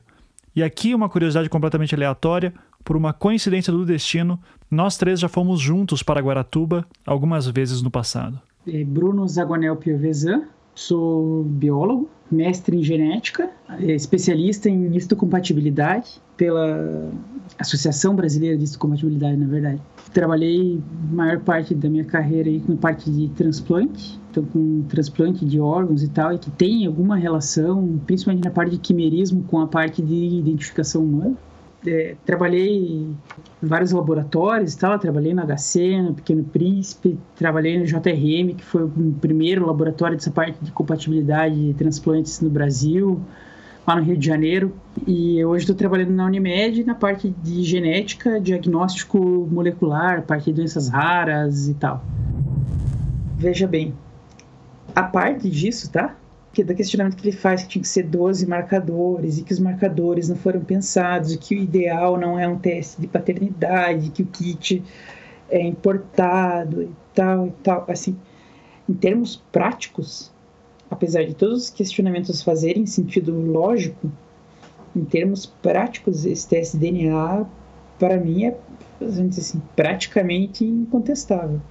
E 0.55 0.61
aqui 0.61 0.93
uma 0.93 1.09
curiosidade 1.09 1.49
completamente 1.49 1.95
aleatória, 1.95 2.53
por 2.83 2.95
uma 2.95 3.11
coincidência 3.11 3.73
do 3.73 3.85
destino, 3.85 4.39
nós 4.69 4.97
três 4.97 5.19
já 5.19 5.27
fomos 5.27 5.59
juntos 5.59 6.03
para 6.03 6.21
Guaratuba 6.21 6.85
algumas 7.05 7.47
vezes 7.47 7.81
no 7.81 7.89
passado. 7.89 8.39
É 8.67 8.83
Bruno 8.83 9.27
Zagonel 9.27 9.75
Piovesan, 9.77 10.43
sou 10.75 11.43
biólogo, 11.43 12.09
mestre 12.31 12.77
em 12.77 12.83
genética, 12.83 13.49
é 13.79 13.93
especialista 13.93 14.69
em 14.69 14.95
histocompatibilidade 14.95 16.21
pela 16.41 17.11
Associação 17.59 18.15
Brasileira 18.15 18.57
de 18.57 18.63
Histocompatibilidade, 18.63 19.37
na 19.37 19.45
verdade. 19.45 19.79
Trabalhei 20.11 20.81
maior 21.11 21.39
parte 21.41 21.75
da 21.75 21.87
minha 21.87 22.03
carreira 22.03 22.49
aí 22.49 22.59
com 22.59 22.75
parte 22.75 23.11
de 23.11 23.29
transplante, 23.29 24.19
então 24.31 24.43
com 24.45 24.81
transplante 24.89 25.45
de 25.45 25.59
órgãos 25.59 26.01
e 26.01 26.09
tal, 26.09 26.33
e 26.33 26.39
que 26.39 26.49
tem 26.49 26.87
alguma 26.87 27.15
relação, 27.15 27.99
principalmente 28.07 28.43
na 28.43 28.49
parte 28.49 28.71
de 28.71 28.79
quimerismo, 28.79 29.43
com 29.43 29.59
a 29.59 29.67
parte 29.67 30.01
de 30.01 30.15
identificação 30.15 31.03
humana 31.03 31.37
é, 31.85 32.15
trabalhei 32.25 32.77
em 32.77 33.17
vários 33.61 33.91
laboratórios, 33.91 34.75
tal. 34.75 34.97
trabalhei 34.99 35.33
no 35.33 35.41
HC, 35.41 36.01
no 36.01 36.13
Pequeno 36.13 36.43
Príncipe, 36.43 37.17
trabalhei 37.35 37.77
no 37.77 37.85
JRM, 37.85 38.55
que 38.55 38.63
foi 38.63 38.83
o 38.83 39.15
primeiro 39.19 39.65
laboratório 39.65 40.15
dessa 40.15 40.31
parte 40.31 40.57
de 40.63 40.71
compatibilidade 40.71 41.55
de 41.55 41.73
transplantes 41.73 42.39
no 42.41 42.49
Brasil, 42.49 43.19
lá 43.85 43.95
no 43.95 44.03
Rio 44.03 44.17
de 44.17 44.25
Janeiro. 44.25 44.73
E 45.07 45.43
hoje 45.43 45.63
estou 45.63 45.75
trabalhando 45.75 46.11
na 46.11 46.25
Unimed 46.25 46.83
na 46.83 46.95
parte 46.95 47.29
de 47.29 47.63
genética, 47.63 48.39
diagnóstico 48.39 49.47
molecular, 49.51 50.23
parte 50.23 50.45
de 50.45 50.53
doenças 50.53 50.87
raras 50.87 51.67
e 51.67 51.73
tal. 51.73 52.03
Veja 53.37 53.67
bem, 53.67 53.93
a 54.95 55.03
parte 55.03 55.49
disso, 55.49 55.91
tá? 55.91 56.15
que 56.53 56.63
do 56.63 56.75
questionamento 56.75 57.15
que 57.15 57.27
ele 57.27 57.35
faz 57.35 57.63
que 57.63 57.69
tinha 57.69 57.81
que 57.81 57.87
ser 57.87 58.03
12 58.03 58.45
marcadores 58.45 59.37
e 59.37 59.43
que 59.43 59.53
os 59.53 59.59
marcadores 59.59 60.27
não 60.27 60.35
foram 60.35 60.61
pensados, 60.61 61.33
e 61.33 61.37
que 61.37 61.55
o 61.55 61.57
ideal 61.57 62.19
não 62.19 62.37
é 62.37 62.47
um 62.47 62.57
teste 62.57 62.99
de 62.99 63.07
paternidade, 63.07 64.09
que 64.09 64.21
o 64.21 64.25
kit 64.25 64.83
é 65.49 65.61
importado 65.61 66.83
e 66.83 66.91
tal 67.13 67.47
e 67.47 67.51
tal. 67.63 67.85
Assim, 67.87 68.17
em 68.87 68.93
termos 68.93 69.41
práticos, 69.51 70.30
apesar 70.91 71.23
de 71.23 71.33
todos 71.33 71.63
os 71.63 71.69
questionamentos 71.69 72.43
fazerem 72.43 72.85
sentido 72.85 73.33
lógico, 73.33 74.11
em 74.93 75.05
termos 75.05 75.45
práticos, 75.45 76.25
esse 76.25 76.47
teste 76.47 76.77
de 76.77 76.91
DNA, 76.91 77.45
para 77.97 78.17
mim, 78.17 78.43
é 78.43 78.57
assim, 78.99 79.61
praticamente 79.75 80.65
incontestável. 80.65 81.61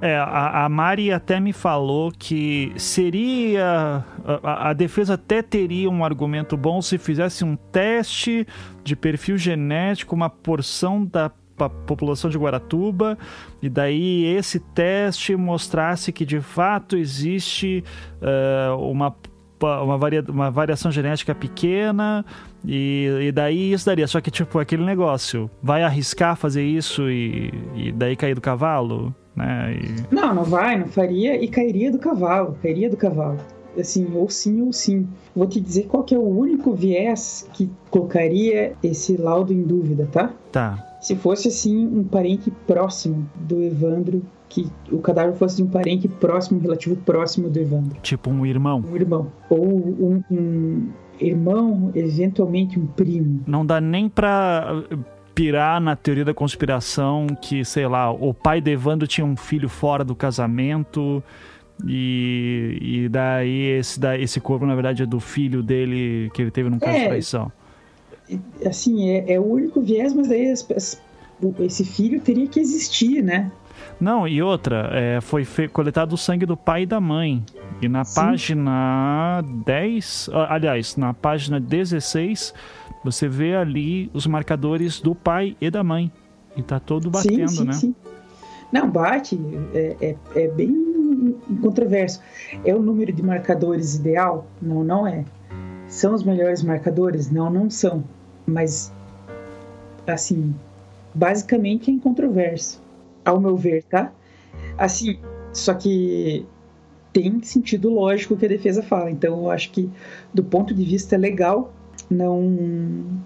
É, 0.00 0.16
a, 0.16 0.64
a, 0.64 0.68
Mari 0.68 1.12
até 1.12 1.40
me 1.40 1.52
falou 1.52 2.12
que 2.16 2.72
seria. 2.76 4.04
A, 4.44 4.70
a, 4.70 4.72
defesa 4.72 5.14
até 5.14 5.42
teria 5.42 5.90
um 5.90 6.04
argumento 6.04 6.56
bom 6.56 6.80
se 6.80 6.98
fizesse 6.98 7.44
um 7.44 7.56
teste 7.56 8.46
de 8.84 8.94
perfil 8.94 9.36
genético, 9.36 10.14
uma 10.14 10.30
porção 10.30 11.04
da 11.04 11.28
população 11.66 12.28
de 12.28 12.36
Guaratuba, 12.36 13.16
e 13.62 13.68
daí 13.68 14.24
esse 14.26 14.60
teste 14.60 15.34
mostrasse 15.34 16.12
que 16.12 16.26
de 16.26 16.40
fato 16.40 16.96
existe 16.96 17.82
uh, 18.20 18.76
uma 18.76 19.14
uma, 19.60 19.98
varia, 19.98 20.24
uma 20.28 20.52
variação 20.52 20.88
genética 20.88 21.34
pequena 21.34 22.24
e, 22.64 23.08
e, 23.22 23.32
daí 23.32 23.72
isso 23.72 23.86
daria. 23.86 24.06
Só 24.06 24.20
que, 24.20 24.30
tipo, 24.30 24.56
aquele 24.60 24.84
negócio, 24.84 25.50
vai 25.60 25.82
arriscar 25.82 26.36
fazer 26.36 26.62
isso 26.62 27.10
e, 27.10 27.52
e 27.74 27.90
daí 27.90 28.14
cair 28.14 28.36
do 28.36 28.40
cavalo? 28.40 29.12
né? 29.38 29.76
E... 29.80 30.14
Não, 30.14 30.34
não 30.34 30.44
vai, 30.44 30.76
não 30.76 30.88
faria 30.88 31.42
e 31.42 31.48
cairia 31.48 31.92
do 31.92 31.98
cavalo, 31.98 32.58
cairia 32.60 32.90
do 32.90 32.96
cavalo. 32.96 33.38
Assim, 33.78 34.08
ou 34.12 34.28
sim 34.28 34.60
ou 34.60 34.72
sim. 34.72 35.06
Vou 35.36 35.46
te 35.46 35.60
dizer 35.60 35.86
qual 35.86 36.02
que 36.02 36.14
é 36.14 36.18
o 36.18 36.26
único 36.26 36.74
viés 36.74 37.48
que 37.52 37.70
colocaria 37.90 38.72
esse 38.82 39.16
laudo 39.16 39.52
em 39.52 39.62
dúvida, 39.62 40.08
tá? 40.10 40.32
Tá. 40.50 40.87
Se 41.00 41.14
fosse 41.16 41.48
assim 41.48 41.86
um 41.86 42.04
parente 42.04 42.50
próximo 42.66 43.28
do 43.36 43.62
Evandro, 43.62 44.22
que 44.48 44.70
o 44.90 44.98
cadáver 44.98 45.34
fosse 45.34 45.56
de 45.56 45.62
um 45.62 45.68
parente 45.68 46.08
próximo, 46.08 46.60
relativo 46.60 46.96
próximo 46.96 47.48
do 47.48 47.58
Evandro. 47.58 47.98
Tipo 48.02 48.30
um 48.30 48.44
irmão. 48.44 48.82
Um 48.90 48.96
irmão. 48.96 49.32
Ou 49.48 49.66
um, 49.66 50.22
um 50.30 50.88
irmão, 51.20 51.92
eventualmente 51.94 52.78
um 52.78 52.86
primo. 52.86 53.42
Não 53.46 53.64
dá 53.64 53.80
nem 53.80 54.08
pra 54.08 54.82
pirar 55.34 55.80
na 55.80 55.94
teoria 55.94 56.24
da 56.24 56.34
conspiração 56.34 57.28
que, 57.40 57.64
sei 57.64 57.86
lá, 57.86 58.10
o 58.10 58.34
pai 58.34 58.60
de 58.60 58.72
Evandro 58.72 59.06
tinha 59.06 59.24
um 59.24 59.36
filho 59.36 59.68
fora 59.68 60.02
do 60.04 60.16
casamento 60.16 61.22
e, 61.86 62.78
e 62.80 63.08
daí 63.08 63.78
esse, 63.78 64.00
esse 64.18 64.40
corpo, 64.40 64.66
na 64.66 64.74
verdade, 64.74 65.04
é 65.04 65.06
do 65.06 65.20
filho 65.20 65.62
dele 65.62 66.30
que 66.34 66.42
ele 66.42 66.50
teve 66.50 66.68
num 66.68 66.78
caso 66.78 66.96
é, 66.96 67.02
de 67.02 67.06
traição. 67.06 67.52
Assim, 68.64 69.10
é, 69.10 69.34
é 69.34 69.40
o 69.40 69.44
único 69.44 69.80
viés, 69.80 70.12
mas 70.12 70.28
daí 70.28 70.50
as, 70.50 70.68
as, 70.70 71.00
esse 71.60 71.84
filho 71.84 72.20
teria 72.20 72.46
que 72.46 72.60
existir, 72.60 73.22
né? 73.22 73.50
Não, 74.00 74.28
e 74.28 74.42
outra, 74.42 74.90
é, 74.92 75.20
foi 75.20 75.44
coletado 75.72 76.12
o 76.12 76.16
sangue 76.16 76.46
do 76.46 76.56
pai 76.56 76.82
e 76.82 76.86
da 76.86 77.00
mãe. 77.00 77.44
E 77.80 77.88
na 77.88 78.04
Sim. 78.04 78.14
página 78.14 79.42
10, 79.64 80.30
aliás, 80.48 80.96
na 80.96 81.14
página 81.14 81.60
16, 81.60 82.54
você 83.04 83.28
vê 83.28 83.56
ali 83.56 84.10
os 84.12 84.26
marcadores 84.26 85.00
do 85.00 85.14
pai 85.14 85.56
e 85.60 85.70
da 85.70 85.82
mãe. 85.82 86.12
E 86.56 86.62
tá 86.62 86.80
todo 86.80 87.10
batendo, 87.10 87.48
sim, 87.48 87.56
sim, 87.56 87.64
né? 87.64 87.72
Sim. 87.72 87.94
Não, 88.72 88.90
bate. 88.90 89.38
É, 89.74 89.96
é, 90.00 90.16
é 90.34 90.48
bem 90.48 91.36
controverso. 91.60 92.20
É 92.64 92.74
o 92.74 92.82
número 92.82 93.12
de 93.12 93.22
marcadores 93.22 93.94
ideal? 93.96 94.46
Não, 94.60 94.84
não 94.84 95.06
é. 95.06 95.24
São 95.86 96.14
os 96.14 96.22
melhores 96.22 96.62
marcadores? 96.62 97.30
Não, 97.30 97.48
não 97.50 97.70
são. 97.70 98.04
Mas, 98.48 98.92
assim, 100.06 100.54
basicamente 101.14 101.90
é 101.90 101.94
incontroverso, 101.94 102.82
ao 103.24 103.38
meu 103.38 103.56
ver, 103.56 103.84
tá? 103.84 104.10
Assim, 104.76 105.18
só 105.52 105.74
que 105.74 106.46
tem 107.12 107.42
sentido 107.42 107.90
lógico 107.90 108.36
que 108.36 108.46
a 108.46 108.48
defesa 108.48 108.82
fala. 108.82 109.10
Então, 109.10 109.38
eu 109.38 109.50
acho 109.50 109.70
que, 109.70 109.90
do 110.32 110.42
ponto 110.42 110.74
de 110.74 110.84
vista 110.84 111.16
legal, 111.16 111.72
não 112.10 113.20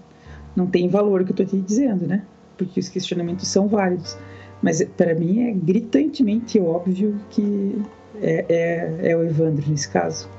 não 0.55 0.67
tem 0.67 0.87
valor 0.87 1.21
o 1.21 1.25
que 1.25 1.31
eu 1.31 1.43
estou 1.43 1.45
te 1.45 1.65
dizendo, 1.65 2.05
né? 2.05 2.23
Porque 2.57 2.79
os 2.79 2.87
questionamentos 2.87 3.47
são 3.47 3.67
válidos. 3.67 4.17
Mas 4.61 4.83
para 4.83 5.15
mim 5.15 5.49
é 5.49 5.51
gritantemente 5.51 6.59
óbvio 6.59 7.19
que 7.29 7.81
é, 8.21 8.45
é, 8.47 9.11
é 9.11 9.17
o 9.17 9.23
Evandro 9.23 9.67
nesse 9.67 9.89
caso. 9.89 10.29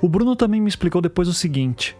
O 0.00 0.08
Bruno 0.08 0.34
também 0.34 0.60
me 0.60 0.68
explicou 0.68 1.02
depois 1.02 1.28
o 1.28 1.34
seguinte: 1.34 1.96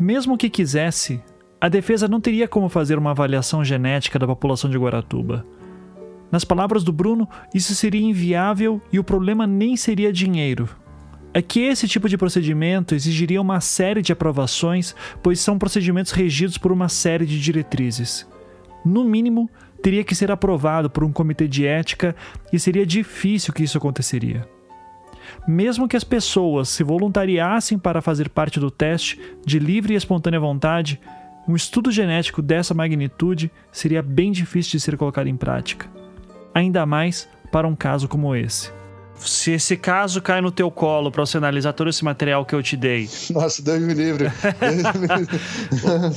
mesmo 0.00 0.38
que 0.38 0.48
quisesse, 0.48 1.20
a 1.62 1.68
defesa 1.68 2.08
não 2.08 2.20
teria 2.20 2.48
como 2.48 2.68
fazer 2.68 2.98
uma 2.98 3.12
avaliação 3.12 3.64
genética 3.64 4.18
da 4.18 4.26
população 4.26 4.68
de 4.68 4.76
Guaratuba. 4.76 5.46
Nas 6.28 6.44
palavras 6.44 6.82
do 6.82 6.92
Bruno, 6.92 7.28
isso 7.54 7.72
seria 7.76 8.00
inviável 8.00 8.82
e 8.92 8.98
o 8.98 9.04
problema 9.04 9.46
nem 9.46 9.76
seria 9.76 10.12
dinheiro, 10.12 10.68
é 11.32 11.40
que 11.40 11.60
esse 11.60 11.86
tipo 11.86 12.08
de 12.08 12.18
procedimento 12.18 12.96
exigiria 12.96 13.40
uma 13.40 13.60
série 13.60 14.02
de 14.02 14.12
aprovações, 14.12 14.92
pois 15.22 15.38
são 15.38 15.56
procedimentos 15.56 16.10
regidos 16.10 16.58
por 16.58 16.72
uma 16.72 16.88
série 16.88 17.24
de 17.26 17.40
diretrizes. 17.40 18.26
No 18.84 19.04
mínimo, 19.04 19.48
teria 19.80 20.02
que 20.02 20.16
ser 20.16 20.32
aprovado 20.32 20.90
por 20.90 21.04
um 21.04 21.12
comitê 21.12 21.46
de 21.46 21.64
ética 21.64 22.16
e 22.52 22.58
seria 22.58 22.84
difícil 22.84 23.54
que 23.54 23.62
isso 23.62 23.78
aconteceria. 23.78 24.48
Mesmo 25.46 25.86
que 25.86 25.96
as 25.96 26.02
pessoas 26.02 26.70
se 26.70 26.82
voluntariassem 26.82 27.78
para 27.78 28.02
fazer 28.02 28.28
parte 28.28 28.58
do 28.58 28.68
teste 28.68 29.20
de 29.46 29.60
livre 29.60 29.94
e 29.94 29.96
espontânea 29.96 30.40
vontade, 30.40 31.00
um 31.46 31.56
estudo 31.56 31.90
genético 31.90 32.40
dessa 32.40 32.74
magnitude 32.74 33.50
seria 33.70 34.02
bem 34.02 34.32
difícil 34.32 34.72
de 34.72 34.80
ser 34.80 34.96
colocado 34.96 35.26
em 35.26 35.36
prática. 35.36 35.88
Ainda 36.54 36.86
mais 36.86 37.28
para 37.50 37.66
um 37.66 37.74
caso 37.74 38.08
como 38.08 38.34
esse 38.34 38.70
se 39.26 39.52
esse 39.52 39.76
caso 39.76 40.20
cai 40.20 40.40
no 40.40 40.50
teu 40.50 40.70
colo 40.70 41.10
para 41.10 41.24
você 41.24 41.36
analisar 41.36 41.72
todo 41.72 41.88
esse 41.88 42.04
material 42.04 42.44
que 42.44 42.54
eu 42.54 42.62
te 42.62 42.76
dei. 42.76 43.08
Nossa, 43.30 43.62
Deus 43.62 43.80
me 43.80 43.94
livre. 43.94 44.26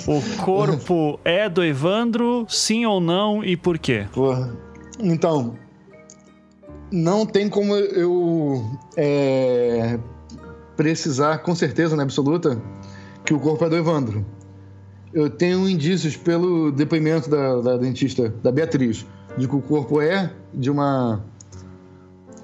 o, 0.08 0.44
corpo 0.44 1.20
é 1.24 1.50
do 1.50 1.64
Evandro, 1.64 2.46
sim 2.50 2.86
ou 2.86 3.00
não 3.00 3.44
e 3.44 3.56
por 3.56 3.78
quê? 3.78 4.06
Porra. 4.12 4.56
Então, 5.00 5.56
não 6.92 7.26
tem 7.26 7.50
como 7.50 7.76
eu 7.76 8.64
é, 8.96 10.00
precisar 10.76 11.40
com 11.40 11.54
certeza, 11.54 11.96
né, 11.96 12.04
absoluta, 12.04 12.62
que 13.26 13.34
o 13.34 13.40
corpo 13.40 13.66
é 13.66 13.70
do 13.70 13.76
Evandro. 13.76 14.26
Eu 15.16 15.30
tenho 15.30 15.68
indícios 15.70 16.18
pelo 16.18 16.74
depoimento 16.74 17.30
da, 17.30 17.62
da 17.62 17.78
dentista, 17.78 18.34
da 18.44 18.52
Beatriz, 18.52 19.06
de 19.38 19.48
que 19.48 19.56
o 19.56 19.62
corpo 19.62 20.02
é 20.02 20.30
de 20.54 20.70
uma. 20.70 21.24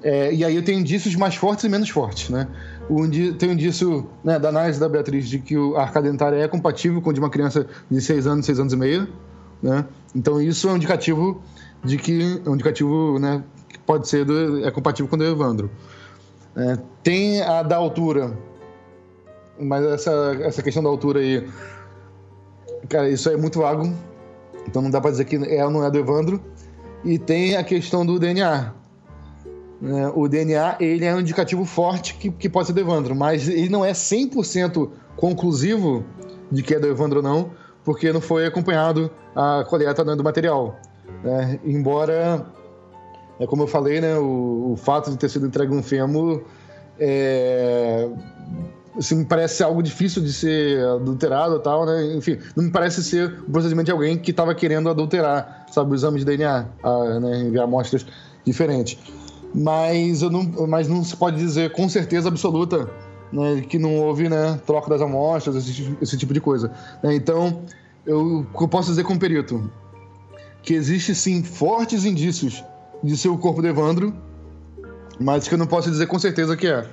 É, 0.01 0.33
e 0.33 0.45
aí 0.45 0.55
eu 0.55 0.63
tenho 0.63 0.79
indícios 0.79 1.13
mais 1.15 1.35
fortes 1.35 1.65
e 1.65 1.69
menos 1.69 1.89
fortes, 1.89 2.29
né? 2.29 2.47
O, 2.89 3.05
tem 3.37 3.49
um 3.49 3.51
indício 3.51 4.09
né, 4.23 4.39
da 4.39 4.47
análise 4.47 4.79
da 4.79 4.87
Beatriz 4.87 5.27
de 5.27 5.39
que 5.39 5.55
a 5.75 5.81
arca 5.81 6.01
dentária 6.01 6.37
é 6.37 6.47
compatível 6.47 7.01
com 7.01 7.11
de 7.11 7.19
uma 7.19 7.29
criança 7.29 7.67
de 7.89 7.99
6 7.99 8.25
anos, 8.25 8.45
6 8.45 8.61
anos 8.61 8.73
e 8.73 8.77
meio, 8.77 9.07
né? 9.61 9.85
Então 10.15 10.41
isso 10.41 10.69
é 10.69 10.71
um 10.71 10.77
indicativo 10.77 11.41
de 11.83 11.97
que 11.97 12.41
é 12.45 12.49
um 12.49 12.53
indicativo, 12.53 13.19
né, 13.19 13.43
que 13.67 13.79
pode 13.79 14.07
ser 14.07 14.23
do, 14.23 14.65
é 14.65 14.71
compatível 14.71 15.09
com 15.09 15.15
o 15.17 15.19
do 15.19 15.25
Evandro. 15.25 15.69
É, 16.55 16.77
tem 17.03 17.41
a 17.41 17.63
da 17.63 17.75
altura, 17.75 18.37
mas 19.59 19.83
essa, 19.85 20.37
essa 20.41 20.61
questão 20.61 20.81
da 20.81 20.89
altura 20.89 21.19
aí, 21.19 21.47
cara, 22.89 23.09
isso 23.09 23.29
é 23.29 23.37
muito 23.37 23.59
vago, 23.59 23.91
então 24.67 24.81
não 24.81 24.89
dá 24.89 25.01
para 25.01 25.11
dizer 25.11 25.25
que 25.25 25.35
é 25.35 25.63
ou 25.65 25.71
não 25.71 25.85
é 25.85 25.91
do 25.91 25.97
Evandro. 25.97 26.41
E 27.03 27.17
tem 27.17 27.55
a 27.55 27.63
questão 27.63 28.05
do 28.05 28.19
DNA. 28.19 28.73
Né? 29.81 30.11
O 30.15 30.27
DNA 30.27 30.77
ele 30.79 31.05
é 31.05 31.15
um 31.15 31.19
indicativo 31.19 31.65
forte 31.65 32.13
que, 32.15 32.29
que 32.29 32.47
pode 32.47 32.67
ser 32.67 32.73
do 32.73 32.79
Evandro, 32.79 33.15
mas 33.15 33.47
ele 33.47 33.69
não 33.69 33.83
é 33.83 33.91
100% 33.91 34.89
conclusivo 35.15 36.05
de 36.51 36.61
que 36.61 36.75
é 36.75 36.79
do 36.79 36.87
Evandro 36.87 37.17
ou 37.17 37.23
não, 37.23 37.51
porque 37.83 38.13
não 38.13 38.21
foi 38.21 38.45
acompanhado 38.45 39.09
a 39.35 39.65
coleta 39.67 40.03
né, 40.03 40.15
do 40.15 40.23
material. 40.23 40.79
Né? 41.23 41.59
Embora 41.63 42.45
é 43.41 43.47
como 43.47 43.63
eu 43.63 43.67
falei, 43.67 43.99
né? 43.99 44.15
O, 44.17 44.73
o 44.73 44.77
fato 44.77 45.09
de 45.09 45.17
ter 45.17 45.27
sido 45.27 45.47
entregue 45.47 45.73
um 45.73 45.81
fêmur 45.81 46.43
é, 46.99 48.07
assim, 48.97 49.15
me 49.15 49.25
parece 49.25 49.63
algo 49.63 49.81
difícil 49.81 50.21
de 50.21 50.33
ser 50.33 50.83
adulterado 50.85 51.57
e 51.57 51.59
tal, 51.59 51.85
né? 51.85 52.15
Enfim, 52.15 52.37
não 52.55 52.65
me 52.65 52.71
parece 52.71 53.03
ser 53.03 53.39
o 53.47 53.51
procedimento 53.51 53.85
de 53.85 53.91
alguém 53.91 54.17
que 54.17 54.31
estava 54.31 54.53
querendo 54.53 54.89
adulterar, 54.89 55.65
sabe, 55.71 55.91
o 55.91 55.95
exame 55.95 56.19
de 56.19 56.25
DNA, 56.25 56.65
a, 56.83 57.19
né, 57.19 57.39
enviar 57.41 57.65
amostras 57.65 58.05
diferentes. 58.45 58.97
Mas, 59.53 60.21
eu 60.21 60.29
não, 60.29 60.43
mas 60.67 60.87
não 60.87 61.03
se 61.03 61.15
pode 61.15 61.37
dizer 61.37 61.71
com 61.71 61.87
certeza 61.89 62.29
absoluta 62.29 62.89
né, 63.31 63.61
que 63.67 63.77
não 63.77 63.97
houve 63.97 64.29
né, 64.29 64.59
troca 64.65 64.89
das 64.89 65.01
amostras, 65.01 65.55
esse, 65.55 65.97
esse 66.01 66.17
tipo 66.17 66.33
de 66.33 66.41
coisa. 66.41 66.71
Né? 67.03 67.15
Então, 67.15 67.63
eu, 68.05 68.45
eu 68.59 68.67
posso 68.67 68.89
dizer 68.89 69.03
como 69.03 69.19
perito 69.19 69.69
que 70.63 70.73
existe 70.73 71.15
sim 71.15 71.43
fortes 71.43 72.05
indícios 72.05 72.63
de 73.03 73.17
ser 73.17 73.29
o 73.29 73.37
corpo 73.37 73.61
do 73.61 73.67
Evandro, 73.67 74.13
mas 75.19 75.47
que 75.47 75.53
eu 75.53 75.57
não 75.57 75.67
posso 75.67 75.89
dizer 75.89 76.07
com 76.07 76.19
certeza 76.19 76.55
que 76.55 76.67
é. 76.67 76.87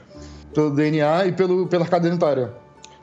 Pelo 0.58 0.70
DNA 0.72 1.26
e 1.26 1.32
pelo, 1.32 1.68
pela 1.68 1.84
arcada 1.84 2.10
dentária. 2.10 2.52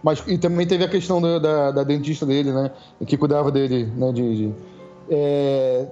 Mas, 0.04 0.22
e 0.28 0.38
também 0.38 0.68
teve 0.68 0.84
a 0.84 0.90
questão 0.90 1.22
da, 1.22 1.40
da, 1.40 1.72
da 1.72 1.84
dentista 1.84 2.26
dele, 2.26 2.52
né? 2.52 2.70
Que 3.08 3.16
cuidava 3.16 3.50
dele, 3.50 3.86
né? 3.96 4.12
De, 4.12 4.36
de 4.36 4.54
é, 5.10 5.86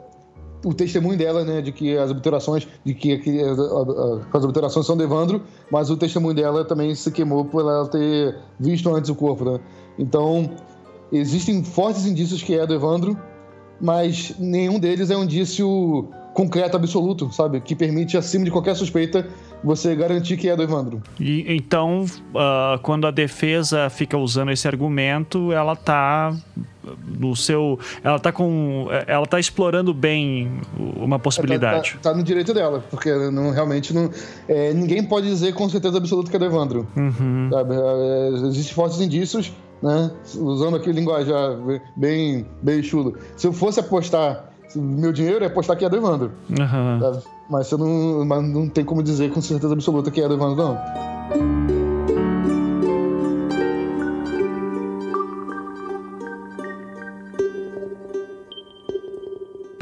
o 0.65 0.73
testemunho 0.73 1.17
dela, 1.17 1.45
né? 1.45 1.61
De 1.61 1.71
que 1.71 1.97
as 1.97 2.11
obturações, 2.11 2.67
de 2.83 2.93
que, 2.93 3.17
que 3.19 3.39
as, 3.39 3.57
as 3.57 4.43
obturações 4.43 4.85
são 4.85 4.97
do 4.97 5.03
Evandro, 5.03 5.41
mas 5.71 5.89
o 5.89 5.95
testemunho 5.95 6.35
dela 6.35 6.65
também 6.65 6.93
se 6.95 7.09
queimou 7.09 7.45
por 7.45 7.61
ela 7.61 7.87
ter 7.87 8.35
visto 8.59 8.93
antes 8.93 9.09
o 9.09 9.15
corpo, 9.15 9.45
né? 9.45 9.57
Então, 9.97 10.49
existem 11.13 11.63
fortes 11.63 12.05
indícios 12.05 12.43
que 12.43 12.59
é 12.59 12.67
do 12.67 12.73
Evandro, 12.73 13.17
mas 13.79 14.35
nenhum 14.37 14.79
deles 14.79 15.09
é 15.09 15.15
um 15.15 15.23
indício 15.23 16.09
concreto, 16.33 16.75
absoluto, 16.75 17.31
sabe? 17.31 17.61
Que 17.61 17.73
permite, 17.73 18.17
acima 18.17 18.43
de 18.43 18.51
qualquer 18.51 18.75
suspeita, 18.75 19.25
você 19.63 19.95
garantir 19.95 20.37
que 20.37 20.49
é 20.49 20.55
do 20.55 20.63
Evandro. 20.63 21.01
E, 21.19 21.55
então, 21.55 22.05
uh, 22.05 22.77
quando 22.81 23.07
a 23.07 23.11
defesa 23.11 23.89
fica 23.89 24.17
usando 24.17 24.51
esse 24.51 24.67
argumento, 24.67 25.51
ela 25.51 25.75
tá 25.75 26.35
no 27.07 27.35
seu. 27.35 27.79
Ela 28.03 28.19
tá 28.19 28.31
com. 28.31 28.87
Ela 29.07 29.25
tá 29.25 29.39
explorando 29.39 29.93
bem 29.93 30.61
uma 30.97 31.17
possibilidade. 31.17 31.93
Tá, 31.93 31.97
tá, 31.97 32.09
tá 32.11 32.17
no 32.17 32.23
direito 32.23 32.53
dela, 32.53 32.83
porque 32.89 33.13
não, 33.29 33.51
realmente 33.51 33.93
não. 33.93 34.09
É, 34.47 34.73
ninguém 34.73 35.03
pode 35.03 35.27
dizer 35.27 35.53
com 35.53 35.69
certeza 35.69 35.97
absoluta 35.97 36.29
que 36.29 36.35
é 36.35 36.39
do 36.39 36.45
Evandro. 36.45 36.87
Uhum. 36.95 37.49
Sabe? 37.51 37.75
É, 37.75 38.47
Existem 38.47 38.73
fortes 38.73 38.99
indícios, 38.99 39.53
né? 39.81 40.11
Usando 40.35 40.75
aquele 40.75 40.99
linguajar 40.99 41.57
bem, 41.95 42.45
bem 42.61 42.83
chulo. 42.83 43.17
Se 43.37 43.47
eu 43.47 43.53
fosse 43.53 43.79
apostar 43.79 44.52
meu 44.75 45.11
dinheiro 45.11 45.43
é 45.43 45.47
apostar 45.47 45.77
que 45.77 45.85
é 45.85 45.89
do 45.89 45.95
Evandro. 45.95 46.31
Uhum. 46.49 47.21
Mas 47.49 47.67
você 47.67 47.77
não, 47.77 48.25
mas 48.25 48.43
não 48.43 48.69
tem 48.69 48.83
como 48.83 49.03
dizer 49.03 49.31
com 49.31 49.41
certeza 49.41 49.73
absoluta 49.73 50.09
que 50.11 50.21
é 50.21 50.27
do 50.27 50.33
Evandro, 50.33 50.55
não. 50.55 50.77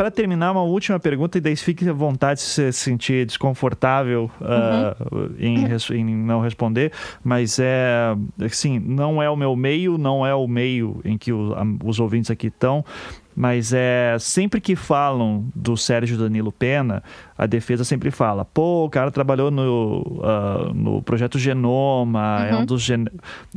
para 0.01 0.09
terminar, 0.09 0.51
uma 0.51 0.63
última 0.63 0.99
pergunta, 0.99 1.37
e 1.37 1.41
daí 1.41 1.55
fique 1.55 1.87
à 1.87 1.93
vontade 1.93 2.41
se 2.41 2.47
você 2.47 2.71
se 2.71 2.79
sentir 2.79 3.23
desconfortável 3.23 4.31
uh, 4.41 5.15
uhum. 5.15 5.35
em, 5.37 5.99
em, 5.99 6.15
não 6.15 6.41
responder, 6.41 6.91
mas 7.23 7.59
é 7.59 8.15
assim, 8.43 8.79
não 8.79 9.21
é 9.21 9.29
o 9.29 9.35
meu 9.35 9.55
meio, 9.55 9.99
não 9.99 10.25
é 10.25 10.33
o 10.33 10.47
meio 10.47 10.99
em 11.05 11.19
que 11.19 11.31
o, 11.31 11.55
os 11.85 11.99
ouvintes 11.99 12.31
aqui 12.31 12.47
estão, 12.47 12.83
mas 13.41 13.73
é 13.73 14.17
sempre 14.19 14.61
que 14.61 14.75
falam 14.75 15.49
do 15.55 15.75
Sérgio 15.75 16.15
Danilo 16.15 16.51
Pena, 16.51 17.01
a 17.35 17.47
defesa 17.47 17.83
sempre 17.83 18.11
fala: 18.11 18.45
pô, 18.45 18.85
o 18.85 18.89
cara 18.91 19.09
trabalhou 19.09 19.49
no, 19.49 20.19
uh, 20.19 20.71
no 20.75 21.01
projeto 21.01 21.39
Genoma, 21.39 22.37
uhum. 22.37 22.45
é 22.45 22.53
um 22.53 22.59
uhum. 22.59 22.65
dos. 22.67 22.83
Gen... 22.83 23.07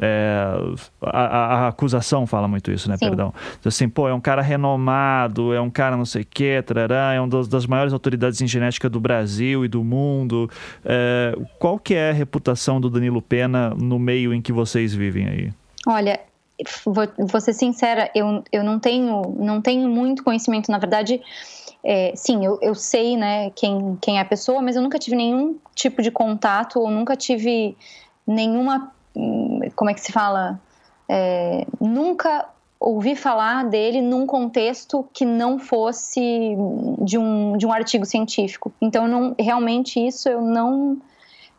É, 0.01 0.57
a, 1.03 1.21
a, 1.21 1.69
acusação 1.69 2.27
fala 2.27 2.49
muito 2.49 2.73
isso, 2.73 2.89
né? 2.89 2.97
Sim. 2.97 3.09
Perdão. 3.09 3.35
Então, 3.61 3.69
assim, 3.69 3.87
pô, 3.87 4.09
é 4.09 4.15
um 4.15 4.23
cara 4.23 4.41
renomado, 4.41 5.53
é 5.53 5.61
um 5.61 5.69
cara 5.69 5.99
não 5.99 6.07
sei 6.07 6.23
o 6.23 6.27
quê, 6.31 6.65
trará, 6.65 7.13
é 7.13 7.21
uma 7.21 7.29
das, 7.29 7.47
das, 7.47 7.67
maiores 7.67 7.93
autoridades 7.93 8.41
em 8.41 8.47
genética 8.47 8.89
do 8.89 8.99
Brasil 8.99 9.67
e 9.67 9.69
do 9.69 9.85
mundo. 9.85 10.49
É, 10.83 11.37
qual 11.59 11.79
que 11.79 11.93
é 11.93 12.09
a 12.09 12.15
reputação 12.15 12.81
do 12.81 12.89
Danilo 12.89 13.21
Pena 13.21 13.75
no 13.79 13.99
meio 13.99 14.33
em 14.33 14.41
que 14.41 14.51
vocês 14.51 14.95
vivem 14.95 15.29
aí? 15.29 15.53
Olha, 15.87 16.19
vou, 16.85 17.07
vou 17.19 17.41
ser 17.41 17.53
sincera, 17.53 18.11
eu, 18.15 18.43
eu 18.53 18.63
não 18.63 18.79
tenho 18.79 19.35
não 19.39 19.61
tenho 19.61 19.89
muito 19.89 20.23
conhecimento, 20.23 20.71
na 20.71 20.79
verdade, 20.79 21.21
é, 21.83 22.13
sim, 22.15 22.45
eu, 22.45 22.59
eu 22.63 22.75
sei, 22.75 23.17
né, 23.17 23.51
quem, 23.51 23.99
quem 24.01 24.19
é 24.19 24.21
a 24.21 24.25
pessoa, 24.25 24.63
mas 24.63 24.77
eu 24.77 24.83
nunca 24.83 24.99
tive 24.99 25.17
nenhum 25.17 25.57
tipo 25.75 26.01
de 26.01 26.11
contato, 26.11 26.81
ou 26.81 26.91
nunca 26.91 27.17
tive 27.17 27.77
nenhuma, 28.27 28.93
como 29.75 29.91
é 29.91 29.95
que 29.95 30.01
se 30.01 30.13
fala, 30.13 30.61
é, 31.09 31.67
nunca 31.81 32.49
ouvi 32.81 33.17
falar 33.17 33.65
dele 33.65 34.01
num 34.01 34.27
contexto 34.27 35.09
que 35.13 35.25
não 35.25 35.59
fosse 35.59 36.21
de 37.01 37.19
um, 37.19 37.57
de 37.57 37.67
um 37.67 37.73
artigo 37.73 38.05
científico. 38.05 38.73
Então, 38.81 39.09
não, 39.09 39.35
realmente 39.39 39.99
isso 40.05 40.29
eu 40.29 40.43
não 40.43 40.99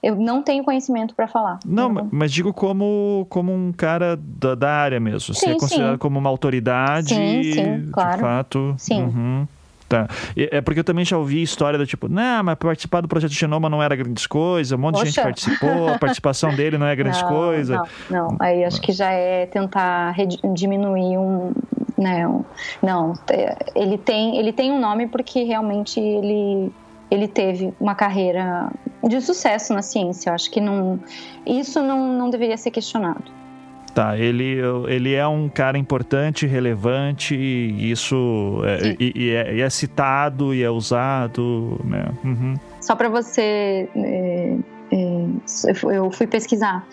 eu 0.06 0.15
não 0.15 0.44
tenho 0.44 0.64
conhecimento 0.64 1.15
para 1.15 1.27
falar. 1.27 1.60
Não, 1.65 1.91
não, 1.91 2.07
mas 2.11 2.32
digo 2.32 2.53
como, 2.53 3.26
como 3.27 3.52
um 3.52 3.72
cara 3.72 4.15
da, 4.15 4.53
da 4.53 4.72
área 4.72 4.99
mesmo. 4.99 5.34
Sim, 5.34 5.40
Você 5.40 5.49
é 5.49 5.57
considerado 5.57 5.94
sim. 5.94 5.98
como 5.98 6.19
uma 6.19 6.30
autoridade. 6.30 7.15
Sim, 7.15 7.44
sim, 7.44 7.90
claro. 7.91 8.18
De 8.18 8.22
fato. 8.22 8.76
Sim. 8.77 9.02
Uhum. 9.02 9.48
Tá. 9.90 10.07
É 10.36 10.61
porque 10.61 10.80
eu 10.80 10.84
também 10.84 11.03
já 11.03 11.18
ouvi 11.18 11.41
história 11.41 11.77
do 11.77 11.88
tipo, 11.88 12.07
não, 12.07 12.44
mas 12.44 12.56
participar 12.56 13.02
do 13.02 13.07
projeto 13.07 13.32
Genoma 13.32 13.68
não 13.68 13.82
era 13.82 13.95
grandes 13.95 14.26
coisa, 14.26 14.76
um 14.76 14.80
monte 14.80 14.95
Poxa. 14.95 15.06
de 15.06 15.11
gente 15.11 15.23
participou, 15.23 15.90
a 15.90 15.98
participação 15.99 16.53
dele 16.56 16.77
não 16.77 16.88
é 16.88 16.95
grande 16.95 17.22
não, 17.22 17.27
coisa. 17.27 17.84
Não, 18.10 18.30
não, 18.30 18.38
aí 18.40 18.64
acho 18.64 18.82
que 18.82 18.91
já 18.91 19.11
é 19.11 19.45
tentar 19.48 20.15
diminuir 20.53 21.18
um. 21.18 21.52
Né, 21.98 22.27
um, 22.27 22.44
não, 22.82 23.14
é, 23.30 23.56
ele 23.76 23.98
tem, 23.98 24.38
ele 24.38 24.52
tem 24.52 24.72
um 24.72 24.80
nome 24.80 25.07
porque 25.07 25.44
realmente 25.44 25.99
ele 25.99 26.72
ele 27.10 27.27
teve 27.27 27.73
uma 27.80 27.95
carreira 27.95 28.72
de 29.03 29.22
sucesso 29.22 29.73
na 29.73 29.82
ciência. 29.82 30.30
Eu 30.30 30.34
acho 30.34 30.49
que 30.49 30.60
não, 30.60 30.99
isso 31.45 31.82
não, 31.82 32.14
não 32.14 32.30
deveria 32.30 32.57
ser 32.57 32.72
questionado. 32.72 33.23
Tá, 33.94 34.18
ele, 34.18 34.57
ele 34.90 35.14
é 35.14 35.26
um 35.26 35.48
cara 35.48 35.77
importante, 35.77 36.45
relevante, 36.45 37.34
e 37.34 37.90
isso 37.90 38.61
é, 38.65 38.98
e, 38.99 39.14
e, 39.15 39.30
é, 39.30 39.56
e 39.56 39.61
é, 39.61 39.69
citado 39.69 40.53
e 40.53 40.61
é 40.61 40.69
usado, 40.69 41.80
né? 41.82 42.06
Uhum. 42.22 42.56
Só 42.82 42.94
para 42.94 43.07
você, 43.07 43.88
é, 43.95 44.57
é, 44.91 45.95
eu 45.95 46.11
fui 46.11 46.27
pesquisar. 46.27 46.86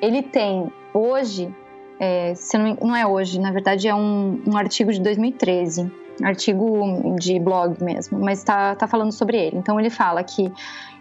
Ele 0.00 0.22
tem 0.22 0.72
hoje, 0.94 1.54
é, 2.00 2.32
não, 2.54 2.88
não, 2.88 2.96
é 2.96 3.06
hoje, 3.06 3.38
na 3.38 3.52
verdade 3.52 3.86
é 3.86 3.94
um, 3.94 4.40
um 4.46 4.56
artigo 4.56 4.90
de 4.90 5.00
2013 5.02 5.92
artigo 6.22 7.16
de 7.18 7.38
blog 7.38 7.82
mesmo, 7.82 8.18
mas 8.18 8.38
está 8.38 8.74
tá 8.74 8.86
falando 8.86 9.12
sobre 9.12 9.36
ele. 9.36 9.56
Então 9.56 9.78
ele 9.78 9.90
fala 9.90 10.22
que 10.22 10.52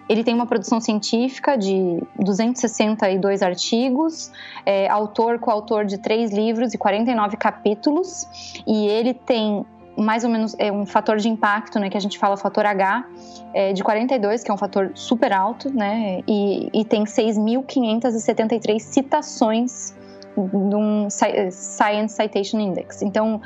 ele 0.07 0.23
tem 0.23 0.33
uma 0.33 0.45
produção 0.45 0.79
científica 0.79 1.57
de 1.57 1.99
262 2.19 3.41
artigos, 3.41 4.31
é, 4.65 4.87
autor 4.87 5.39
coautor 5.39 5.85
de 5.85 5.97
três 5.97 6.31
livros 6.31 6.73
e 6.73 6.77
49 6.77 7.37
capítulos, 7.37 8.27
e 8.67 8.87
ele 8.87 9.13
tem 9.13 9.65
mais 9.97 10.25
ou 10.25 10.29
menos 10.29 10.55
é 10.59 10.71
um 10.71 10.85
fator 10.85 11.17
de 11.17 11.29
impacto, 11.29 11.79
né, 11.79 11.89
que 11.89 11.97
a 11.97 12.01
gente 12.01 12.19
fala 12.19 12.35
fator 12.35 12.65
H, 12.65 13.05
é 13.53 13.71
de 13.71 13.81
42, 13.83 14.43
que 14.43 14.51
é 14.51 14.53
um 14.53 14.57
fator 14.57 14.91
super 14.93 15.31
alto, 15.31 15.73
né, 15.73 16.21
e, 16.27 16.69
e 16.73 16.83
tem 16.83 17.05
6.573 17.05 18.79
citações 18.79 19.95
de 20.35 20.75
um 20.75 21.07
Science 21.09 22.13
Citation 22.13 22.59
Index. 22.59 23.01
Então, 23.01 23.41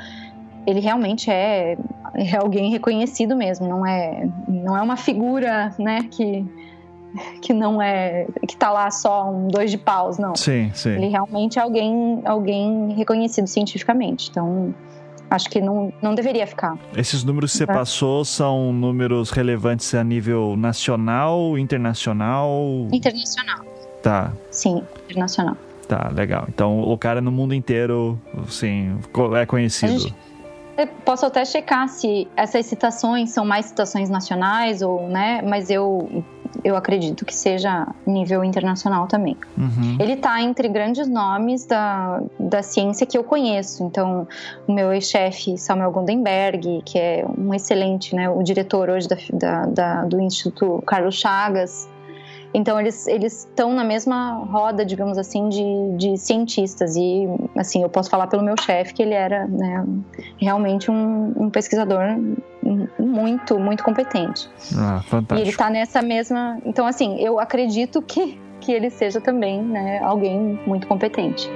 ele 0.70 0.80
realmente 0.80 1.30
é, 1.30 1.76
é 2.14 2.36
alguém 2.36 2.70
reconhecido 2.70 3.36
mesmo, 3.36 3.68
não 3.68 3.86
é, 3.86 4.28
não 4.48 4.76
é 4.76 4.82
uma 4.82 4.96
figura, 4.96 5.74
né, 5.78 6.06
que 6.10 6.46
que 7.42 7.52
não 7.52 7.82
é 7.82 8.26
que 8.46 8.56
tá 8.56 8.70
lá 8.70 8.90
só 8.90 9.30
um 9.30 9.48
dois 9.48 9.70
de 9.70 9.78
paus, 9.78 10.18
não. 10.18 10.36
Sim, 10.36 10.70
sim. 10.74 10.90
Ele 10.90 11.08
realmente 11.08 11.58
é 11.58 11.62
alguém 11.62 12.22
alguém 12.24 12.92
reconhecido 12.94 13.46
cientificamente. 13.46 14.30
Então, 14.30 14.72
acho 15.30 15.48
que 15.48 15.60
não, 15.60 15.92
não 16.02 16.14
deveria 16.14 16.46
ficar. 16.46 16.78
Esses 16.96 17.24
números 17.24 17.52
que 17.52 17.58
você 17.58 17.64
é. 17.64 17.66
passou 17.66 18.24
são 18.24 18.72
números 18.72 19.30
relevantes 19.30 19.94
a 19.94 20.04
nível 20.04 20.56
nacional, 20.56 21.58
internacional? 21.58 22.86
Internacional. 22.92 23.64
Tá. 24.02 24.32
Sim, 24.50 24.82
internacional. 25.04 25.56
Tá, 25.88 26.10
legal. 26.14 26.46
Então 26.48 26.80
o 26.80 26.96
cara 26.96 27.20
no 27.20 27.32
mundo 27.32 27.54
inteiro, 27.54 28.18
sim, 28.48 28.98
é 29.36 29.46
conhecido. 29.46 30.14
Posso 30.86 31.26
até 31.26 31.44
checar 31.44 31.88
se 31.88 32.28
essas 32.36 32.66
citações 32.66 33.30
são 33.30 33.44
mais 33.44 33.66
citações 33.66 34.08
nacionais 34.08 34.82
ou, 34.82 35.08
né? 35.08 35.42
Mas 35.42 35.70
eu 35.70 36.24
eu 36.64 36.76
acredito 36.76 37.24
que 37.24 37.34
seja 37.34 37.86
nível 38.06 38.44
internacional 38.44 39.06
também. 39.06 39.36
Uhum. 39.56 39.96
Ele 39.98 40.14
está 40.14 40.40
entre 40.42 40.68
grandes 40.68 41.08
nomes 41.08 41.64
da, 41.64 42.20
da 42.38 42.62
ciência 42.62 43.06
que 43.06 43.16
eu 43.16 43.24
conheço. 43.24 43.84
Então, 43.84 44.26
o 44.66 44.72
meu 44.72 44.92
ex-chefe 44.92 45.56
Samuel 45.56 45.90
Gondenberg, 45.90 46.82
que 46.84 46.98
é 46.98 47.24
um 47.38 47.54
excelente, 47.54 48.14
né, 48.14 48.28
o 48.28 48.42
diretor 48.42 48.90
hoje 48.90 49.08
da, 49.08 49.16
da, 49.32 49.66
da 49.66 50.04
do 50.04 50.20
Instituto 50.20 50.82
Carlos 50.86 51.14
Chagas, 51.14 51.88
então 52.52 52.80
eles 52.80 53.06
eles 53.06 53.44
estão 53.44 53.72
na 53.72 53.84
mesma 53.84 54.44
roda, 54.50 54.84
digamos 54.84 55.18
assim, 55.18 55.48
de, 55.48 55.96
de 55.96 56.18
cientistas 56.18 56.96
e 56.96 57.26
assim 57.56 57.82
eu 57.82 57.88
posso 57.88 58.10
falar 58.10 58.26
pelo 58.26 58.42
meu 58.42 58.54
chefe 58.60 58.94
que 58.94 59.02
ele 59.02 59.14
era 59.14 59.46
né, 59.46 59.84
realmente 60.38 60.90
um, 60.90 61.32
um, 61.36 61.50
pesquisador 61.50 62.02
muito 62.98 63.58
muito 63.58 63.84
competente. 63.84 64.48
Ah, 64.76 65.00
fantástico. 65.02 65.38
E 65.38 65.40
ele 65.40 65.50
está 65.50 65.70
nessa 65.70 66.02
mesma, 66.02 66.58
então 66.64 66.86
assim 66.86 67.18
eu 67.20 67.38
acredito 67.38 68.02
que 68.02 68.38
que 68.60 68.72
ele 68.72 68.90
seja 68.90 69.20
também 69.20 69.62
né, 69.62 70.00
alguém 70.00 70.60
muito 70.66 70.86
competente. 70.86 71.48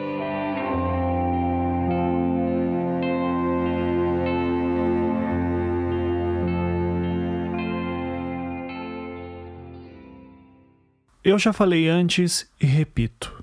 Eu 11.24 11.38
já 11.38 11.54
falei 11.54 11.88
antes 11.88 12.46
e 12.60 12.66
repito. 12.66 13.42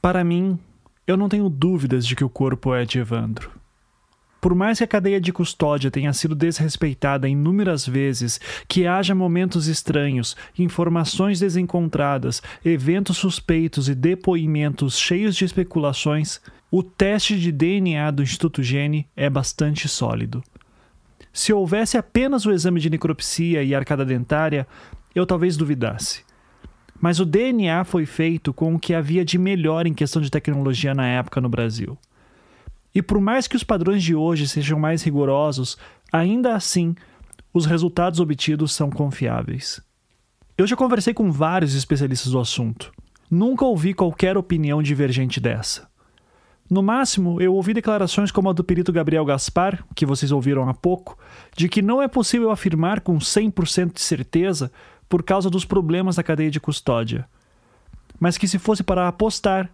Para 0.00 0.22
mim, 0.22 0.56
eu 1.04 1.16
não 1.16 1.28
tenho 1.28 1.48
dúvidas 1.50 2.06
de 2.06 2.14
que 2.14 2.22
o 2.22 2.28
corpo 2.28 2.72
é 2.72 2.84
de 2.84 3.00
Evandro. 3.00 3.50
Por 4.40 4.54
mais 4.54 4.78
que 4.78 4.84
a 4.84 4.86
cadeia 4.86 5.20
de 5.20 5.32
custódia 5.32 5.90
tenha 5.90 6.12
sido 6.12 6.36
desrespeitada 6.36 7.28
inúmeras 7.28 7.84
vezes, 7.84 8.40
que 8.68 8.86
haja 8.86 9.16
momentos 9.16 9.66
estranhos, 9.66 10.36
informações 10.56 11.40
desencontradas, 11.40 12.40
eventos 12.64 13.16
suspeitos 13.16 13.88
e 13.88 13.96
depoimentos 13.96 14.96
cheios 14.96 15.34
de 15.34 15.44
especulações, 15.44 16.40
o 16.70 16.84
teste 16.84 17.36
de 17.36 17.50
DNA 17.50 18.12
do 18.12 18.22
Instituto 18.22 18.62
Gene 18.62 19.08
é 19.16 19.28
bastante 19.28 19.88
sólido. 19.88 20.40
Se 21.32 21.52
houvesse 21.52 21.98
apenas 21.98 22.46
o 22.46 22.52
exame 22.52 22.78
de 22.78 22.90
necropsia 22.90 23.64
e 23.64 23.74
arcada 23.74 24.04
dentária, 24.04 24.68
eu 25.12 25.26
talvez 25.26 25.56
duvidasse. 25.56 26.30
Mas 27.02 27.18
o 27.18 27.24
DNA 27.24 27.82
foi 27.82 28.06
feito 28.06 28.54
com 28.54 28.76
o 28.76 28.78
que 28.78 28.94
havia 28.94 29.24
de 29.24 29.36
melhor 29.36 29.88
em 29.88 29.92
questão 29.92 30.22
de 30.22 30.30
tecnologia 30.30 30.94
na 30.94 31.04
época 31.04 31.40
no 31.40 31.48
Brasil. 31.48 31.98
E 32.94 33.02
por 33.02 33.20
mais 33.20 33.48
que 33.48 33.56
os 33.56 33.64
padrões 33.64 34.04
de 34.04 34.14
hoje 34.14 34.46
sejam 34.46 34.78
mais 34.78 35.02
rigorosos, 35.02 35.76
ainda 36.12 36.54
assim, 36.54 36.94
os 37.52 37.66
resultados 37.66 38.20
obtidos 38.20 38.72
são 38.72 38.88
confiáveis. 38.88 39.82
Eu 40.56 40.64
já 40.64 40.76
conversei 40.76 41.12
com 41.12 41.32
vários 41.32 41.74
especialistas 41.74 42.30
do 42.30 42.38
assunto. 42.38 42.92
Nunca 43.28 43.64
ouvi 43.64 43.92
qualquer 43.94 44.36
opinião 44.36 44.80
divergente 44.80 45.40
dessa. 45.40 45.90
No 46.70 46.84
máximo, 46.84 47.40
eu 47.40 47.52
ouvi 47.52 47.74
declarações 47.74 48.30
como 48.30 48.48
a 48.48 48.52
do 48.52 48.62
perito 48.62 48.92
Gabriel 48.92 49.24
Gaspar, 49.24 49.84
que 49.92 50.06
vocês 50.06 50.30
ouviram 50.30 50.68
há 50.68 50.74
pouco, 50.74 51.18
de 51.56 51.68
que 51.68 51.82
não 51.82 52.00
é 52.00 52.06
possível 52.06 52.52
afirmar 52.52 53.00
com 53.00 53.18
100% 53.18 53.94
de 53.94 54.00
certeza 54.00 54.70
por 55.12 55.22
causa 55.22 55.50
dos 55.50 55.66
problemas 55.66 56.16
da 56.16 56.22
cadeia 56.22 56.50
de 56.50 56.58
custódia. 56.58 57.28
Mas 58.18 58.38
que 58.38 58.48
se 58.48 58.58
fosse 58.58 58.82
para 58.82 59.06
apostar, 59.06 59.68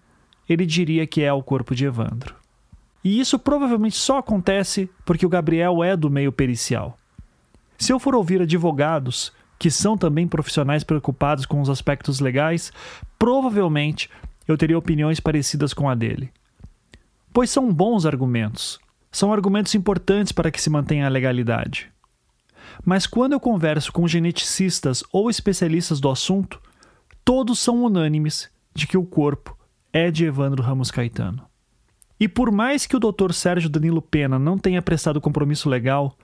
ele 0.48 0.66
diria 0.66 1.06
que 1.06 1.22
é 1.22 1.32
o 1.32 1.44
corpo 1.44 1.76
de 1.76 1.84
Evandro. 1.84 2.34
E 3.04 3.20
isso 3.20 3.38
provavelmente 3.38 3.94
só 3.94 4.18
acontece 4.18 4.90
porque 5.06 5.24
o 5.24 5.28
Gabriel 5.28 5.84
é 5.84 5.96
do 5.96 6.10
meio 6.10 6.32
pericial. 6.32 6.98
Se 7.78 7.92
eu 7.92 8.00
for 8.00 8.16
ouvir 8.16 8.42
advogados, 8.42 9.32
que 9.60 9.70
são 9.70 9.96
também 9.96 10.26
profissionais 10.26 10.82
preocupados 10.82 11.46
com 11.46 11.60
os 11.60 11.70
aspectos 11.70 12.18
legais, 12.18 12.72
provavelmente 13.16 14.10
eu 14.48 14.58
teria 14.58 14.76
opiniões 14.76 15.20
parecidas 15.20 15.72
com 15.72 15.88
a 15.88 15.94
dele. 15.94 16.32
Pois 17.32 17.48
são 17.48 17.72
bons 17.72 18.04
argumentos. 18.04 18.80
São 19.12 19.32
argumentos 19.32 19.72
importantes 19.76 20.32
para 20.32 20.50
que 20.50 20.60
se 20.60 20.68
mantenha 20.68 21.06
a 21.06 21.08
legalidade. 21.08 21.92
Mas 22.84 23.06
quando 23.06 23.32
eu 23.32 23.40
converso 23.40 23.92
com 23.92 24.06
geneticistas 24.08 25.02
ou 25.12 25.28
especialistas 25.28 26.00
do 26.00 26.08
assunto, 26.08 26.60
todos 27.24 27.58
são 27.58 27.84
unânimes 27.84 28.50
de 28.74 28.86
que 28.86 28.96
o 28.96 29.04
corpo 29.04 29.56
é 29.92 30.10
de 30.10 30.24
Evandro 30.24 30.62
Ramos 30.62 30.90
Caetano. 30.90 31.44
E 32.20 32.26
por 32.26 32.50
mais 32.50 32.86
que 32.86 32.96
o 32.96 33.00
Dr. 33.00 33.32
Sérgio 33.32 33.70
Danilo 33.70 34.02
Pena 34.02 34.38
não 34.38 34.58
tenha 34.58 34.82
prestado 34.82 35.20
compromisso 35.20 35.68
legal, 35.68 36.16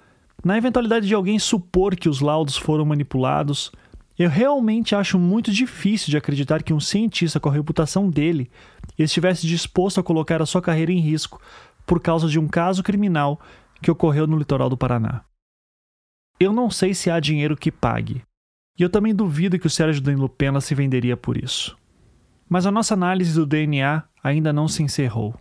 na 0.45 0.59
eventualidade 0.59 1.07
de 1.07 1.15
alguém 1.15 1.39
supor 1.39 1.95
que 1.97 2.09
os 2.09 2.21
laudos 2.21 2.57
foram 2.57 2.85
manipulados, 2.85 3.71
eu 4.19 4.29
realmente 4.29 4.95
acho 4.95 5.19
muito 5.19 5.53
difícil 5.53 6.11
de 6.11 6.17
acreditar 6.17 6.63
que 6.63 6.73
um 6.73 6.81
cientista 6.81 7.41
com 7.41 7.49
a 7.49 7.53
reputação 7.53 8.09
dele 8.09 8.51
estivesse 8.99 9.47
disposto 9.47 10.01
a 10.01 10.03
colocar 10.03 10.41
a 10.41 10.47
sua 10.47 10.63
carreira 10.63 10.93
em 10.93 11.01
risco 11.01 11.41
por 11.87 12.01
causa 12.01 12.29
de 12.29 12.39
um 12.39 12.47
caso 12.47 12.83
criminal 12.83 13.41
que 13.83 13.91
ocorreu 13.91 14.27
no 14.27 14.39
litoral 14.39 14.69
do 14.69 14.77
Paraná. 14.77 15.23
Eu 16.41 16.53
não 16.53 16.69
sei 16.69 16.95
se 16.95 17.11
há 17.11 17.21
dinheiro 17.21 17.57
que 17.57 17.71
pague. 17.71 18.23
E 18.77 18.83
eu 18.83 18.91
também 18.91 19.15
duvido 19.15 19.59
que 19.59 19.69
o 19.69 19.71
Sérgio 19.71 20.03
Danilo 20.03 20.29
Pena 20.29 20.61
se 20.61 20.75
venderia 20.75 21.17
por 21.17 21.37
isso. 21.37 21.77
Mas 22.49 22.67
a 22.67 22.73
nossa 22.73 22.95
análise 22.95 23.35
do 23.35 23.47
DNA 23.47 24.03
ainda 24.23 24.53
não 24.53 24.67
se 24.67 24.83
encerrou. 24.83 25.35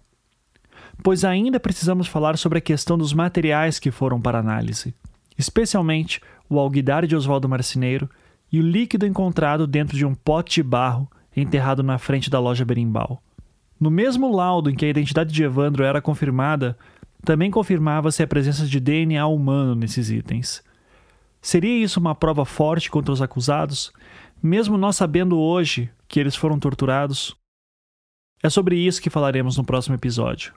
Pois 1.01 1.25
ainda 1.25 1.59
precisamos 1.59 2.07
falar 2.07 2.37
sobre 2.37 2.59
a 2.59 2.61
questão 2.61 2.95
dos 2.95 3.11
materiais 3.11 3.79
que 3.79 3.89
foram 3.89 4.21
para 4.21 4.37
análise, 4.37 4.93
especialmente 5.35 6.21
o 6.47 6.59
alguidar 6.59 7.07
de 7.07 7.15
Oswaldo 7.15 7.49
Marceneiro 7.49 8.07
e 8.51 8.59
o 8.59 8.63
líquido 8.63 9.07
encontrado 9.07 9.65
dentro 9.65 9.97
de 9.97 10.05
um 10.05 10.13
pote 10.13 10.55
de 10.55 10.63
barro 10.63 11.09
enterrado 11.35 11.81
na 11.81 11.97
frente 11.97 12.29
da 12.29 12.39
loja 12.39 12.63
Berimbau. 12.63 13.19
No 13.79 13.89
mesmo 13.89 14.33
laudo 14.33 14.69
em 14.69 14.75
que 14.75 14.85
a 14.85 14.89
identidade 14.89 15.33
de 15.33 15.43
Evandro 15.43 15.83
era 15.83 15.99
confirmada, 15.99 16.77
também 17.25 17.49
confirmava-se 17.49 18.21
a 18.21 18.27
presença 18.27 18.67
de 18.67 18.79
DNA 18.79 19.25
humano 19.25 19.73
nesses 19.73 20.11
itens. 20.11 20.63
Seria 21.43 21.83
isso 21.83 21.99
uma 21.99 22.15
prova 22.15 22.45
forte 22.45 22.89
contra 22.89 23.11
os 23.11 23.21
acusados, 23.21 23.91
mesmo 24.41 24.77
nós 24.77 24.95
sabendo 24.95 25.37
hoje 25.37 25.91
que 26.07 26.17
eles 26.17 26.37
foram 26.37 26.57
torturados? 26.57 27.35
É 28.41 28.49
sobre 28.49 28.77
isso 28.77 29.01
que 29.01 29.09
falaremos 29.09 29.57
no 29.57 29.63
próximo 29.65 29.93
episódio. 29.93 30.53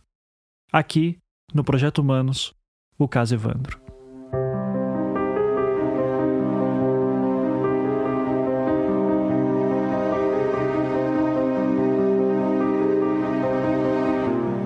Aqui, 0.73 1.19
no 1.53 1.65
Projeto 1.65 1.99
Humanos, 1.99 2.55
o 2.97 3.09
caso 3.09 3.35
Evandro. 3.35 3.81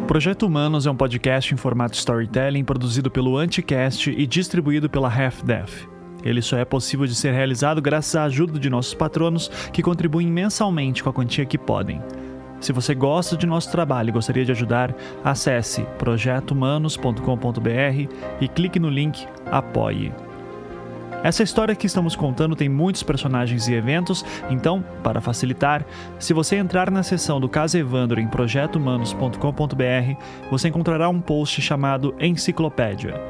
Projeto 0.07 0.43
Humanos 0.43 0.87
é 0.87 0.91
um 0.91 0.97
podcast 0.97 1.55
em 1.55 1.57
formato 1.57 1.97
storytelling 1.97 2.65
produzido 2.65 3.11
pelo 3.11 3.39
Anticast 3.39 4.11
e 4.11 4.27
distribuído 4.27 4.91
pela 4.91 5.09
Half-Death. 5.09 5.90
Ele 6.25 6.43
só 6.43 6.59
é 6.59 6.65
possível 6.65 7.07
de 7.07 7.15
ser 7.15 7.33
realizado 7.33 7.81
graças 7.81 8.17
à 8.17 8.25
ajuda 8.25 8.59
de 8.59 8.71
nossos 8.71 8.95
patronos 8.95 9.49
que 9.73 9.83
contribuem 9.83 10.27
mensalmente 10.27 11.01
com 11.03 11.11
a 11.11 11.13
quantia 11.13 11.47
que 11.47 11.59
podem. 11.59 12.03
Se 12.61 12.73
você 12.73 12.95
gosta 12.95 13.37
de 13.37 13.47
nosso 13.47 13.71
trabalho 13.71 14.09
e 14.11 14.13
gostaria 14.13 14.45
de 14.45 14.53
ajudar, 14.53 14.95
acesse 15.25 15.83
projetohumanos.com.br 15.99 18.15
e 18.41 18.49
clique 18.49 18.79
no 18.79 18.91
link 18.91 19.27
Apoie. 19.51 20.13
Essa 21.23 21.43
história 21.43 21.75
que 21.75 21.87
estamos 21.87 22.17
contando 22.17 22.57
tem 22.57 22.69
muitos 22.69 23.03
personagens 23.03 23.69
e 23.69 23.75
eventos, 23.75 24.25
então, 24.49 24.83
para 25.03 25.21
facilitar, 25.21 25.85
se 26.19 26.33
você 26.33 26.57
entrar 26.57 26.91
na 26.91 27.03
seção 27.03 27.39
do 27.39 27.49
caso 27.49 27.77
Evandro 27.77 28.21
em 28.21 28.27
projetohumanos.com.br, 28.27 30.23
você 30.51 30.69
encontrará 30.69 31.11
um 31.11 31.21
post 31.21 31.61
chamado 31.61 32.15
Enciclopédia 32.19 33.21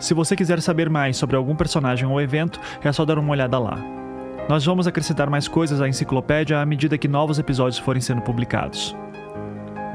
Se 0.00 0.14
você 0.14 0.34
quiser 0.34 0.62
saber 0.62 0.88
mais 0.88 1.18
sobre 1.18 1.36
algum 1.36 1.54
personagem 1.54 2.08
ou 2.08 2.20
evento, 2.20 2.58
é 2.82 2.90
só 2.90 3.04
dar 3.04 3.18
uma 3.18 3.32
olhada 3.32 3.58
lá. 3.58 3.78
Nós 4.48 4.64
vamos 4.64 4.86
acrescentar 4.86 5.28
mais 5.28 5.46
coisas 5.46 5.78
à 5.78 5.86
enciclopédia 5.86 6.58
à 6.58 6.64
medida 6.64 6.96
que 6.96 7.06
novos 7.06 7.38
episódios 7.38 7.78
forem 7.78 8.00
sendo 8.00 8.22
publicados. 8.22 8.96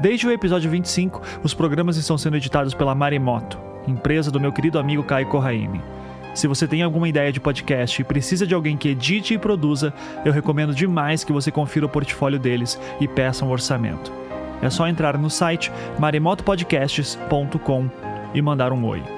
Desde 0.00 0.28
o 0.28 0.30
episódio 0.30 0.70
25, 0.70 1.20
os 1.42 1.52
programas 1.52 1.96
estão 1.96 2.16
sendo 2.16 2.36
editados 2.36 2.72
pela 2.72 2.94
Maremoto, 2.94 3.58
empresa 3.88 4.30
do 4.30 4.38
meu 4.38 4.52
querido 4.52 4.78
amigo 4.78 5.02
Caio 5.02 5.26
Corraine. 5.26 5.82
Se 6.34 6.46
você 6.46 6.68
tem 6.68 6.82
alguma 6.82 7.08
ideia 7.08 7.32
de 7.32 7.40
podcast 7.40 8.00
e 8.00 8.04
precisa 8.04 8.46
de 8.46 8.54
alguém 8.54 8.76
que 8.76 8.90
edite 8.90 9.34
e 9.34 9.38
produza, 9.38 9.92
eu 10.24 10.32
recomendo 10.32 10.72
demais 10.74 11.24
que 11.24 11.32
você 11.32 11.50
confira 11.50 11.86
o 11.86 11.88
portfólio 11.88 12.38
deles 12.38 12.78
e 13.00 13.08
peça 13.08 13.44
um 13.44 13.50
orçamento. 13.50 14.12
É 14.62 14.70
só 14.70 14.86
entrar 14.86 15.18
no 15.18 15.28
site 15.28 15.72
maremotopodcasts.com 15.98 17.90
e 18.32 18.40
mandar 18.40 18.72
um 18.72 18.84
oi. 18.84 19.15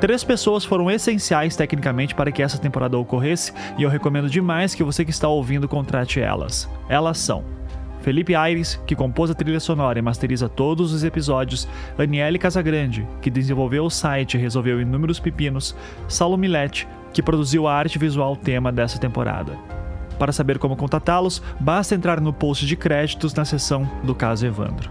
Três 0.00 0.22
pessoas 0.22 0.64
foram 0.64 0.88
essenciais 0.88 1.56
tecnicamente 1.56 2.14
para 2.14 2.30
que 2.30 2.40
essa 2.40 2.56
temporada 2.56 2.96
ocorresse 2.96 3.52
e 3.76 3.82
eu 3.82 3.90
recomendo 3.90 4.30
demais 4.30 4.72
que 4.72 4.84
você 4.84 5.04
que 5.04 5.10
está 5.10 5.26
ouvindo 5.26 5.66
contrate 5.66 6.20
elas. 6.20 6.70
Elas 6.88 7.18
são 7.18 7.44
Felipe 8.00 8.32
Aires, 8.32 8.80
que 8.86 8.94
compôs 8.94 9.28
a 9.28 9.34
trilha 9.34 9.58
sonora 9.58 9.98
e 9.98 10.02
masteriza 10.02 10.48
todos 10.48 10.92
os 10.92 11.02
episódios, 11.02 11.68
Aniele 11.98 12.38
Casagrande, 12.38 13.06
que 13.20 13.28
desenvolveu 13.28 13.84
o 13.84 13.90
site 13.90 14.34
e 14.34 14.40
resolveu 14.40 14.80
inúmeros 14.80 15.18
pepinos, 15.18 15.74
Saulo 16.06 16.38
Milete, 16.38 16.86
que 17.12 17.22
produziu 17.22 17.66
a 17.66 17.74
arte 17.74 17.98
visual 17.98 18.36
tema 18.36 18.70
dessa 18.70 19.00
temporada. 19.00 19.58
Para 20.16 20.32
saber 20.32 20.58
como 20.58 20.76
contatá-los, 20.76 21.42
basta 21.58 21.96
entrar 21.96 22.20
no 22.20 22.32
post 22.32 22.66
de 22.66 22.76
créditos 22.76 23.34
na 23.34 23.44
seção 23.44 23.88
do 24.04 24.14
caso 24.14 24.46
Evandro. 24.46 24.90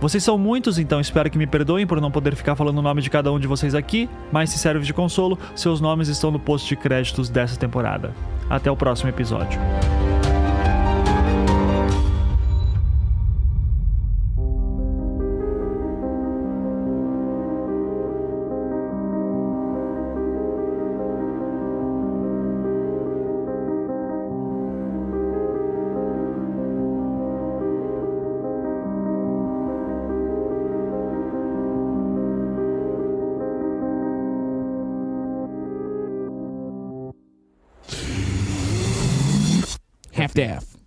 Vocês 0.00 0.22
são 0.22 0.38
muitos, 0.38 0.78
então 0.78 1.00
espero 1.00 1.28
que 1.28 1.36
me 1.36 1.46
perdoem 1.46 1.86
por 1.86 2.00
não 2.00 2.10
poder 2.10 2.36
ficar 2.36 2.54
falando 2.54 2.78
o 2.78 2.82
nome 2.82 3.02
de 3.02 3.10
cada 3.10 3.32
um 3.32 3.38
de 3.38 3.48
vocês 3.48 3.74
aqui, 3.74 4.08
mas 4.30 4.50
se 4.50 4.58
serve 4.58 4.84
de 4.84 4.94
consolo, 4.94 5.36
seus 5.56 5.80
nomes 5.80 6.08
estão 6.08 6.30
no 6.30 6.38
post 6.38 6.68
de 6.68 6.76
créditos 6.76 7.28
dessa 7.28 7.58
temporada. 7.58 8.14
Até 8.48 8.70
o 8.70 8.76
próximo 8.76 9.10
episódio. 9.10 9.60
staff. 40.38 40.77